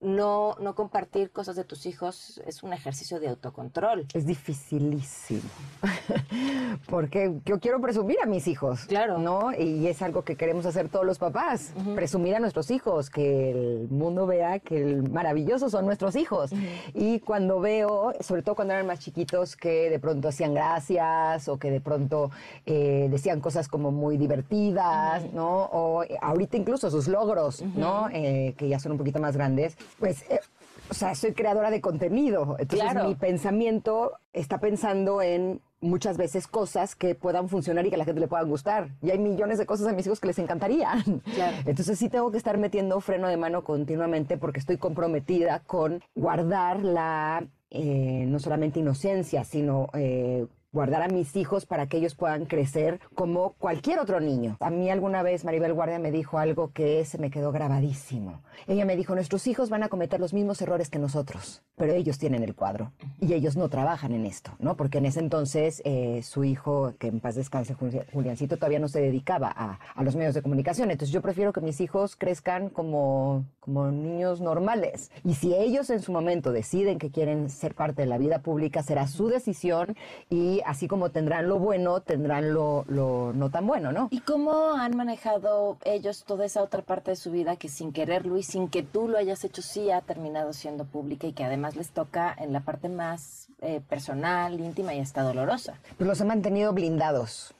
no, 0.00 0.56
no 0.60 0.74
compartir 0.74 1.30
cosas 1.30 1.56
de 1.56 1.64
tus 1.64 1.86
hijos 1.86 2.40
es 2.46 2.62
un 2.62 2.72
ejercicio 2.72 3.18
de 3.18 3.28
autocontrol. 3.28 4.06
Es 4.12 4.26
dificilísimo. 4.26 5.40
Porque 6.88 7.40
yo 7.46 7.58
quiero 7.60 7.80
presumir 7.80 8.18
a 8.22 8.26
mis 8.26 8.46
hijos. 8.46 8.84
Claro. 8.86 9.18
¿No? 9.18 9.52
Y 9.56 9.86
es 9.86 10.02
algo 10.02 10.22
que 10.22 10.36
queremos 10.36 10.66
hacer 10.66 10.88
todos 10.88 11.06
los 11.06 11.18
papás. 11.18 11.72
Presumir 11.94 12.34
a 12.34 12.40
nuestros 12.40 12.70
hijos, 12.70 13.08
que 13.08 13.50
el 13.50 13.88
mundo 13.88 14.26
vea 14.26 14.58
que 14.58 14.82
el 14.82 15.10
maravillosos 15.10 15.72
son 15.72 15.86
nuestros 15.86 16.14
hijos. 16.14 16.50
Y 16.94 17.20
cuando 17.20 17.60
veo, 17.60 18.12
sobre 18.20 18.42
todo 18.42 18.54
cuando 18.54 18.74
eran 18.74 18.86
más 18.86 18.98
chiquitos, 18.98 19.56
que 19.56 19.88
de 19.88 19.98
pronto 19.98 20.28
hacían 20.28 20.52
gracias 20.52 21.48
o 21.48 21.58
que 21.58 21.70
de 21.70 21.80
pronto 21.80 22.30
eh, 22.66 23.08
decían 23.10 23.40
cosas 23.40 23.68
como 23.68 23.90
muy 23.90 24.18
divertidas, 24.18 25.32
¿no? 25.32 25.70
O 25.72 26.04
ahorita 26.20 26.56
incluso 26.58 26.90
sus 26.90 27.08
logros, 27.08 27.62
¿no? 27.62 28.08
Eh, 28.12 28.54
que 28.58 28.68
ya 28.68 28.78
son 28.78 28.92
un 28.92 28.98
poquito 28.98 29.20
más 29.20 29.36
grandes, 29.36 29.76
pues... 29.98 30.22
eh, 30.30 30.40
o 30.88 30.94
sea, 30.94 31.16
soy 31.16 31.32
creadora 31.32 31.70
de 31.72 31.80
contenido. 31.80 32.56
Entonces 32.60 32.88
Claro. 32.92 33.08
mi 33.08 33.16
pensamiento 33.16 34.12
está 34.32 34.58
pensando 34.58 35.20
en 35.20 35.60
muchas 35.80 36.16
veces 36.16 36.46
cosas 36.46 36.94
que 36.94 37.16
puedan 37.16 37.48
funcionar 37.48 37.84
y 37.84 37.88
que 37.88 37.96
a 37.96 37.98
la 37.98 38.04
gente 38.04 38.20
le 38.20 38.28
puedan 38.28 38.48
gustar. 38.48 38.90
Y 39.02 39.10
hay 39.10 39.18
millones 39.18 39.58
de 39.58 39.66
cosas 39.66 39.88
a 39.88 39.92
mis 39.92 40.06
hijos 40.06 40.20
que 40.20 40.28
les 40.28 40.38
encantarían. 40.38 41.22
Entonces 41.64 41.98
sí 41.98 42.08
tengo 42.08 42.30
que 42.30 42.38
estar 42.38 42.56
metiendo 42.58 43.00
freno 43.00 43.26
de 43.26 43.36
mano 43.36 43.64
continuamente 43.64 44.36
porque 44.38 44.60
estoy 44.60 44.76
comprometida 44.76 45.58
con 45.66 46.04
guardar 46.14 46.84
la, 46.84 47.44
eh, 47.70 48.24
no 48.28 48.38
solamente 48.38 48.78
inocencia, 48.78 49.42
sino... 49.42 49.88
eh, 49.94 50.46
guardar 50.76 51.02
a 51.02 51.08
mis 51.08 51.34
hijos 51.36 51.64
para 51.64 51.86
que 51.86 51.96
ellos 51.96 52.14
puedan 52.14 52.44
crecer 52.44 53.00
como 53.14 53.54
cualquier 53.54 53.98
otro 53.98 54.20
niño. 54.20 54.58
A 54.60 54.68
mí 54.68 54.90
alguna 54.90 55.22
vez 55.22 55.42
Maribel 55.42 55.72
Guardia 55.72 55.98
me 55.98 56.10
dijo 56.10 56.38
algo 56.38 56.70
que 56.72 57.02
se 57.06 57.16
me 57.16 57.30
quedó 57.30 57.50
grabadísimo. 57.50 58.42
Ella 58.66 58.84
me 58.84 58.94
dijo, 58.94 59.14
nuestros 59.14 59.46
hijos 59.46 59.70
van 59.70 59.82
a 59.82 59.88
cometer 59.88 60.20
los 60.20 60.34
mismos 60.34 60.60
errores 60.60 60.90
que 60.90 60.98
nosotros, 60.98 61.62
pero 61.76 61.94
ellos 61.94 62.18
tienen 62.18 62.42
el 62.42 62.54
cuadro 62.54 62.92
y 63.20 63.32
ellos 63.32 63.56
no 63.56 63.70
trabajan 63.70 64.12
en 64.12 64.26
esto, 64.26 64.50
¿no? 64.58 64.76
Porque 64.76 64.98
en 64.98 65.06
ese 65.06 65.20
entonces 65.20 65.80
eh, 65.86 66.20
su 66.22 66.44
hijo, 66.44 66.92
que 66.98 67.08
en 67.08 67.20
paz 67.20 67.36
descanse, 67.36 67.74
Juli- 67.74 68.04
Juliancito, 68.12 68.56
todavía 68.56 68.78
no 68.78 68.88
se 68.88 69.00
dedicaba 69.00 69.50
a, 69.56 69.78
a 69.94 70.02
los 70.04 70.14
medios 70.14 70.34
de 70.34 70.42
comunicación. 70.42 70.90
Entonces 70.90 71.12
yo 71.12 71.22
prefiero 71.22 71.54
que 71.54 71.62
mis 71.62 71.80
hijos 71.80 72.16
crezcan 72.16 72.68
como, 72.68 73.46
como 73.60 73.90
niños 73.90 74.42
normales. 74.42 75.10
Y 75.24 75.34
si 75.34 75.54
ellos 75.54 75.88
en 75.88 76.02
su 76.02 76.12
momento 76.12 76.52
deciden 76.52 76.98
que 76.98 77.10
quieren 77.10 77.48
ser 77.48 77.74
parte 77.74 78.02
de 78.02 78.08
la 78.08 78.18
vida 78.18 78.40
pública, 78.40 78.82
será 78.82 79.06
su 79.06 79.28
decisión 79.28 79.96
y 80.28 80.60
así 80.66 80.88
como 80.88 81.10
tendrán 81.10 81.48
lo 81.48 81.58
bueno, 81.58 82.00
tendrán 82.00 82.52
lo, 82.52 82.84
lo 82.88 83.32
no 83.32 83.50
tan 83.50 83.66
bueno, 83.66 83.92
¿no? 83.92 84.08
¿Y 84.10 84.20
cómo 84.20 84.74
han 84.74 84.96
manejado 84.96 85.78
ellos 85.84 86.24
toda 86.24 86.44
esa 86.44 86.62
otra 86.62 86.82
parte 86.82 87.12
de 87.12 87.16
su 87.16 87.30
vida 87.30 87.56
que 87.56 87.68
sin 87.68 87.92
quererlo 87.92 88.36
y 88.36 88.42
sin 88.42 88.68
que 88.68 88.82
tú 88.82 89.08
lo 89.08 89.18
hayas 89.18 89.44
hecho 89.44 89.62
sí 89.62 89.90
ha 89.90 90.00
terminado 90.00 90.52
siendo 90.52 90.84
pública 90.84 91.26
y 91.26 91.32
que 91.32 91.44
además 91.44 91.76
les 91.76 91.90
toca 91.90 92.34
en 92.38 92.52
la 92.52 92.60
parte 92.60 92.88
más 92.88 93.48
eh, 93.62 93.80
personal, 93.88 94.60
íntima 94.60 94.94
y 94.94 95.00
hasta 95.00 95.22
dolorosa? 95.22 95.80
Pues 95.96 96.06
los 96.06 96.20
he 96.20 96.24
mantenido 96.24 96.72
blindados. 96.72 97.54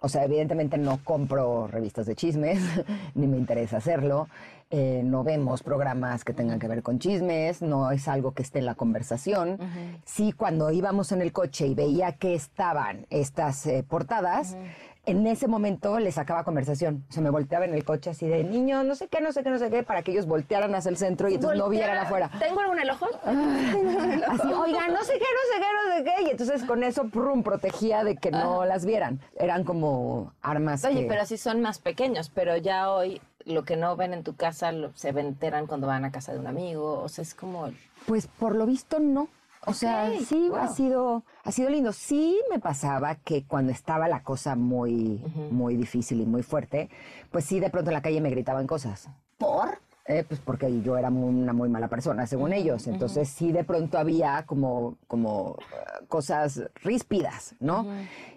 O 0.00 0.08
sea, 0.08 0.24
evidentemente 0.24 0.76
no 0.76 1.00
compro 1.04 1.68
revistas 1.68 2.06
de 2.06 2.14
chismes, 2.16 2.60
ni 3.14 3.26
me 3.26 3.36
interesa 3.36 3.78
hacerlo. 3.78 4.28
Eh, 4.70 5.02
no 5.04 5.22
vemos 5.22 5.62
programas 5.62 6.24
que 6.24 6.32
tengan 6.32 6.58
que 6.58 6.66
ver 6.66 6.82
con 6.82 6.98
chismes, 6.98 7.62
no 7.62 7.92
es 7.92 8.08
algo 8.08 8.32
que 8.32 8.42
esté 8.42 8.58
en 8.58 8.66
la 8.66 8.74
conversación. 8.74 9.58
Sí, 10.04 10.32
cuando 10.32 10.72
íbamos 10.72 11.12
en 11.12 11.22
el 11.22 11.32
coche 11.32 11.68
y 11.68 11.74
veía 11.74 12.12
que 12.12 12.34
estaban 12.34 13.06
estas 13.10 13.64
eh, 13.66 13.84
portadas, 13.88 14.56
en 15.04 15.24
ese 15.28 15.46
momento 15.46 16.00
les 16.00 16.16
sacaba 16.16 16.42
conversación. 16.42 17.04
O 17.08 17.12
sea, 17.12 17.22
me 17.22 17.30
volteaba 17.30 17.64
en 17.64 17.74
el 17.74 17.84
coche 17.84 18.10
así 18.10 18.26
de 18.26 18.42
niño, 18.42 18.82
no 18.82 18.96
sé 18.96 19.06
qué, 19.06 19.20
no 19.20 19.30
sé 19.30 19.44
qué, 19.44 19.50
no 19.50 19.58
sé 19.60 19.70
qué, 19.70 19.84
para 19.84 20.02
que 20.02 20.10
ellos 20.10 20.26
voltearan 20.26 20.74
hacia 20.74 20.88
el 20.88 20.96
centro 20.96 21.28
y 21.28 21.34
entonces 21.34 21.60
no 21.60 21.68
vieran 21.68 21.98
afuera. 21.98 22.28
¿Tengo 22.40 22.58
algún 22.58 22.80
el 22.80 22.90
ojo? 22.90 23.06
Así, 23.24 24.48
oiga, 24.52 24.88
no 24.88 25.04
sé 25.04 25.12
qué, 25.12 25.26
no 25.30 25.44
sé 25.52 25.60
qué, 25.60 25.66
no 25.76 25.96
sé 25.96 26.04
qué. 26.04 26.22
Y 26.26 26.30
entonces 26.30 26.64
con 26.64 26.82
eso, 26.82 27.04
prum, 27.08 27.44
protegía 27.44 28.02
de 28.02 28.16
que 28.16 28.32
no 28.32 28.64
las 28.64 28.84
vieran. 28.84 29.20
Eran 29.38 29.62
como 29.62 30.32
armas 30.42 30.84
Oye, 30.84 31.02
que- 31.02 31.06
pero 31.06 31.22
así 31.22 31.36
son 31.36 31.60
más 31.60 31.78
pequeños, 31.78 32.30
pero 32.34 32.56
ya 32.56 32.90
hoy 32.90 33.20
lo 33.46 33.64
que 33.64 33.76
no 33.76 33.96
ven 33.96 34.12
en 34.12 34.22
tu 34.22 34.36
casa 34.36 34.70
lo- 34.72 34.92
se 34.94 35.08
enteran 35.08 35.66
cuando 35.66 35.86
van 35.86 36.04
a 36.04 36.12
casa 36.12 36.32
de 36.32 36.38
un 36.40 36.46
amigo. 36.46 37.00
O 37.02 37.08
sea, 37.08 37.22
es 37.22 37.34
como. 37.34 37.70
Pues 38.06 38.26
por 38.26 38.54
lo 38.54 38.66
visto 38.66 39.00
no. 39.00 39.28
O 39.68 39.72
sea, 39.72 40.12
sí 40.24 40.48
ha 40.54 40.68
sido 40.68 41.24
ha 41.42 41.50
sido 41.50 41.70
lindo. 41.70 41.92
Sí 41.92 42.38
me 42.50 42.60
pasaba 42.60 43.16
que 43.16 43.44
cuando 43.44 43.72
estaba 43.72 44.06
la 44.06 44.22
cosa 44.22 44.54
muy 44.54 45.20
muy 45.50 45.76
difícil 45.76 46.20
y 46.20 46.26
muy 46.26 46.42
fuerte, 46.42 46.88
pues 47.32 47.44
sí 47.46 47.58
de 47.58 47.70
pronto 47.70 47.90
en 47.90 47.94
la 47.94 48.02
calle 48.02 48.20
me 48.20 48.30
gritaban 48.30 48.66
cosas. 48.68 49.08
¿Por? 49.38 49.78
Eh, 50.08 50.24
pues 50.28 50.38
porque 50.38 50.82
yo 50.82 50.96
era 50.96 51.10
muy- 51.10 51.34
una 51.42 51.52
muy 51.52 51.68
mala 51.68 51.88
persona, 51.88 52.28
según 52.28 52.52
ellos. 52.52 52.86
Entonces 52.86 53.28
sí 53.28 53.50
de 53.50 53.64
pronto 53.64 53.98
había 53.98 54.44
como, 54.46 54.98
como 55.08 55.56
eh, 55.58 56.04
cosas 56.06 56.62
ríspidas, 56.84 57.56
¿no? 57.58 57.86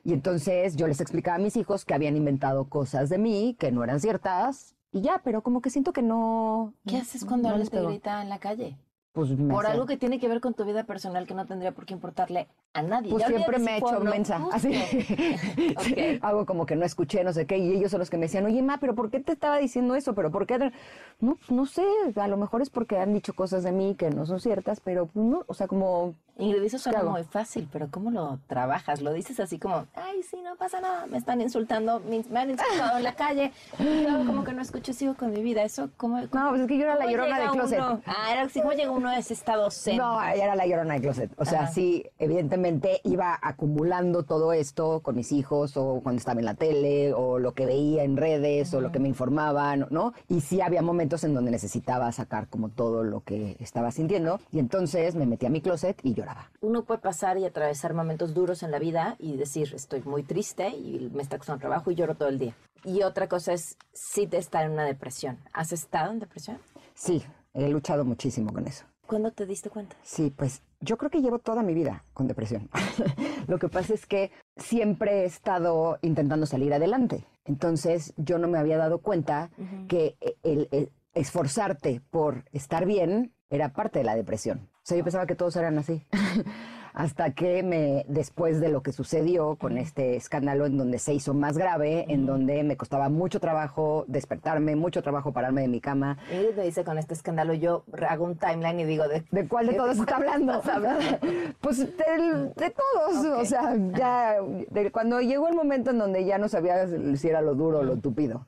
Y 0.04 0.14
entonces 0.14 0.76
yo 0.76 0.88
les 0.88 1.00
explicaba 1.00 1.36
a 1.36 1.40
mis 1.40 1.56
hijos 1.58 1.86
que 1.86 1.94
habían 1.94 2.18
inventado 2.18 2.70
cosas 2.70 3.10
de 3.10 3.20
mí 3.20 3.56
que 3.60 3.72
no 3.72 3.84
eran 3.84 4.00
ciertas 4.00 4.74
y 4.92 5.02
ya, 5.02 5.22
pero 5.24 5.44
como 5.44 5.62
que 5.62 5.70
siento 5.70 5.94
que 5.94 6.02
no... 6.02 6.74
¿Qué 6.86 6.98
haces 6.98 7.26
cuando 7.26 7.50
no 7.50 7.56
alguien 7.56 7.70
te 7.70 7.82
grita 7.82 8.22
en 8.22 8.30
la 8.30 8.40
calle? 8.40 8.78
Pues 9.12 9.32
me 9.32 9.52
Por 9.52 9.66
algo 9.66 9.88
que 9.88 9.98
tiene 9.98 10.20
que 10.20 10.28
ver 10.28 10.40
con 10.40 10.54
tu 10.54 10.66
vida 10.66 10.84
personal 10.84 11.26
que 11.26 11.34
no 11.34 11.46
tendría 11.48 11.72
por 11.72 11.86
qué 11.86 11.94
importarle 11.94 12.48
a 12.74 12.84
nadie. 12.84 13.10
Pues 13.10 13.24
Ya 13.24 13.30
siempre 13.30 13.58
me 13.58 13.76
he 13.76 13.78
hecho 13.78 14.00
mensa, 14.02 14.40
así. 14.52 14.70
Ok. 15.76 16.22
Hago 16.22 16.46
como 16.46 16.66
que 16.66 16.76
no 16.76 16.86
escuché, 16.86 17.24
no 17.24 17.34
sé 17.34 17.48
qué, 17.48 17.58
y 17.58 17.74
ellos 17.74 17.90
son 17.92 18.00
los 18.00 18.10
que 18.10 18.18
me 18.18 18.24
decían, 18.24 18.46
oye, 18.46 18.62
ma, 18.62 18.80
pero 18.80 18.94
¿por 18.96 19.10
qué 19.10 19.20
te 19.20 19.32
estaba 19.32 19.58
diciendo 19.58 19.96
eso? 19.96 20.14
¿Pero 20.14 20.32
por 20.32 20.46
qué? 20.46 20.72
No, 21.20 21.38
no 21.50 21.66
sé, 21.66 21.84
a 22.16 22.28
lo 22.28 22.38
mejor 22.38 22.62
es 22.62 22.70
porque 22.70 22.98
han 22.98 23.14
dicho 23.14 23.34
cosas 23.34 23.64
de 23.64 23.72
mí 23.72 23.96
que 23.96 24.10
no 24.12 24.26
son 24.26 24.40
ciertas, 24.40 24.80
pero 24.80 25.08
pues, 25.08 25.26
no, 25.26 25.44
o 25.48 25.54
sea, 25.54 25.68
como... 25.68 26.14
Ingrid, 26.38 26.64
eso 26.64 26.78
suena 26.78 27.04
muy 27.04 27.26
fácil, 27.26 27.68
pero 27.70 27.90
¿cómo 27.92 28.12
lo 28.12 28.40
trabajas? 28.48 29.02
Lo 29.02 29.12
dices 29.12 29.42
así 29.42 29.60
como, 29.60 29.88
ay, 29.94 30.24
sí, 30.24 30.42
no 30.42 30.56
pasa 30.56 30.80
nada, 30.80 31.06
me 31.08 31.18
están 31.18 31.42
insultando, 31.42 32.00
me, 32.00 32.24
han 32.40 32.50
insultado 32.50 32.98
en 32.98 33.04
la 33.04 33.14
calle, 33.14 33.52
yo 33.78 34.26
como 34.26 34.46
que 34.46 34.54
no 34.54 34.62
escucho, 34.62 34.94
sigo 34.94 35.16
con 35.16 35.32
mi 35.32 35.42
vida. 35.42 35.64
Eso, 35.64 35.90
¿cómo? 35.98 36.22
No, 36.32 36.50
pues 36.50 36.62
es 36.62 36.68
que 36.68 36.78
yo 36.78 36.84
era 36.86 36.96
la 36.96 37.02
cómo 37.02 37.12
llorona 37.12 37.40
del 37.40 37.50
closet. 37.50 37.80
uno? 37.80 38.02
Ah, 38.06 38.32
era 38.32 38.44
así 38.44 38.62
como 38.62 38.72
llega 38.72 38.90
uno 39.00 39.10
a 39.10 39.18
ese 39.18 39.34
estado 39.34 39.72
zen. 39.72 39.98
No, 39.98 40.22
ella 40.22 40.44
era 40.44 40.56
la 40.56 40.68
llorona 40.68 40.94
del 40.94 41.04
closet. 41.04 41.32
O 41.38 41.46
sea, 41.46 41.64
Ajá. 41.64 41.72
sí, 41.72 42.06
evidentemente 42.20 43.00
iba 43.04 43.38
acumulando 43.42 44.24
todo 44.24 44.52
esto 44.54 45.00
con 45.00 45.16
mis 45.16 45.32
hijos 45.32 45.78
o 45.78 46.02
cuando 46.02 46.20
estaba 46.20 46.40
en 46.40 46.46
la 46.46 46.54
tele 46.54 47.14
o 47.14 47.40
lo 47.40 47.54
que 47.54 47.66
veía 47.66 48.04
en 48.04 48.18
redes 48.18 48.74
o 48.74 48.82
lo 48.82 48.92
que 48.92 49.00
me 49.00 49.08
informaban, 49.08 49.88
¿no? 49.90 50.14
Y 50.28 50.42
sí 50.42 50.62
había 50.62 50.82
momentos 50.82 51.24
en 51.24 51.34
donde 51.34 51.50
necesitaba 51.50 52.12
sacar 52.12 52.48
como 52.48 52.70
todo 52.70 53.04
lo 53.04 53.22
que 53.22 53.56
estaba 53.60 53.92
sintiendo 53.92 54.40
y 54.52 54.60
entonces 54.60 55.16
me 55.16 55.26
metí 55.26 55.46
a 55.46 55.50
mi 55.50 55.62
closet 55.62 56.00
y 56.04 56.14
lloraba. 56.14 56.52
Uno 56.62 56.84
puede 56.84 57.00
pasar 57.00 57.38
y 57.38 57.46
atravesar 57.46 57.94
momentos 57.94 58.34
duros 58.34 58.64
en 58.64 58.72
la 58.72 58.80
vida 58.80 59.16
y 59.18 59.38
decir, 59.38 59.74
estoy 59.74 60.02
muy 60.02 60.24
triste 60.24 60.70
y 60.70 61.10
me 61.14 61.24
está 61.24 61.38
costando 61.38 61.62
trabajo 61.62 61.90
y 61.90 61.96
lloro 61.96 62.16
todo 62.16 62.30
el 62.30 62.40
día. 62.40 62.54
Y 62.84 63.04
otra 63.04 63.28
cosa 63.28 63.54
es, 63.54 63.78
sí 63.94 64.28
te 64.28 64.38
está 64.38 64.64
en 64.64 64.72
una 64.72 64.84
depresión. 64.84 65.38
¿Has 65.54 65.72
estado 65.72 66.12
en 66.12 66.20
depresión? 66.20 66.58
Sí, 66.94 67.24
he 67.54 67.70
luchado 67.70 68.06
muchísimo 68.06 68.54
con 68.54 68.68
eso. 68.68 68.86
¿Cuándo 69.06 69.32
te 69.32 69.46
diste 69.46 69.70
cuenta? 69.70 69.96
Sí, 70.04 70.32
pues 70.36 70.62
yo 70.82 70.98
creo 70.98 71.10
que 71.10 71.22
llevo 71.22 71.40
toda 71.40 71.64
mi 71.64 71.74
vida 71.74 72.06
con 72.14 72.28
depresión. 72.28 72.70
Lo 73.48 73.58
que 73.58 73.68
pasa 73.68 73.94
es 73.94 74.06
que 74.06 74.32
siempre 74.56 75.22
he 75.22 75.26
estado 75.26 75.98
intentando 76.02 76.46
salir 76.46 76.74
adelante. 76.74 77.26
Entonces 77.46 78.14
yo 78.18 78.38
no 78.38 78.48
me 78.48 78.60
había 78.60 78.78
dado 78.78 79.00
cuenta 79.00 79.50
que 79.88 80.16
el, 80.44 80.68
el 80.72 80.92
esforzarte 81.14 82.02
por 82.12 82.46
estar 82.52 82.86
bien 82.86 83.34
era 83.50 83.74
parte 83.74 84.00
de 84.00 84.06
la 84.06 84.16
depresión. 84.16 84.70
O 84.76 84.82
sea, 84.84 84.98
yo 84.98 85.04
pensaba 85.04 85.26
que 85.26 85.36
todos 85.36 85.56
eran 85.56 85.80
así. 85.80 86.06
Hasta 86.94 87.32
que 87.32 87.64
me, 87.64 88.06
después 88.08 88.60
de 88.60 88.70
lo 88.70 88.82
que 88.82 88.92
sucedió 88.92 89.56
con 89.56 89.78
este 89.78 90.16
escándalo 90.16 90.66
en 90.66 90.78
donde 90.78 91.00
se 91.00 91.14
hizo 91.14 91.34
más 91.34 91.58
grave, 91.58 92.06
en 92.10 92.26
donde 92.26 92.64
me 92.64 92.78
costaba 92.78 93.10
mucho 93.10 93.40
trabajo 93.40 94.06
despertarme, 94.08 94.76
mucho 94.76 95.02
trabajo 95.02 95.32
pararme 95.32 95.62
de 95.62 95.68
mi 95.68 95.82
cama, 95.82 96.18
Ingrid 96.34 96.56
me 96.56 96.64
dice 96.64 96.84
con 96.84 96.98
este 96.98 97.14
escándalo, 97.14 97.54
yo 97.54 97.84
hago 98.08 98.26
un 98.26 98.36
timeline 98.36 98.80
y 98.80 98.86
digo, 98.86 99.08
¿de, 99.08 99.24
¿De 99.32 99.48
cuál 99.48 99.68
de 99.68 99.74
todos 99.76 99.98
está 100.00 100.18
hablando? 100.18 100.62
Pues 101.62 101.78
del- 101.80 102.54
de 102.56 102.72
todos, 102.72 103.26
o 103.42 103.46
sea, 103.46 103.76
ya 103.98 104.36
de- 104.70 104.92
cuando 104.92 105.20
llegó 105.22 105.48
el 105.48 105.56
momento 105.56 105.92
en 105.92 105.98
donde 106.00 106.26
ya 106.26 106.38
no 106.38 106.48
sabía 106.50 106.88
si 107.16 107.28
era 107.28 107.42
lo 107.42 107.56
duro 107.56 107.80
o 107.80 107.84
lo 107.84 107.98
tupido. 107.98 108.46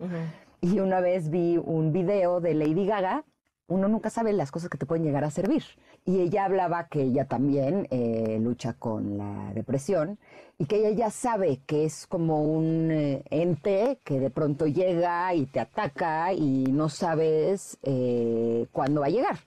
Y 0.61 0.79
una 0.79 0.99
vez 1.01 1.29
vi 1.29 1.57
un 1.57 1.91
video 1.91 2.39
de 2.39 2.53
Lady 2.53 2.85
Gaga, 2.85 3.23
uno 3.71 3.87
nunca 3.87 4.09
sabe 4.09 4.33
las 4.33 4.51
cosas 4.51 4.69
que 4.69 4.77
te 4.77 4.85
pueden 4.85 5.03
llegar 5.05 5.23
a 5.23 5.31
servir. 5.31 5.63
Y 6.05 6.19
ella 6.19 6.45
hablaba 6.45 6.87
que 6.87 7.01
ella 7.01 7.25
también 7.25 7.87
eh, 7.89 8.37
lucha 8.41 8.73
con 8.73 9.17
la 9.17 9.51
depresión 9.53 10.17
y 10.57 10.65
que 10.65 10.77
ella 10.77 10.91
ya 10.91 11.09
sabe 11.09 11.59
que 11.65 11.85
es 11.85 12.05
como 12.05 12.43
un 12.43 12.89
eh, 12.91 13.23
ente 13.29 13.99
que 14.03 14.19
de 14.19 14.29
pronto 14.29 14.67
llega 14.67 15.33
y 15.33 15.45
te 15.45 15.59
ataca 15.59 16.33
y 16.33 16.65
no 16.65 16.89
sabes 16.89 17.77
eh, 17.83 18.67
cuándo 18.71 19.01
va 19.01 19.07
a 19.07 19.11
llegar. 19.11 19.39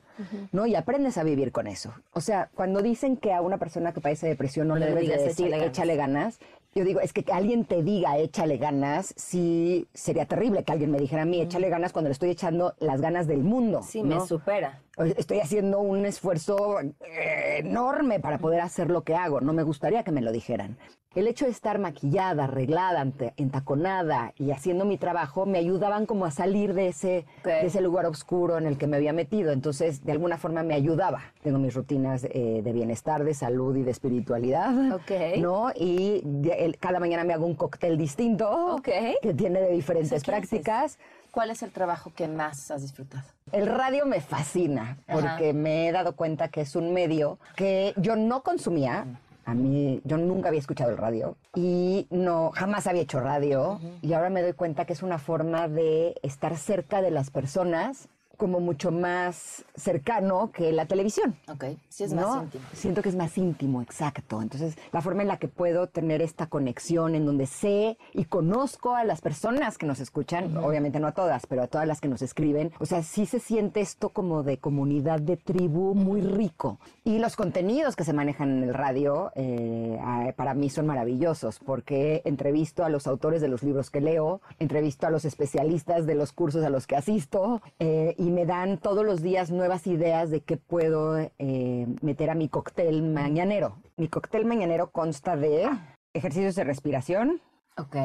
¿no? 0.52 0.64
Y 0.64 0.76
aprendes 0.76 1.18
a 1.18 1.24
vivir 1.24 1.50
con 1.50 1.66
eso. 1.66 1.92
O 2.12 2.20
sea, 2.20 2.48
cuando 2.54 2.82
dicen 2.82 3.16
que 3.16 3.32
a 3.32 3.42
una 3.42 3.58
persona 3.58 3.92
que 3.92 4.00
padece 4.00 4.28
depresión 4.28 4.68
no, 4.68 4.74
No 4.74 4.80
le 4.80 4.86
debes 4.86 5.08
de 5.08 5.24
decir 5.24 5.46
"Échale 5.48 5.66
échale 5.66 5.96
ganas. 5.96 6.38
Yo 6.74 6.84
digo, 6.84 7.00
es 7.00 7.12
que 7.12 7.22
que 7.22 7.32
alguien 7.32 7.64
te 7.64 7.82
diga 7.82 8.18
échale 8.18 8.58
ganas, 8.58 9.14
sí 9.16 9.86
sería 9.94 10.26
terrible 10.26 10.64
que 10.64 10.72
alguien 10.72 10.90
me 10.90 10.98
dijera 10.98 11.22
a 11.22 11.26
mí 11.26 11.40
échale 11.40 11.68
ganas 11.68 11.92
cuando 11.92 12.08
le 12.08 12.12
estoy 12.12 12.30
echando 12.30 12.74
las 12.78 13.00
ganas 13.00 13.26
del 13.26 13.42
mundo. 13.42 13.82
Sí, 13.82 14.02
me 14.02 14.20
supera. 14.20 14.83
Estoy 15.16 15.40
haciendo 15.40 15.80
un 15.80 16.06
esfuerzo 16.06 16.78
eh, 16.80 17.56
enorme 17.58 18.20
para 18.20 18.38
poder 18.38 18.60
hacer 18.60 18.90
lo 18.90 19.02
que 19.02 19.14
hago. 19.16 19.40
No 19.40 19.52
me 19.52 19.62
gustaría 19.64 20.04
que 20.04 20.12
me 20.12 20.20
lo 20.20 20.30
dijeran. 20.30 20.76
El 21.16 21.28
hecho 21.28 21.44
de 21.44 21.52
estar 21.52 21.78
maquillada, 21.78 22.44
arreglada, 22.44 23.06
entaconada 23.36 24.32
y 24.36 24.50
haciendo 24.50 24.84
mi 24.84 24.98
trabajo 24.98 25.46
me 25.46 25.58
ayudaban 25.58 26.06
como 26.06 26.24
a 26.24 26.32
salir 26.32 26.74
de 26.74 26.88
ese, 26.88 27.24
de 27.44 27.66
ese 27.66 27.80
lugar 27.80 28.06
oscuro 28.06 28.58
en 28.58 28.66
el 28.66 28.76
que 28.78 28.88
me 28.88 28.96
había 28.96 29.12
metido. 29.12 29.52
Entonces, 29.52 30.04
de 30.04 30.10
alguna 30.10 30.38
forma 30.38 30.64
me 30.64 30.74
ayudaba. 30.74 31.22
Tengo 31.42 31.58
mis 31.58 31.72
rutinas 31.74 32.24
eh, 32.24 32.62
de 32.64 32.72
bienestar, 32.72 33.22
de 33.22 33.32
salud 33.34 33.76
y 33.76 33.82
de 33.84 33.92
espiritualidad. 33.92 34.92
Ok. 34.92 35.38
¿No? 35.38 35.70
Y 35.76 36.20
de- 36.24 36.64
el- 36.64 36.78
cada 36.78 36.98
mañana 36.98 37.22
me 37.22 37.32
hago 37.32 37.46
un 37.46 37.54
cóctel 37.54 37.96
distinto 37.96 38.80
que 39.22 39.34
tiene 39.34 39.60
de 39.60 39.70
diferentes 39.70 40.20
¿qué 40.64 40.72
haces? 40.72 40.98
¿Cuál 41.34 41.50
es 41.50 41.64
el 41.64 41.72
trabajo 41.72 42.12
que 42.14 42.28
más 42.28 42.70
has 42.70 42.82
disfrutado? 42.82 43.24
El 43.50 43.66
radio 43.66 44.06
me 44.06 44.20
fascina 44.20 44.98
Ajá. 45.08 45.20
porque 45.20 45.52
me 45.52 45.88
he 45.88 45.92
dado 45.92 46.14
cuenta 46.14 46.46
que 46.46 46.60
es 46.60 46.76
un 46.76 46.94
medio 46.94 47.40
que 47.56 47.92
yo 47.96 48.14
no 48.14 48.44
consumía. 48.44 49.04
A 49.44 49.52
mí, 49.52 50.00
yo 50.04 50.16
nunca 50.16 50.48
había 50.48 50.60
escuchado 50.60 50.92
el 50.92 50.96
radio 50.96 51.36
y 51.52 52.06
no, 52.10 52.52
jamás 52.54 52.86
había 52.86 53.02
hecho 53.02 53.18
radio. 53.18 53.80
Y 54.00 54.12
ahora 54.12 54.30
me 54.30 54.42
doy 54.42 54.52
cuenta 54.52 54.84
que 54.84 54.92
es 54.92 55.02
una 55.02 55.18
forma 55.18 55.66
de 55.66 56.14
estar 56.22 56.56
cerca 56.56 57.02
de 57.02 57.10
las 57.10 57.30
personas 57.30 58.08
como 58.44 58.60
mucho 58.60 58.90
más 58.90 59.64
cercano 59.74 60.50
que 60.52 60.70
la 60.70 60.84
televisión. 60.84 61.34
Ok, 61.48 61.64
sí 61.88 62.04
es 62.04 62.12
más 62.12 62.26
¿no? 62.26 62.42
íntimo. 62.42 62.64
Siento 62.74 63.00
que 63.00 63.08
es 63.08 63.16
más 63.16 63.38
íntimo, 63.38 63.80
exacto. 63.80 64.42
Entonces, 64.42 64.76
la 64.92 65.00
forma 65.00 65.22
en 65.22 65.28
la 65.28 65.38
que 65.38 65.48
puedo 65.48 65.86
tener 65.86 66.20
esta 66.20 66.46
conexión, 66.46 67.14
en 67.14 67.24
donde 67.24 67.46
sé 67.46 67.96
y 68.12 68.26
conozco 68.26 68.96
a 68.96 69.04
las 69.04 69.22
personas 69.22 69.78
que 69.78 69.86
nos 69.86 69.98
escuchan, 69.98 70.58
obviamente 70.58 71.00
no 71.00 71.06
a 71.06 71.12
todas, 71.12 71.46
pero 71.46 71.62
a 71.62 71.68
todas 71.68 71.88
las 71.88 72.02
que 72.02 72.08
nos 72.08 72.20
escriben, 72.20 72.70
o 72.80 72.84
sea, 72.84 73.02
sí 73.02 73.24
se 73.24 73.38
siente 73.38 73.80
esto 73.80 74.10
como 74.10 74.42
de 74.42 74.58
comunidad, 74.58 75.20
de 75.20 75.38
tribu 75.38 75.94
muy 75.94 76.20
rico. 76.20 76.78
Y 77.02 77.20
los 77.20 77.36
contenidos 77.36 77.96
que 77.96 78.04
se 78.04 78.12
manejan 78.12 78.58
en 78.58 78.64
el 78.64 78.74
radio, 78.74 79.32
eh, 79.36 79.98
para 80.36 80.52
mí 80.52 80.68
son 80.68 80.86
maravillosos, 80.86 81.60
porque 81.60 82.20
entrevisto 82.26 82.84
a 82.84 82.90
los 82.90 83.06
autores 83.06 83.40
de 83.40 83.48
los 83.48 83.62
libros 83.62 83.88
que 83.88 84.02
leo, 84.02 84.42
entrevisto 84.58 85.06
a 85.06 85.10
los 85.10 85.24
especialistas 85.24 86.04
de 86.04 86.14
los 86.14 86.32
cursos 86.32 86.62
a 86.62 86.68
los 86.68 86.86
que 86.86 86.96
asisto, 86.96 87.62
eh, 87.78 88.14
y 88.18 88.33
me 88.34 88.44
dan 88.46 88.78
todos 88.78 89.04
los 89.06 89.22
días 89.22 89.50
nuevas 89.50 89.86
ideas 89.86 90.28
de 90.30 90.40
qué 90.40 90.56
puedo 90.56 91.16
eh, 91.18 91.86
meter 92.02 92.30
a 92.30 92.34
mi 92.34 92.48
cóctel 92.48 93.02
mañanero. 93.02 93.76
Mi 93.96 94.08
cóctel 94.08 94.44
mañanero 94.44 94.90
consta 94.90 95.36
de 95.36 95.68
ejercicios 96.12 96.56
de 96.56 96.64
respiración, 96.64 97.40
Ok. 97.78 97.96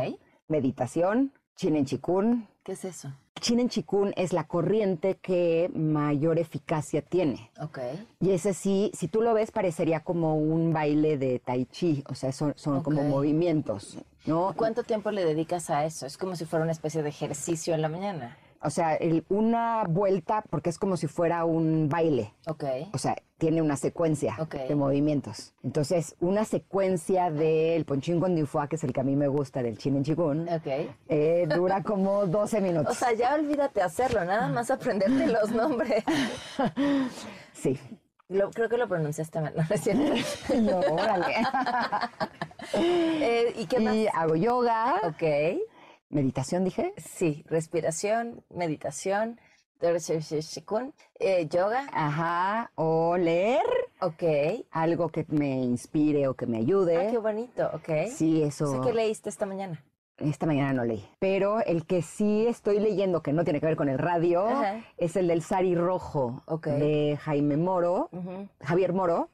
meditación, 0.47 1.33
chinen 1.55 1.85
chikun. 1.85 2.47
¿Qué 2.63 2.73
es 2.73 2.85
eso? 2.85 3.11
Chinen 3.39 3.69
chikun 3.69 4.13
es 4.17 4.33
la 4.33 4.45
corriente 4.45 5.15
que 5.15 5.71
mayor 5.73 6.37
eficacia 6.39 7.01
tiene. 7.01 7.49
Ok. 7.59 7.79
Y 8.19 8.31
ese 8.31 8.53
sí, 8.53 8.91
si 8.93 9.07
tú 9.07 9.21
lo 9.21 9.33
ves, 9.33 9.51
parecería 9.51 10.01
como 10.01 10.35
un 10.35 10.73
baile 10.73 11.17
de 11.17 11.39
tai 11.39 11.65
chi, 11.65 12.03
o 12.09 12.15
sea, 12.15 12.31
son, 12.31 12.53
son 12.55 12.83
como 12.83 13.03
movimientos, 13.03 13.97
¿no? 14.25 14.53
¿Cuánto 14.57 14.83
tiempo 14.83 15.09
le 15.11 15.23
dedicas 15.23 15.69
a 15.69 15.85
eso? 15.85 16.05
Es 16.05 16.17
como 16.17 16.35
si 16.35 16.45
fuera 16.45 16.63
una 16.63 16.73
especie 16.73 17.01
de 17.01 17.09
ejercicio 17.09 17.73
en 17.73 17.81
la 17.81 17.89
mañana. 17.89 18.37
O 18.61 18.69
sea, 18.69 18.95
el- 18.95 19.23
una 19.29 19.83
vuelta, 19.87 20.43
porque 20.49 20.69
es 20.69 20.77
como 20.77 20.97
si 20.97 21.07
fuera 21.07 21.45
un 21.45 21.87
baile. 21.87 22.33
Ok. 22.47 22.65
O 22.93 22.97
sea, 22.97 23.15
tiene 23.37 23.61
una 23.61 23.77
secuencia 23.77 24.35
Ok. 24.37 24.55
de 24.67 24.75
movimientos. 24.75 25.53
Entonces, 25.63 26.17
una 26.19 26.43
secuencia 26.43 27.31
del 27.31 27.85
ponchín 27.85 28.19
con 28.19 28.35
dinfua, 28.35 28.67
que 28.67 28.75
es 28.75 28.83
el 28.83 28.91
que 28.91 28.99
a 28.99 29.03
mí 29.03 29.15
me 29.15 29.29
gusta, 29.29 29.63
del 29.63 29.77
chin 29.77 29.95
en 29.95 30.03
chikun, 30.03 30.49
Ok. 30.49 30.67
eh, 31.07 31.47
dura 31.55 31.83
como 31.83 32.25
12 32.25 32.59
minutos. 32.59 32.91
O 32.91 32.99
sea, 32.99 33.13
ya 33.13 33.33
olvídate 33.35 33.81
hacerlo, 33.81 34.25
nada 34.25 34.49
más 34.49 34.69
aprenderte 34.71 35.27
los 35.27 35.51
nombres. 35.55 36.03
Sí. 37.53 37.79
Lo- 38.27 38.51
creo 38.51 38.67
que 38.69 38.77
lo 38.77 38.87
pronunciaste 38.87 39.39
mal, 39.41 39.53
no 39.55 39.63
es 39.73 39.81
cierto. 39.81 40.13
No, 40.61 40.79
órale. 40.79 41.35
Eh, 42.73 43.53
¿Y 43.57 43.65
qué 43.65 43.79
más? 43.79 43.95
Y 43.95 44.07
hago 44.13 44.35
yoga. 44.35 44.95
Ok. 45.03 45.23
¿Meditación 46.09 46.63
dije? 46.63 46.93
Sí, 46.97 47.43
respiración, 47.47 48.43
meditación, 48.49 49.39
eh, 51.19 51.47
yoga. 51.49 51.87
Ajá, 51.93 52.71
o 52.75 53.15
leer. 53.15 53.61
Ok. 54.01 54.23
Algo 54.71 55.09
que 55.09 55.25
me 55.29 55.61
inspire 55.61 56.27
o 56.27 56.33
que 56.33 56.45
me 56.47 56.57
ayude. 56.57 56.97
Ah, 56.97 57.11
qué 57.11 57.17
bonito, 57.17 57.69
ok. 57.73 58.09
Sí, 58.11 58.41
eso. 58.43 58.81
¿Qué 58.81 58.93
leíste 58.93 59.29
esta 59.29 59.45
mañana? 59.45 59.81
Esta 60.17 60.45
mañana 60.45 60.73
no 60.73 60.83
leí. 60.83 61.07
Pero 61.19 61.61
el 61.61 61.85
que 61.85 62.01
sí 62.01 62.45
estoy 62.47 62.79
leyendo, 62.79 63.21
que 63.21 63.31
no 63.31 63.45
tiene 63.45 63.61
que 63.61 63.67
ver 63.67 63.77
con 63.77 63.87
el 63.87 63.97
radio, 63.97 64.45
Ajá. 64.47 64.83
es 64.97 65.15
el 65.15 65.27
del 65.27 65.41
Sari 65.41 65.75
Rojo 65.75 66.43
Ok. 66.45 66.67
de 66.67 67.17
Jaime 67.21 67.55
Moro. 67.55 68.09
Javier 68.61 68.91
Moro, 68.91 69.29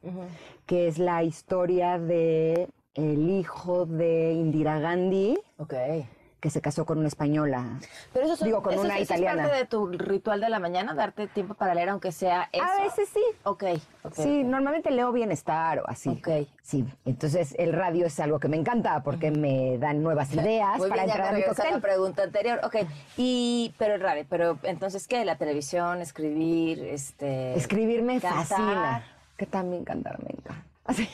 que 0.66 0.86
es 0.86 0.98
la 0.98 1.24
historia 1.24 1.98
de 1.98 2.68
el 2.94 3.28
hijo 3.30 3.84
de 3.86 4.32
Indira 4.32 4.78
Gandhi, 4.78 5.36
Ok. 5.58 5.74
Que 6.40 6.50
se 6.50 6.60
casó 6.60 6.84
con 6.84 6.98
una 6.98 7.08
española. 7.08 7.64
Pero 8.12 8.26
eso, 8.26 8.36
son- 8.36 8.46
Digo, 8.46 8.62
con 8.62 8.74
eso- 8.74 8.82
una 8.82 8.94
eso 8.98 9.04
italiana. 9.04 9.42
es 9.44 9.48
parte 9.48 9.58
de 9.62 9.66
tu 9.66 9.86
ritual 9.88 10.40
de 10.40 10.48
la 10.50 10.58
mañana, 10.58 10.94
darte 10.94 11.26
tiempo 11.28 11.54
para 11.54 11.74
leer, 11.74 11.88
aunque 11.88 12.12
sea 12.12 12.48
eso. 12.52 12.62
A 12.64 12.82
veces 12.82 13.08
sí. 13.12 13.22
Ok. 13.44 13.64
ok, 14.04 14.14
Sí, 14.14 14.44
normalmente 14.44 14.90
leo 14.90 15.10
bienestar 15.12 15.80
o 15.80 15.84
así. 15.88 16.10
Ok. 16.10 16.46
Sí, 16.62 16.84
entonces 17.04 17.54
el 17.58 17.72
radio 17.72 18.06
es 18.06 18.20
algo 18.20 18.38
que 18.38 18.48
me 18.48 18.56
encanta 18.58 19.02
porque 19.02 19.30
me 19.30 19.78
dan 19.78 20.02
nuevas 20.02 20.28
ideas 20.34 20.78
Muy 20.78 20.88
para 20.90 21.04
bien, 21.04 21.06
ya 21.08 21.14
entrar 21.14 21.28
a 21.28 21.32
me 21.32 21.38
mi 21.38 21.42
regreso 21.44 21.62
a 21.62 21.70
la 21.70 21.80
pregunta 21.80 22.22
anterior. 22.22 22.60
Ok, 22.64 22.76
y, 23.16 23.74
pero 23.78 23.94
es 23.94 24.02
raro, 24.02 24.20
pero 24.28 24.58
entonces, 24.62 25.08
¿qué? 25.08 25.24
La 25.24 25.36
televisión, 25.38 26.00
escribir, 26.02 26.84
este... 26.84 27.54
Escribir 27.56 28.02
me 28.02 28.20
cantar. 28.20 28.44
fascina. 28.46 29.04
Que 29.36 29.46
también 29.46 29.84
cantar 29.84 30.18
me 30.22 30.30
encanta. 30.30 30.62
Así. 30.86 31.08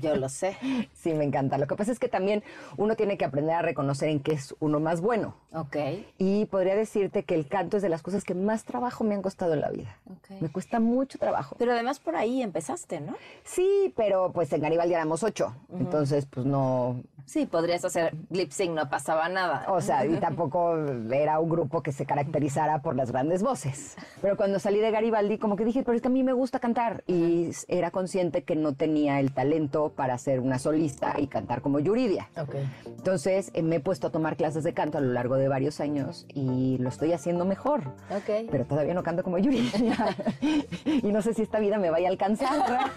Yo 0.00 0.16
lo 0.16 0.28
sé. 0.28 0.56
Sí, 0.94 1.12
me 1.12 1.24
encanta. 1.24 1.58
Lo 1.58 1.66
que 1.66 1.74
pasa 1.74 1.92
es 1.92 1.98
que 1.98 2.08
también 2.08 2.42
uno 2.76 2.94
tiene 2.94 3.18
que 3.18 3.24
aprender 3.24 3.54
a 3.54 3.62
reconocer 3.62 4.08
en 4.08 4.20
qué 4.20 4.32
es 4.32 4.54
uno 4.60 4.80
más 4.80 5.00
bueno. 5.00 5.34
Ok. 5.52 5.76
Y 6.18 6.46
podría 6.46 6.76
decirte 6.76 7.24
que 7.24 7.34
el 7.34 7.48
canto 7.48 7.76
es 7.76 7.82
de 7.82 7.88
las 7.88 8.02
cosas 8.02 8.24
que 8.24 8.34
más 8.34 8.64
trabajo 8.64 9.04
me 9.04 9.14
han 9.14 9.22
costado 9.22 9.54
en 9.54 9.60
la 9.60 9.70
vida. 9.70 9.98
Ok. 10.10 10.40
Me 10.40 10.48
cuesta 10.50 10.80
mucho 10.80 11.18
trabajo. 11.18 11.56
Pero 11.58 11.72
además 11.72 11.98
por 11.98 12.16
ahí 12.16 12.42
empezaste, 12.42 13.00
¿no? 13.00 13.16
Sí, 13.44 13.92
pero 13.96 14.32
pues 14.32 14.52
en 14.52 14.60
Garibaldi 14.60 14.94
éramos 14.94 15.22
ocho. 15.22 15.54
Entonces, 15.76 16.26
pues 16.26 16.46
no. 16.46 17.02
Sí, 17.26 17.46
podrías 17.46 17.84
hacer 17.84 18.14
lip 18.30 18.50
sync, 18.50 18.72
no 18.72 18.88
pasaba 18.88 19.28
nada. 19.28 19.64
O 19.68 19.80
sea, 19.80 20.04
y 20.06 20.16
tampoco 20.18 20.76
era 21.12 21.38
un 21.38 21.48
grupo 21.48 21.82
que 21.82 21.92
se 21.92 22.06
caracterizara 22.06 22.82
por 22.82 22.96
las 22.96 23.10
grandes 23.10 23.42
voces. 23.42 23.96
Pero 24.20 24.36
cuando 24.36 24.58
salí 24.58 24.80
de 24.80 24.90
Garibaldi, 24.90 25.38
como 25.38 25.56
que 25.56 25.64
dije, 25.64 25.82
pero 25.82 25.96
es 25.96 26.02
que 26.02 26.08
a 26.08 26.10
mí 26.10 26.22
me 26.22 26.32
gusta 26.32 26.58
cantar. 26.58 27.04
Y 27.06 27.50
era 27.68 27.90
consciente 27.90 28.44
que 28.44 28.56
no 28.56 28.74
tenía 28.74 28.91
el 28.96 29.32
talento 29.32 29.92
para 29.94 30.16
ser 30.18 30.40
una 30.40 30.58
solista 30.58 31.14
y 31.18 31.26
cantar 31.26 31.62
como 31.62 31.78
Yuridia. 31.80 32.28
Ok. 32.40 32.56
Entonces 32.86 33.50
eh, 33.54 33.62
me 33.62 33.76
he 33.76 33.80
puesto 33.80 34.08
a 34.08 34.10
tomar 34.10 34.36
clases 34.36 34.64
de 34.64 34.72
canto 34.72 34.98
a 34.98 35.00
lo 35.00 35.12
largo 35.12 35.36
de 35.36 35.48
varios 35.48 35.80
años 35.80 36.26
y 36.32 36.78
lo 36.78 36.88
estoy 36.88 37.12
haciendo 37.12 37.44
mejor. 37.44 37.80
Ok. 38.10 38.48
Pero 38.50 38.64
todavía 38.64 38.94
no 38.94 39.02
canto 39.02 39.22
como 39.22 39.38
Yuridia. 39.38 40.16
y 40.84 41.12
no 41.12 41.22
sé 41.22 41.34
si 41.34 41.42
esta 41.42 41.58
vida 41.58 41.78
me 41.78 41.90
vaya 41.90 42.08
a 42.08 42.10
alcanzar. 42.10 42.80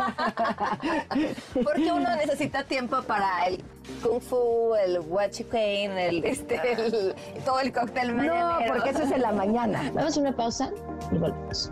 Porque 1.54 1.92
uno 1.92 2.16
necesita 2.16 2.64
tiempo 2.64 3.02
para 3.04 3.48
el 3.48 3.64
kung 4.02 4.22
fu, 4.22 4.76
el 4.76 5.00
huachicain, 5.00 5.92
el, 5.92 6.24
este, 6.24 6.60
el, 6.74 7.16
todo 7.44 7.60
el 7.60 7.72
cóctel 7.72 8.16
no, 8.16 8.24
mañanero. 8.24 8.74
porque 8.74 8.90
eso 8.90 9.04
es 9.04 9.12
en 9.12 9.22
la 9.22 9.32
mañana. 9.32 9.92
Vamos 9.94 10.18
a 10.18 10.20
una 10.20 10.36
pausa 10.36 10.72
y 11.12 11.18
volvemos. 11.18 11.72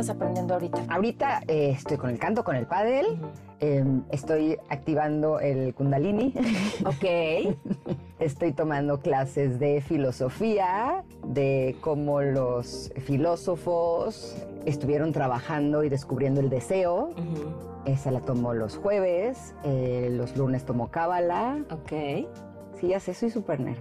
Estás 0.00 0.14
aprendiendo 0.14 0.52
ahorita? 0.52 0.84
Ahorita 0.88 1.40
eh, 1.48 1.70
estoy 1.70 1.96
con 1.96 2.10
el 2.10 2.18
canto, 2.18 2.44
con 2.44 2.54
el 2.54 2.66
pádel. 2.66 3.18
eh, 3.60 3.82
estoy 4.10 4.58
activando 4.68 5.40
el 5.40 5.74
kundalini. 5.74 6.34
Ok. 6.84 7.56
Estoy 8.18 8.52
tomando 8.52 9.00
clases 9.00 9.58
de 9.58 9.80
filosofía, 9.82 11.04
de 11.26 11.76
cómo 11.80 12.22
los 12.22 12.90
filósofos 13.04 14.36
estuvieron 14.64 15.12
trabajando 15.12 15.84
y 15.84 15.88
descubriendo 15.90 16.40
el 16.40 16.48
deseo. 16.48 17.10
Esa 17.84 18.10
la 18.10 18.20
tomo 18.20 18.54
los 18.54 18.76
jueves, 18.78 19.54
eh, 19.64 20.08
los 20.12 20.36
lunes 20.36 20.64
tomo 20.64 20.90
cábala. 20.90 21.58
Ok. 21.70 21.92
Sí, 22.80 22.88
ya 22.88 23.00
sé, 23.00 23.12
soy 23.14 23.30
súper 23.30 23.60
nerd. 23.60 23.78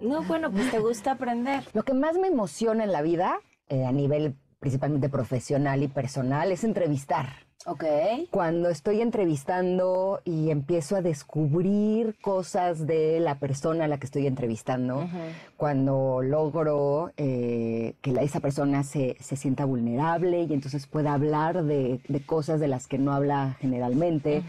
No, 0.00 0.22
bueno, 0.24 0.50
pues 0.50 0.70
te 0.70 0.78
gusta 0.78 1.12
aprender. 1.12 1.62
Lo 1.72 1.84
que 1.84 1.94
más 1.94 2.16
me 2.18 2.28
emociona 2.28 2.84
en 2.84 2.92
la 2.92 3.02
vida, 3.02 3.38
eh, 3.68 3.84
a 3.84 3.92
nivel 3.92 4.36
principalmente 4.60 5.08
profesional 5.08 5.82
y 5.82 5.88
personal, 5.88 6.50
es 6.52 6.64
entrevistar. 6.64 7.26
Ok. 7.68 7.84
Cuando 8.30 8.68
estoy 8.68 9.00
entrevistando 9.00 10.20
y 10.24 10.50
empiezo 10.50 10.94
a 10.94 11.02
descubrir 11.02 12.16
cosas 12.20 12.86
de 12.86 13.18
la 13.18 13.40
persona 13.40 13.84
a 13.84 13.88
la 13.88 13.98
que 13.98 14.06
estoy 14.06 14.26
entrevistando, 14.28 15.08
cuando 15.56 16.22
logro 16.22 17.10
eh, 17.16 17.94
que 18.02 18.12
la- 18.12 18.22
esa 18.22 18.38
persona 18.40 18.84
se, 18.84 19.16
se 19.20 19.34
sienta 19.36 19.64
vulnerable 19.64 20.42
y 20.42 20.52
entonces 20.52 20.86
pueda 20.86 21.12
hablar 21.14 21.64
de, 21.64 22.00
de 22.06 22.20
cosas 22.24 22.60
de 22.60 22.68
las 22.68 22.86
que 22.86 22.98
no 22.98 23.12
habla 23.12 23.56
generalmente, 23.60 24.44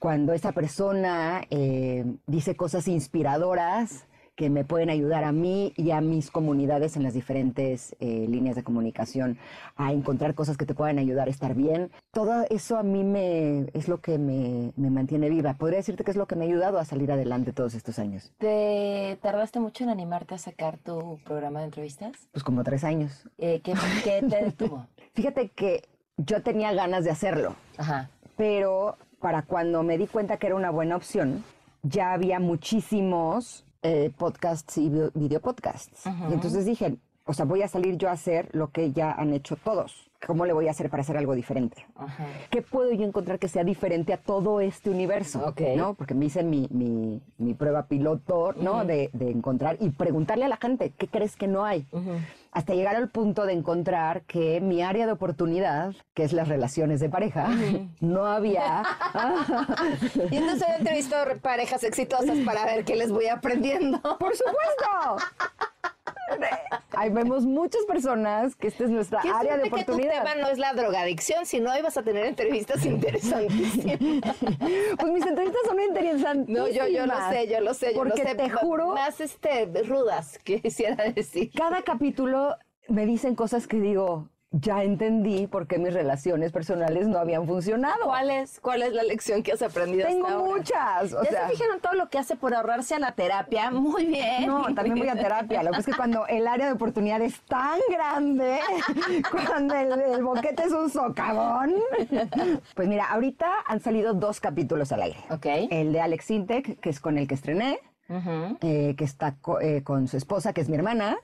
cuando 0.00 0.32
esa 0.32 0.50
persona 0.52 1.42
eh, 1.50 2.04
dice 2.26 2.56
cosas 2.56 2.88
inspiradoras 2.88 4.06
que 4.36 4.50
me 4.50 4.64
pueden 4.64 4.90
ayudar 4.90 5.24
a 5.24 5.32
mí 5.32 5.72
y 5.76 5.90
a 5.90 6.00
mis 6.00 6.30
comunidades 6.30 6.96
en 6.96 7.02
las 7.02 7.14
diferentes 7.14 7.96
eh, 8.00 8.26
líneas 8.28 8.54
de 8.54 8.62
comunicación 8.62 9.38
a 9.76 9.92
encontrar 9.92 10.34
cosas 10.34 10.56
que 10.56 10.66
te 10.66 10.74
puedan 10.74 10.98
ayudar 10.98 11.28
a 11.28 11.30
estar 11.30 11.54
bien. 11.54 11.90
Todo 12.12 12.44
eso 12.50 12.76
a 12.76 12.82
mí 12.82 13.02
me, 13.02 13.66
es 13.72 13.88
lo 13.88 14.00
que 14.00 14.18
me, 14.18 14.72
me 14.76 14.90
mantiene 14.90 15.30
viva. 15.30 15.54
Podría 15.54 15.78
decirte 15.78 16.04
que 16.04 16.10
es 16.10 16.16
lo 16.16 16.26
que 16.26 16.36
me 16.36 16.44
ha 16.44 16.48
ayudado 16.48 16.78
a 16.78 16.84
salir 16.84 17.10
adelante 17.10 17.52
todos 17.52 17.74
estos 17.74 17.98
años. 17.98 18.30
¿Te 18.38 19.18
tardaste 19.22 19.58
mucho 19.58 19.84
en 19.84 19.90
animarte 19.90 20.34
a 20.34 20.38
sacar 20.38 20.76
tu 20.78 21.18
programa 21.24 21.60
de 21.60 21.66
entrevistas? 21.66 22.12
Pues 22.32 22.44
como 22.44 22.62
tres 22.62 22.84
años. 22.84 23.26
Eh, 23.38 23.60
¿qué, 23.64 23.72
qué 24.04 24.20
te 24.28 24.44
detuvo? 24.44 24.86
Fíjate 25.14 25.48
que 25.48 25.88
yo 26.18 26.42
tenía 26.42 26.72
ganas 26.74 27.04
de 27.04 27.10
hacerlo, 27.10 27.56
Ajá. 27.78 28.10
pero 28.36 28.96
para 29.18 29.42
cuando 29.42 29.82
me 29.82 29.96
di 29.96 30.06
cuenta 30.06 30.36
que 30.36 30.46
era 30.46 30.56
una 30.56 30.70
buena 30.70 30.96
opción, 30.96 31.42
ya 31.82 32.12
había 32.12 32.38
muchísimos 32.38 33.65
eh, 33.82 34.10
podcasts 34.16 34.78
y 34.78 34.88
vi- 34.88 35.10
videopodcasts. 35.14 36.06
Ujú. 36.06 36.30
Y 36.30 36.34
entonces 36.34 36.64
dije, 36.64 36.96
o 37.24 37.32
sea, 37.34 37.44
voy 37.44 37.62
a 37.62 37.68
salir 37.68 37.96
yo 37.98 38.08
a 38.08 38.12
hacer 38.12 38.48
lo 38.52 38.70
que 38.70 38.92
ya 38.92 39.12
han 39.12 39.32
hecho 39.32 39.56
todos. 39.56 40.10
¿Cómo 40.26 40.46
le 40.46 40.52
voy 40.54 40.66
a 40.66 40.70
hacer 40.70 40.88
para 40.90 41.02
hacer 41.02 41.16
algo 41.18 41.34
diferente? 41.34 41.86
Ajá. 41.94 42.24
¿Qué 42.50 42.62
puedo 42.62 42.90
yo 42.92 43.04
encontrar 43.04 43.38
que 43.38 43.48
sea 43.48 43.64
diferente 43.64 44.12
a 44.12 44.16
todo 44.16 44.60
este 44.60 44.88
universo? 44.90 45.44
Ok. 45.46 45.60
¿no? 45.76 45.94
Porque 45.94 46.14
me 46.14 46.24
hice 46.24 46.42
mi, 46.42 46.66
mi- 46.70 47.20
mi 47.38 47.54
prueba 47.54 47.86
piloto, 47.86 48.52
¿no? 48.56 48.76
Ujú. 48.78 48.86
de, 48.86 49.10
de 49.12 49.30
encontrar 49.30 49.76
y 49.78 49.90
preguntarle 49.90 50.46
a 50.46 50.48
la 50.48 50.56
gente, 50.56 50.90
¿qué 50.96 51.06
crees 51.06 51.36
que 51.36 51.46
no 51.48 51.64
hay? 51.64 51.86
Hasta 52.56 52.72
llegar 52.72 52.96
al 52.96 53.10
punto 53.10 53.44
de 53.44 53.52
encontrar 53.52 54.22
que 54.22 54.62
mi 54.62 54.82
área 54.82 55.04
de 55.04 55.12
oportunidad, 55.12 55.94
que 56.14 56.24
es 56.24 56.32
las 56.32 56.48
relaciones 56.48 57.00
de 57.00 57.10
pareja, 57.10 57.50
no 58.00 58.24
había... 58.24 58.82
Y 60.30 60.36
entonces 60.36 60.66
he 60.66 60.78
entrevistado 60.78 61.38
parejas 61.42 61.84
exitosas 61.84 62.38
para 62.46 62.64
ver 62.64 62.86
qué 62.86 62.96
les 62.96 63.12
voy 63.12 63.26
aprendiendo. 63.26 64.00
¡Por 64.00 64.34
supuesto! 64.34 65.18
Ahí 66.92 67.10
vemos 67.10 67.44
muchas 67.44 67.84
personas 67.84 68.56
que 68.56 68.68
esta 68.68 68.84
es 68.84 68.90
nuestra 68.90 69.20
área 69.20 69.32
de 69.34 69.46
suerte 69.48 69.62
que 69.64 69.70
tu 69.70 69.92
oportunidad. 69.92 70.22
tema 70.24 70.34
no 70.42 70.48
es 70.48 70.58
la 70.58 70.72
drogadicción, 70.72 71.44
si 71.46 71.60
no 71.60 71.70
ahí 71.70 71.82
vas 71.82 71.96
a 71.96 72.02
tener 72.02 72.24
entrevistas 72.26 72.84
interesantísimas. 72.86 73.98
Pues 74.98 75.12
mis 75.12 75.26
entrevistas 75.26 75.62
son 75.66 75.80
interesantes. 75.80 76.48
No, 76.56 76.68
yo, 76.68 76.86
yo 76.88 77.06
lo 77.06 77.14
sé, 77.30 77.48
yo 77.48 77.60
lo 77.60 77.74
sé, 77.74 77.92
yo 77.92 77.98
Porque 77.98 78.22
lo 78.22 78.28
sé. 78.30 78.34
te 78.34 78.50
juro- 78.50 78.94
Más 78.94 79.20
este, 79.20 79.66
rudas, 79.86 80.38
que 80.38 80.60
quisiera 80.60 81.04
decir. 81.10 81.50
Cada 81.54 81.82
capítulo 81.82 82.56
me 82.88 83.04
dicen 83.06 83.34
cosas 83.34 83.66
que 83.66 83.78
digo, 83.80 84.28
ya 84.60 84.82
entendí 84.82 85.46
por 85.46 85.66
qué 85.66 85.78
mis 85.78 85.92
relaciones 85.92 86.52
personales 86.52 87.08
no 87.08 87.18
habían 87.18 87.46
funcionado. 87.46 88.04
¿Cuál 88.04 88.30
es, 88.30 88.60
¿Cuál 88.60 88.82
es 88.82 88.92
la 88.92 89.02
lección 89.02 89.42
que 89.42 89.52
has 89.52 89.62
aprendido 89.62 90.06
Tengo 90.06 90.26
hasta 90.26 90.38
ahora? 90.38 90.52
muchas. 90.56 91.12
O 91.14 91.22
¿Ya 91.24 91.30
sea, 91.30 91.46
se 91.48 91.52
fijaron 91.54 91.80
todo 91.80 91.94
lo 91.94 92.08
que 92.08 92.18
hace 92.18 92.36
por 92.36 92.54
ahorrarse 92.54 92.94
a 92.94 92.98
la 92.98 93.12
terapia? 93.12 93.70
Muy 93.70 94.06
bien. 94.06 94.46
No, 94.46 94.64
también 94.74 94.98
voy 94.98 95.08
a 95.08 95.14
terapia. 95.14 95.62
Lo 95.62 95.70
que 95.70 95.76
pasa 95.76 95.80
es 95.80 95.86
que 95.86 95.96
cuando 95.96 96.26
el 96.26 96.46
área 96.46 96.66
de 96.66 96.72
oportunidad 96.72 97.20
es 97.22 97.40
tan 97.42 97.78
grande, 97.90 98.58
cuando 99.30 99.74
el, 99.74 99.92
el 100.00 100.22
boquete 100.24 100.62
es 100.64 100.72
un 100.72 100.90
socavón. 100.90 101.74
Pues 102.74 102.88
mira, 102.88 103.06
ahorita 103.10 103.50
han 103.66 103.80
salido 103.80 104.14
dos 104.14 104.40
capítulos 104.40 104.92
al 104.92 105.02
aire. 105.02 105.18
Ok. 105.30 105.46
El 105.70 105.92
de 105.92 106.00
Alex 106.00 106.30
Intec, 106.30 106.80
que 106.80 106.90
es 106.90 107.00
con 107.00 107.18
el 107.18 107.26
que 107.28 107.34
estrené, 107.34 107.78
eh, 108.60 108.94
que 108.96 109.04
está 109.04 109.36
co- 109.40 109.60
eh, 109.60 109.82
con 109.82 110.06
su 110.08 110.16
esposa, 110.16 110.52
que 110.52 110.60
es 110.60 110.68
mi 110.68 110.76
hermana. 110.76 111.16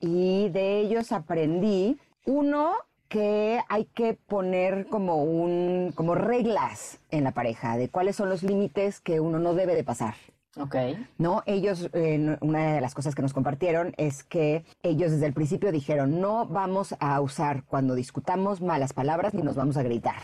y 0.00 0.48
de 0.50 0.78
ellos 0.78 1.10
aprendí, 1.12 1.98
uno, 2.28 2.74
que 3.08 3.60
hay 3.68 3.86
que 3.86 4.14
poner 4.14 4.86
como 4.88 5.24
un 5.24 5.92
como 5.94 6.14
reglas 6.14 7.00
en 7.10 7.24
la 7.24 7.32
pareja 7.32 7.76
de 7.76 7.88
cuáles 7.88 8.16
son 8.16 8.28
los 8.28 8.42
límites 8.42 9.00
que 9.00 9.18
uno 9.18 9.38
no 9.38 9.54
debe 9.54 9.74
de 9.74 9.82
pasar. 9.82 10.14
Ok. 10.58 10.76
No, 11.18 11.42
ellos, 11.46 11.88
eh, 11.92 12.36
una 12.40 12.74
de 12.74 12.80
las 12.80 12.94
cosas 12.94 13.14
que 13.14 13.22
nos 13.22 13.32
compartieron 13.32 13.94
es 13.96 14.24
que 14.24 14.64
ellos 14.82 15.12
desde 15.12 15.26
el 15.26 15.32
principio 15.32 15.72
dijeron, 15.72 16.20
no 16.20 16.46
vamos 16.46 16.94
a 17.00 17.20
usar 17.20 17.64
cuando 17.64 17.94
discutamos 17.94 18.60
malas 18.60 18.92
palabras 18.92 19.34
ni 19.34 19.42
nos 19.42 19.56
vamos 19.56 19.76
a 19.76 19.82
gritar. 19.82 20.22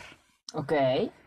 Ok. 0.52 0.72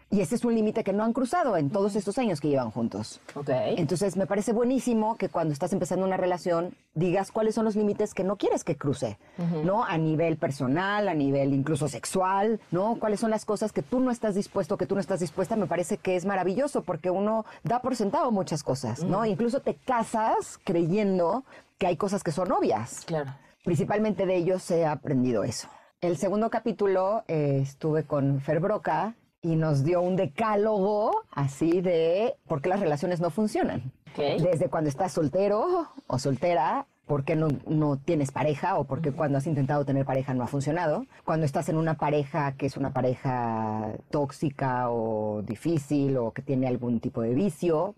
Y 0.09 0.21
ese 0.21 0.35
es 0.35 0.45
un 0.45 0.55
límite 0.55 0.85
que 0.85 0.93
no 0.93 1.03
han 1.03 1.11
cruzado 1.11 1.57
en 1.57 1.69
todos 1.69 1.95
estos 1.97 2.17
años 2.17 2.39
que 2.39 2.47
llevan 2.47 2.71
juntos. 2.71 3.19
Ok. 3.35 3.49
Entonces 3.49 4.15
me 4.15 4.25
parece 4.25 4.53
buenísimo 4.53 5.17
que 5.17 5.27
cuando 5.27 5.51
estás 5.51 5.73
empezando 5.73 6.05
una 6.05 6.15
relación 6.15 6.73
digas 6.93 7.31
cuáles 7.31 7.55
son 7.55 7.65
los 7.65 7.75
límites 7.75 8.13
que 8.13 8.23
no 8.23 8.37
quieres 8.37 8.63
que 8.63 8.77
cruce. 8.77 9.17
¿no? 9.63 9.83
A 9.83 9.97
nivel 9.97 10.37
personal, 10.37 11.09
a 11.09 11.13
nivel 11.13 11.53
incluso 11.53 11.87
sexual, 11.87 12.59
¿no? 12.71 12.97
Cuáles 12.99 13.19
son 13.19 13.31
las 13.31 13.45
cosas 13.45 13.71
que 13.71 13.81
tú 13.81 13.99
no 13.99 14.11
estás 14.11 14.35
dispuesto, 14.35 14.77
que 14.77 14.85
tú 14.85 14.95
no 14.95 15.01
estás 15.01 15.19
dispuesta, 15.19 15.55
me 15.55 15.67
parece 15.67 15.97
que 15.97 16.15
es 16.15 16.25
maravilloso 16.25 16.83
porque 16.83 17.09
uno 17.09 17.45
da 17.63 17.81
por 17.81 17.95
sentado 17.95 18.31
muchas 18.31 18.63
cosas, 18.63 19.03
¿no? 19.03 19.25
Incluso 19.25 19.61
te 19.61 19.75
casas 19.75 20.59
creyendo 20.63 21.43
que 21.77 21.87
hay 21.87 21.97
cosas 21.97 22.23
que 22.23 22.31
son 22.31 22.51
obvias. 22.51 23.03
Claro. 23.05 23.33
Principalmente 23.63 24.25
de 24.25 24.35
ellos 24.35 24.69
he 24.71 24.85
aprendido 24.85 25.43
eso. 25.43 25.67
El 25.99 26.17
segundo 26.17 26.49
capítulo 26.49 27.23
eh, 27.27 27.59
estuve 27.61 28.03
con 28.03 28.39
Fer 28.39 28.59
Broca 28.59 29.15
y 29.47 29.55
nos 29.55 29.85
dio 29.85 30.01
un 30.01 30.17
decálogo 30.17 31.23
así 31.31 31.79
de 31.79 32.35
por 32.47 32.61
qué 32.61 32.69
las 32.69 32.81
relaciones 32.81 33.21
no 33.21 33.29
funcionan. 33.29 33.93
Desde 34.17 34.67
cuando 34.69 34.89
estás 34.89 35.13
soltero 35.13 35.87
o 36.07 36.19
soltera, 36.19 36.87
por 37.07 37.23
qué 37.23 37.35
no, 37.35 37.47
no 37.65 37.97
tienes 37.97 38.31
pareja 38.31 38.77
o 38.77 38.83
por 38.83 39.01
qué 39.01 39.11
cuando 39.11 39.37
has 39.37 39.47
intentado 39.47 39.85
tener 39.85 40.05
pareja 40.05 40.33
no 40.33 40.43
ha 40.43 40.47
funcionado. 40.47 41.05
Cuando 41.23 41.45
estás 41.45 41.69
en 41.69 41.77
una 41.77 41.95
pareja 41.95 42.51
que 42.53 42.65
es 42.65 42.77
una 42.77 42.91
pareja 42.91 43.93
tóxica 44.11 44.89
o 44.89 45.41
difícil 45.41 46.17
o 46.17 46.31
que 46.31 46.41
tiene 46.41 46.67
algún 46.67 46.99
tipo 46.99 47.21
de 47.21 47.33
vicio, 47.33 47.95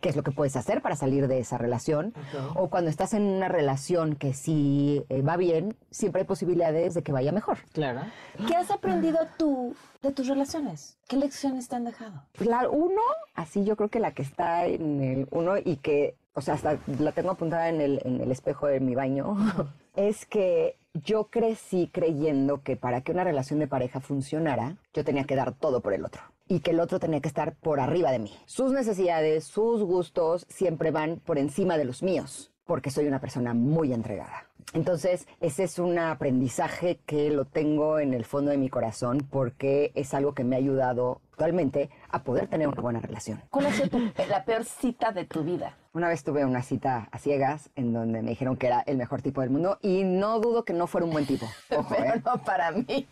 qué 0.00 0.08
es 0.08 0.16
lo 0.16 0.22
que 0.22 0.32
puedes 0.32 0.56
hacer 0.56 0.82
para 0.82 0.96
salir 0.96 1.28
de 1.28 1.38
esa 1.38 1.56
relación. 1.56 2.12
O 2.54 2.68
cuando 2.68 2.90
estás 2.90 3.14
en 3.14 3.22
una 3.22 3.48
relación 3.48 4.16
que 4.16 4.34
sí 4.34 5.04
eh, 5.08 5.22
va 5.22 5.36
bien, 5.36 5.76
siempre 5.90 6.22
hay 6.22 6.26
posibilidades 6.26 6.94
de 6.94 7.02
que 7.02 7.12
vaya 7.12 7.32
mejor. 7.32 7.58
Claro. 7.72 8.00
¿Qué 8.46 8.56
has 8.56 8.70
aprendido 8.70 9.18
tú 9.36 9.74
de 10.02 10.12
tus 10.12 10.26
relaciones? 10.26 10.98
¿Qué 11.08 11.16
lecciones 11.16 11.68
te 11.68 11.76
han 11.76 11.84
dejado? 11.84 12.22
La 12.38 12.68
uno, 12.68 13.00
así 13.34 13.64
yo 13.64 13.76
creo 13.76 13.88
que 13.88 14.00
la 14.00 14.12
que 14.12 14.22
está 14.22 14.66
en 14.66 15.00
el 15.00 15.28
uno 15.30 15.54
y 15.56 15.76
que, 15.76 16.16
o 16.34 16.40
sea, 16.40 16.54
hasta 16.54 16.78
la 16.98 17.12
tengo 17.12 17.30
apuntada 17.30 17.68
en 17.68 17.80
el, 17.80 18.00
en 18.04 18.20
el 18.20 18.30
espejo 18.30 18.66
de 18.66 18.80
mi 18.80 18.94
baño, 18.94 19.36
es 19.96 20.26
que 20.26 20.76
yo 20.94 21.24
crecí 21.24 21.88
creyendo 21.92 22.62
que 22.62 22.76
para 22.76 23.00
que 23.02 23.12
una 23.12 23.24
relación 23.24 23.58
de 23.58 23.66
pareja 23.68 24.00
funcionara, 24.00 24.76
yo 24.94 25.04
tenía 25.04 25.24
que 25.24 25.36
dar 25.36 25.52
todo 25.52 25.80
por 25.80 25.92
el 25.92 26.04
otro. 26.04 26.22
Y 26.50 26.60
que 26.60 26.70
el 26.70 26.80
otro 26.80 26.98
tenía 26.98 27.20
que 27.20 27.28
estar 27.28 27.54
por 27.56 27.78
arriba 27.78 28.10
de 28.10 28.18
mí. 28.20 28.32
Sus 28.46 28.72
necesidades, 28.72 29.44
sus 29.44 29.82
gustos 29.82 30.46
siempre 30.48 30.90
van 30.90 31.20
por 31.24 31.38
encima 31.38 31.76
de 31.76 31.84
los 31.84 32.02
míos, 32.02 32.50
porque 32.64 32.90
soy 32.90 33.06
una 33.06 33.20
persona 33.20 33.52
muy 33.52 33.92
entregada. 33.92 34.46
Entonces, 34.74 35.26
ese 35.40 35.64
es 35.64 35.78
un 35.78 35.98
aprendizaje 35.98 37.00
que 37.06 37.30
lo 37.30 37.44
tengo 37.46 37.98
en 37.98 38.12
el 38.12 38.24
fondo 38.26 38.50
de 38.50 38.58
mi 38.58 38.68
corazón 38.68 39.26
porque 39.30 39.92
es 39.94 40.12
algo 40.14 40.34
que 40.34 40.44
me 40.44 40.56
ha 40.56 40.58
ayudado 40.58 41.20
actualmente 41.32 41.88
a 42.10 42.22
poder 42.22 42.48
tener 42.48 42.68
una 42.68 42.82
buena 42.82 43.00
relación. 43.00 43.40
¿Cuál 43.50 43.66
ha 43.66 43.72
sido 43.72 43.88
tu- 43.88 44.10
la 44.28 44.44
peor 44.44 44.64
cita 44.64 45.12
de 45.12 45.24
tu 45.24 45.42
vida? 45.42 45.76
Una 45.98 46.06
vez 46.06 46.22
tuve 46.22 46.44
una 46.44 46.62
cita 46.62 47.08
a 47.10 47.18
ciegas 47.18 47.70
en 47.74 47.92
donde 47.92 48.22
me 48.22 48.30
dijeron 48.30 48.56
que 48.56 48.68
era 48.68 48.82
el 48.82 48.96
mejor 48.96 49.20
tipo 49.20 49.40
del 49.40 49.50
mundo 49.50 49.80
y 49.82 50.04
no 50.04 50.38
dudo 50.38 50.64
que 50.64 50.72
no 50.72 50.86
fuera 50.86 51.04
un 51.04 51.10
buen 51.10 51.26
tipo. 51.26 51.44
Ojo, 51.76 51.88
Pero 51.88 52.14
¿eh? 52.14 52.22
no 52.24 52.38
para 52.44 52.70
mí. 52.70 53.08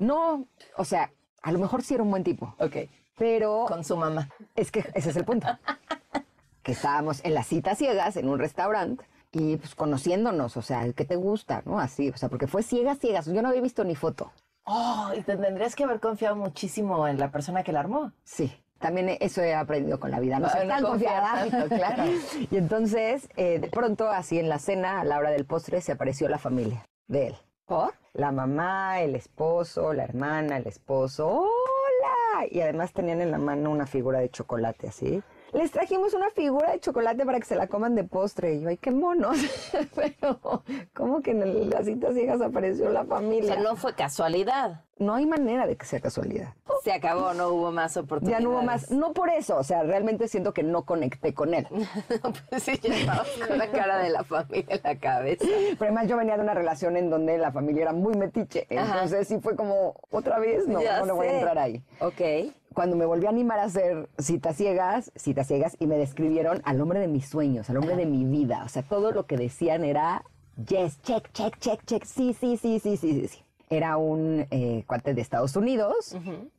No, 0.00 0.44
o 0.76 0.84
sea, 0.84 1.12
a 1.42 1.52
lo 1.52 1.60
mejor 1.60 1.84
sí 1.84 1.94
era 1.94 2.02
un 2.02 2.10
buen 2.10 2.24
tipo. 2.24 2.52
Ok. 2.58 2.76
Pero... 3.16 3.66
Con 3.68 3.84
su 3.84 3.96
mamá. 3.96 4.28
Es 4.56 4.72
que 4.72 4.80
ese 4.94 5.10
es 5.10 5.16
el 5.16 5.24
punto. 5.24 5.46
que 6.64 6.72
estábamos 6.72 7.24
en 7.24 7.34
la 7.34 7.44
cita 7.44 7.70
a 7.70 7.74
ciegas 7.76 8.16
en 8.16 8.28
un 8.28 8.40
restaurante 8.40 9.04
y 9.30 9.56
pues 9.56 9.76
conociéndonos, 9.76 10.56
o 10.56 10.62
sea, 10.62 10.92
¿qué 10.92 11.04
te 11.04 11.14
gusta? 11.14 11.62
¿No? 11.64 11.78
Así, 11.78 12.08
o 12.08 12.16
sea, 12.16 12.30
porque 12.30 12.48
fue 12.48 12.64
ciegas, 12.64 12.98
ciegas. 12.98 13.26
Yo 13.26 13.42
no 13.42 13.48
había 13.50 13.60
visto 13.60 13.84
ni 13.84 13.94
foto. 13.94 14.32
Oh, 14.64 15.12
y 15.16 15.22
te 15.22 15.36
tendrías 15.36 15.76
que 15.76 15.84
haber 15.84 16.00
confiado 16.00 16.34
muchísimo 16.34 17.06
en 17.06 17.20
la 17.20 17.30
persona 17.30 17.62
que 17.62 17.70
la 17.70 17.78
armó. 17.78 18.10
Sí, 18.24 18.52
también 18.78 19.16
eso 19.20 19.42
he 19.42 19.54
aprendido 19.54 19.98
con 19.98 20.10
la 20.10 20.20
vida, 20.20 20.38
no 20.38 20.46
no 20.46 20.52
tan 20.52 20.82
confiar 20.82 21.50
confiada. 21.50 21.68
claro. 21.68 22.04
Y 22.50 22.56
entonces, 22.56 23.28
eh, 23.36 23.58
de 23.58 23.68
pronto, 23.68 24.08
así 24.08 24.38
en 24.38 24.48
la 24.48 24.58
cena, 24.58 25.00
a 25.00 25.04
la 25.04 25.18
hora 25.18 25.30
del 25.30 25.46
postre, 25.46 25.80
se 25.80 25.92
apareció 25.92 26.28
la 26.28 26.38
familia 26.38 26.84
de 27.06 27.28
él. 27.28 27.36
¿Por? 27.66 27.94
La 28.12 28.30
mamá, 28.30 29.00
el 29.00 29.14
esposo, 29.16 29.92
la 29.94 30.04
hermana, 30.04 30.58
el 30.58 30.66
esposo. 30.66 31.28
¡Hola! 31.28 32.46
Y 32.50 32.60
además 32.60 32.92
tenían 32.92 33.20
en 33.22 33.30
la 33.30 33.38
mano 33.38 33.70
una 33.70 33.86
figura 33.86 34.18
de 34.20 34.28
chocolate, 34.28 34.88
así. 34.88 35.22
Les 35.54 35.70
trajimos 35.70 36.12
una 36.14 36.30
figura 36.30 36.72
de 36.72 36.80
chocolate 36.80 37.24
para 37.24 37.38
que 37.38 37.46
se 37.46 37.54
la 37.54 37.68
coman 37.68 37.94
de 37.94 38.02
postre. 38.04 38.54
Y 38.54 38.60
yo, 38.62 38.68
ay, 38.68 38.76
qué 38.76 38.90
monos. 38.90 39.38
Pero, 39.94 40.62
¿cómo 40.94 41.22
que 41.22 41.30
en 41.30 41.42
el- 41.42 41.70
las 41.70 41.86
citas 41.86 42.14
ciegas 42.14 42.40
apareció 42.42 42.90
la 42.90 43.02
O 43.02 43.06
familia? 43.06 43.54
sea, 43.54 43.62
no 43.62 43.76
fue 43.76 43.94
casualidad. 43.94 44.82
No 44.98 45.14
hay 45.14 45.26
manera 45.26 45.66
de 45.66 45.76
que 45.76 45.86
sea 45.86 46.00
casualidad. 46.00 46.54
Se 46.84 46.92
acabó, 46.92 47.34
no 47.34 47.48
hubo 47.48 47.72
más 47.72 47.94
Ya 47.94 48.00
oportunidades. 48.02 48.44
no 48.44 48.50
hubo 48.50 48.62
más. 48.62 48.90
No 48.90 49.12
por 49.12 49.28
eso, 49.30 49.56
o 49.56 49.64
sea, 49.64 49.82
realmente 49.82 50.28
siento 50.28 50.52
que 50.52 50.62
no 50.62 50.84
conecté 50.84 51.32
con 51.34 51.54
él. 51.54 51.66
Pues 52.50 52.62
sí, 52.62 52.78
ya 52.82 52.94
estabas 52.94 53.28
con 53.48 53.58
la 53.58 53.70
cara 53.70 53.98
de 53.98 54.10
la 54.10 54.22
familia 54.24 54.64
en 54.68 54.80
la 54.84 54.98
cabeza. 54.98 55.44
Pero 55.46 55.76
además 55.84 56.08
yo 56.08 56.16
venía 56.16 56.36
de 56.36 56.42
una 56.42 56.54
relación 56.54 56.96
en 56.96 57.10
donde 57.10 57.38
la 57.38 57.50
familia 57.52 57.82
era 57.82 57.92
muy 57.92 58.14
metiche. 58.14 58.66
Ajá. 58.76 58.94
Entonces 58.94 59.28
sí 59.28 59.38
fue 59.40 59.56
como, 59.56 60.00
otra 60.10 60.38
vez, 60.38 60.66
no, 60.68 60.80
Ya 60.82 60.98
no 61.00 61.06
le 61.06 61.12
voy 61.12 61.26
a 61.26 61.30
sé. 61.30 61.36
entrar 61.36 61.58
ahí. 61.58 61.82
Ok. 62.00 62.52
Cuando 62.74 62.96
me 62.96 63.06
volví 63.06 63.26
a 63.26 63.30
animar 63.30 63.60
a 63.60 63.64
hacer 63.64 64.08
citas 64.18 64.56
ciegas, 64.56 65.12
citas 65.14 65.46
ciegas, 65.46 65.76
y 65.78 65.86
me 65.86 65.96
describieron 65.96 66.60
al 66.64 66.80
hombre 66.80 66.98
de 66.98 67.06
mis 67.06 67.28
sueños, 67.28 67.70
al 67.70 67.76
hombre 67.76 67.96
de 67.96 68.04
mi 68.04 68.24
vida. 68.24 68.62
O 68.64 68.68
sea, 68.68 68.82
todo 68.82 69.12
lo 69.12 69.26
que 69.26 69.36
decían 69.36 69.84
era, 69.84 70.24
yes, 70.68 71.00
check, 71.02 71.30
check, 71.32 71.56
check, 71.60 71.84
check, 71.84 72.04
sí, 72.04 72.34
sí, 72.34 72.56
sí, 72.56 72.80
sí, 72.80 72.96
sí, 72.96 73.28
sí. 73.28 73.38
Era 73.70 73.96
un 73.96 74.46
eh, 74.50 74.84
cuate 74.86 75.14
de 75.14 75.20
Estados 75.20 75.56
Unidos. 75.56 76.16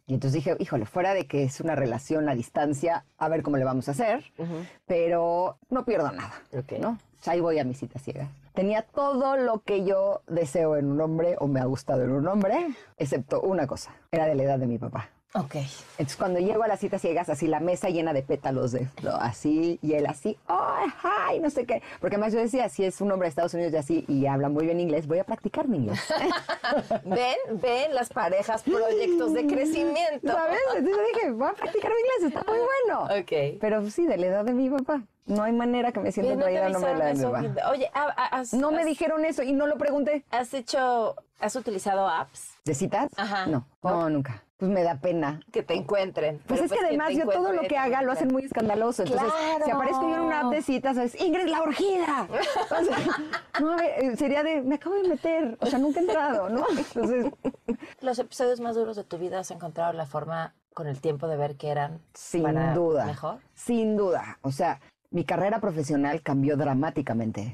Y 0.08 0.14
entonces 0.14 0.34
dije, 0.34 0.56
híjole, 0.60 0.86
fuera 0.86 1.14
de 1.14 1.28
que 1.28 1.44
es 1.44 1.60
una 1.62 1.76
relación 1.76 2.28
a 2.30 2.36
distancia, 2.36 3.06
a 3.18 3.30
ver 3.30 3.44
cómo 3.44 3.58
le 3.58 3.66
vamos 3.66 3.88
a 3.90 3.92
hacer. 3.92 4.24
Pero 4.88 5.58
no 5.70 5.86
pierdo 5.86 6.12
nada, 6.12 6.34
¿no? 6.80 6.92
O 6.92 7.24
sea, 7.26 7.34
ahí 7.34 7.42
voy 7.42 7.60
a 7.60 7.64
mi 7.64 7.74
cita 7.74 8.00
ciega. 8.00 8.30
Tenía 8.54 8.84
todo 8.84 9.36
lo 9.36 9.62
que 9.64 9.84
yo 9.84 10.22
deseo 10.28 10.78
en 10.78 10.86
un 10.88 11.02
hombre 11.02 11.36
o 11.40 11.48
me 11.48 11.60
ha 11.60 11.66
gustado 11.66 12.04
en 12.04 12.12
un 12.12 12.28
hombre, 12.28 12.68
excepto 12.98 13.42
una 13.42 13.68
cosa. 13.68 13.94
Era 14.12 14.26
de 14.28 14.36
la 14.36 14.44
edad 14.44 14.60
de 14.60 14.68
mi 14.68 14.78
papá. 14.78 15.10
Ok. 15.36 15.56
Entonces, 15.98 16.16
cuando 16.18 16.40
llego 16.40 16.64
a 16.64 16.68
las 16.68 16.80
citas 16.80 17.02
ciegas, 17.02 17.30
así 17.30 17.48
la 17.48 17.60
mesa 17.60 17.90
llena 17.90 18.14
de 18.14 18.24
pétalos 18.24 18.72
de 18.72 18.88
¿no? 19.03 19.12
así, 19.16 19.80
y 19.82 19.94
él 19.94 20.06
así, 20.07 20.38
¡ay, 20.48 20.90
ay! 21.03 21.40
No 21.40 21.49
sé 21.49 21.66
qué. 21.66 21.82
Porque 21.99 22.16
además 22.16 22.34
yo 22.34 22.40
decía, 22.40 22.68
si 22.70 22.84
es 22.86 23.02
un 23.02 23.12
hombre 23.12 23.26
de 23.28 23.30
Estados 23.30 23.53
Unidos 23.53 23.74
y 23.74 23.78
así, 23.78 24.06
y 24.07 24.26
habla 24.26 24.49
muy 24.49 24.66
bien 24.66 24.80
inglés, 24.80 25.07
voy 25.07 25.20
a 25.20 25.24
practicar 25.24 25.68
mi 25.68 25.78
inglés. 25.78 25.99
Ven, 27.06 27.36
ven 27.62 27.94
las 27.94 28.10
parejas 28.10 28.64
proyectos 28.64 29.34
de 29.34 29.45
crecimiento. 29.48 30.32
¿Sabes? 30.32 30.60
Entonces 30.76 31.06
dije, 31.14 31.32
voy 31.32 31.49
a 31.49 31.53
practicar 31.53 31.91
mi 31.91 31.98
inglés, 31.99 32.34
está 32.36 32.52
muy 32.52 32.60
bueno. 32.60 33.22
Ok. 33.22 33.60
Pero 33.62 33.90
sí, 33.90 34.06
de 34.06 34.18
la 34.18 34.26
edad 34.28 34.45
de 34.45 34.53
mi 34.53 34.70
papá. 34.70 35.02
No 35.26 35.41
hay 35.44 35.53
manera 35.53 35.91
que 35.91 35.99
me 35.99 36.12
sienta 36.12 36.45
Bien, 36.48 36.72
¿no 36.72 36.80
me 36.80 36.94
la 36.95 37.06
de 37.07 37.14
mi 37.16 37.24
papá. 37.24 37.72
Oye, 37.72 37.90
ha- 37.94 38.10
has- 38.40 38.53
No 38.53 38.72
me 38.72 38.86
dijeron 38.86 39.26
eso 39.26 39.41
y 39.41 39.53
no 39.53 39.66
lo 39.66 39.78
pregunté. 39.78 40.24
¿Has 40.30 40.53
hecho, 40.53 41.16
has 41.40 41.56
utilizado 41.56 42.07
apps 42.07 42.52
¿De 42.64 42.76
citas? 42.76 43.10
Ajá. 43.18 43.48
No, 43.48 43.68
no, 43.82 44.10
nunca. 44.10 44.44
Pues 44.57 44.72
me 44.72 44.84
da 44.84 44.95
pena. 45.02 45.41
que 45.52 45.64
te 45.64 45.73
encuentren? 45.73 46.41
Pues 46.48 46.61
es 46.61 46.72
que 46.72 46.80
además 46.80 47.10
te 47.10 47.15
yo 47.15 47.27
todo 47.27 47.52
lo 47.52 47.64
que 47.64 47.77
haga 47.77 48.02
lo 48.02 48.14
hacen 48.14 48.30
muy 48.30 48.44
escandaloso. 48.45 49.03
Entonces, 49.03 49.27
Claro. 49.34 49.65
si 49.65 49.72
aparezco 49.72 50.02
yo 50.10 50.15
en 50.15 50.22
una 50.22 50.40
app 50.41 50.52
de 50.52 50.61
citas, 50.61 50.95
es 50.98 51.19
Ingrid 51.19 51.48
la 51.48 51.61
orgida. 51.61 52.27
O 52.30 52.84
sea, 52.84 52.98
no, 53.60 53.73
a 53.73 53.76
ver, 53.76 53.91
eh, 54.03 54.15
sería 54.15 54.44
de, 54.44 54.61
me 54.61 54.76
acabo 54.76 54.95
de 54.95 55.10
meter. 55.10 55.57
O 55.60 55.65
sea, 55.65 55.77
nunca 55.77 55.99
he 55.99 56.03
entrado, 56.03 56.49
¿no? 56.49 56.65
Entonces, 56.69 57.34
Los 57.99 58.18
episodios 58.19 58.61
más 58.61 58.76
duros 58.76 58.95
de 58.95 59.03
tu 59.03 59.18
vida 59.18 59.40
has 59.40 59.52
encontrado 59.52 59.91
la 59.91 60.06
forma 60.06 60.56
con 60.73 60.88
el 60.88 61.02
tiempo 61.02 61.27
de 61.27 61.36
ver 61.38 61.56
que 61.57 61.69
eran 61.69 62.02
sin 62.14 62.44
para 62.44 62.73
duda. 62.73 63.06
mejor. 63.06 63.40
Sin 63.53 63.98
duda. 63.98 64.40
O 64.41 64.52
sea, 64.52 64.80
mi 65.16 65.24
carrera 65.24 65.62
profesional 65.62 66.22
cambió 66.22 66.58
dramáticamente. 66.58 67.54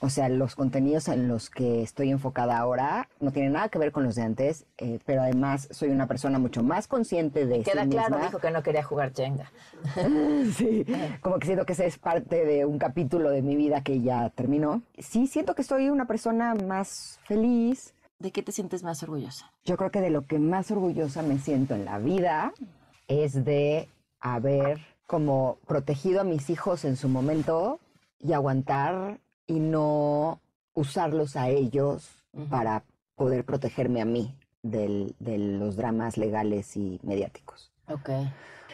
O 0.00 0.08
sea, 0.08 0.30
los 0.30 0.54
contenidos 0.56 1.08
en 1.08 1.28
los 1.28 1.50
que 1.50 1.82
estoy 1.82 2.10
enfocada 2.10 2.56
ahora 2.56 3.06
no 3.20 3.32
tienen 3.32 3.52
nada 3.52 3.68
que 3.68 3.78
ver 3.78 3.92
con 3.92 4.02
los 4.02 4.14
de 4.14 4.22
antes, 4.22 4.64
eh, 4.78 4.98
pero 5.04 5.20
además 5.20 5.68
soy 5.72 5.90
una 5.90 6.06
persona 6.06 6.38
mucho 6.38 6.62
más 6.62 6.88
consciente 6.88 7.44
de 7.44 7.64
Queda 7.64 7.84
sí 7.84 7.90
claro, 7.90 8.16
misma. 8.16 8.26
dijo 8.28 8.38
que 8.38 8.50
no 8.50 8.62
quería 8.62 8.82
jugar 8.82 9.12
Jenga. 9.14 9.52
sí, 10.56 10.86
como 11.20 11.38
que 11.38 11.44
siento 11.48 11.66
que 11.66 11.74
ese 11.74 11.84
es 11.84 11.98
parte 11.98 12.46
de 12.46 12.64
un 12.64 12.78
capítulo 12.78 13.28
de 13.28 13.42
mi 13.42 13.56
vida 13.56 13.82
que 13.82 14.00
ya 14.00 14.30
terminó. 14.30 14.80
Sí, 14.96 15.26
siento 15.26 15.54
que 15.54 15.64
soy 15.64 15.90
una 15.90 16.06
persona 16.06 16.54
más 16.54 17.20
feliz. 17.24 17.92
¿De 18.20 18.30
qué 18.30 18.42
te 18.42 18.52
sientes 18.52 18.82
más 18.82 19.02
orgullosa? 19.02 19.52
Yo 19.66 19.76
creo 19.76 19.90
que 19.90 20.00
de 20.00 20.08
lo 20.08 20.22
que 20.22 20.38
más 20.38 20.70
orgullosa 20.70 21.20
me 21.20 21.38
siento 21.38 21.74
en 21.74 21.84
la 21.84 21.98
vida 21.98 22.54
es 23.06 23.44
de 23.44 23.90
haber 24.18 24.91
como 25.12 25.58
protegido 25.66 26.22
a 26.22 26.24
mis 26.24 26.48
hijos 26.48 26.86
en 26.86 26.96
su 26.96 27.06
momento 27.06 27.78
y 28.18 28.32
aguantar 28.32 29.20
y 29.46 29.60
no 29.60 30.40
usarlos 30.72 31.36
a 31.36 31.50
ellos 31.50 32.08
para 32.48 32.82
poder 33.14 33.44
protegerme 33.44 34.00
a 34.00 34.06
mí 34.06 34.34
del- 34.62 35.14
de 35.18 35.36
los 35.36 35.76
dramas 35.76 36.16
legales 36.16 36.78
y 36.78 36.98
mediáticos. 37.02 37.70
Ok. 37.88 38.08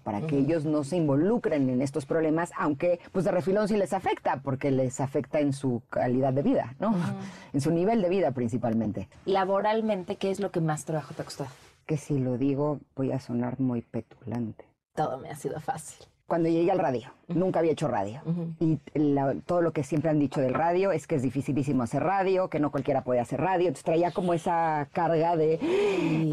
Para 0.05 0.21
que 0.29 0.39
ellos 0.39 0.65
no 0.65 0.85
se 0.85 0.95
involucren 0.97 1.69
en 1.71 1.83
estos 1.83 2.07
problemas, 2.07 2.53
aunque 2.57 3.01
pues 3.11 3.25
de 3.25 3.33
refilón 3.33 3.67
sí 3.67 3.77
les 3.77 3.93
afecta, 3.93 4.41
porque 4.41 4.71
les 4.71 5.01
afecta 5.01 5.41
en 5.41 5.53
su 5.53 5.83
calidad 5.91 6.33
de 6.33 6.43
vida, 6.43 6.77
¿no? 6.79 6.95
En 7.53 7.61
su 7.61 7.73
nivel 7.73 8.01
de 8.01 8.11
vida 8.11 8.31
principalmente. 8.31 9.09
Laboralmente, 9.25 10.15
¿qué 10.15 10.31
es 10.31 10.39
lo 10.39 10.53
que 10.53 10.61
más 10.61 10.85
trabajo 10.85 11.15
te 11.15 11.23
ha 11.23 11.25
costado? 11.25 11.51
Que 11.85 11.97
si 11.97 12.17
lo 12.21 12.39
digo 12.39 12.79
voy 12.95 13.11
a 13.11 13.19
sonar 13.19 13.59
muy 13.59 13.83
petulante. 13.83 14.65
Todo 14.95 15.19
me 15.19 15.31
ha 15.31 15.35
sido 15.35 15.59
fácil. 15.59 16.07
Cuando 16.29 16.49
llegué 16.49 16.71
al 16.71 16.79
radio, 16.79 17.09
nunca 17.27 17.59
había 17.59 17.73
hecho 17.73 17.89
radio. 17.89 18.21
Y 18.61 18.79
la- 18.95 19.35
todo 19.47 19.63
lo 19.63 19.73
que 19.73 19.83
siempre 19.83 20.11
han 20.11 20.19
dicho 20.21 20.41
del 20.41 20.55
radio 20.55 20.93
es 20.93 21.07
que 21.07 21.15
es 21.17 21.23
dificilísimo 21.23 21.83
hacer 21.83 22.03
radio, 22.05 22.49
que 22.49 22.61
no 22.61 22.71
cualquiera 22.71 23.03
puede 23.03 23.19
hacer 23.19 23.41
radio. 23.41 23.69
Entonces 23.69 23.83
traía 23.85 24.11
como 24.13 24.35
esa 24.35 24.89
carga 24.93 25.37
de 25.37 25.55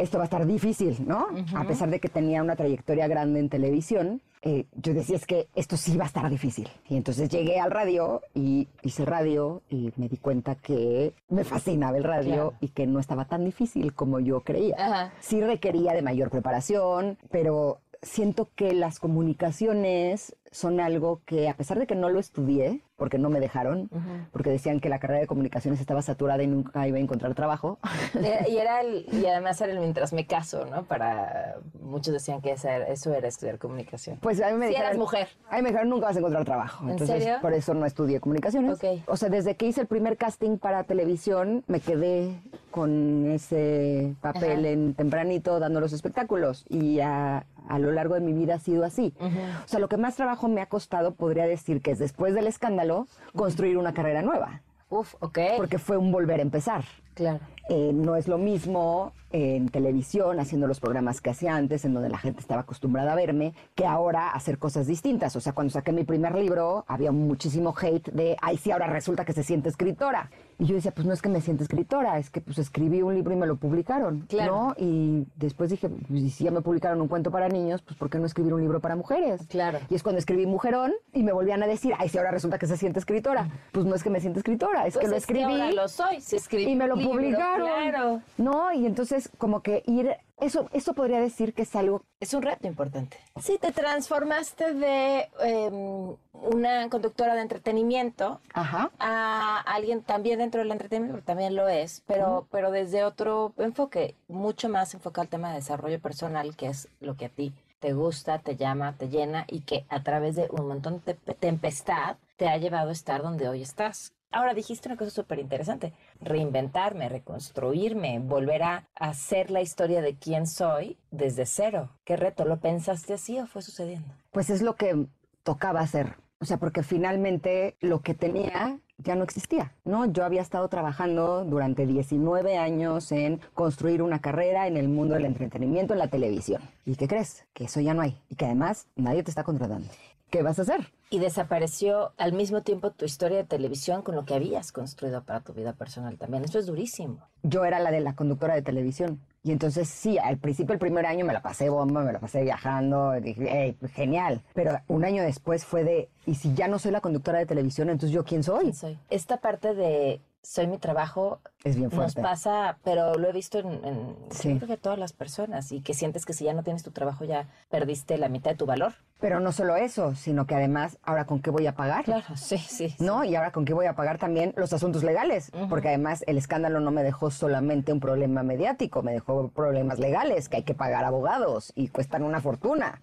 esto 0.01 0.17
va 0.17 0.25
a 0.25 0.25
estar 0.25 0.45
difícil, 0.45 0.97
¿no? 1.07 1.27
A 1.55 1.63
pesar 1.63 1.89
de 1.89 1.99
que 1.99 2.09
tenía 2.09 2.43
una 2.43 2.55
trayectoria 2.57 3.07
grande 3.07 3.39
en 3.39 3.49
televisión, 3.49 4.21
eh, 4.41 4.65
yo 4.75 4.93
decía 4.93 5.15
es 5.15 5.25
que 5.25 5.47
esto 5.55 5.75
sí 5.75 5.97
va 5.97 6.03
a 6.03 6.07
estar 6.07 6.29
difícil. 6.29 6.69
Y 6.87 6.97
entonces 6.97 7.29
llegué 7.29 7.59
al 7.59 7.71
radio 7.71 8.21
y 8.35 8.67
hice 8.83 9.03
radio 9.03 9.63
y 9.71 9.91
me 9.95 10.07
di 10.07 10.17
cuenta 10.17 10.53
que 10.53 11.13
me 11.29 11.43
fascinaba 11.43 11.97
el 11.97 12.03
radio 12.03 12.25
Claro. 12.33 12.53
y 12.59 12.67
que 12.67 12.85
no 12.85 12.99
estaba 12.99 13.25
tan 13.25 13.43
difícil 13.43 13.93
como 13.95 14.19
yo 14.19 14.41
creía. 14.41 15.11
Sí 15.19 15.41
requería 15.41 15.93
de 15.93 16.03
mayor 16.03 16.29
preparación, 16.29 17.17
pero 17.31 17.79
siento 18.05 18.49
que 18.55 18.73
las 18.73 18.99
comunicaciones 18.99 20.35
son 20.55 20.79
algo 20.79 21.19
que, 21.25 21.49
a 21.49 21.53
pesar 21.55 21.77
de 21.79 21.85
que 21.85 21.95
no 21.95 22.09
lo 22.09 22.17
estudié, 22.19 22.79
porque 22.95 23.17
no 23.17 23.29
me 23.29 23.41
dejaron, 23.41 23.89
porque 24.31 24.49
decían 24.49 24.79
que 24.79 24.87
la 24.87 24.99
carrera 24.99 25.19
de 25.19 25.27
comunicaciones 25.27 25.81
estaba 25.81 26.01
saturada 26.01 26.41
y 26.43 26.47
nunca 26.47 26.87
iba 26.87 26.97
a 26.97 27.01
encontrar 27.01 27.33
trabajo. 27.35 27.77
Era- 28.13 28.47
y 28.49 28.57
era 28.57 28.79
el, 28.79 29.05
y 29.11 29.25
además 29.25 29.59
era 29.59 29.73
el 29.73 29.79
mientras 29.79 30.13
me 30.13 30.25
caso, 30.25 30.65
¿no? 30.65 30.85
Para 30.85 31.57
muchos 31.81 32.13
decían 32.13 32.39
que 32.41 32.53
esa 32.53 32.73
era- 32.73 32.87
eso 32.87 33.13
era 33.13 33.27
estudiar 33.27 33.57
comunicación. 33.59 34.17
Pues 34.21 34.41
a 34.41 34.47
mí 34.49 34.53
me 34.57 34.67
Si 34.67 34.69
dijeron, 34.69 34.87
eras 34.91 34.97
mujer. 34.97 35.27
A 35.49 35.57
mí 35.57 35.61
me 35.63 35.69
dijeron, 35.69 35.89
nunca 35.89 36.05
vas 36.05 36.15
a 36.15 36.19
encontrar 36.19 36.45
trabajo. 36.45 36.85
¿En 36.85 36.91
Entonces, 36.91 37.21
serio? 37.23 37.39
por 37.41 37.53
eso 37.53 37.73
no 37.73 37.85
estudié 37.85 38.21
comunicaciones. 38.21 38.79
O 39.07 39.17
sea, 39.17 39.27
desde 39.27 39.55
que 39.57 39.65
hice 39.67 39.81
el 39.81 39.87
primer 39.87 40.15
casting 40.15 40.57
para 40.57 40.85
televisión, 40.85 41.65
me 41.67 41.81
quedé 41.81 42.39
con 42.71 43.25
ese 43.29 44.15
papel 44.21 44.59
Ajá. 44.59 44.69
en 44.69 44.93
tempranito 44.93 45.59
dando 45.59 45.81
los 45.81 45.91
espectáculos. 45.91 46.65
Y 46.69 47.01
a, 47.01 47.45
a 47.67 47.79
lo 47.79 47.91
largo 47.91 48.15
de 48.15 48.21
mi 48.21 48.31
vida 48.31 48.55
ha 48.55 48.59
sido 48.59 48.85
así. 48.85 49.13
O 49.19 49.67
sea, 49.67 49.79
lo 49.81 49.89
que 49.89 49.97
más 49.97 50.15
trabajo 50.15 50.44
me 50.47 50.61
ha 50.61 50.67
costado, 50.67 51.15
podría 51.15 51.45
decir 51.45 51.81
que 51.81 51.91
es 51.91 51.99
después 51.99 52.33
del 52.33 52.47
escándalo, 52.47 53.07
construir 53.35 53.77
una 53.77 53.93
carrera 53.93 54.21
nueva. 54.21 54.61
Uf, 54.89 55.15
ok. 55.19 55.39
Porque 55.57 55.77
fue 55.79 55.97
un 55.97 56.11
volver 56.11 56.39
a 56.39 56.43
empezar. 56.43 56.85
Claro. 57.15 57.39
Eh, 57.67 57.91
no 57.93 58.15
es 58.15 58.27
lo 58.27 58.37
mismo 58.37 59.11
en 59.31 59.67
televisión, 59.69 60.39
haciendo 60.39 60.65
los 60.67 60.79
programas 60.79 61.19
que 61.19 61.31
hacía 61.31 61.55
antes, 61.55 61.83
en 61.83 61.93
donde 61.93 62.07
la 62.09 62.17
gente 62.19 62.39
estaba 62.39 62.61
acostumbrada 62.61 63.11
a 63.13 63.15
verme, 63.15 63.53
que 63.73 63.85
ahora 63.85 64.29
hacer 64.29 64.59
cosas 64.59 64.87
distintas. 64.87 65.35
O 65.35 65.41
sea, 65.41 65.51
cuando 65.53 65.71
saqué 65.73 65.91
mi 65.91 66.03
primer 66.05 66.35
libro, 66.35 66.85
había 66.87 67.11
muchísimo 67.11 67.73
hate 67.77 68.11
de, 68.11 68.37
ay, 68.41 68.57
sí, 68.57 68.71
ahora 68.71 68.87
resulta 68.87 69.25
que 69.25 69.33
se 69.33 69.43
siente 69.43 69.67
escritora. 69.67 70.29
Y 70.57 70.65
yo 70.67 70.75
decía, 70.75 70.91
pues 70.91 71.05
no 71.05 71.11
es 71.11 71.21
que 71.21 71.27
me 71.27 71.41
sienta 71.41 71.63
escritora, 71.63 72.17
es 72.17 72.29
que 72.29 72.39
pues 72.39 72.59
escribí 72.59 73.01
un 73.01 73.13
libro 73.13 73.33
y 73.33 73.35
me 73.35 73.45
lo 73.45 73.57
publicaron, 73.57 74.21
Claro. 74.29 74.55
¿no? 74.55 74.75
Y 74.77 75.25
después 75.35 75.69
dije, 75.69 75.89
pues 75.89 76.33
si 76.33 76.45
ya 76.45 76.51
me 76.51 76.61
publicaron 76.61 77.01
un 77.01 77.09
cuento 77.09 77.29
para 77.29 77.49
niños, 77.49 77.81
pues 77.81 77.97
¿por 77.97 78.09
qué 78.09 78.19
no 78.19 78.25
escribir 78.25 78.53
un 78.53 78.61
libro 78.61 78.79
para 78.79 78.95
mujeres? 78.95 79.41
Claro. 79.49 79.79
Y 79.89 79.95
es 79.95 80.03
cuando 80.03 80.19
escribí 80.19 80.45
Mujerón 80.45 80.93
y 81.11 81.23
me 81.23 81.33
volvían 81.33 81.61
a 81.61 81.67
decir, 81.67 81.93
ay, 81.97 82.07
sí, 82.07 82.17
ahora 82.17 82.31
resulta 82.31 82.57
que 82.57 82.67
se 82.67 82.77
siente 82.77 82.99
escritora. 82.99 83.49
Pues 83.73 83.85
no 83.85 83.95
es 83.95 84.03
que 84.03 84.09
me 84.09 84.21
sienta 84.21 84.39
escritora, 84.39 84.87
es 84.87 84.93
Pues 84.93 85.03
que 85.05 85.11
lo 85.11 85.17
es 85.17 85.25
que 85.25 85.33
escribí. 85.33 85.59
ahora 85.61 85.71
lo 85.73 85.87
soy, 85.89 86.21
si 86.21 86.37
escribí 86.37 86.71
Y 86.71 86.75
me 86.77 86.87
lo 86.87 86.95
publicaron. 87.09 87.67
claro. 87.67 88.21
No, 88.37 88.71
y 88.73 88.85
entonces 88.85 89.29
como 89.37 89.61
que 89.61 89.83
ir, 89.85 90.15
eso, 90.39 90.69
eso 90.73 90.93
podría 90.93 91.19
decir 91.19 91.53
que 91.53 91.61
es 91.63 91.75
algo... 91.75 92.01
Es 92.19 92.33
un 92.33 92.41
reto 92.41 92.67
importante. 92.67 93.17
Sí, 93.41 93.57
te 93.59 93.71
transformaste 93.71 94.73
de 94.73 95.29
em, 95.41 96.15
una 96.33 96.89
conductora 96.89 97.35
de 97.35 97.41
entretenimiento 97.41 98.39
Ajá. 98.53 98.91
a 98.99 99.59
alguien 99.61 100.01
también 100.01 100.39
dentro 100.39 100.59
del 100.61 100.71
entretenimiento, 100.71 101.15
porque 101.17 101.25
también 101.27 101.55
lo 101.55 101.67
es, 101.69 102.03
pero, 102.07 102.47
pero 102.51 102.71
desde 102.71 103.03
otro 103.03 103.53
enfoque, 103.57 104.15
mucho 104.27 104.69
más 104.69 104.93
enfocado 104.93 105.23
al 105.23 105.29
tema 105.29 105.49
de 105.49 105.55
desarrollo 105.55 105.99
personal, 105.99 106.55
que 106.55 106.67
es 106.67 106.87
lo 106.99 107.15
que 107.15 107.25
a 107.25 107.29
ti 107.29 107.53
te 107.79 107.93
gusta, 107.93 108.39
te 108.39 108.55
llama, 108.55 108.93
te 108.97 109.09
llena 109.09 109.45
y 109.47 109.59
que 109.61 109.85
a 109.89 110.01
través 110.01 110.35
de 110.35 110.47
un 110.49 110.67
montón 110.67 111.03
de 111.05 111.13
te- 111.13 111.33
tempestad 111.35 112.15
te 112.35 112.47
ha 112.49 112.57
llevado 112.57 112.89
a 112.89 112.93
estar 112.93 113.21
donde 113.21 113.47
hoy 113.47 113.61
estás. 113.61 114.11
Ahora 114.35 114.53
dijiste 114.53 114.89
una 114.89 114.97
cosa 114.97 115.11
súper 115.11 115.39
interesante, 115.39 115.93
reinventarme, 116.19 117.07
reconstruirme, 117.07 118.19
volver 118.19 118.63
a 118.63 118.85
hacer 118.93 119.49
la 119.49 119.61
historia 119.61 120.01
de 120.01 120.17
quién 120.17 120.45
soy 120.45 120.97
desde 121.09 121.45
cero. 121.45 121.91
¿Qué 122.03 122.17
reto? 122.17 122.43
¿Lo 122.43 122.59
pensaste 122.59 123.13
así 123.13 123.39
o 123.39 123.47
fue 123.47 123.61
sucediendo? 123.61 124.13
Pues 124.31 124.49
es 124.49 124.61
lo 124.61 124.75
que 124.75 125.05
tocaba 125.43 125.79
hacer. 125.79 126.17
O 126.41 126.43
sea, 126.43 126.57
porque 126.57 126.83
finalmente 126.83 127.77
lo 127.79 128.01
que 128.01 128.13
tenía 128.13 128.81
ya 128.97 129.15
no 129.15 129.23
existía, 129.23 129.71
¿no? 129.85 130.05
Yo 130.11 130.25
había 130.25 130.41
estado 130.41 130.67
trabajando 130.67 131.45
durante 131.45 131.87
19 131.87 132.57
años 132.57 133.13
en 133.13 133.39
construir 133.53 134.01
una 134.01 134.19
carrera 134.19 134.67
en 134.67 134.75
el 134.75 134.89
mundo 134.89 135.13
del 135.13 135.23
entretenimiento 135.23 135.93
en 135.93 135.99
la 135.99 136.09
televisión. 136.09 136.61
¿Y 136.85 136.97
qué 136.97 137.07
crees? 137.07 137.45
Que 137.53 137.63
eso 137.63 137.79
ya 137.79 137.93
no 137.93 138.01
hay. 138.01 138.21
Y 138.27 138.35
que 138.35 138.43
además 138.43 138.87
nadie 138.97 139.23
te 139.23 139.31
está 139.31 139.45
contratando. 139.45 139.87
¿Qué 140.29 140.43
vas 140.43 140.59
a 140.59 140.63
hacer? 140.63 140.91
Y 141.09 141.19
desapareció 141.19 142.13
al 142.17 142.33
mismo 142.33 142.61
tiempo 142.61 142.91
tu 142.91 143.05
historia 143.05 143.37
de 143.37 143.43
televisión 143.43 144.01
con 144.01 144.15
lo 144.15 144.25
que 144.25 144.33
habías 144.33 144.71
construido 144.71 145.23
para 145.23 145.41
tu 145.41 145.53
vida 145.53 145.73
personal 145.73 146.17
también. 146.17 146.43
Eso 146.43 146.59
es 146.59 146.65
durísimo. 146.65 147.19
yo 147.43 147.63
era 147.63 147.79
la 147.79 147.91
de 147.91 147.99
la 148.01 148.15
conductora 148.15 148.55
de 148.55 148.63
televisión. 148.63 149.21
Y 149.43 149.51
entonces 149.51 149.87
sí, 149.87 150.17
al 150.17 150.39
principio, 150.39 150.73
el 150.73 150.79
primer 150.79 151.05
año 151.05 151.23
me 151.23 151.31
la 151.33 151.43
pasé 151.43 151.69
bomba, 151.69 152.01
me 152.03 152.11
la 152.11 152.19
pasé 152.19 152.41
viajando, 152.41 153.11
dije, 153.21 153.65
"Ey, 153.65 153.73
pues, 153.73 153.91
genial. 153.91 154.41
Pero 154.55 154.79
un 154.87 155.05
año 155.05 155.21
después 155.21 155.63
fue 155.63 155.83
de, 155.83 156.09
¿y 156.25 156.33
si 156.35 156.55
ya 156.55 156.67
no 156.67 156.79
soy 156.79 156.91
la 156.91 157.01
conductora 157.01 157.37
de 157.37 157.45
televisión, 157.45 157.89
entonces 157.91 158.09
yo 158.15 158.23
quién 158.23 158.41
soy? 158.41 158.73
soy? 158.73 158.97
Esta 159.11 159.37
parte 159.37 159.75
de 159.75 160.21
soy 160.45 160.67
mi 160.67 160.77
trabajo 160.77 161.39
Es 161.63 161.75
bien 161.75 161.89
nos 161.89 161.95
fuerte. 161.95 162.21
pasa, 162.21 162.77
pero 162.83 163.15
lo 163.15 163.27
he 163.27 163.33
visto 163.33 163.57
en, 163.59 163.83
en 163.83 164.15
Sí. 164.29 164.55
creo 164.57 164.67
que 164.67 164.77
todas 164.77 164.99
las 164.99 165.11
personas 165.13 165.71
y 165.71 165.81
que 165.81 165.93
sientes 165.93 166.25
que 166.25 166.33
si 166.33 166.45
ya 166.45 166.53
no 166.53 166.63
tienes 166.63 166.83
tu 166.83 166.91
trabajo 166.91 167.25
ya 167.25 167.47
perdiste 167.69 168.17
la 168.17 168.29
mitad 168.29 168.51
de 168.51 168.57
tu 168.57 168.65
valor. 168.65 168.93
Pero 169.19 169.39
no 169.39 169.51
solo 169.53 169.75
eso, 169.77 170.13
sino 170.13 170.45
que 170.45 170.55
además, 170.55 170.97
¿ahora 171.01 171.25
con 171.25 171.39
qué 171.41 171.49
voy 171.49 171.65
a 171.67 171.73
pagar? 171.73 172.03
Claro, 172.03 172.35
sí, 172.35 172.57
sí. 172.57 172.95
¿No? 172.99 173.23
Y 173.23 173.35
ahora 173.35 173.51
con 173.51 173.65
qué 173.65 173.73
voy 173.73 173.85
a 173.87 173.95
pagar 173.95 174.17
también 174.19 174.53
los 174.57 174.71
asuntos 174.73 175.03
legales. 175.03 175.51
Porque 175.69 175.87
además 175.87 176.23
el 176.27 176.37
escándalo 176.37 176.79
no 176.81 176.91
me 176.91 177.01
dejó 177.01 177.31
solamente 177.31 177.91
un 177.93 177.99
problema 178.01 178.43
mediático, 178.43 179.01
me 179.03 179.13
dejó 179.13 179.47
problemas 179.49 179.99
legales, 179.99 180.47
que 180.49 180.57
hay 180.57 180.63
que 180.63 180.73
pagar 180.75 181.05
abogados 181.05 181.71
y 181.75 181.87
cuestan 181.87 182.23
una 182.23 182.41
fortuna. 182.41 183.01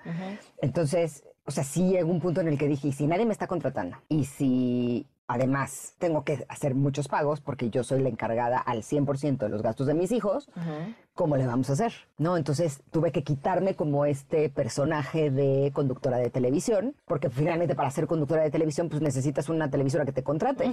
Entonces, 0.60 1.24
o 1.44 1.50
sea, 1.50 1.64
sí 1.64 1.88
llegó 1.90 2.10
un 2.10 2.20
punto 2.20 2.40
en 2.40 2.48
el 2.48 2.58
que 2.58 2.68
dije, 2.68 2.88
¿y 2.88 2.92
si 2.92 3.06
nadie 3.06 3.26
me 3.26 3.32
está 3.32 3.46
contratando? 3.46 3.96
Y 4.08 4.26
si 4.26 5.06
además 5.26 5.94
tengo 5.98 6.24
que 6.24 6.44
hacer 6.48 6.74
muchos 6.74 7.08
pagos 7.08 7.40
porque 7.40 7.70
yo 7.70 7.84
soy 7.84 8.02
la 8.02 8.08
encargada 8.08 8.58
al 8.58 8.82
100% 8.82 9.38
de 9.38 9.48
los 9.48 9.62
gastos 9.62 9.86
de 9.86 9.94
mis 9.94 10.12
hijos, 10.12 10.50
¿cómo 11.14 11.36
le 11.36 11.46
vamos 11.46 11.70
a 11.70 11.74
hacer? 11.74 11.92
¿No? 12.18 12.36
Entonces 12.36 12.82
tuve 12.90 13.12
que 13.12 13.22
quitarme 13.22 13.74
como 13.74 14.04
este 14.04 14.50
personaje 14.50 15.30
de 15.30 15.70
conductora 15.72 16.18
de 16.18 16.30
televisión, 16.30 16.94
porque 17.06 17.30
finalmente 17.30 17.74
para 17.74 17.90
ser 17.90 18.06
conductora 18.06 18.42
de 18.42 18.50
televisión 18.50 18.88
pues 18.88 19.02
necesitas 19.02 19.48
una 19.48 19.70
televisora 19.70 20.04
que 20.04 20.12
te 20.12 20.22
contrate. 20.22 20.70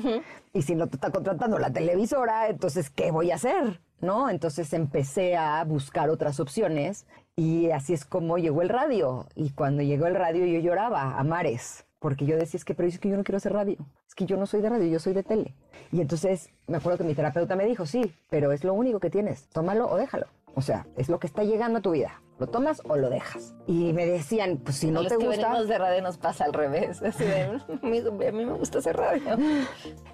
Y 0.54 0.62
si 0.64 0.76
no 0.76 0.88
te 0.88 0.96
está 0.96 1.12
contratando 1.12 1.58
la 1.60 1.72
televisora, 1.72 2.50
entonces 2.50 2.90
¿qué 2.90 3.12
voy 3.12 3.32
a 3.32 3.36
hacer? 3.36 3.80
¿No? 4.02 4.30
Entonces 4.30 4.72
empecé 4.74 5.36
a 5.36 5.64
buscar 5.64 6.10
otras 6.10 6.40
opciones 6.40 7.06
y 7.36 7.72
así 7.72 7.94
es 7.94 8.06
como 8.06 8.38
llegó 8.38 8.62
el 8.62 8.70
radio. 8.70 9.28
Y 9.36 9.52
cuando 9.52 9.84
llegó 9.84 10.08
el 10.08 10.16
radio 10.16 10.46
yo 10.46 10.60
lloraba 10.60 11.18
a 11.18 11.24
mares. 11.24 11.86
Porque 12.00 12.26
yo 12.26 12.38
decía, 12.38 12.58
es 12.58 12.64
que, 12.64 12.74
pero 12.74 12.88
es 12.88 12.98
que 12.98 13.10
yo 13.10 13.18
no 13.18 13.24
quiero 13.24 13.38
hacer 13.38 13.52
radio. 13.52 13.78
Es 14.10 14.16
que 14.16 14.26
yo 14.26 14.38
no 14.38 14.48
soy 14.48 14.62
de 14.62 14.70
radio, 14.70 14.88
yo 14.88 14.98
soy 15.00 15.14
de 15.14 15.22
tele. 15.22 15.54
Y 15.92 16.02
entonces 16.02 16.50
me 16.66 16.78
acuerdo 16.78 16.98
que 16.98 17.04
mi 17.04 17.14
terapeuta 17.14 17.56
me 17.56 17.66
dijo, 17.66 17.86
sí, 17.86 18.12
pero 18.32 18.52
es 18.52 18.64
lo 18.64 18.74
único 18.74 19.00
que 19.00 19.12
tienes. 19.12 19.48
Tómalo 19.50 19.88
o 19.88 19.98
déjalo. 19.98 20.26
O 20.56 20.62
sea, 20.62 20.88
es 20.98 21.10
lo 21.10 21.20
que 21.20 21.28
está 21.28 21.44
llegando 21.44 21.78
a 21.78 21.82
tu 21.84 21.92
vida. 21.92 22.20
¿Lo 22.40 22.48
tomas 22.48 22.82
o 22.86 22.96
lo 22.96 23.12
dejas? 23.12 23.54
Y 23.68 23.94
me 23.94 24.08
decían, 24.08 24.58
pues 24.58 24.78
si 24.78 24.90
no 24.90 25.02
A 25.02 25.04
los 25.04 25.12
te 25.12 25.20
que 25.20 25.28
gusta... 25.28 25.48
venimos 25.48 25.68
de 25.68 25.78
radio 25.78 26.02
nos 26.02 26.18
pasa 26.18 26.46
al 26.46 26.54
revés. 26.54 27.02
Así 27.04 27.24
de, 27.24 27.44
a 27.44 27.86
mí 27.86 28.00
a 28.00 28.32
mí 28.32 28.46
me 28.46 28.54
gusta 28.54 28.80
hacer 28.80 28.98
radio. 28.98 29.38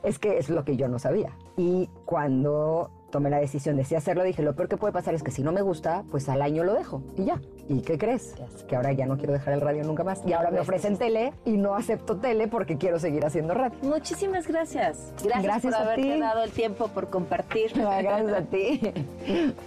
Es 0.04 0.20
que 0.20 0.40
es 0.40 0.50
lo 0.50 0.66
que 0.66 0.76
yo 0.76 0.90
no 0.90 1.00
sabía. 1.00 1.32
Y 1.56 1.88
cuando 2.04 2.92
tomé 3.11 3.30
la 3.30 3.38
decisión 3.40 3.77
de 3.77 3.86
sí 3.86 3.95
hacerlo, 3.95 4.23
dije, 4.23 4.41
lo 4.41 4.56
peor 4.56 4.68
que 4.69 4.77
puede 4.77 4.91
pasar 4.94 5.14
es 5.14 5.23
que 5.23 5.32
si 5.32 5.41
no 5.44 5.52
me 5.52 5.61
gusta, 5.61 6.03
pues 6.11 6.27
al 6.30 6.41
año 6.41 6.64
lo 6.64 6.73
dejo 6.73 7.02
y 7.18 7.26
ya. 7.26 7.40
¿Y 7.68 7.82
qué 7.82 7.98
crees? 7.98 8.36
Que 8.68 8.76
ahora 8.76 8.91
ya 8.91 9.06
no 9.07 9.18
quiero 9.18 9.34
dejar 9.34 9.53
el 9.56 9.61
radio 9.61 9.84
nunca 9.84 10.03
más. 10.03 10.22
Y 10.27 10.34
ahora 10.34 10.52
me 10.52 10.60
ofrecen 10.60 10.98
tele 10.98 11.34
y 11.45 11.57
no 11.57 11.73
acepto 11.76 12.18
tele 12.18 12.48
porque 12.48 12.77
quiero 12.77 12.99
seguir 12.99 13.26
haciendo 13.26 13.53
radio. 13.56 13.76
Muchísimas 13.82 14.48
gracias. 14.48 15.11
Gracias, 15.23 15.44
Gracias 15.44 15.73
por 15.73 15.82
a 15.82 15.86
haberte 15.86 16.14
ti. 16.14 16.19
dado 16.19 16.44
el 16.44 16.52
tiempo, 16.52 16.88
por 16.90 17.10
compartir. 17.10 17.72
Ah, 17.86 18.02
Gracias 18.02 18.34
a 18.34 18.41
ti. 18.41 18.82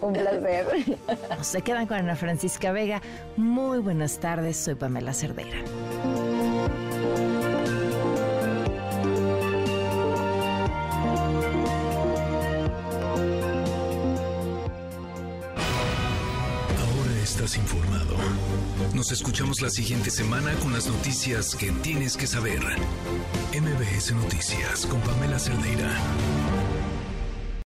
Un 0.00 0.12
placer. 0.12 0.66
Se 1.42 1.62
quedan 1.62 1.86
con 1.86 1.96
Ana 1.96 2.14
Francisca 2.16 2.70
Vega. 2.72 3.00
Muy 3.36 3.78
buenas 3.78 4.18
tardes, 4.18 4.56
soy 4.56 4.74
Pamela 4.74 5.12
Cerdeira. 5.12 5.58
Nos 18.98 19.12
escuchamos 19.12 19.60
la 19.60 19.70
siguiente 19.70 20.10
semana 20.10 20.52
con 20.54 20.72
las 20.72 20.88
noticias 20.88 21.54
que 21.54 21.70
tienes 21.70 22.16
que 22.16 22.26
saber. 22.26 22.58
MBS 23.52 24.12
Noticias 24.12 24.86
con 24.86 25.00
Pamela 25.02 25.38
Cerdeira. 25.38 25.88